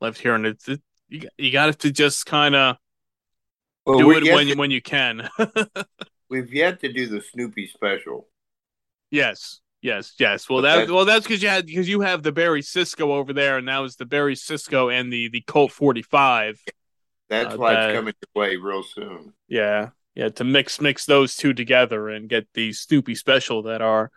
left 0.00 0.18
here, 0.18 0.34
and 0.34 0.46
it's 0.46 0.68
it, 0.68 0.80
you 1.08 1.20
got- 1.20 1.32
you 1.38 1.50
got 1.50 1.78
to 1.80 1.90
just 1.90 2.26
kind 2.26 2.54
of 2.54 2.76
Well, 3.86 3.98
do 3.98 4.10
it 4.12 4.24
when 4.32 4.44
to- 4.44 4.50
you 4.50 4.56
when 4.56 4.70
you 4.70 4.82
can. 4.82 5.28
we've 6.28 6.52
yet 6.52 6.80
to 6.80 6.92
do 6.92 7.06
the 7.06 7.20
Snoopy 7.20 7.66
special. 7.68 8.28
yes, 9.10 9.60
yes, 9.82 10.14
yes. 10.18 10.48
Well, 10.48 10.62
that 10.62 10.86
that- 10.86 10.92
well 10.94 11.04
that's 11.04 11.26
because 11.26 11.42
you 11.42 11.48
had 11.48 11.66
because 11.66 11.88
you 11.88 12.00
have 12.02 12.22
the 12.22 12.32
berry 12.32 12.62
Cisco 12.62 13.12
over 13.12 13.32
there, 13.32 13.56
and 13.58 13.66
that 13.68 13.78
was 13.78 13.96
the 13.96 14.06
berry 14.06 14.36
Cisco 14.36 14.90
and 14.90 15.12
the 15.12 15.28
the 15.30 15.40
Colt 15.40 15.72
forty 15.72 16.02
five. 16.02 16.60
That's 17.28 17.54
Uh, 17.54 17.58
why 17.58 17.72
that- 17.74 17.90
it's 17.90 17.96
coming 17.98 18.14
your 18.34 18.42
way 18.44 18.56
real 18.56 18.82
soon. 18.82 19.32
Yeah, 19.48 19.90
yeah. 20.20 20.28
To 20.28 20.44
mix 20.44 20.80
mix 20.80 21.06
those 21.06 21.34
two 21.34 21.54
together 21.54 22.08
and 22.10 22.28
get 22.28 22.46
the 22.54 22.72
Snoopy 22.72 23.14
special 23.14 23.62
that 23.64 23.80
our 23.80 24.10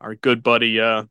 our 0.00 0.14
good 0.14 0.42
buddy 0.42 0.80
uh 0.80 1.04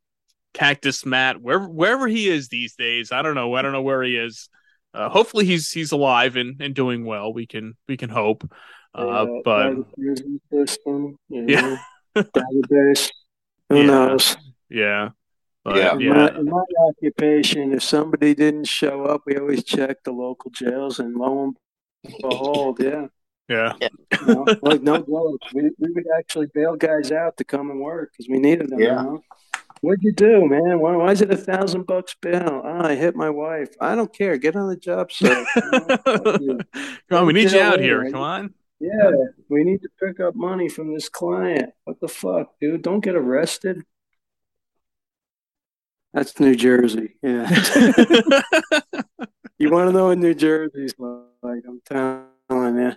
Cactus 0.54 1.06
Matt 1.06 1.42
wherever 1.42 1.68
wherever 1.68 2.08
he 2.08 2.28
is 2.30 2.48
these 2.48 2.76
days. 2.76 3.12
I 3.12 3.22
don't 3.22 3.36
know. 3.36 3.54
I 3.54 3.62
don't 3.62 3.74
know 3.74 3.82
where 3.82 4.02
he 4.02 4.16
is. 4.16 4.50
Uh, 4.94 5.10
hopefully 5.10 5.46
he's 5.46 5.72
he's 5.72 5.92
alive 5.92 6.36
and, 6.36 6.60
and 6.62 6.74
doing 6.74 7.06
well. 7.06 7.32
We 7.34 7.46
can 7.46 7.76
we 7.88 7.98
can 7.98 8.10
hope. 8.10 8.50
Uh, 8.96 9.28
but 9.46 9.76
the 9.98 10.40
system, 10.52 11.16
you 11.30 11.46
Yeah. 11.48 11.62
know, 12.16 12.24
database. 12.24 13.12
Who 13.70 13.82
Yeah. 13.82 13.86
knows? 13.86 14.38
yeah, 14.70 15.10
but, 15.64 15.76
Yeah. 15.76 15.98
Yeah, 16.00 16.14
my, 16.14 16.40
in 16.40 16.46
my 16.46 16.64
occupation, 16.88 17.74
if 17.74 17.84
somebody 17.84 18.34
didn't 18.34 18.66
show 18.66 19.06
up, 19.06 19.22
we 19.28 19.38
always 19.38 19.64
check 19.64 19.98
the 20.04 20.12
local 20.12 20.50
jails, 20.50 20.98
and 20.98 21.16
lo 21.16 21.44
and 21.44 21.56
behold, 22.20 22.82
yeah, 22.82 23.08
yeah, 23.50 23.74
you 23.82 24.28
know, 24.28 24.46
like 24.62 24.82
no 24.82 24.98
joke, 25.00 25.42
we, 25.54 25.64
we 25.80 25.92
would 25.92 26.06
actually 26.18 26.48
bail 26.54 26.76
guys 26.76 27.12
out 27.12 27.38
to 27.38 27.44
come 27.44 27.72
and 27.72 27.82
work 27.82 28.12
because 28.12 28.30
we 28.30 28.40
needed 28.40 28.70
them. 28.70 28.80
Yeah. 28.80 29.02
You 29.02 29.04
know? 29.04 29.24
What'd 29.82 30.04
you 30.04 30.12
do, 30.12 30.46
man? 30.46 30.80
Why, 30.80 30.96
why 30.96 31.12
is 31.12 31.22
it 31.22 31.32
a 31.32 31.38
thousand 31.38 31.86
bucks 31.88 32.14
bail? 32.22 32.62
Oh, 32.64 32.86
I 32.86 32.96
hit 32.96 33.16
my 33.16 33.30
wife. 33.30 33.70
I 33.80 33.96
don't 33.96 34.14
care. 34.14 34.38
Get 34.38 34.58
on 34.58 34.68
the 34.68 34.76
job 34.76 35.10
site. 35.12 35.48
you 35.56 36.40
know? 36.42 36.60
Come 37.10 37.20
on, 37.20 37.26
we 37.28 37.34
need 37.34 37.52
you 37.52 37.62
out 37.62 37.78
later, 37.80 38.04
here. 38.04 38.12
Come 38.12 38.22
on. 38.22 38.54
Yeah, 38.82 39.12
we 39.50 39.64
need 39.64 39.82
to 39.82 39.90
pick 40.02 40.20
up 40.20 40.36
money 40.36 40.70
from 40.70 40.94
this 40.94 41.10
client. 41.10 41.74
What 41.84 42.00
the 42.00 42.08
fuck, 42.08 42.60
dude? 42.60 42.82
Don't 42.82 43.02
get 43.02 43.16
arrested. 43.16 43.84
That's 46.14 46.40
New 46.40 46.56
Jersey. 46.56 47.16
Yeah. 47.22 47.50
you 49.60 49.70
want 49.70 49.90
to 49.90 49.94
know 49.94 50.08
what 50.08 50.18
New 50.18 50.34
Jersey's 50.34 50.94
like? 50.98 51.64
I'm 51.68 51.82
telling 51.86 52.78
you. 52.78 52.94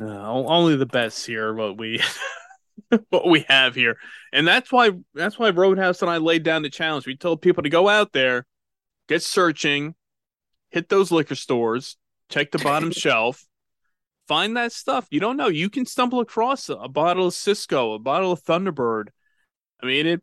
Uh, 0.00 0.04
only 0.04 0.76
the 0.76 0.86
best 0.86 1.26
here. 1.26 1.54
What 1.54 1.78
we 1.78 2.00
what 3.10 3.28
we 3.28 3.44
have 3.48 3.74
here, 3.74 3.96
and 4.32 4.46
that's 4.46 4.70
why 4.70 4.90
that's 5.14 5.38
why 5.38 5.50
Roadhouse 5.50 6.02
and 6.02 6.10
I 6.10 6.18
laid 6.18 6.42
down 6.42 6.62
the 6.62 6.70
challenge. 6.70 7.06
We 7.06 7.16
told 7.16 7.42
people 7.42 7.62
to 7.62 7.70
go 7.70 7.88
out 7.88 8.12
there, 8.12 8.46
get 9.08 9.22
searching, 9.22 9.94
hit 10.70 10.88
those 10.88 11.10
liquor 11.10 11.34
stores, 11.34 11.96
check 12.28 12.50
the 12.50 12.58
bottom 12.58 12.90
shelf, 12.92 13.44
find 14.28 14.56
that 14.56 14.72
stuff. 14.72 15.06
You 15.10 15.20
don't 15.20 15.36
know. 15.36 15.48
You 15.48 15.70
can 15.70 15.86
stumble 15.86 16.20
across 16.20 16.68
a, 16.68 16.74
a 16.74 16.88
bottle 16.88 17.28
of 17.28 17.34
Cisco, 17.34 17.94
a 17.94 17.98
bottle 17.98 18.32
of 18.32 18.42
Thunderbird. 18.42 19.08
I 19.82 19.86
mean 19.86 20.06
it. 20.06 20.22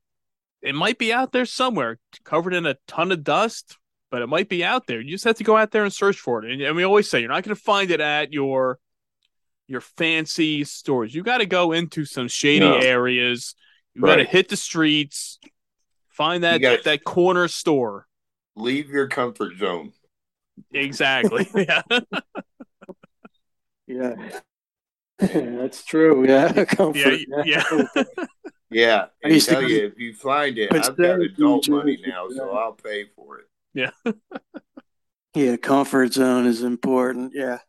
It 0.62 0.76
might 0.76 0.98
be 0.98 1.12
out 1.12 1.34
there 1.34 1.46
somewhere, 1.46 2.00
covered 2.24 2.54
in 2.54 2.66
a 2.66 2.78
ton 2.88 3.12
of 3.12 3.22
dust, 3.22 3.78
but 4.10 4.22
it 4.22 4.28
might 4.28 4.48
be 4.48 4.64
out 4.64 4.88
there. 4.88 5.02
You 5.02 5.12
just 5.12 5.26
have 5.26 5.36
to 5.38 5.44
go 5.44 5.58
out 5.58 5.72
there 5.72 5.84
and 5.84 5.92
search 5.92 6.18
for 6.18 6.42
it. 6.42 6.50
And, 6.50 6.62
and 6.62 6.76
we 6.78 6.84
always 6.84 7.10
say 7.10 7.20
you're 7.20 7.28
not 7.28 7.44
going 7.44 7.54
to 7.54 7.62
find 7.62 7.92
it 7.92 8.00
at 8.00 8.32
your 8.32 8.80
your 9.68 9.82
fancy 9.82 10.64
stores. 10.64 11.14
You 11.16 11.24
got 11.24 11.39
to 11.39 11.45
go 11.45 11.72
into 11.72 12.05
some 12.05 12.28
shady 12.28 12.59
No. 12.68 12.78
areas. 12.78 13.55
You 13.95 14.01
got 14.01 14.16
to 14.18 14.24
hit 14.24 14.49
the 14.49 14.57
streets, 14.57 15.39
find 16.09 16.43
that 16.43 16.59
gotta- 16.61 16.84
that 16.84 17.03
corner 17.03 17.47
store. 17.47 18.07
Leave 18.55 18.89
your 18.89 19.07
comfort 19.07 19.57
zone. 19.57 19.93
Exactly. 20.72 21.47
yeah. 21.55 21.82
Yeah. 23.88 24.16
That's 25.20 25.84
true. 25.84 26.28
Yeah. 26.28 26.66
Comfort. 26.66 27.20
Yeah, 27.28 27.43
yeah. 27.45 28.03
Yeah, 28.70 29.01
I 29.03 29.07
and 29.24 29.34
used 29.34 29.49
tell 29.49 29.61
go- 29.61 29.68
you 29.68 29.86
if 29.86 29.99
you 29.99 30.14
find 30.16 30.57
it, 30.57 30.74
I've 30.74 30.97
got 30.97 31.20
adult 31.22 31.70
money 31.70 31.99
now, 32.05 32.28
so. 32.30 32.51
I'll 32.51 32.74
pay 32.74 33.05
for 33.16 33.39
it. 33.39 33.45
Yeah. 33.74 33.91
yeah, 35.36 35.57
comfort 35.57 36.14
zone 36.14 36.47
is 36.47 36.64
important. 36.64 37.34
Yeah. 37.36 37.59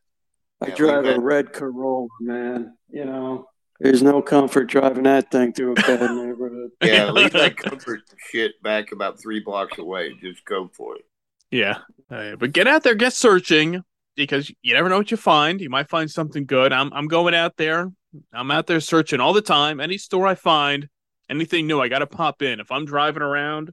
I 0.61 0.69
Yeah, 0.69 0.75
drive 0.75 1.07
a 1.07 1.21
red 1.21 1.53
Corolla, 1.53 2.09
man. 2.21 2.77
You 2.91 3.05
know, 3.05 3.49
there's 3.81 4.03
no 4.03 4.23
comfort 4.23 4.65
driving 4.65 5.05
that 5.05 5.31
thing 5.31 5.53
through 5.53 5.73
a 5.73 5.75
bad 5.75 6.01
neighborhood. 6.11 6.71
Yeah, 6.83 7.11
leave 7.13 7.33
that 7.33 7.57
comfort 7.57 8.03
shit 8.31 8.61
back 8.63 8.93
about 8.93 9.21
three 9.21 9.41
blocks 9.41 9.79
away. 9.79 10.15
Just 10.21 10.45
go 10.45 10.71
for 10.73 10.97
it. 10.97 11.03
Yeah. 11.51 11.79
Uh, 12.11 12.37
but 12.37 12.53
get 12.53 12.67
out 12.67 12.83
there, 12.83 12.95
get 12.95 13.13
searching 13.13 13.83
because 14.17 14.51
you 14.63 14.75
never 14.75 14.89
know 14.89 14.99
what 14.99 15.11
you 15.11 15.17
find. 15.17 15.61
You 15.61 15.71
might 15.71 15.89
find 15.89 16.11
something 16.11 16.47
good. 16.47 16.73
I'm 16.73 16.93
I'm 16.93 17.09
going 17.09 17.35
out 17.35 17.57
there. 17.57 17.91
I'm 18.33 18.51
out 18.51 18.67
there 18.67 18.81
searching 18.81 19.21
all 19.21 19.33
the 19.33 19.43
time. 19.43 19.81
Any 19.81 19.99
store 19.99 20.27
I 20.27 20.35
find, 20.37 20.89
anything 21.29 21.67
new, 21.67 21.81
I 21.81 21.89
got 21.89 21.99
to 21.99 22.07
pop 22.07 22.43
in. 22.43 22.61
If 22.61 22.71
I'm 22.71 22.85
driving 22.85 23.23
around, 23.23 23.73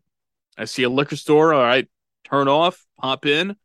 I 0.57 0.65
see 0.65 0.83
a 0.83 0.89
liquor 0.89 1.15
store, 1.15 1.53
all 1.53 1.61
right, 1.61 1.87
turn 2.23 2.47
off, 2.47 2.85
pop 2.99 3.25
in, 3.25 3.55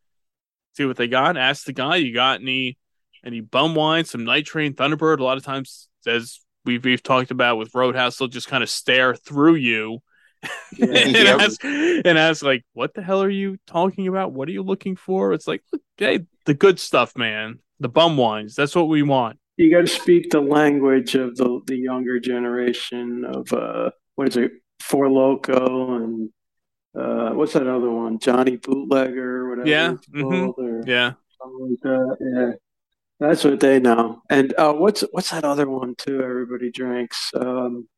see 0.77 0.85
what 0.85 0.97
they 0.97 1.09
got. 1.09 1.37
Ask 1.37 1.65
the 1.65 1.73
guy, 1.73 1.97
you 1.97 2.13
got 2.13 2.41
any 2.41 2.79
any 3.27 3.41
bum 3.41 3.75
wine, 3.75 4.05
some 4.07 4.25
night 4.25 4.47
train, 4.47 4.73
Thunderbird. 4.75 5.19
A 5.19 5.25
lot 5.25 5.37
of 5.37 5.45
times, 5.45 5.89
as 6.07 6.41
we've 6.65 6.85
we've 6.85 7.03
talked 7.03 7.31
about 7.31 7.57
with 7.59 7.75
Roadhouse, 7.75 8.17
they'll 8.17 8.29
just 8.29 8.49
kind 8.49 8.63
of 8.63 8.71
stare 8.71 9.15
through 9.15 9.57
you 9.57 9.99
Yeah. 10.79 10.87
and 10.87 11.17
Yeah. 11.17 11.37
ask 11.41 11.65
and 11.65 12.19
ask 12.19 12.43
like, 12.43 12.65
"What 12.73 12.95
the 12.95 13.03
hell 13.03 13.23
are 13.23 13.29
you 13.29 13.59
talking 13.67 14.07
about? 14.09 14.33
What 14.33 14.49
are 14.49 14.53
you 14.53 14.63
looking 14.63 14.97
for?" 14.97 15.33
It's 15.33 15.49
like, 15.49 15.63
"Hey, 15.97 16.21
the 16.45 16.55
good 16.55 16.79
stuff, 16.79 17.17
man. 17.17 17.59
The 17.81 17.89
bum 17.89 18.17
wines. 18.17 18.55
That's 18.55 18.75
what 18.75 18.89
we 18.89 19.03
want." 19.03 19.39
You 19.57 19.71
got 19.71 19.81
to 19.81 19.87
speak 19.87 20.31
the 20.31 20.41
language 20.41 21.15
of 21.15 21.37
the 21.37 21.61
the 21.67 21.77
younger 21.77 22.21
generation 22.21 23.25
of 23.25 23.53
uh 23.53 23.91
what 24.15 24.29
is 24.29 24.37
it, 24.37 24.53
Four 24.81 25.09
Loko 25.09 25.97
and 25.97 26.31
uh 26.95 27.31
what's 27.35 27.55
that 27.55 27.67
other 27.67 27.91
one, 27.91 28.19
Johnny 28.19 28.57
Bootlegger, 28.57 29.49
whatever. 29.49 29.69
Yeah, 29.69 29.93
it's 29.95 30.07
mhm. 30.09 30.53
or 30.57 30.83
Yeah, 30.87 31.13
like 31.43 31.81
that. 31.83 32.17
Yeah, 32.21 32.53
that's 33.21 33.45
what 33.45 33.61
they 33.61 33.79
know. 33.81 34.23
And 34.31 34.55
uh, 34.59 34.73
what's 34.75 35.03
what's 35.13 35.31
that 35.31 35.45
other 35.45 35.69
one 35.69 35.95
too? 35.97 36.23
Everybody 36.23 36.71
drinks. 36.71 37.31
Um, 37.35 37.89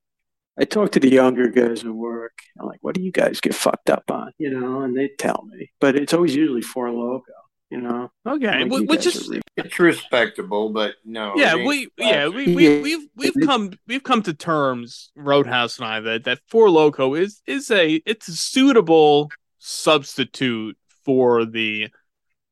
I 0.59 0.64
talk 0.64 0.93
to 0.93 1.01
the 1.01 1.11
younger 1.11 1.49
guys 1.49 1.85
at 1.85 1.91
work. 1.91 2.39
I'm 2.59 2.66
like, 2.66 2.79
"What 2.83 2.95
do 2.95 3.03
you 3.03 3.12
guys 3.12 3.41
get 3.41 3.55
fucked 3.55 3.91
up 3.91 4.11
on?" 4.11 4.33
You 4.39 4.51
know, 4.59 4.83
and 4.83 4.97
they 4.97 5.09
tell 5.19 5.45
me, 5.51 5.71
but 5.81 5.95
it's 5.97 6.12
always 6.12 6.35
usually 6.35 6.62
Four 6.62 6.89
Loko. 6.89 7.23
You 7.71 7.83
know, 7.83 8.11
okay. 8.27 8.64
Like, 8.64 8.89
Which 8.89 9.05
is 9.05 9.29
are 9.29 9.33
re- 9.35 9.41
It's 9.59 9.79
respectable, 9.79 10.71
but 10.71 10.95
no. 11.05 11.35
yeah, 11.37 11.55
it 11.55 11.59
ain't 11.59 11.69
we 11.69 11.89
yeah 11.99 12.25
classic. 12.29 12.35
we 12.35 12.55
we 12.57 12.69
Yeah. 12.77 12.83
we've 12.83 13.09
we've 13.14 13.47
come 13.47 13.73
we've 13.87 14.03
come 14.03 14.23
to 14.23 14.33
terms, 14.33 15.11
Roadhouse 15.14 15.79
and 15.79 15.87
I, 15.87 16.01
that 16.01 16.25
that 16.25 16.41
Four 16.47 16.69
Loko 16.69 17.19
is 17.19 17.43
is 17.47 17.71
a 17.71 18.01
it's 18.07 18.27
a 18.29 18.33
suitable 18.33 19.31
substitute 19.59 20.79
for 21.05 21.45
the 21.45 21.89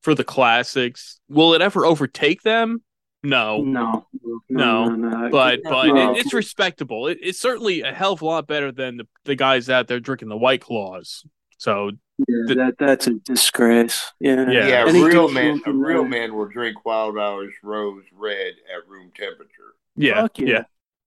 for 0.01 0.15
the 0.15 0.23
classics. 0.23 1.19
Will 1.29 1.53
it 1.53 1.61
ever 1.61 1.85
overtake 1.85 2.41
them? 2.43 2.81
No. 3.23 3.61
no, 3.61 4.05
No, 4.49 5.29
but 5.31 5.61
but 5.63 5.87
No. 5.87 6.13
it, 6.13 6.19
it's 6.19 6.33
respectable. 6.33 7.07
It, 7.07 7.17
it's 7.21 7.39
certainly 7.39 7.81
a 7.81 7.91
hell 7.91 8.13
of 8.13 8.21
a 8.21 8.25
lot 8.25 8.47
better 8.47 8.71
than 8.71 8.97
the, 8.97 9.07
the 9.25 9.35
guys 9.35 9.69
out 9.69 9.87
there 9.87 9.99
drinking 9.99 10.29
the 10.29 10.37
White 10.37 10.61
Claws. 10.61 11.25
So 11.57 11.91
Yeah, 12.19 12.25
the- 12.47 12.55
that 12.55 12.75
that's 12.77 13.07
a 13.07 13.13
disgrace. 13.15 14.13
Yeah, 14.19 14.49
Yeah. 14.49 14.67
Yeah, 14.67 14.81
a 14.89 14.93
real 14.93 15.27
good 15.27 15.33
man. 15.33 15.61
A 15.65 15.71
real 15.73 16.03
man. 16.03 16.09
man 16.11 16.35
will 16.35 16.47
drink 16.47 16.85
Wild 16.85 17.17
Irish 17.17 17.55
Rose 17.63 18.03
Red 18.13 18.53
at 18.73 18.87
room 18.87 19.11
temperature. 19.15 19.73
yeah, 19.95 20.21
Fuck 20.21 20.39
yeah, 20.39 20.47
yeah. 20.47 20.63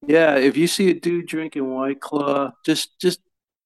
Yeah, 0.07 0.35
if 0.37 0.57
you 0.57 0.67
see 0.67 0.91
a 0.91 0.95
dude 0.95 1.27
drinking 1.27 1.73
White 1.73 2.01
Claw, 2.01 2.53
just 2.67 2.99
just 3.01 3.21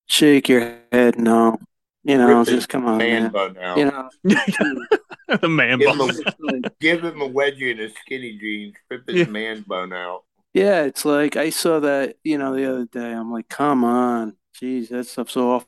shake 0.07 0.49
your 0.49 0.77
head 0.93 1.19
no. 1.19 1.59
You 2.05 2.19
know, 2.19 2.39
Rip 2.41 2.49
just 2.49 2.69
come 2.69 2.85
on, 2.87 2.99
man 2.99 3.23
man. 3.25 3.33
bun 3.33 3.57
out. 3.59 3.79
You 3.79 3.85
know, 3.87 4.09
the 5.41 5.49
man 5.49 5.79
Give 5.79 5.91
him 5.91 5.99
bun. 5.99 6.11
a- 6.11 6.13
it's 6.13 6.41
like- 6.41 6.79
Give 6.81 7.03
him 7.05 7.21
a 7.23 7.29
wedgie 7.29 7.71
and 7.71 7.81
a 7.81 7.91
skinny 7.91 8.37
jeans. 8.39 8.75
Rip 8.91 9.09
his 9.09 9.17
Yeah. 9.21 9.25
man 9.33 9.65
bun 9.67 9.93
out. 9.93 10.25
yeah, 10.53 10.83
it's 10.83 11.05
like 11.05 11.37
I 11.37 11.51
saw 11.51 11.81
that, 11.81 12.17
you 12.23 12.37
know, 12.39 12.55
the 12.55 12.71
other 12.71 12.85
day. 12.87 13.13
I'm 13.13 13.33
like, 13.33 13.49
come 13.49 13.85
on, 13.85 14.37
jeez, 14.61 14.89
that 14.91 15.07
stuff's 15.07 15.37
awful, 15.37 15.67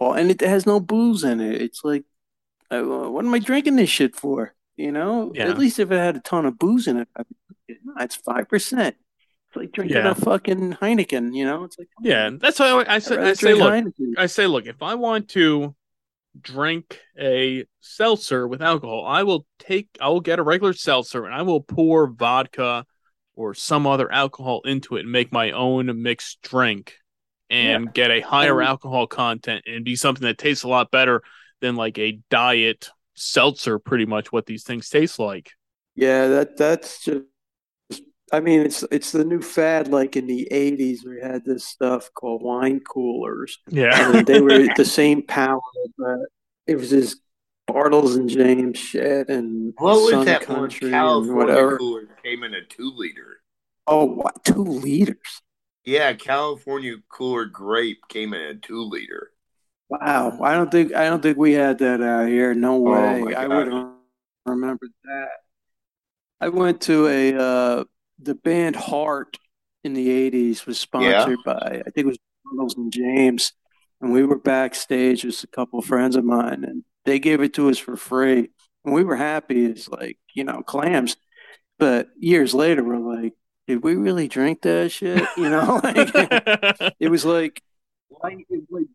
and 0.00 0.30
it 0.30 0.40
has 0.40 0.66
no 0.66 0.78
booze 0.80 1.24
in 1.24 1.40
it. 1.40 1.60
It's 1.60 1.84
like, 1.84 2.04
uh, 2.70 2.82
what 2.82 3.24
am 3.24 3.34
I 3.34 3.38
drinking 3.40 3.76
this 3.76 3.90
shit 3.90 4.14
for? 4.16 4.54
You 4.76 4.92
know, 4.92 5.32
Yeah. 5.34 5.48
at 5.50 5.58
least 5.58 5.78
if 5.78 5.90
it 5.90 5.98
had 5.98 6.16
a 6.16 6.20
ton 6.20 6.46
of 6.46 6.58
booze 6.58 6.86
in 6.86 6.96
it, 6.96 7.08
I'd 7.16 7.26
be 7.28 7.36
like, 7.74 7.78
no, 7.84 7.94
it's 8.04 8.16
five 8.16 8.48
percent. 8.48 8.96
It's 9.52 9.56
like 9.58 9.72
drinking 9.72 9.98
Yeah. 9.98 10.10
a 10.12 10.14
fucking 10.14 10.74
Heineken. 10.80 11.34
You 11.34 11.44
know, 11.44 11.64
it's 11.64 11.78
like, 11.78 11.88
Yeah, 12.00 12.26
on. 12.26 12.38
that's 12.38 12.58
why 12.58 12.68
I, 12.68 12.82
I 12.84 12.94
I'd 12.94 13.02
say, 13.02 13.16
I 13.18 13.32
say 13.34 13.52
look, 13.54 13.70
Heineken. 13.72 14.14
I 14.16 14.24
say, 14.26 14.46
look, 14.46 14.66
if 14.66 14.82
I 14.82 14.94
want 14.94 15.28
to 15.30 15.74
drink 16.40 16.98
a 17.20 17.66
seltzer 17.80 18.48
with 18.48 18.62
alcohol, 18.62 19.04
I 19.06 19.24
will 19.24 19.46
take, 19.58 19.88
I 20.00 20.08
will 20.08 20.20
get 20.22 20.38
a 20.38 20.42
regular 20.42 20.72
seltzer 20.72 21.26
and 21.26 21.34
I 21.34 21.42
will 21.42 21.60
pour 21.60 22.06
vodka 22.06 22.86
or 23.34 23.52
some 23.52 23.86
other 23.86 24.10
alcohol 24.10 24.62
into 24.64 24.96
it 24.96 25.00
and 25.00 25.12
make 25.12 25.32
my 25.32 25.50
own 25.50 26.00
mixed 26.02 26.40
drink 26.40 26.94
and 27.50 27.92
get 27.92 28.10
a 28.10 28.20
higher 28.22 28.60
And- 28.62 28.68
alcohol 28.70 29.06
content 29.06 29.64
and 29.66 29.84
be 29.84 29.96
something 29.96 30.26
that 30.26 30.38
tastes 30.38 30.64
a 30.64 30.68
lot 30.68 30.90
better 30.90 31.22
than 31.60 31.76
like 31.76 31.98
a 31.98 32.18
diet 32.30 32.88
seltzer, 33.14 33.78
pretty 33.78 34.06
much 34.06 34.32
what 34.32 34.46
these 34.46 34.64
things 34.64 34.88
taste 34.88 35.18
like. 35.18 35.50
Yeah, 35.94 36.28
that 36.28 36.56
that's 36.56 37.04
just. 37.04 37.24
I 38.32 38.40
mean, 38.40 38.60
it's 38.60 38.82
it's 38.90 39.12
the 39.12 39.24
new 39.24 39.42
fad. 39.42 39.88
Like 39.88 40.16
in 40.16 40.26
the 40.26 40.48
'80s, 40.50 41.04
we 41.06 41.20
had 41.20 41.44
this 41.44 41.64
stuff 41.64 42.10
called 42.14 42.42
wine 42.42 42.80
coolers, 42.80 43.58
Yeah. 43.68 44.16
and 44.16 44.26
they 44.26 44.40
were 44.40 44.66
the 44.76 44.84
same 44.84 45.22
power, 45.22 45.60
but 45.98 46.18
it 46.66 46.76
was 46.76 46.90
this 46.90 47.16
Bartles 47.70 48.16
and 48.16 48.28
James 48.28 48.78
shit 48.78 49.28
and 49.28 49.72
What 49.78 49.94
was 49.96 50.10
Sun 50.10 50.24
that 50.26 50.48
one? 50.48 50.58
Country 50.60 50.86
and 50.88 50.94
California 50.94 51.36
whatever. 51.36 51.78
cooler 51.78 52.08
came 52.22 52.42
in 52.42 52.54
a 52.54 52.64
two 52.64 52.90
liter. 52.96 53.42
Oh, 53.86 54.04
what? 54.04 54.44
Two 54.44 54.62
liters? 54.64 55.42
Yeah, 55.84 56.12
California 56.14 56.94
cooler 57.08 57.44
grape 57.44 58.00
came 58.08 58.34
in 58.34 58.40
a 58.40 58.54
two 58.54 58.80
liter. 58.82 59.30
Wow. 59.88 60.38
I 60.42 60.54
don't 60.54 60.70
think 60.70 60.94
I 60.94 61.04
don't 61.08 61.22
think 61.22 61.36
we 61.36 61.52
had 61.52 61.78
that 61.78 62.00
out 62.00 62.28
here. 62.28 62.54
No 62.54 62.78
way. 62.78 63.22
Oh, 63.22 63.32
I 63.34 63.46
would 63.46 63.70
have 63.72 63.88
remembered 64.46 64.90
that. 65.04 65.28
I 66.40 66.48
went 66.48 66.80
to 66.82 67.06
a 67.08 67.34
uh 67.36 67.84
the 68.22 68.34
band 68.34 68.76
Heart 68.76 69.38
in 69.84 69.94
the 69.94 70.08
80s 70.30 70.66
was 70.66 70.78
sponsored 70.78 71.38
by 71.44 71.82
I 71.86 71.90
think 71.90 71.96
it 71.98 72.06
was 72.06 72.18
Bartles 72.46 72.76
and 72.76 72.92
James 72.92 73.52
and 74.00 74.12
we 74.12 74.24
were 74.24 74.38
backstage 74.38 75.24
with 75.24 75.42
a 75.44 75.46
couple 75.48 75.78
of 75.78 75.84
friends 75.84 76.16
of 76.16 76.24
mine 76.24 76.64
and 76.64 76.84
they 77.04 77.18
gave 77.18 77.40
it 77.40 77.54
to 77.54 77.68
us 77.68 77.78
for 77.78 77.96
free 77.96 78.50
and 78.84 78.94
we 78.94 79.04
were 79.04 79.16
happy 79.16 79.70
as 79.70 79.88
like, 79.88 80.18
you 80.34 80.44
know, 80.44 80.62
clams. 80.62 81.16
But 81.78 82.08
years 82.18 82.54
later 82.54 82.84
we're 82.84 82.98
like, 82.98 83.32
did 83.66 83.82
we 83.82 83.94
really 83.96 84.28
drink 84.28 84.62
that 84.62 84.90
shit? 84.92 85.26
You 85.36 85.48
know, 85.50 85.80
like 85.84 86.94
it 87.00 87.10
was 87.10 87.24
like 87.24 87.62
light, 88.22 88.46
it 88.50 88.62
was 88.68 88.82
like 88.82 88.86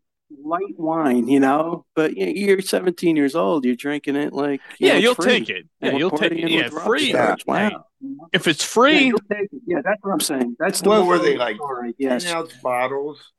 light 0.42 0.78
wine, 0.78 1.28
you 1.28 1.40
know. 1.40 1.84
But 1.94 2.16
you 2.16 2.26
know, 2.26 2.32
you're 2.32 2.60
17 2.60 3.16
years 3.16 3.34
old, 3.34 3.64
you're 3.64 3.76
drinking 3.76 4.16
it 4.16 4.32
like 4.32 4.60
you 4.78 4.88
yeah, 4.88 4.92
know, 4.94 4.98
you'll 5.00 5.14
free. 5.14 5.40
take 5.40 5.50
it. 5.50 5.66
Yeah, 5.80 5.90
And 5.90 5.98
you'll 5.98 6.10
take 6.10 6.32
it. 6.32 6.50
Yeah, 6.50 6.68
free. 6.68 7.10
stars. 7.10 7.42
Hey, 7.46 7.52
Wow. 7.70 7.84
If 8.32 8.46
it's 8.46 8.62
free, 8.64 9.06
you'll 9.06 9.18
it. 9.30 9.50
Yeah, 9.66 9.80
that's 9.84 10.00
what 10.02 10.12
I'm 10.12 10.20
saying. 10.20 10.56
That's 10.58 10.80
the 10.80 10.88
What 10.88 11.06
were 11.06 11.18
they 11.18 11.36
like? 11.36 11.56
story. 11.56 11.94
Yes. 11.98 12.26
ounce 12.32 12.52
bottles. 12.62 13.32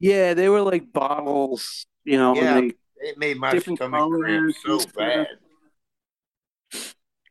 Yeah, 0.00 0.34
they 0.34 0.48
were 0.48 0.62
like 0.62 0.92
bottles, 0.92 1.86
you 2.04 2.16
know. 2.18 2.34
Yeah. 2.36 2.60
They, 2.60 2.72
It 3.00 3.18
made 3.18 3.36
my 3.38 3.50
Different 3.52 3.78
stomach 3.78 4.00
cramp 4.10 4.22
colors 4.24 4.56
so 4.64 4.90
bad. 4.96 5.26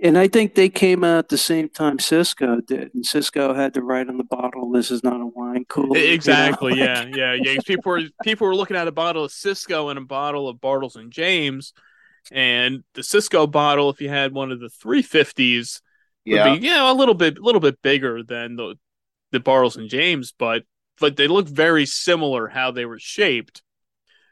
and 0.01 0.17
I 0.17 0.27
think 0.27 0.53
they 0.55 0.69
came 0.69 1.03
out 1.03 1.17
at 1.19 1.29
the 1.29 1.37
same 1.37 1.69
time 1.69 1.97
Cisco 1.99 2.59
did, 2.61 2.93
and 2.93 3.05
Cisco 3.05 3.53
had 3.53 3.73
to 3.73 3.81
write 3.81 4.09
on 4.09 4.17
the 4.17 4.23
bottle, 4.23 4.69
"This 4.71 4.91
is 4.91 5.03
not 5.03 5.21
a 5.21 5.25
wine 5.25 5.65
cooler." 5.69 5.97
you 5.97 6.07
know? 6.07 6.13
Exactly. 6.13 6.71
Like- 6.71 6.79
Yeah. 6.79 7.05
Yeah. 7.13 7.33
Yeah. 7.33 7.55
'cause 7.55 7.63
People 7.63 7.91
were 7.93 8.01
people 8.23 8.47
were 8.47 8.55
looking 8.55 8.77
at 8.77 8.87
a 8.87 8.91
bottle 8.91 9.23
of 9.23 9.31
Cisco 9.31 9.89
and 9.89 9.97
a 9.97 10.01
bottle 10.03 10.47
of 10.47 10.57
Bartles 10.57 10.95
and 10.97 11.11
James, 11.11 11.73
and 12.31 12.83
the 12.93 13.03
Cisco 13.03 13.47
bottle, 13.47 13.89
if 13.89 13.99
you 14.01 14.09
had 14.09 14.33
one 14.33 14.51
of 14.51 14.59
the 14.59 14.69
three 14.69 15.01
fifties, 15.01 15.81
would 15.81 15.86
Yeah. 16.35 16.55
be 16.55 16.65
you 16.65 16.73
know 16.73 16.91
a 16.91 16.95
little 16.95 17.13
bit 17.15 17.37
a 17.37 17.41
little 17.41 17.61
bit 17.61 17.81
bigger 17.81 18.23
than 18.23 18.55
the 18.55 18.75
the 19.31 19.39
Bartles 19.39 19.75
and 19.77 19.89
James, 19.89 20.33
but 20.37 20.63
but 20.99 21.15
they 21.17 21.27
look 21.27 21.47
very 21.47 21.85
similar 21.85 22.47
how 22.47 22.71
they 22.71 22.85
were 22.85 22.99
shaped. 22.99 23.61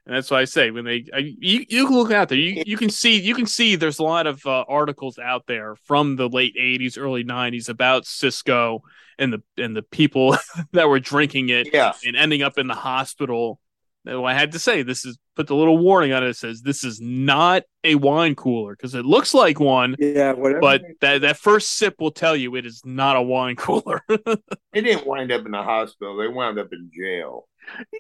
And 0.08 0.16
that's 0.16 0.30
why 0.30 0.42
I 0.42 0.46
say 0.46 0.70
when 0.72 0.86
they 0.86 1.06
I, 1.14 1.20
you 1.40 1.66
you 1.68 1.88
can 1.88 1.96
look 1.96 2.12
out 2.12 2.30
there 2.30 2.38
you, 2.38 2.62
you 2.66 2.78
can 2.78 2.90
see 2.92 3.20
you 3.20 3.34
can 3.34 3.48
see 3.48 3.76
there's 3.76 3.98
a 4.00 4.04
lot 4.04 4.28
of 4.28 4.46
uh, 4.46 4.64
articles 4.68 5.18
out 5.18 5.48
there 5.48 5.76
from 5.86 6.16
the 6.16 6.30
late 6.30 6.56
80s 6.56 6.98
early 7.00 7.24
90s 7.24 7.70
about 7.70 8.06
Cisco 8.06 8.84
and 9.18 9.34
the 9.34 9.42
and 9.58 9.76
the 9.76 9.82
people 9.82 10.38
that 10.74 10.88
were 10.90 11.00
drinking 11.00 11.50
it 11.50 11.74
Yeah. 11.74 11.94
and 12.06 12.16
ending 12.16 12.44
up 12.44 12.58
in 12.60 12.68
the 12.68 12.76
hospital. 12.76 13.60
I 14.08 14.36
had 14.36 14.52
to 14.52 14.60
say 14.60 14.84
this 14.84 15.06
is 15.06 15.18
put 15.36 15.48
the 15.48 15.56
little 15.56 15.78
warning 15.78 16.14
on 16.14 16.24
it. 16.24 16.30
It 16.30 16.36
says 16.38 16.62
this 16.62 16.84
is 16.84 17.00
not 17.02 17.64
a 17.84 17.96
wine 17.96 18.36
cooler 18.36 18.76
because 18.76 18.96
it 18.96 19.06
looks 19.06 19.34
like 19.34 19.60
one, 19.60 19.96
Yeah, 20.00 20.34
whatever. 20.34 20.62
but 20.62 20.82
that 21.02 21.22
that 21.22 21.38
first 21.38 21.72
sip 21.78 21.96
will 22.00 22.12
tell 22.12 22.36
you 22.36 22.56
it 22.56 22.66
is 22.66 22.82
not 22.86 23.16
a 23.16 23.22
wine 23.22 23.56
cooler. 23.58 24.02
They 24.08 24.82
didn't 24.82 25.06
wind 25.08 25.32
up 25.32 25.46
in 25.46 25.52
the 25.52 25.62
hospital. 25.64 26.18
They 26.18 26.28
wound 26.28 26.58
up 26.60 26.70
in 26.72 26.90
jail. 26.96 27.48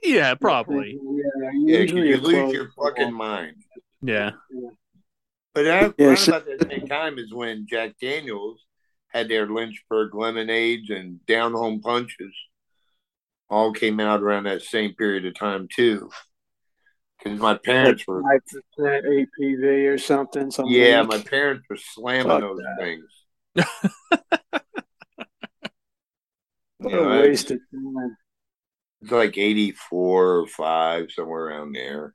yeah, 0.04 0.36
probably. 0.36 1.00
Yeah, 1.02 1.24
Yeah, 1.54 1.80
'cause 1.80 1.92
usually 1.92 2.10
you 2.10 2.18
lose 2.18 2.34
closed 2.34 2.54
your 2.56 2.70
fucking 2.78 3.14
mind. 3.14 3.56
Yeah. 4.02 4.32
But 5.54 5.64
that, 5.64 5.94
Yeah, 5.98 6.06
around 6.08 6.18
so- 6.18 6.38
about 6.38 6.46
the 6.60 6.68
same 6.70 6.88
time 6.88 7.18
is 7.18 7.34
when 7.34 7.66
Jack 7.70 7.96
Daniels 8.02 8.62
had 9.10 9.30
their 9.30 9.48
Lynchburg 9.48 10.14
lemonades 10.14 10.90
and 10.90 11.26
down 11.26 11.54
home 11.54 11.80
punches. 11.82 12.34
All 13.50 13.72
came 13.72 14.00
out 14.00 14.22
around 14.22 14.44
that 14.46 14.64
same 14.64 14.94
period 14.96 15.26
of 15.26 15.36
time 15.36 15.68
too. 15.74 16.10
Because 17.24 17.40
my 17.40 17.58
parents 17.58 18.06
were, 18.08 18.22
Five 18.22 18.42
percent 18.46 19.06
ABV 19.06 19.94
or 19.94 19.98
something. 19.98 20.52
something 20.52 20.74
yeah, 20.74 21.02
like- 21.02 21.10
my 21.10 21.20
parents 21.30 21.66
were 21.70 21.78
slamming 21.78 22.28
Fuck 22.28 22.42
those 22.42 22.60
that. 22.60 22.78
things. 22.80 23.06
What 26.80 26.92
You 26.92 26.98
know, 27.02 27.12
a 27.12 27.22
waste 27.22 27.52
of 27.52 27.60
time. 27.74 28.18
It's 29.02 29.12
like 29.12 29.38
eighty 29.38 29.72
four 29.72 30.40
or 30.40 30.48
five, 30.48 31.10
somewhere 31.12 31.46
around 31.48 31.72
there. 31.74 32.14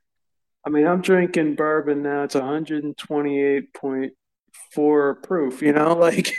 I 0.65 0.69
mean, 0.69 0.85
I'm 0.85 1.01
drinking 1.01 1.55
bourbon 1.55 2.03
now. 2.03 2.21
It's 2.23 2.35
128.4 2.35 5.23
proof. 5.23 5.61
You 5.63 5.73
know, 5.73 5.95
like 5.99 6.31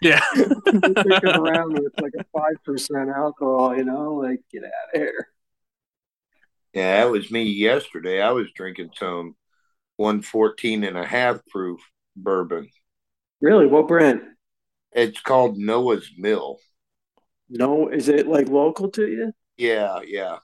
Yeah. 0.00 0.20
drinking 0.64 1.28
around 1.30 1.72
with 1.74 1.92
like 2.00 2.12
a 2.18 2.24
five 2.32 2.62
percent 2.64 3.10
alcohol. 3.10 3.76
You 3.76 3.84
know, 3.84 4.14
like 4.14 4.40
get 4.52 4.62
out 4.64 4.94
of 4.94 5.00
here. 5.00 5.28
Yeah, 6.74 7.00
that 7.04 7.10
was 7.10 7.30
me 7.30 7.42
yesterday. 7.44 8.20
I 8.20 8.30
was 8.32 8.50
drinking 8.52 8.90
some 8.94 9.36
114 9.96 10.84
and 10.84 10.96
a 10.98 11.06
half 11.06 11.44
proof 11.46 11.80
bourbon. 12.16 12.68
Really, 13.40 13.66
what 13.66 13.88
brand? 13.88 14.22
It's 14.92 15.20
called 15.20 15.56
Noah's 15.58 16.10
Mill. 16.16 16.58
No, 17.48 17.88
is 17.88 18.08
it 18.08 18.26
like 18.26 18.48
local 18.48 18.90
to 18.90 19.06
you? 19.06 19.32
Yeah, 19.56 20.00
yeah. 20.06 20.38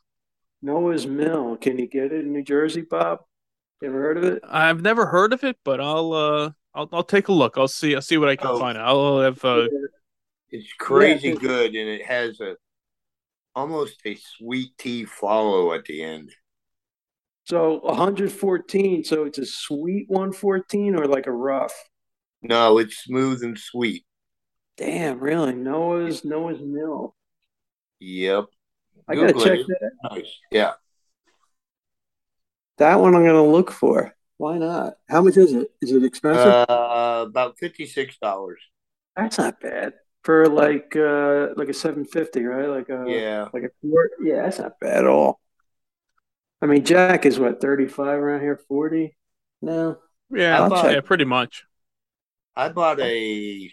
Noah's 0.63 1.07
Mill. 1.07 1.57
Can 1.57 1.79
you 1.79 1.87
get 1.87 2.13
it 2.13 2.25
in 2.25 2.33
New 2.33 2.43
Jersey, 2.43 2.83
Bob? 2.83 3.21
You 3.81 3.89
ever 3.89 4.01
heard 4.01 4.17
of 4.19 4.25
it? 4.25 4.43
I've 4.45 4.81
never 4.83 5.07
heard 5.07 5.33
of 5.33 5.45
it, 5.45 5.59
but 5.65 5.81
I'll 5.81 6.13
uh 6.13 6.51
I'll 6.75 6.89
I'll 6.93 7.05
take 7.05 7.29
a 7.29 7.33
look. 7.33 7.59
I'll 7.59 7.69
see 7.69 7.95
I'll 7.95 8.03
see 8.03 8.17
what 8.17 8.29
I 8.29 8.37
can 8.37 8.49
Oh. 8.49 8.59
find. 8.59 8.79
I'll 8.79 9.21
have 9.21 9.45
uh 9.45 9.69
It's 10.51 10.73
crazy 10.79 11.31
Yeah. 11.31 11.39
good 11.39 11.75
and 11.75 11.89
it 11.89 12.05
has 12.07 12.41
a 12.41 12.57
almost 13.55 14.01
a 14.05 14.17
sweet 14.17 14.77
tea 14.79 15.05
follow 15.05 15.73
at 15.73 15.85
the 15.85 16.03
end. 16.03 16.33
So 17.45 17.81
114. 17.81 19.05
So 19.05 19.25
it's 19.25 19.39
a 19.39 19.47
sweet 19.47 20.07
114 20.09 20.97
or 20.97 21.07
like 21.07 21.27
a 21.27 21.33
rough? 21.33 21.75
No, 22.43 22.79
it's 22.79 23.05
smooth 23.05 23.43
and 23.43 23.59
sweet. 23.59 24.05
Damn, 24.77 25.21
really? 25.21 25.55
Noah's 25.55 26.25
Noah's 26.25 26.61
Mill. 26.61 27.15
Yep. 28.01 28.47
I 29.07 29.15
gotta 29.15 29.33
check 29.35 29.61
it. 29.61 29.67
that. 29.67 29.91
out. 30.05 30.17
Nice. 30.17 30.39
Yeah. 30.51 30.73
That 32.79 32.99
one 32.99 33.15
I'm 33.15 33.25
gonna 33.25 33.45
look 33.45 33.71
for. 33.71 34.15
Why 34.37 34.59
not? 34.59 34.95
How 35.09 35.23
much 35.23 35.37
is 35.37 35.53
it? 35.53 35.71
Is 35.81 35.93
it 35.93 36.03
expensive? 36.03 36.47
Uh, 36.69 37.25
about 37.27 37.59
fifty 37.59 37.87
six 37.87 38.19
dollars. 38.19 38.61
That's 39.15 39.39
not 39.39 39.61
bad 39.61 39.95
for 40.25 40.49
like 40.49 40.97
uh 40.97 41.49
like 41.57 41.69
a 41.69 41.75
750, 41.75 42.45
right? 42.45 42.69
Like 42.69 42.89
a 42.89 43.05
Yeah. 43.09 43.49
like 43.53 43.63
a 43.63 43.71
quart. 43.81 44.11
Yeah, 44.21 44.43
that's 44.43 44.59
not 44.59 44.81
bad 44.81 44.99
at 44.99 45.07
all. 45.07 45.41
I 46.61 46.67
mean, 46.67 46.85
Jack 46.85 47.27
is 47.27 47.39
what 47.39 47.61
35 47.61 48.07
around 48.19 48.41
here, 48.41 48.59
40. 48.69 49.15
No, 49.63 49.99
yeah, 50.31 50.61
I'll 50.63 50.93
yeah, 50.93 51.01
pretty 51.01 51.25
much. 51.25 51.65
I 52.57 52.69
bought 52.69 53.01
a 53.01 53.71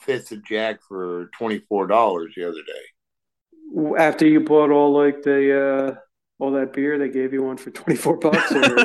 fifth 0.00 0.32
of 0.32 0.44
Jack 0.44 0.80
for 0.88 1.30
twenty 1.36 1.58
four 1.58 1.86
dollars 1.86 2.32
the 2.36 2.44
other 2.48 2.62
day. 2.66 3.96
after 3.98 4.26
you 4.26 4.40
bought 4.40 4.70
all 4.70 4.92
like 4.92 5.22
the 5.22 5.92
uh 5.92 5.94
all 6.38 6.52
that 6.52 6.72
beer? 6.72 6.98
They 6.98 7.08
gave 7.08 7.32
you 7.32 7.42
one 7.42 7.56
for 7.56 7.70
twenty 7.70 7.96
four 7.96 8.16
bucks. 8.16 8.52
Or... 8.52 8.62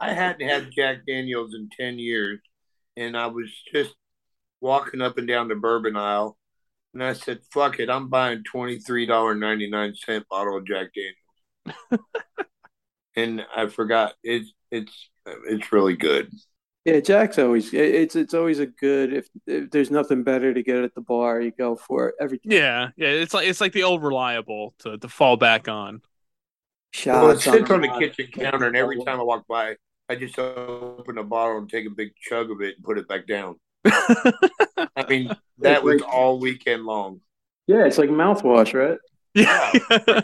I 0.00 0.12
hadn't 0.12 0.46
had 0.46 0.70
Jack 0.70 1.06
Daniels 1.06 1.54
in 1.54 1.68
ten 1.78 1.98
years, 1.98 2.40
and 2.98 3.16
I 3.16 3.26
was 3.26 3.50
just 3.72 3.94
walking 4.60 5.00
up 5.00 5.18
and 5.18 5.28
down 5.28 5.48
the 5.48 5.54
bourbon 5.54 5.96
aisle, 5.96 6.36
and 6.92 7.02
I 7.02 7.12
said, 7.12 7.40
"Fuck 7.52 7.80
it, 7.80 7.88
I'm 7.88 8.08
buying 8.08 8.42
twenty 8.44 8.78
three 8.78 9.06
dollar 9.06 9.34
ninety 9.34 9.70
nine 9.70 9.94
cent 9.94 10.26
bottle 10.28 10.56
of 10.56 10.66
Jack 10.66 10.88
Daniels." 10.94 12.04
and 13.16 13.44
I 13.54 13.68
forgot 13.68 14.14
it's 14.22 14.52
it's 14.70 15.10
it's 15.26 15.72
really 15.72 15.96
good. 15.96 16.30
Yeah, 16.84 17.00
Jack's 17.00 17.38
always 17.38 17.72
it's 17.72 18.16
it's 18.16 18.34
always 18.34 18.60
a 18.60 18.66
good 18.66 19.12
if, 19.12 19.28
if 19.46 19.70
there's 19.70 19.90
nothing 19.90 20.22
better 20.22 20.54
to 20.54 20.62
get 20.62 20.84
at 20.84 20.94
the 20.94 21.02
bar, 21.02 21.40
you 21.40 21.50
go 21.50 21.76
for 21.76 22.08
it 22.08 22.14
every 22.20 22.40
yeah, 22.44 22.88
yeah. 22.96 23.08
It's 23.08 23.34
like 23.34 23.46
it's 23.46 23.60
like 23.60 23.72
the 23.72 23.82
old 23.82 24.02
reliable 24.02 24.74
to, 24.80 24.96
to 24.98 25.08
fall 25.08 25.36
back 25.36 25.68
on. 25.68 26.00
Shots 26.92 27.22
Well, 27.22 27.30
it 27.30 27.40
sits 27.40 27.70
on 27.70 27.82
the 27.82 27.94
kitchen 27.98 28.28
counter, 28.32 28.66
and 28.66 28.76
every 28.76 28.96
time 29.04 29.20
I 29.20 29.22
walk 29.22 29.46
by, 29.46 29.76
I 30.08 30.14
just 30.16 30.38
open 30.38 31.18
a 31.18 31.24
bottle 31.24 31.58
and 31.58 31.68
take 31.68 31.86
a 31.86 31.90
big 31.90 32.12
chug 32.20 32.50
of 32.50 32.60
it 32.62 32.76
and 32.76 32.84
put 32.84 32.98
it 32.98 33.08
back 33.08 33.26
down. 33.26 33.56
I 33.84 35.04
mean, 35.08 35.30
that 35.58 35.82
was 35.82 36.02
all 36.02 36.38
weekend 36.38 36.84
long. 36.84 37.20
Yeah, 37.66 37.84
it's 37.86 37.98
like 37.98 38.10
mouthwash, 38.10 38.72
right? 38.74 38.98
yeah. 39.34 39.72
Wow. 40.08 40.22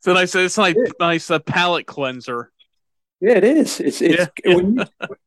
so 0.00 0.12
nice. 0.14 0.34
It's 0.34 0.56
like 0.58 0.76
Yeah. 0.76 0.90
nice 0.98 1.30
uh, 1.30 1.38
palate 1.38 1.86
cleanser. 1.86 2.50
Yeah, 3.20 3.32
it 3.32 3.44
is. 3.44 3.80
It's 3.80 4.00
it's 4.00 4.28
Yeah. 4.44 4.54
when 4.54 4.76
you 4.78 4.84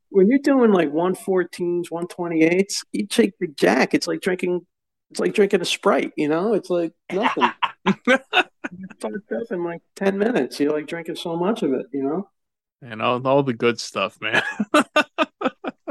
when 0.10 0.28
you're 0.28 0.40
doing 0.40 0.72
like 0.72 0.92
one 0.92 1.16
fourteens, 1.16 1.86
one 1.90 2.08
twenty 2.08 2.44
eights, 2.44 2.84
you 2.92 3.06
take 3.06 3.38
the 3.40 3.48
Jack. 3.48 3.94
It's 3.94 4.08
like 4.08 4.22
drinking. 4.22 4.66
It's 5.12 5.20
like 5.20 5.34
drinking 5.34 5.62
a 5.62 5.66
Sprite. 5.66 6.12
You 6.18 6.28
know, 6.28 6.54
it's 6.54 6.70
like 6.70 6.94
nothing. 7.12 7.50
You're 8.06 8.20
fucked 9.00 9.32
up 9.32 9.52
in 9.52 9.64
like 9.64 9.82
ten 9.96 10.18
minutes. 10.18 10.60
You're 10.60 10.74
like 10.74 10.88
drinking 10.88 11.16
so 11.16 11.36
much 11.36 11.64
of 11.64 11.74
it. 11.74 11.86
You 11.94 12.04
know. 12.04 12.30
And 12.82 13.02
all, 13.02 13.26
all 13.28 13.44
the 13.44 13.54
good 13.54 13.80
stuff, 13.80 14.18
man. 14.22 14.44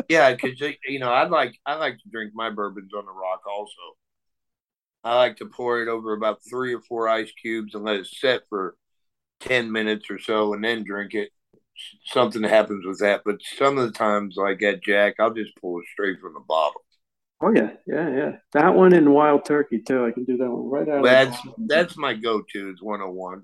Yeah, 0.08 0.32
because 0.32 0.58
you 0.86 0.98
know, 0.98 1.12
I 1.12 1.26
like 1.28 1.58
I 1.66 1.74
like 1.74 1.98
to 1.98 2.08
drink 2.10 2.32
my 2.34 2.48
bourbons 2.48 2.92
on 2.94 3.04
the 3.04 3.12
rock. 3.12 3.42
Also, 3.46 3.96
I 5.04 5.16
like 5.16 5.36
to 5.36 5.46
pour 5.46 5.82
it 5.82 5.88
over 5.88 6.14
about 6.14 6.40
three 6.48 6.74
or 6.74 6.80
four 6.80 7.08
ice 7.08 7.30
cubes 7.42 7.74
and 7.74 7.84
let 7.84 7.96
it 7.96 8.06
set 8.06 8.42
for 8.48 8.74
ten 9.40 9.70
minutes 9.70 10.06
or 10.10 10.18
so, 10.18 10.54
and 10.54 10.64
then 10.64 10.82
drink 10.82 11.12
it. 11.12 11.30
Something 12.06 12.42
happens 12.42 12.86
with 12.86 13.00
that, 13.00 13.20
but 13.24 13.36
some 13.58 13.76
of 13.76 13.84
the 13.86 13.92
times, 13.92 14.36
like 14.36 14.62
at 14.62 14.82
Jack, 14.82 15.16
I'll 15.20 15.34
just 15.34 15.54
pull 15.56 15.78
it 15.80 15.86
straight 15.92 16.20
from 16.20 16.32
the 16.34 16.40
bottle. 16.40 16.80
Oh 17.40 17.52
yeah, 17.54 17.72
yeah, 17.86 18.08
yeah. 18.10 18.32
That 18.52 18.74
one 18.74 18.94
in 18.94 19.12
Wild 19.12 19.44
Turkey 19.44 19.80
too. 19.80 20.06
I 20.06 20.10
can 20.12 20.24
do 20.24 20.38
that 20.38 20.50
one 20.50 20.70
right 20.70 20.88
out. 20.88 21.04
That's 21.04 21.38
of 21.46 21.54
the 21.56 21.66
that's 21.66 21.96
my 21.98 22.14
go-to. 22.14 22.70
Is 22.70 22.82
one 22.82 23.00
hundred 23.00 23.12
one. 23.12 23.42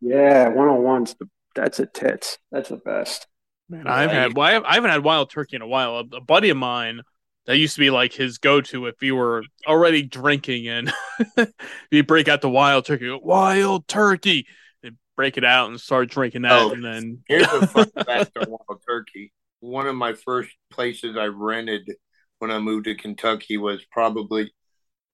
yeah. 0.00 0.48
One 0.48 0.68
on 0.68 0.82
one's 0.82 1.14
the 1.14 1.28
that's 1.54 1.78
a 1.80 1.86
tits. 1.86 2.38
That's 2.50 2.68
the 2.70 2.76
best. 2.78 3.26
Man, 3.68 3.86
I've 3.86 4.10
Right. 4.10 4.14
had 4.14 4.36
well, 4.36 4.46
I, 4.46 4.52
have, 4.52 4.64
I 4.64 4.74
haven't 4.74 4.90
had 4.90 5.04
wild 5.04 5.30
turkey 5.30 5.56
in 5.56 5.62
a 5.62 5.66
while. 5.66 5.96
A, 5.96 6.16
a 6.16 6.20
buddy 6.20 6.50
of 6.50 6.56
mine 6.56 7.00
that 7.46 7.56
used 7.58 7.74
to 7.74 7.80
be 7.80 7.90
like 7.90 8.12
his 8.12 8.38
go-to 8.38 8.86
if 8.86 9.02
you 9.02 9.16
were 9.16 9.42
already 9.66 10.02
drinking 10.02 10.68
and 10.68 10.92
you 11.90 12.02
break 12.04 12.28
out 12.28 12.40
the 12.40 12.50
wild 12.50 12.84
turkey, 12.86 13.10
wild 13.22 13.88
turkey, 13.88 14.46
and 14.82 14.96
break 15.16 15.36
it 15.38 15.44
out 15.44 15.70
and 15.70 15.80
start 15.80 16.10
drinking 16.10 16.42
that, 16.42 16.52
Oh. 16.52 16.70
and 16.72 16.84
then 16.84 17.22
Here's 17.28 17.46
a 17.48 17.66
fun 17.66 17.86
fact 18.06 18.36
on 18.38 18.46
wild 18.48 18.80
turkey. 18.86 19.32
One 19.60 19.86
of 19.86 19.94
my 19.96 20.12
first 20.14 20.50
places 20.70 21.16
I 21.16 21.26
rented 21.26 21.90
when 22.38 22.50
I 22.50 22.58
moved 22.58 22.84
to 22.86 22.94
Kentucky 22.96 23.56
was 23.56 23.84
probably 23.90 24.52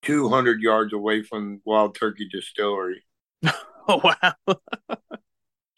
200 0.03 0.61
yards 0.61 0.93
away 0.93 1.23
from 1.23 1.61
Wild 1.65 1.95
Turkey 1.95 2.27
Distillery. 2.31 3.03
oh 3.87 4.01
wow, 4.03 4.55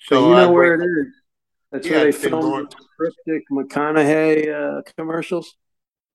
So 0.03 0.29
you 0.29 0.35
know 0.35 0.49
I 0.49 0.53
where 0.53 0.75
it 0.75 0.81
is. 0.83 1.13
That's 1.71 1.87
Yeah, 1.87 1.99
where 1.99 2.05
they 2.05 2.11
filmed 2.11 2.43
Lawrence. 2.43 2.75
cryptic 2.97 3.43
McConaughey 3.51 4.79
uh, 4.79 4.81
commercials. 4.97 5.55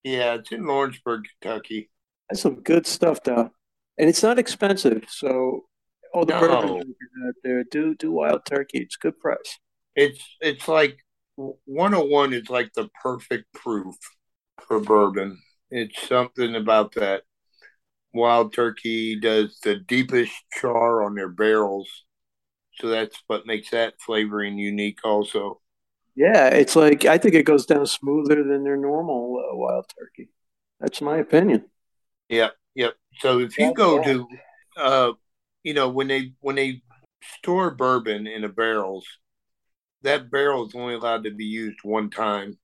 Yeah, 0.04 0.34
it's 0.34 0.52
in 0.52 0.66
Lawrenceburg, 0.66 1.24
Kentucky. 1.40 1.90
That's 2.28 2.42
some 2.42 2.62
good 2.62 2.86
stuff, 2.86 3.22
though, 3.24 3.50
and 3.98 4.08
it's 4.08 4.22
not 4.22 4.38
expensive. 4.38 5.04
So 5.08 5.66
all 6.12 6.24
the 6.24 6.34
No. 6.34 6.60
bourbon 6.60 6.94
out 7.26 7.34
there 7.42 7.64
do 7.64 7.94
do 7.94 8.12
Wild 8.12 8.44
Turkey. 8.44 8.78
It's 8.78 8.96
good 8.96 9.18
price. 9.18 9.58
It's 9.94 10.22
it's 10.40 10.68
like 10.68 10.98
101 11.36 12.32
is 12.32 12.50
like 12.50 12.72
the 12.74 12.88
perfect 13.02 13.52
proof 13.52 13.94
for 14.66 14.80
bourbon. 14.80 15.38
It's 15.70 16.06
something 16.08 16.54
about 16.54 16.94
that. 16.94 17.22
Wild 18.12 18.52
Turkey 18.54 19.18
does 19.20 19.58
the 19.62 19.76
deepest 19.76 20.32
char 20.52 21.02
on 21.04 21.14
their 21.14 21.28
barrels. 21.28 22.05
So 22.80 22.88
that's 22.88 23.22
what 23.26 23.46
makes 23.46 23.70
that 23.70 23.94
flavoring 24.00 24.58
unique 24.58 24.98
also. 25.04 25.60
Yeah, 26.14 26.48
it's 26.48 26.76
like 26.76 27.04
I 27.04 27.18
think 27.18 27.34
it 27.34 27.44
goes 27.44 27.66
down 27.66 27.86
smoother 27.86 28.42
than 28.42 28.64
their 28.64 28.76
normal 28.76 29.42
uh, 29.50 29.56
Wild 29.56 29.86
Turkey. 29.98 30.30
That's 30.80 31.00
my 31.00 31.18
opinion. 31.18 31.66
Yep, 32.28 32.54
yep. 32.74 32.94
So 33.20 33.40
if 33.40 33.58
you 33.58 33.66
Yeah, 33.66 33.72
go 33.74 33.96
yeah. 33.98 34.04
to, 34.04 34.28
uh, 34.76 35.12
you 35.62 35.74
know, 35.74 35.88
when 35.90 36.08
they 36.08 36.32
when 36.40 36.56
they 36.56 36.82
store 37.38 37.70
bourbon 37.70 38.26
in 38.26 38.42
the 38.42 38.48
barrels, 38.48 39.06
that 40.02 40.30
barrel 40.30 40.66
is 40.66 40.74
only 40.74 40.94
allowed 40.94 41.24
to 41.24 41.30
be 41.30 41.44
used 41.44 41.78
one 41.82 42.10
time. 42.10 42.58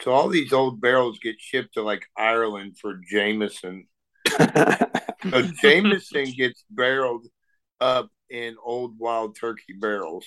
So 0.00 0.12
all 0.12 0.28
these 0.28 0.52
old 0.52 0.80
barrels 0.80 1.18
get 1.18 1.40
shipped 1.40 1.74
to 1.74 1.82
like 1.82 2.06
Ireland 2.16 2.78
for 2.78 3.00
Jameson. 3.08 3.86
So 5.30 5.42
Jameson 5.42 6.32
gets 6.32 6.64
barreled 6.68 7.26
up 7.80 8.10
in 8.32 8.56
old 8.64 8.98
wild 8.98 9.36
turkey 9.36 9.74
barrels. 9.78 10.24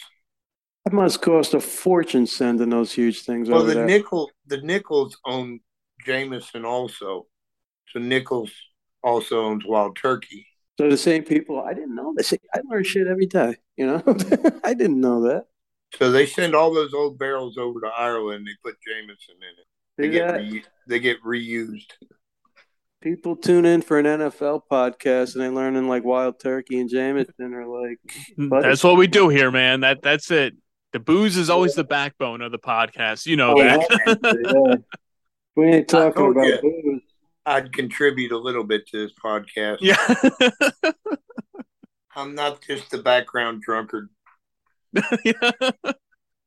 That 0.86 0.94
must 0.94 1.22
cost 1.22 1.56
a 1.56 1.60
fortune 1.60 2.28
sending 2.28 2.70
those 2.70 2.94
huge 2.94 3.24
things 3.24 3.50
Well, 3.50 3.62
over 3.62 3.70
the 3.70 3.76
there. 3.76 3.86
nickel 3.86 4.30
the 4.46 4.62
Nichols 4.62 5.18
own 5.26 5.60
Jameson 6.06 6.64
also. 6.64 7.26
So 7.90 8.00
Nichols 8.00 8.52
also 9.04 9.46
owns 9.46 9.66
wild 9.66 9.98
turkey. 9.98 10.46
So 10.80 10.90
the 10.90 10.98
same 10.98 11.24
people, 11.24 11.60
I 11.60 11.74
didn't 11.74 11.96
know 11.96 12.14
this. 12.16 12.34
I 12.54 12.60
learn 12.70 12.84
shit 12.84 13.08
every 13.08 13.26
day. 13.26 13.56
You 13.78 13.88
know, 13.88 14.04
I 14.64 14.74
didn't 14.74 15.02
know 15.02 15.22
that. 15.22 15.46
So 15.98 16.12
they 16.12 16.26
send 16.26 16.54
all 16.54 16.74
those 16.74 16.94
old 16.94 17.18
barrels 17.18 17.58
over 17.58 17.80
to 17.80 17.88
Ireland. 17.88 18.46
They 18.46 18.52
put 18.64 18.78
Jameson 18.86 19.36
in 19.38 19.56
it. 19.58 19.66
They 19.98 20.08
See 20.08 20.52
get 20.52 20.66
they 20.88 21.00
get 21.00 21.24
reused. 21.24 21.92
People 23.06 23.36
tune 23.36 23.66
in 23.66 23.84
for 23.84 24.00
an 24.00 24.08
NFL 24.08 24.62
podcast 24.72 25.36
and 25.36 25.44
they 25.44 25.50
learning 25.50 25.88
like 25.88 26.04
Wild 26.04 26.40
Turkey 26.40 26.80
and 26.80 26.90
Jameson 26.90 27.54
are 27.54 27.68
like, 27.68 28.00
mm, 28.36 28.50
Buddy. 28.50 28.68
that's 28.68 28.84
what 28.84 28.98
we 28.98 29.06
do 29.06 29.30
here, 29.30 29.52
man. 29.52 29.82
That 29.82 30.02
that's 30.02 30.32
it. 30.32 30.56
The 30.92 31.00
booze 31.00 31.38
is 31.38 31.52
always 31.52 31.76
the 31.76 31.84
backbone 31.84 32.42
of 32.42 32.52
the 32.52 32.58
podcast. 32.58 33.28
You 33.28 33.36
know 33.36 33.54
oh, 33.56 33.64
that. 33.64 34.20
yeah. 34.24 34.76
we 35.56 35.68
ain't 35.68 35.88
talking 35.88 36.32
about 36.32 36.48
you. 36.48 36.60
booze. 36.64 37.02
I'd 37.46 37.72
contribute 37.72 38.32
a 38.32 38.40
little 38.40 38.64
bit 38.64 38.88
to 38.88 38.98
this 38.98 39.12
podcast. 39.24 39.78
yeah. 39.82 40.92
I'm 42.16 42.34
not 42.34 42.64
just 42.64 42.90
the 42.90 43.04
background 43.04 43.62
drunkard. 43.62 44.10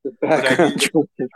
The 0.05 0.13
I 0.23 0.27
background 0.27 0.79
drinking. 0.79 1.29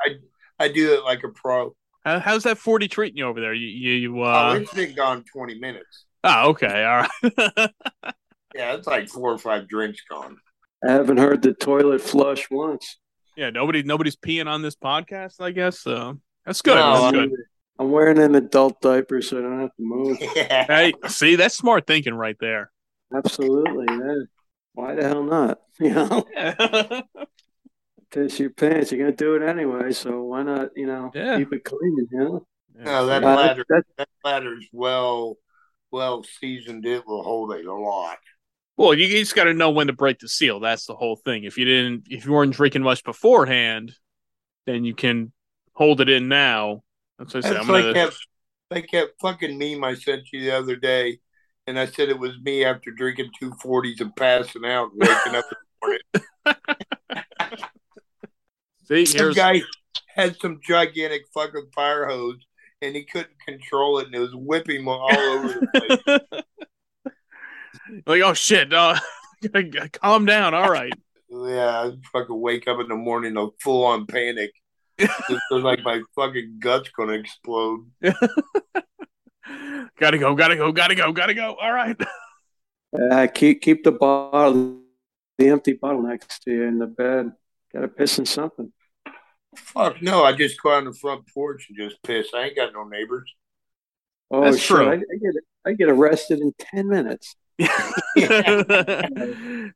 I 0.60 0.68
do 0.68 0.94
it 0.96 1.04
like 1.06 1.24
a 1.24 1.30
pro. 1.30 1.76
How, 2.06 2.20
how's 2.20 2.44
that 2.44 2.58
forty 2.58 2.88
treating 2.88 3.18
you 3.18 3.26
over 3.28 3.40
there? 3.42 3.54
You 3.54 3.68
you, 3.68 3.92
you 3.94 4.20
oh, 4.22 4.24
uh 4.24 4.54
it's 4.62 4.74
been 4.74 4.94
gone 4.94 5.24
20 5.32 5.60
minutes. 5.60 6.06
oh 6.24 6.50
okay 6.50 6.84
all 6.86 7.08
right. 7.26 7.72
Yeah, 8.56 8.76
it's 8.76 8.86
like 8.86 9.10
four 9.10 9.32
or 9.32 9.40
five 9.40 9.68
drinks 9.68 10.02
gone. 10.08 10.38
I 10.88 10.92
haven't 10.92 11.18
heard 11.18 11.42
the 11.42 11.54
toilet 11.54 12.02
flush 12.02 12.48
once. 12.52 13.00
yeah, 13.36 13.50
nobody 13.50 13.82
nobody's 13.82 14.16
peeing 14.16 14.46
on 14.48 14.62
this 14.62 14.76
podcast. 14.76 15.42
I 15.42 15.50
guess 15.50 15.80
so. 15.80 16.20
That's 16.46 16.62
good. 16.62 16.76
No, 16.76 16.92
that's 16.94 17.16
I'm- 17.16 17.30
good. 17.30 17.40
I'm 17.80 17.90
wearing 17.90 18.20
an 18.20 18.36
adult 18.36 18.80
diaper 18.82 19.20
so 19.24 19.40
I 19.40 19.42
don't 19.42 19.60
have 19.62 19.76
to 19.76 19.82
move. 19.82 20.20
Yeah. 20.36 20.66
Hey, 20.68 20.94
see, 21.08 21.36
that's 21.36 21.58
smart 21.58 21.88
thinking 21.88 22.14
right 22.14 22.36
there. 22.40 22.70
Absolutely, 23.12 23.86
yeah. 23.90 24.16
Why 24.74 24.94
the 24.94 25.04
hell 25.08 25.24
not? 25.24 25.60
You 25.80 25.90
know, 25.96 26.24
piss 28.14 28.40
your 28.40 28.52
pants. 28.52 28.92
You're 28.92 29.00
gonna 29.00 29.16
do 29.16 29.36
it 29.36 29.42
anyway, 29.48 29.92
so 29.92 30.24
why 30.24 30.44
not? 30.44 30.70
You 30.76 30.86
know, 30.88 31.12
Yeah. 31.14 31.38
keep 31.38 31.52
it 31.54 31.64
clean. 31.64 32.08
You 32.12 32.18
know, 32.20 32.48
No, 32.76 33.06
that 33.06 33.24
Uh, 33.24 33.36
ladder 33.36 33.66
that- 33.70 33.86
that 33.98 34.10
ladder's 34.24 34.68
well 34.72 35.38
well 35.92 36.24
seasoned. 36.24 36.86
It 36.86 37.06
will 37.06 37.22
hold 37.24 37.54
a 37.54 37.72
lot. 37.72 38.18
Well, 38.78 38.96
you 38.96 39.08
just 39.08 39.36
got 39.36 39.44
to 39.44 39.54
know 39.54 39.70
when 39.70 39.86
to 39.88 39.94
break 39.94 40.18
the 40.18 40.28
seal. 40.28 40.60
That's 40.60 40.88
the 40.88 40.96
whole 40.96 41.16
thing. 41.16 41.44
If 41.44 41.60
you 41.60 41.66
didn't, 41.66 42.08
if 42.10 42.26
you 42.26 42.32
weren't 42.32 42.56
drinking 42.56 42.82
much 42.82 43.04
beforehand, 43.04 43.96
then 44.66 44.84
you 44.84 44.96
can 44.96 45.32
hold 45.74 46.02
it 46.02 46.10
in 46.10 46.28
now. 46.28 46.84
That's 47.20 47.36
what 47.36 47.46
I 47.46 47.48
said. 47.48 47.58
That's 47.58 47.68
I'm 47.68 47.72
like 47.74 47.84
gonna, 47.84 47.94
that, 47.94 48.14
like 48.72 48.90
that 48.92 49.10
fucking 49.22 49.56
meme 49.60 49.84
I 49.84 49.94
sent 49.94 50.34
you 50.34 50.42
the 50.42 50.58
other 50.58 50.76
day, 50.76 51.20
and 51.68 51.78
I 51.78 51.86
said 51.86 52.10
it 52.10 52.18
was 52.18 52.40
me 52.40 52.66
after 52.66 52.90
drinking 52.90 53.30
two 53.40 53.54
forties 53.62 54.02
and 54.02 54.16
passing 54.16 54.66
out, 54.66 54.90
waking 54.96 55.36
up. 55.36 55.46
see, 58.84 59.06
Some 59.06 59.20
here's 59.20 59.36
guy 59.36 59.62
had 60.08 60.36
some 60.40 60.60
gigantic 60.64 61.24
fucking 61.34 61.70
fire 61.74 62.08
hose, 62.08 62.46
and 62.82 62.96
he 62.96 63.04
couldn't 63.04 63.40
control 63.46 64.00
it, 64.00 64.08
and 64.08 64.16
it 64.16 64.20
was 64.20 64.36
whipping 64.36 64.82
him 64.82 64.88
all 64.88 65.12
over 65.12 65.48
the 65.48 65.68
place. 65.74 66.44
like, 68.06 68.22
oh 68.22 68.34
shit, 68.34 68.74
uh, 68.74 69.00
calm 69.94 70.26
down. 70.26 70.54
All 70.54 70.70
right. 70.70 70.94
Yeah, 71.30 71.70
I 71.70 71.92
fucking 72.12 72.40
wake 72.40 72.68
up 72.68 72.80
in 72.80 72.88
the 72.88 72.96
morning 72.96 73.38
a 73.38 73.48
full 73.62 73.86
on 73.86 74.06
panic. 74.06 74.52
Just 75.00 75.42
feel 75.50 75.62
like 75.62 75.84
my 75.84 76.02
fucking 76.16 76.58
gut's 76.60 76.90
gonna 76.90 77.14
explode. 77.14 77.90
gotta 80.00 80.18
go, 80.20 80.36
gotta 80.36 80.56
go, 80.56 80.72
gotta 80.72 80.94
go, 80.94 81.12
gotta 81.12 81.34
go. 81.34 81.56
All 81.60 81.74
right. 81.74 82.00
Uh, 83.12 83.26
keep 83.34 83.62
keep 83.62 83.84
the 83.84 83.92
bottle, 83.92 84.82
the 85.40 85.50
empty 85.50 85.74
bottle 85.74 86.04
next 86.04 86.44
to 86.44 86.52
you 86.52 86.64
in 86.64 86.78
the 86.78 86.86
bed. 86.86 87.32
Got 87.74 87.82
to 87.82 87.88
piss 87.88 88.20
in 88.20 88.26
something. 88.26 88.72
Fuck 89.56 90.02
no! 90.02 90.24
I 90.24 90.34
just 90.34 90.62
go 90.62 90.72
on 90.72 90.86
the 90.86 90.94
front 90.94 91.28
porch 91.34 91.68
and 91.70 91.78
just 91.78 92.02
piss. 92.04 92.30
I 92.34 92.46
ain't 92.46 92.56
got 92.56 92.74
no 92.74 92.84
neighbors. 92.86 93.32
Oh, 94.32 94.42
That's 94.44 94.58
shit. 94.58 94.68
true. 94.78 94.90
I, 94.90 94.94
I 94.94 94.98
get 94.98 95.34
I 95.66 95.74
get 95.74 95.90
arrested 95.90 96.40
in 96.40 96.54
ten 96.60 96.88
minutes. 96.88 97.36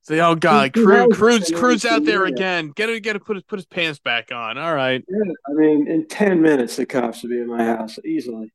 Say, 0.01 0.19
oh 0.19 0.35
god, 0.35 0.71
Who- 0.75 0.81
who 0.85 0.87
KRÜDE. 0.87 1.09
KRÜDE's, 1.09 1.51
KRÜDE's 1.51 1.85
out 1.85 2.05
there 2.05 2.25
again. 2.25 2.71
Get 2.75 2.87
to 2.87 2.99
get 2.99 3.13
to 3.13 3.19
put 3.19 3.35
his 3.35 3.43
put 3.43 3.59
his 3.59 3.65
pants 3.65 3.99
back 3.99 4.31
on. 4.31 4.57
All 4.57 4.73
right. 4.73 5.03
Yeah, 5.07 5.31
I 5.47 5.53
mean, 5.53 5.87
in 5.87 6.07
ten 6.07 6.41
minutes, 6.41 6.75
the 6.75 6.85
cops 6.85 7.21
would 7.23 7.29
be 7.29 7.39
in 7.39 7.47
my 7.47 7.63
house 7.63 7.99
easily. 8.05 8.51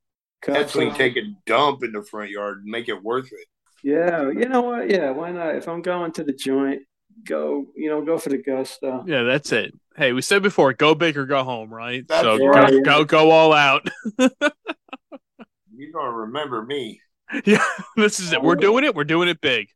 That's 0.46 0.72
Cops 0.72 0.74
when 0.76 0.88
you 0.88 0.94
take 0.94 1.16
a 1.16 1.22
dump 1.46 1.84
in 1.84 1.92
the 1.92 2.02
front 2.02 2.30
yard 2.30 2.58
and 2.62 2.66
make 2.66 2.88
it 2.88 3.00
worth 3.02 3.26
it. 3.32 3.46
Yeah, 3.84 4.22
you 4.30 4.48
know 4.48 4.62
what? 4.62 4.90
Yeah, 4.90 5.10
why 5.10 5.30
not? 5.30 5.54
If 5.56 5.68
I'm 5.68 5.82
going 5.82 6.12
to 6.12 6.24
the 6.24 6.32
joint, 6.32 6.82
go. 7.24 7.66
You 7.76 7.90
know, 7.90 8.04
go 8.04 8.18
for 8.18 8.28
the 8.30 8.38
gusto. 8.42 9.04
Yeah, 9.06 9.22
that's 9.22 9.52
it. 9.52 9.74
Hey, 9.96 10.12
we 10.12 10.22
said 10.22 10.42
before, 10.42 10.72
go 10.72 10.94
big 10.94 11.16
or 11.18 11.26
go 11.26 11.44
home, 11.44 11.72
right? 11.72 12.04
That's 12.08 12.22
so 12.22 12.36
right. 12.46 12.70
go, 12.72 12.80
go 12.82 13.04
go 13.04 13.30
all 13.30 13.52
out. 13.52 13.86
You're 14.18 15.92
gonna 15.92 16.10
remember 16.12 16.62
me. 16.64 17.00
yeah, 17.44 17.64
this 17.96 18.20
is 18.20 18.32
it. 18.32 18.42
We're 18.42 18.56
doing 18.56 18.84
it. 18.84 18.94
We're 18.94 19.04
doing 19.04 19.28
it 19.28 19.40
big. 19.40 19.68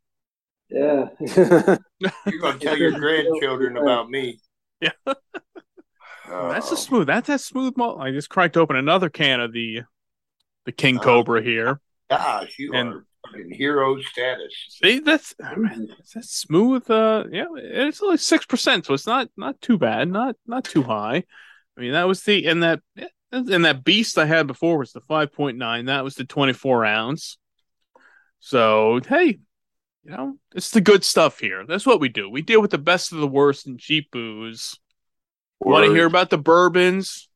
Yeah. 0.69 1.07
You're 1.21 2.41
gonna 2.41 2.59
tell 2.59 2.77
your 2.77 2.93
grandchildren 2.93 3.77
about 3.77 4.11
me. 4.11 4.41
Yeah. 4.81 4.91
Oh, 6.29 6.49
That's 6.51 6.71
a 6.73 6.77
smooth. 6.77 7.07
That's 7.07 7.29
that 7.29 7.41
smooth. 7.41 7.77
Mo- 7.77 7.99
I 7.99 8.11
just 8.11 8.29
cracked 8.29 8.57
open 8.57 8.77
another 8.77 9.09
can 9.09 9.41
of 9.41 9.53
the 9.53 9.83
the 10.65 10.73
King 10.73 10.99
Oh. 10.99 11.03
Cobra 11.03 11.43
here. 11.43 11.81
gosh, 12.11 12.57
you 12.59 12.73
And- 12.75 12.89
are 12.89 12.93
fucking 12.93 13.06
hero 13.51 14.01
status. 14.01 14.53
See, 14.69 15.01
that's 15.01 15.35
that's 15.39 16.31
smooth. 16.31 16.89
Uh, 16.91 17.25
yeah, 17.31 17.47
it's 17.57 18.03
only 18.03 18.17
six 18.17 18.47
percent, 18.47 18.87
so 18.87 18.95
it's 18.95 19.07
not 19.07 19.29
not 19.37 19.61
too 19.61 19.79
bad. 19.79 20.09
Not 20.09 20.37
not 20.47 20.65
too 20.65 20.83
high. 20.83 21.25
I 21.77 21.81
mean, 21.81 21.93
that 21.93 22.09
was 22.09 22.23
the 22.23 22.47
and 22.47 22.63
that 22.63 22.81
and 23.33 23.65
that 23.65 23.85
beast 23.85 24.19
I 24.19 24.27
had 24.27 24.47
before 24.47 24.79
was 24.79 24.93
the 24.93 25.01
five 25.01 25.33
point 25.33 25.59
nine. 25.59 25.87
That 25.87 26.05
was 26.05 26.15
the 26.15 26.25
twenty 26.25 26.53
four 26.53 26.85
ounce. 26.85 27.39
So 28.41 29.01
hey, 29.07 29.39
you 30.05 30.11
know, 30.11 30.39
it's 30.55 30.71
the 30.71 30.81
good 30.81 31.05
stuff 31.05 31.39
here. 31.41 31.65
That's 31.67 31.87
what 31.87 32.01
we 32.01 32.09
do. 32.09 32.31
We 32.31 32.43
deal 32.43 32.63
with 32.63 32.71
the 32.71 32.79
best 32.79 33.13
of 33.13 33.19
the 33.19 33.27
worst 33.27 33.67
in 33.67 33.79
cheap 33.79 34.11
booze. 34.11 34.79
Want 35.61 35.87
to 35.87 35.93
hear 35.93 36.07
about 36.07 36.31
the 36.31 36.39
bourbons, 36.39 37.29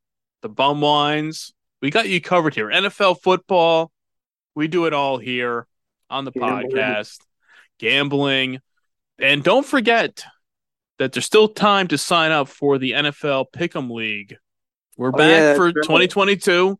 the 0.42 0.48
bum 0.48 0.80
wines? 0.80 1.52
We 1.80 1.90
got 1.90 2.08
you 2.08 2.20
covered 2.20 2.54
here. 2.54 2.68
NFL 2.68 3.22
football, 3.22 3.90
we 4.54 4.68
do 4.68 4.84
it 4.84 4.92
all 4.92 5.16
here 5.16 5.66
on 6.10 6.24
the 6.24 6.32
Gambling. 6.32 6.70
podcast. 6.72 7.18
Gambling, 7.78 8.60
and 9.18 9.42
don't 9.42 9.64
forget 9.64 10.24
that 10.98 11.12
there's 11.12 11.24
still 11.24 11.48
time 11.48 11.88
to 11.88 11.96
sign 11.98 12.30
up 12.30 12.48
for 12.48 12.76
the 12.78 12.92
NFL 12.92 13.46
Pick'em 13.56 13.90
League. 13.90 14.36
We're 14.98 15.08
Oh, 15.08 15.12
back 15.12 15.30
yeah, 15.30 15.54
for 15.54 15.72
that's 15.72 15.88
right. 15.88 16.00
2022, 16.08 16.78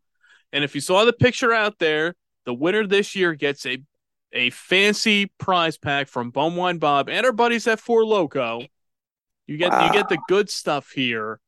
and 0.53 0.63
if 0.63 0.75
you 0.75 0.81
saw 0.81 1.05
the 1.05 1.13
picture 1.13 1.51
out 1.53 1.79
there, 1.79 2.13
the 2.45 2.53
winner 2.53 2.85
this 2.85 3.15
year 3.15 3.33
gets 3.33 3.65
a 3.65 3.81
a 4.33 4.49
fancy 4.51 5.25
prize 5.39 5.77
pack 5.77 6.07
from 6.07 6.29
Bum 6.31 6.55
Wine 6.55 6.77
Bob 6.77 7.09
and 7.09 7.25
our 7.25 7.33
buddies 7.33 7.67
at 7.67 7.79
Four 7.79 8.03
Loko. 8.03 8.67
You 9.47 9.57
get 9.57 9.71
you 9.83 9.91
get 9.91 10.07
the 10.07 10.19
good 10.27 10.49
stuff 10.49 10.91
here 10.91 11.39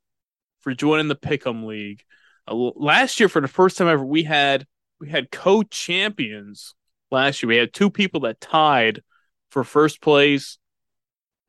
for 0.62 0.74
joining 0.74 1.08
the 1.10 1.16
Pick'em 1.16 1.66
League. 1.66 2.04
Uh, 2.48 2.56
last 2.56 3.20
year, 3.20 3.30
for 3.30 3.40
the 3.40 3.48
first 3.48 3.78
time 3.78 3.88
ever, 3.88 4.04
we 4.04 4.24
had 4.24 4.66
we 5.00 5.10
had 5.10 5.30
co-champions. 5.32 6.74
Last 7.14 7.44
year, 7.44 7.48
we 7.50 7.58
had 7.58 7.72
two 7.72 7.92
people 7.92 8.22
that 8.22 8.42
tied 8.42 9.04
for 9.52 9.64
first 9.64 10.02
place, 10.02 10.58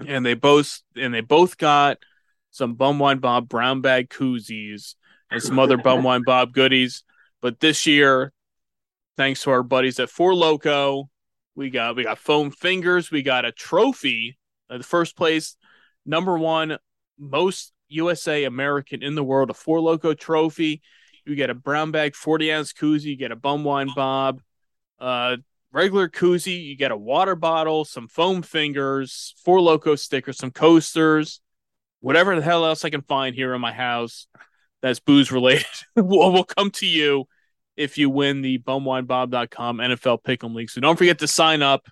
and 0.06 0.24
they 0.24 0.34
both 0.34 0.82
and 0.94 1.14
they 1.14 1.22
both 1.22 1.56
got 1.56 1.96
some 2.50 2.74
Bum 2.74 2.98
Wine 2.98 3.16
Bob 3.16 3.48
brown 3.48 3.80
bag 3.80 4.10
koozies 4.10 4.94
and 5.30 5.42
some 5.42 5.58
other 5.58 5.78
Bum 5.78 6.02
Wine 6.04 6.20
Bob 6.22 6.52
goodies. 6.52 7.02
But 7.40 7.60
this 7.60 7.86
year, 7.86 8.30
thanks 9.16 9.42
to 9.44 9.52
our 9.52 9.62
buddies 9.62 9.98
at 9.98 10.10
Four 10.10 10.32
Loko, 10.32 11.04
we 11.54 11.70
got 11.70 11.96
we 11.96 12.02
got 12.02 12.18
foam 12.18 12.50
fingers, 12.50 13.10
we 13.10 13.22
got 13.22 13.46
a 13.46 13.50
trophy, 13.50 14.36
uh, 14.68 14.76
the 14.76 14.84
first 14.84 15.16
place, 15.16 15.56
number 16.04 16.36
one 16.36 16.76
most 17.18 17.72
USA 17.88 18.44
American 18.44 19.02
in 19.02 19.14
the 19.14 19.24
world, 19.24 19.48
a 19.48 19.54
Four 19.54 19.78
Loko 19.78 20.14
trophy. 20.14 20.82
You 21.24 21.34
get 21.36 21.48
a 21.48 21.54
brown 21.54 21.90
bag 21.90 22.14
40 22.14 22.52
ounce 22.52 22.74
koozie, 22.74 23.04
you 23.04 23.16
get 23.16 23.32
a 23.32 23.36
bum 23.36 23.64
wine 23.64 23.88
bob, 23.96 24.42
uh, 25.00 25.38
regular 25.74 26.08
koozie, 26.08 26.64
you 26.64 26.76
get 26.76 26.92
a 26.92 26.96
water 26.96 27.34
bottle, 27.34 27.84
some 27.84 28.06
foam 28.06 28.42
fingers, 28.42 29.34
Four 29.44 29.58
Loko 29.58 29.98
stickers, 29.98 30.38
some 30.38 30.52
coasters, 30.52 31.40
whatever 32.00 32.36
the 32.36 32.42
hell 32.42 32.64
else 32.64 32.84
I 32.84 32.90
can 32.90 33.02
find 33.02 33.34
here 33.34 33.52
in 33.54 33.60
my 33.60 33.72
house 33.72 34.28
that's 34.80 35.00
booze 35.00 35.32
related 35.32 35.66
will, 35.96 36.32
will 36.32 36.44
come 36.44 36.70
to 36.70 36.86
you 36.86 37.24
if 37.76 37.98
you 37.98 38.08
win 38.08 38.40
the 38.40 38.58
bumwinebob.com 38.58 39.78
NFL 39.78 40.22
Pick'em 40.22 40.54
League. 40.54 40.70
So 40.70 40.80
don't 40.80 40.96
forget 40.96 41.18
to 41.18 41.26
sign 41.26 41.60
up 41.60 41.86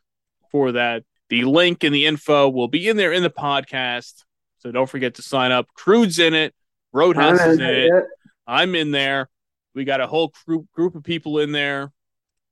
for 0.51 0.73
that. 0.73 1.03
The 1.29 1.45
link 1.45 1.83
and 1.83 1.95
the 1.95 2.07
info 2.07 2.49
will 2.51 2.69
be 2.69 2.89
in 2.89 2.97
there 2.97 3.13
in 3.13 3.23
the 3.23 3.31
podcast. 3.31 4.23
So 4.59 4.71
don't 4.71 4.89
forget 4.89 5.15
to 5.15 5.23
sign 5.23 5.51
up. 5.51 5.67
KRÜDE's 5.77 6.19
in 6.19 6.35
it. 6.35 6.55
Roadhouse 6.93 7.41
is 7.41 7.59
in 7.59 7.65
it. 7.65 8.05
I'm 8.47 8.75
in 8.75 8.91
there. 8.91 9.29
We 9.75 9.85
got 9.85 10.01
a 10.01 10.07
whole 10.07 10.33
group 10.47 10.71
group 10.73 10.95
of 10.95 11.03
people 11.03 11.39
in 11.39 11.51
there. 11.51 11.91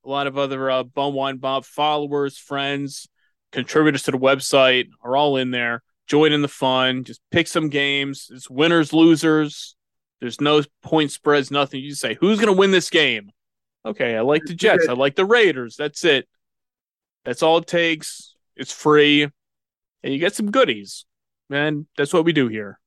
A 0.04 0.08
lot 0.08 0.26
of 0.26 0.38
other 0.38 0.70
uh, 0.70 0.82
Bum 0.82 1.14
Wine 1.14 1.36
Bob 1.36 1.64
followers, 1.64 2.38
friends, 2.38 3.06
contributors 3.52 4.04
to 4.04 4.10
the 4.12 4.18
website 4.18 4.88
are 5.02 5.16
all 5.16 5.36
in 5.36 5.50
there. 5.50 5.82
Join 6.06 6.32
in 6.32 6.42
the 6.42 6.48
fun. 6.48 7.04
Just 7.04 7.20
pick 7.30 7.46
some 7.46 7.68
games. 7.68 8.28
It's 8.32 8.48
winners, 8.50 8.92
losers. 8.92 9.76
There's 10.20 10.40
no 10.40 10.62
point 10.82 11.12
spreads, 11.12 11.50
nothing. 11.50 11.80
You 11.82 11.94
say, 11.94 12.14
who's 12.20 12.38
going 12.38 12.52
to 12.52 12.58
win 12.58 12.70
this 12.70 12.90
game? 12.90 13.30
Okay, 13.84 14.16
I 14.16 14.20
like 14.20 14.44
the 14.44 14.54
Jets. 14.54 14.88
I 14.88 14.92
like 14.92 15.14
the 15.16 15.24
Raiders. 15.24 15.76
That's 15.76 16.04
it. 16.04 16.28
That's 17.24 17.42
all 17.42 17.58
it 17.58 17.66
takes. 17.66 18.34
It's 18.56 18.72
free. 18.72 19.22
And 19.22 20.12
you 20.12 20.18
get 20.18 20.34
some 20.34 20.50
goodies. 20.50 21.06
Man, 21.48 21.86
that's 21.96 22.12
what 22.12 22.24
we 22.24 22.32
do 22.32 22.48
here. 22.48 22.78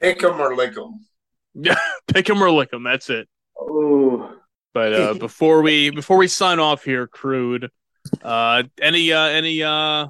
Pick 0.00 0.18
Pick 0.18 0.24
'em 0.24 0.40
or 0.40 0.54
lick 0.56 0.76
'em. 0.76 1.06
Yeah, 1.54 1.78
pick 2.08 2.28
'em 2.28 2.42
or 2.42 2.50
lick 2.50 2.72
'em. 2.72 2.82
That's 2.82 3.10
it. 3.10 3.28
Oh, 3.58 4.36
But 4.74 4.94
uh, 4.94 5.14
before 5.18 5.62
we 5.62 5.90
before 5.90 6.16
we 6.16 6.28
sign 6.28 6.58
off 6.58 6.84
here, 6.84 7.06
KRÜDE, 7.06 7.68
uh, 8.22 8.62
any 8.80 9.12
uh, 9.12 9.24
any 9.26 9.62
uh, 9.62 10.08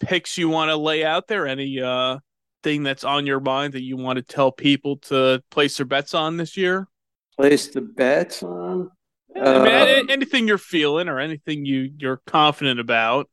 picks 0.00 0.38
you 0.38 0.48
want 0.48 0.70
to 0.70 0.76
lay 0.76 1.04
out 1.04 1.28
there? 1.28 1.46
Any 1.46 1.80
uh, 1.80 2.18
thing 2.62 2.82
that's 2.82 3.04
on 3.04 3.26
your 3.26 3.40
mind 3.40 3.74
that 3.74 3.82
you 3.82 3.96
want 3.96 4.16
to 4.16 4.22
tell 4.22 4.50
people 4.52 4.96
to 4.96 5.42
place 5.50 5.76
their 5.76 5.86
bets 5.86 6.14
on 6.14 6.36
this 6.36 6.56
year? 6.56 6.88
place 7.36 7.68
the 7.68 7.80
bets 7.80 8.42
on. 8.42 8.90
I 9.36 9.40
Uh, 9.40 9.62
any- 9.64 10.12
anything 10.12 10.48
you're 10.48 10.58
feeling 10.58 11.08
or 11.08 11.20
anything 11.20 11.64
you 11.64 11.92
you're 11.96 12.20
confident 12.26 12.80
about? 12.80 13.30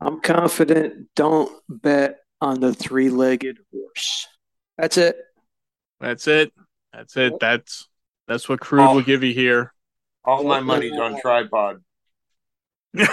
I'm 0.00 0.20
confident. 0.20 1.08
Don't 1.14 1.50
bet 1.68 2.20
on 2.40 2.60
the 2.60 2.72
three-legged 2.72 3.58
horse. 3.72 4.26
That's 4.76 4.96
it. 4.96 5.16
That's 6.00 6.26
it. 6.26 6.52
That's 6.92 7.16
it. 7.16 7.34
That's 7.40 7.87
that's 8.28 8.48
what 8.48 8.60
KRÜDE 8.60 8.88
Oh. 8.90 8.94
will 8.96 9.02
give 9.02 9.24
you 9.24 9.34
here. 9.34 9.72
All 10.24 10.44
my 10.44 10.60
money's 10.60 10.92
on 10.98 11.20
tripod. 11.20 11.82
In 12.94 13.04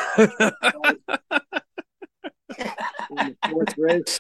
the 3.10 3.36
fourth 3.50 3.78
race. 3.78 4.20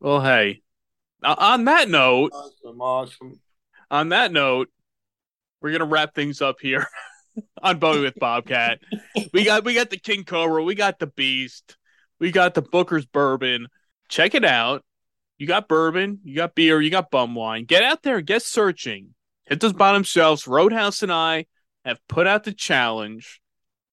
well, 0.00 0.20
hey. 0.20 0.62
On 1.24 1.64
that 1.64 1.88
note, 1.88 2.30
Awesome, 2.32 2.80
awesome. 2.80 3.40
on 3.90 4.10
that 4.10 4.30
note, 4.32 4.68
we're 5.60 5.72
gonna 5.72 5.84
wrap 5.84 6.14
things 6.14 6.40
up 6.40 6.56
here 6.60 6.86
on 7.62 7.78
Bowie 7.80 8.02
with 8.02 8.14
Bobcat. 8.20 8.78
We 9.32 9.44
got 9.44 9.64
we 9.64 9.74
got 9.74 9.90
the 9.90 9.96
King 9.98 10.22
Cobra, 10.24 10.62
we 10.62 10.76
got 10.76 11.00
the 11.00 11.08
Beast, 11.08 11.76
we 12.20 12.30
got 12.30 12.54
the 12.54 12.62
Booker's 12.62 13.04
Bourbon. 13.06 13.66
Check 14.08 14.34
it 14.36 14.44
out. 14.44 14.84
You 15.38 15.46
got 15.46 15.68
bourbon, 15.68 16.20
you 16.24 16.34
got 16.36 16.54
beer, 16.54 16.80
you 16.80 16.90
got 16.90 17.10
bum 17.10 17.34
wine. 17.34 17.64
Get 17.64 17.82
out 17.82 18.02
there, 18.02 18.20
get 18.20 18.42
searching. 18.42 19.14
Hit 19.48 19.60
those 19.60 19.72
bottom 19.72 20.02
shelves. 20.02 20.46
Roadhouse 20.46 21.02
and 21.02 21.12
I 21.12 21.46
have 21.84 21.98
put 22.08 22.26
out 22.26 22.44
the 22.44 22.52
challenge. 22.52 23.40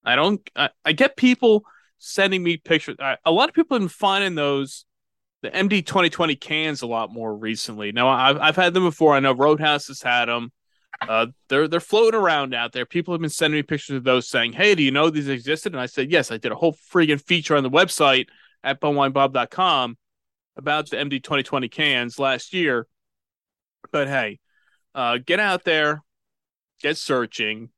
I 0.03 0.15
don't. 0.15 0.47
I, 0.55 0.69
I 0.83 0.91
get 0.91 1.15
people 1.15 1.63
sending 1.97 2.43
me 2.43 2.57
pictures. 2.57 2.97
I, 2.99 3.17
a 3.25 3.31
lot 3.31 3.49
of 3.49 3.55
people 3.55 3.75
have 3.75 3.81
been 3.81 3.89
finding 3.89 4.35
those 4.35 4.85
the 5.41 5.51
MD 5.51 5.85
2020 5.85 6.35
cans 6.35 6.81
a 6.81 6.87
lot 6.87 7.11
more 7.11 7.35
recently. 7.35 7.91
Now 7.91 8.09
I've 8.09 8.37
I've 8.37 8.55
had 8.55 8.73
them 8.73 8.83
before. 8.83 9.15
I 9.15 9.19
know 9.19 9.33
Roadhouse 9.33 9.87
has 9.87 10.01
had 10.01 10.25
them. 10.25 10.51
uh, 11.01 11.27
they're 11.49 11.67
they're 11.67 11.79
floating 11.79 12.19
around 12.19 12.53
out 12.53 12.71
there. 12.71 12.85
People 12.85 13.13
have 13.13 13.21
been 13.21 13.29
sending 13.29 13.59
me 13.59 13.63
pictures 13.63 13.95
of 13.97 14.03
those, 14.03 14.27
saying, 14.27 14.53
"Hey, 14.53 14.75
do 14.75 14.83
you 14.83 14.91
know 14.91 15.09
these 15.09 15.27
existed?" 15.27 15.73
And 15.73 15.81
I 15.81 15.85
said, 15.85 16.11
"Yes, 16.11 16.31
I 16.31 16.37
did 16.37 16.51
a 16.51 16.55
whole 16.55 16.75
freaking 16.91 17.21
feature 17.21 17.55
on 17.55 17.63
the 17.63 17.69
website 17.69 18.27
at 18.63 18.81
bumwinebob.com 18.81 19.97
about 20.57 20.89
the 20.89 20.97
MD 20.97 21.21
2020 21.21 21.69
cans 21.69 22.17
last 22.19 22.53
year." 22.53 22.87
But 23.91 24.07
hey, 24.07 24.39
uh, 24.95 25.19
get 25.23 25.39
out 25.39 25.63
there, 25.63 26.01
get 26.81 26.97
searching, 26.97 27.69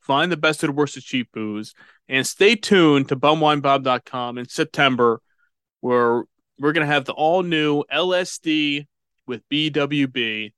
find 0.00 0.32
the 0.32 0.36
best 0.36 0.64
of 0.64 0.68
the 0.68 0.74
worst 0.74 0.96
of 0.96 1.04
cheap 1.04 1.30
booze, 1.32 1.74
and 2.08 2.26
stay 2.26 2.56
tuned 2.56 3.08
to 3.10 3.16
bumwinebob.com 3.16 4.38
in 4.38 4.48
September, 4.48 5.20
where 5.80 6.24
we're 6.58 6.72
gonna 6.72 6.86
have 6.86 7.04
the 7.04 7.12
all 7.12 7.44
new 7.44 7.84
LSD 7.92 8.86
with 9.26 9.48
BWB 9.48 10.52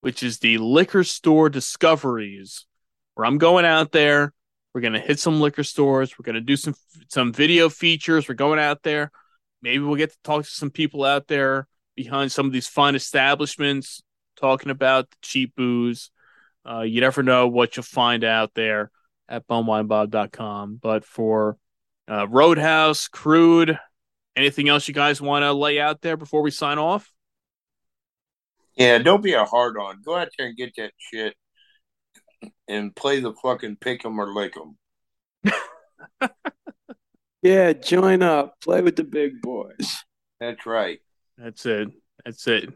which 0.00 0.22
is 0.22 0.38
the 0.38 0.58
liquor 0.58 1.04
store 1.04 1.48
discoveries, 1.48 2.66
where 3.14 3.26
I'm 3.26 3.38
going 3.38 3.64
out 3.64 3.92
there. 3.92 4.32
We're 4.74 4.80
gonna 4.80 5.00
hit 5.00 5.18
some 5.18 5.40
liquor 5.40 5.64
stores. 5.64 6.18
We're 6.18 6.24
gonna 6.24 6.40
do 6.40 6.56
some 6.56 6.74
some 7.08 7.32
video 7.32 7.68
features. 7.68 8.28
We're 8.28 8.34
going 8.34 8.58
out 8.58 8.82
there. 8.82 9.10
Maybe 9.60 9.82
we'll 9.82 9.96
get 9.96 10.12
to 10.12 10.18
talk 10.22 10.44
to 10.44 10.50
some 10.50 10.70
people 10.70 11.04
out 11.04 11.26
there 11.26 11.66
behind 11.96 12.30
some 12.30 12.46
of 12.46 12.52
these 12.52 12.68
fine 12.68 12.94
establishments, 12.94 14.02
talking 14.38 14.70
about 14.70 15.10
the 15.10 15.16
cheap 15.22 15.54
booze. 15.56 16.10
Uh, 16.68 16.82
you 16.82 17.00
never 17.00 17.22
know 17.22 17.48
what 17.48 17.76
you'll 17.76 17.84
find 17.84 18.24
out 18.24 18.52
there 18.54 18.90
at 19.28 19.46
bumwinebob.com. 19.46 20.78
But 20.80 21.04
for 21.04 21.56
uh, 22.08 22.26
Roadhouse, 22.28 23.08
KRÜDE, 23.08 23.78
anything 24.36 24.68
else 24.68 24.88
you 24.88 24.94
guys 24.94 25.20
want 25.20 25.42
to 25.42 25.52
lay 25.52 25.80
out 25.80 26.00
there 26.00 26.16
before 26.16 26.42
we 26.42 26.50
sign 26.50 26.78
off? 26.78 27.10
Yeah, 28.76 28.98
don't 28.98 29.22
be 29.22 29.32
a 29.32 29.44
hard 29.44 29.76
on. 29.76 30.02
Go 30.04 30.16
out 30.16 30.28
there 30.38 30.46
and 30.46 30.56
get 30.56 30.76
that 30.76 30.92
shit 30.98 31.34
and 32.68 32.94
play 32.94 33.20
the 33.20 33.34
fucking 33.42 33.76
pick 33.76 34.04
'em 34.04 34.20
or 34.20 34.32
lick 34.32 34.54
'em. 34.56 36.30
yeah, 37.42 37.72
join 37.72 38.22
up. 38.22 38.60
Play 38.60 38.82
with 38.82 38.94
the 38.94 39.04
big 39.04 39.42
boys. 39.42 40.04
That's 40.38 40.64
right. 40.64 41.00
That's 41.36 41.66
it. 41.66 41.88
That's 42.24 42.46
it. 42.46 42.72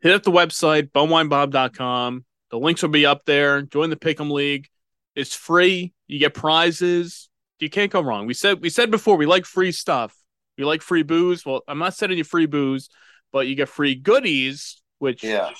Hit 0.00 0.14
up 0.14 0.22
the 0.22 0.30
website, 0.30 0.90
bumwinebob.com. 0.92 2.24
The 2.50 2.58
links 2.58 2.82
will 2.82 2.88
be 2.88 3.06
up 3.06 3.24
there. 3.26 3.62
Join 3.62 3.90
the 3.90 3.96
Pick'em 3.96 4.30
League. 4.30 4.68
It's 5.14 5.34
free. 5.34 5.92
You 6.06 6.18
get 6.18 6.34
prizes. 6.34 7.28
You 7.58 7.70
can't 7.70 7.92
go 7.92 8.00
wrong. 8.00 8.26
We 8.26 8.34
said 8.34 8.60
we 8.60 8.70
said 8.70 8.90
before 8.90 9.16
we 9.16 9.26
like 9.26 9.44
free 9.44 9.72
stuff. 9.72 10.16
We 10.56 10.64
like 10.64 10.82
free 10.82 11.02
booze. 11.02 11.44
Well, 11.44 11.62
I'm 11.68 11.78
not 11.78 11.94
sending 11.94 12.18
you 12.18 12.24
free 12.24 12.46
booze, 12.46 12.88
but 13.32 13.46
you 13.46 13.54
get 13.54 13.68
free 13.68 13.94
goodies 13.94 14.80
which 15.00 15.24
yeah. 15.24 15.50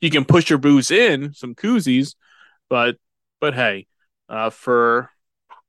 you 0.00 0.10
can 0.10 0.24
push 0.24 0.50
your 0.50 0.58
booze 0.58 0.90
in 0.90 1.32
some 1.32 1.54
koozies, 1.54 2.16
but 2.68 2.96
but 3.40 3.54
hey, 3.54 3.86
uh, 4.28 4.50
for 4.50 5.10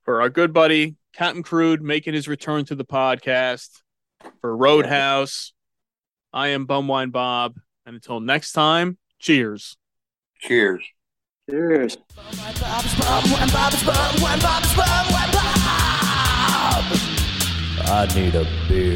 for 0.02 0.20
our 0.20 0.30
good 0.30 0.52
buddy 0.52 0.96
Captain 1.12 1.44
KRÜDE 1.44 1.80
making 1.80 2.14
his 2.14 2.26
return 2.26 2.64
to 2.64 2.74
the 2.74 2.84
podcast 2.84 3.68
for 4.40 4.54
Roadhouse, 4.54 5.52
I 6.32 6.48
am 6.48 6.64
Bum 6.66 6.88
Wine 6.88 7.10
Bob, 7.10 7.56
and 7.86 7.94
until 7.94 8.20
next 8.20 8.52
time, 8.52 8.98
cheers. 9.18 9.76
Cheers. 10.40 10.84
Cheers. 11.48 11.96
I 17.88 18.08
need 18.16 18.34
a 18.34 18.44
beer. 18.68 18.95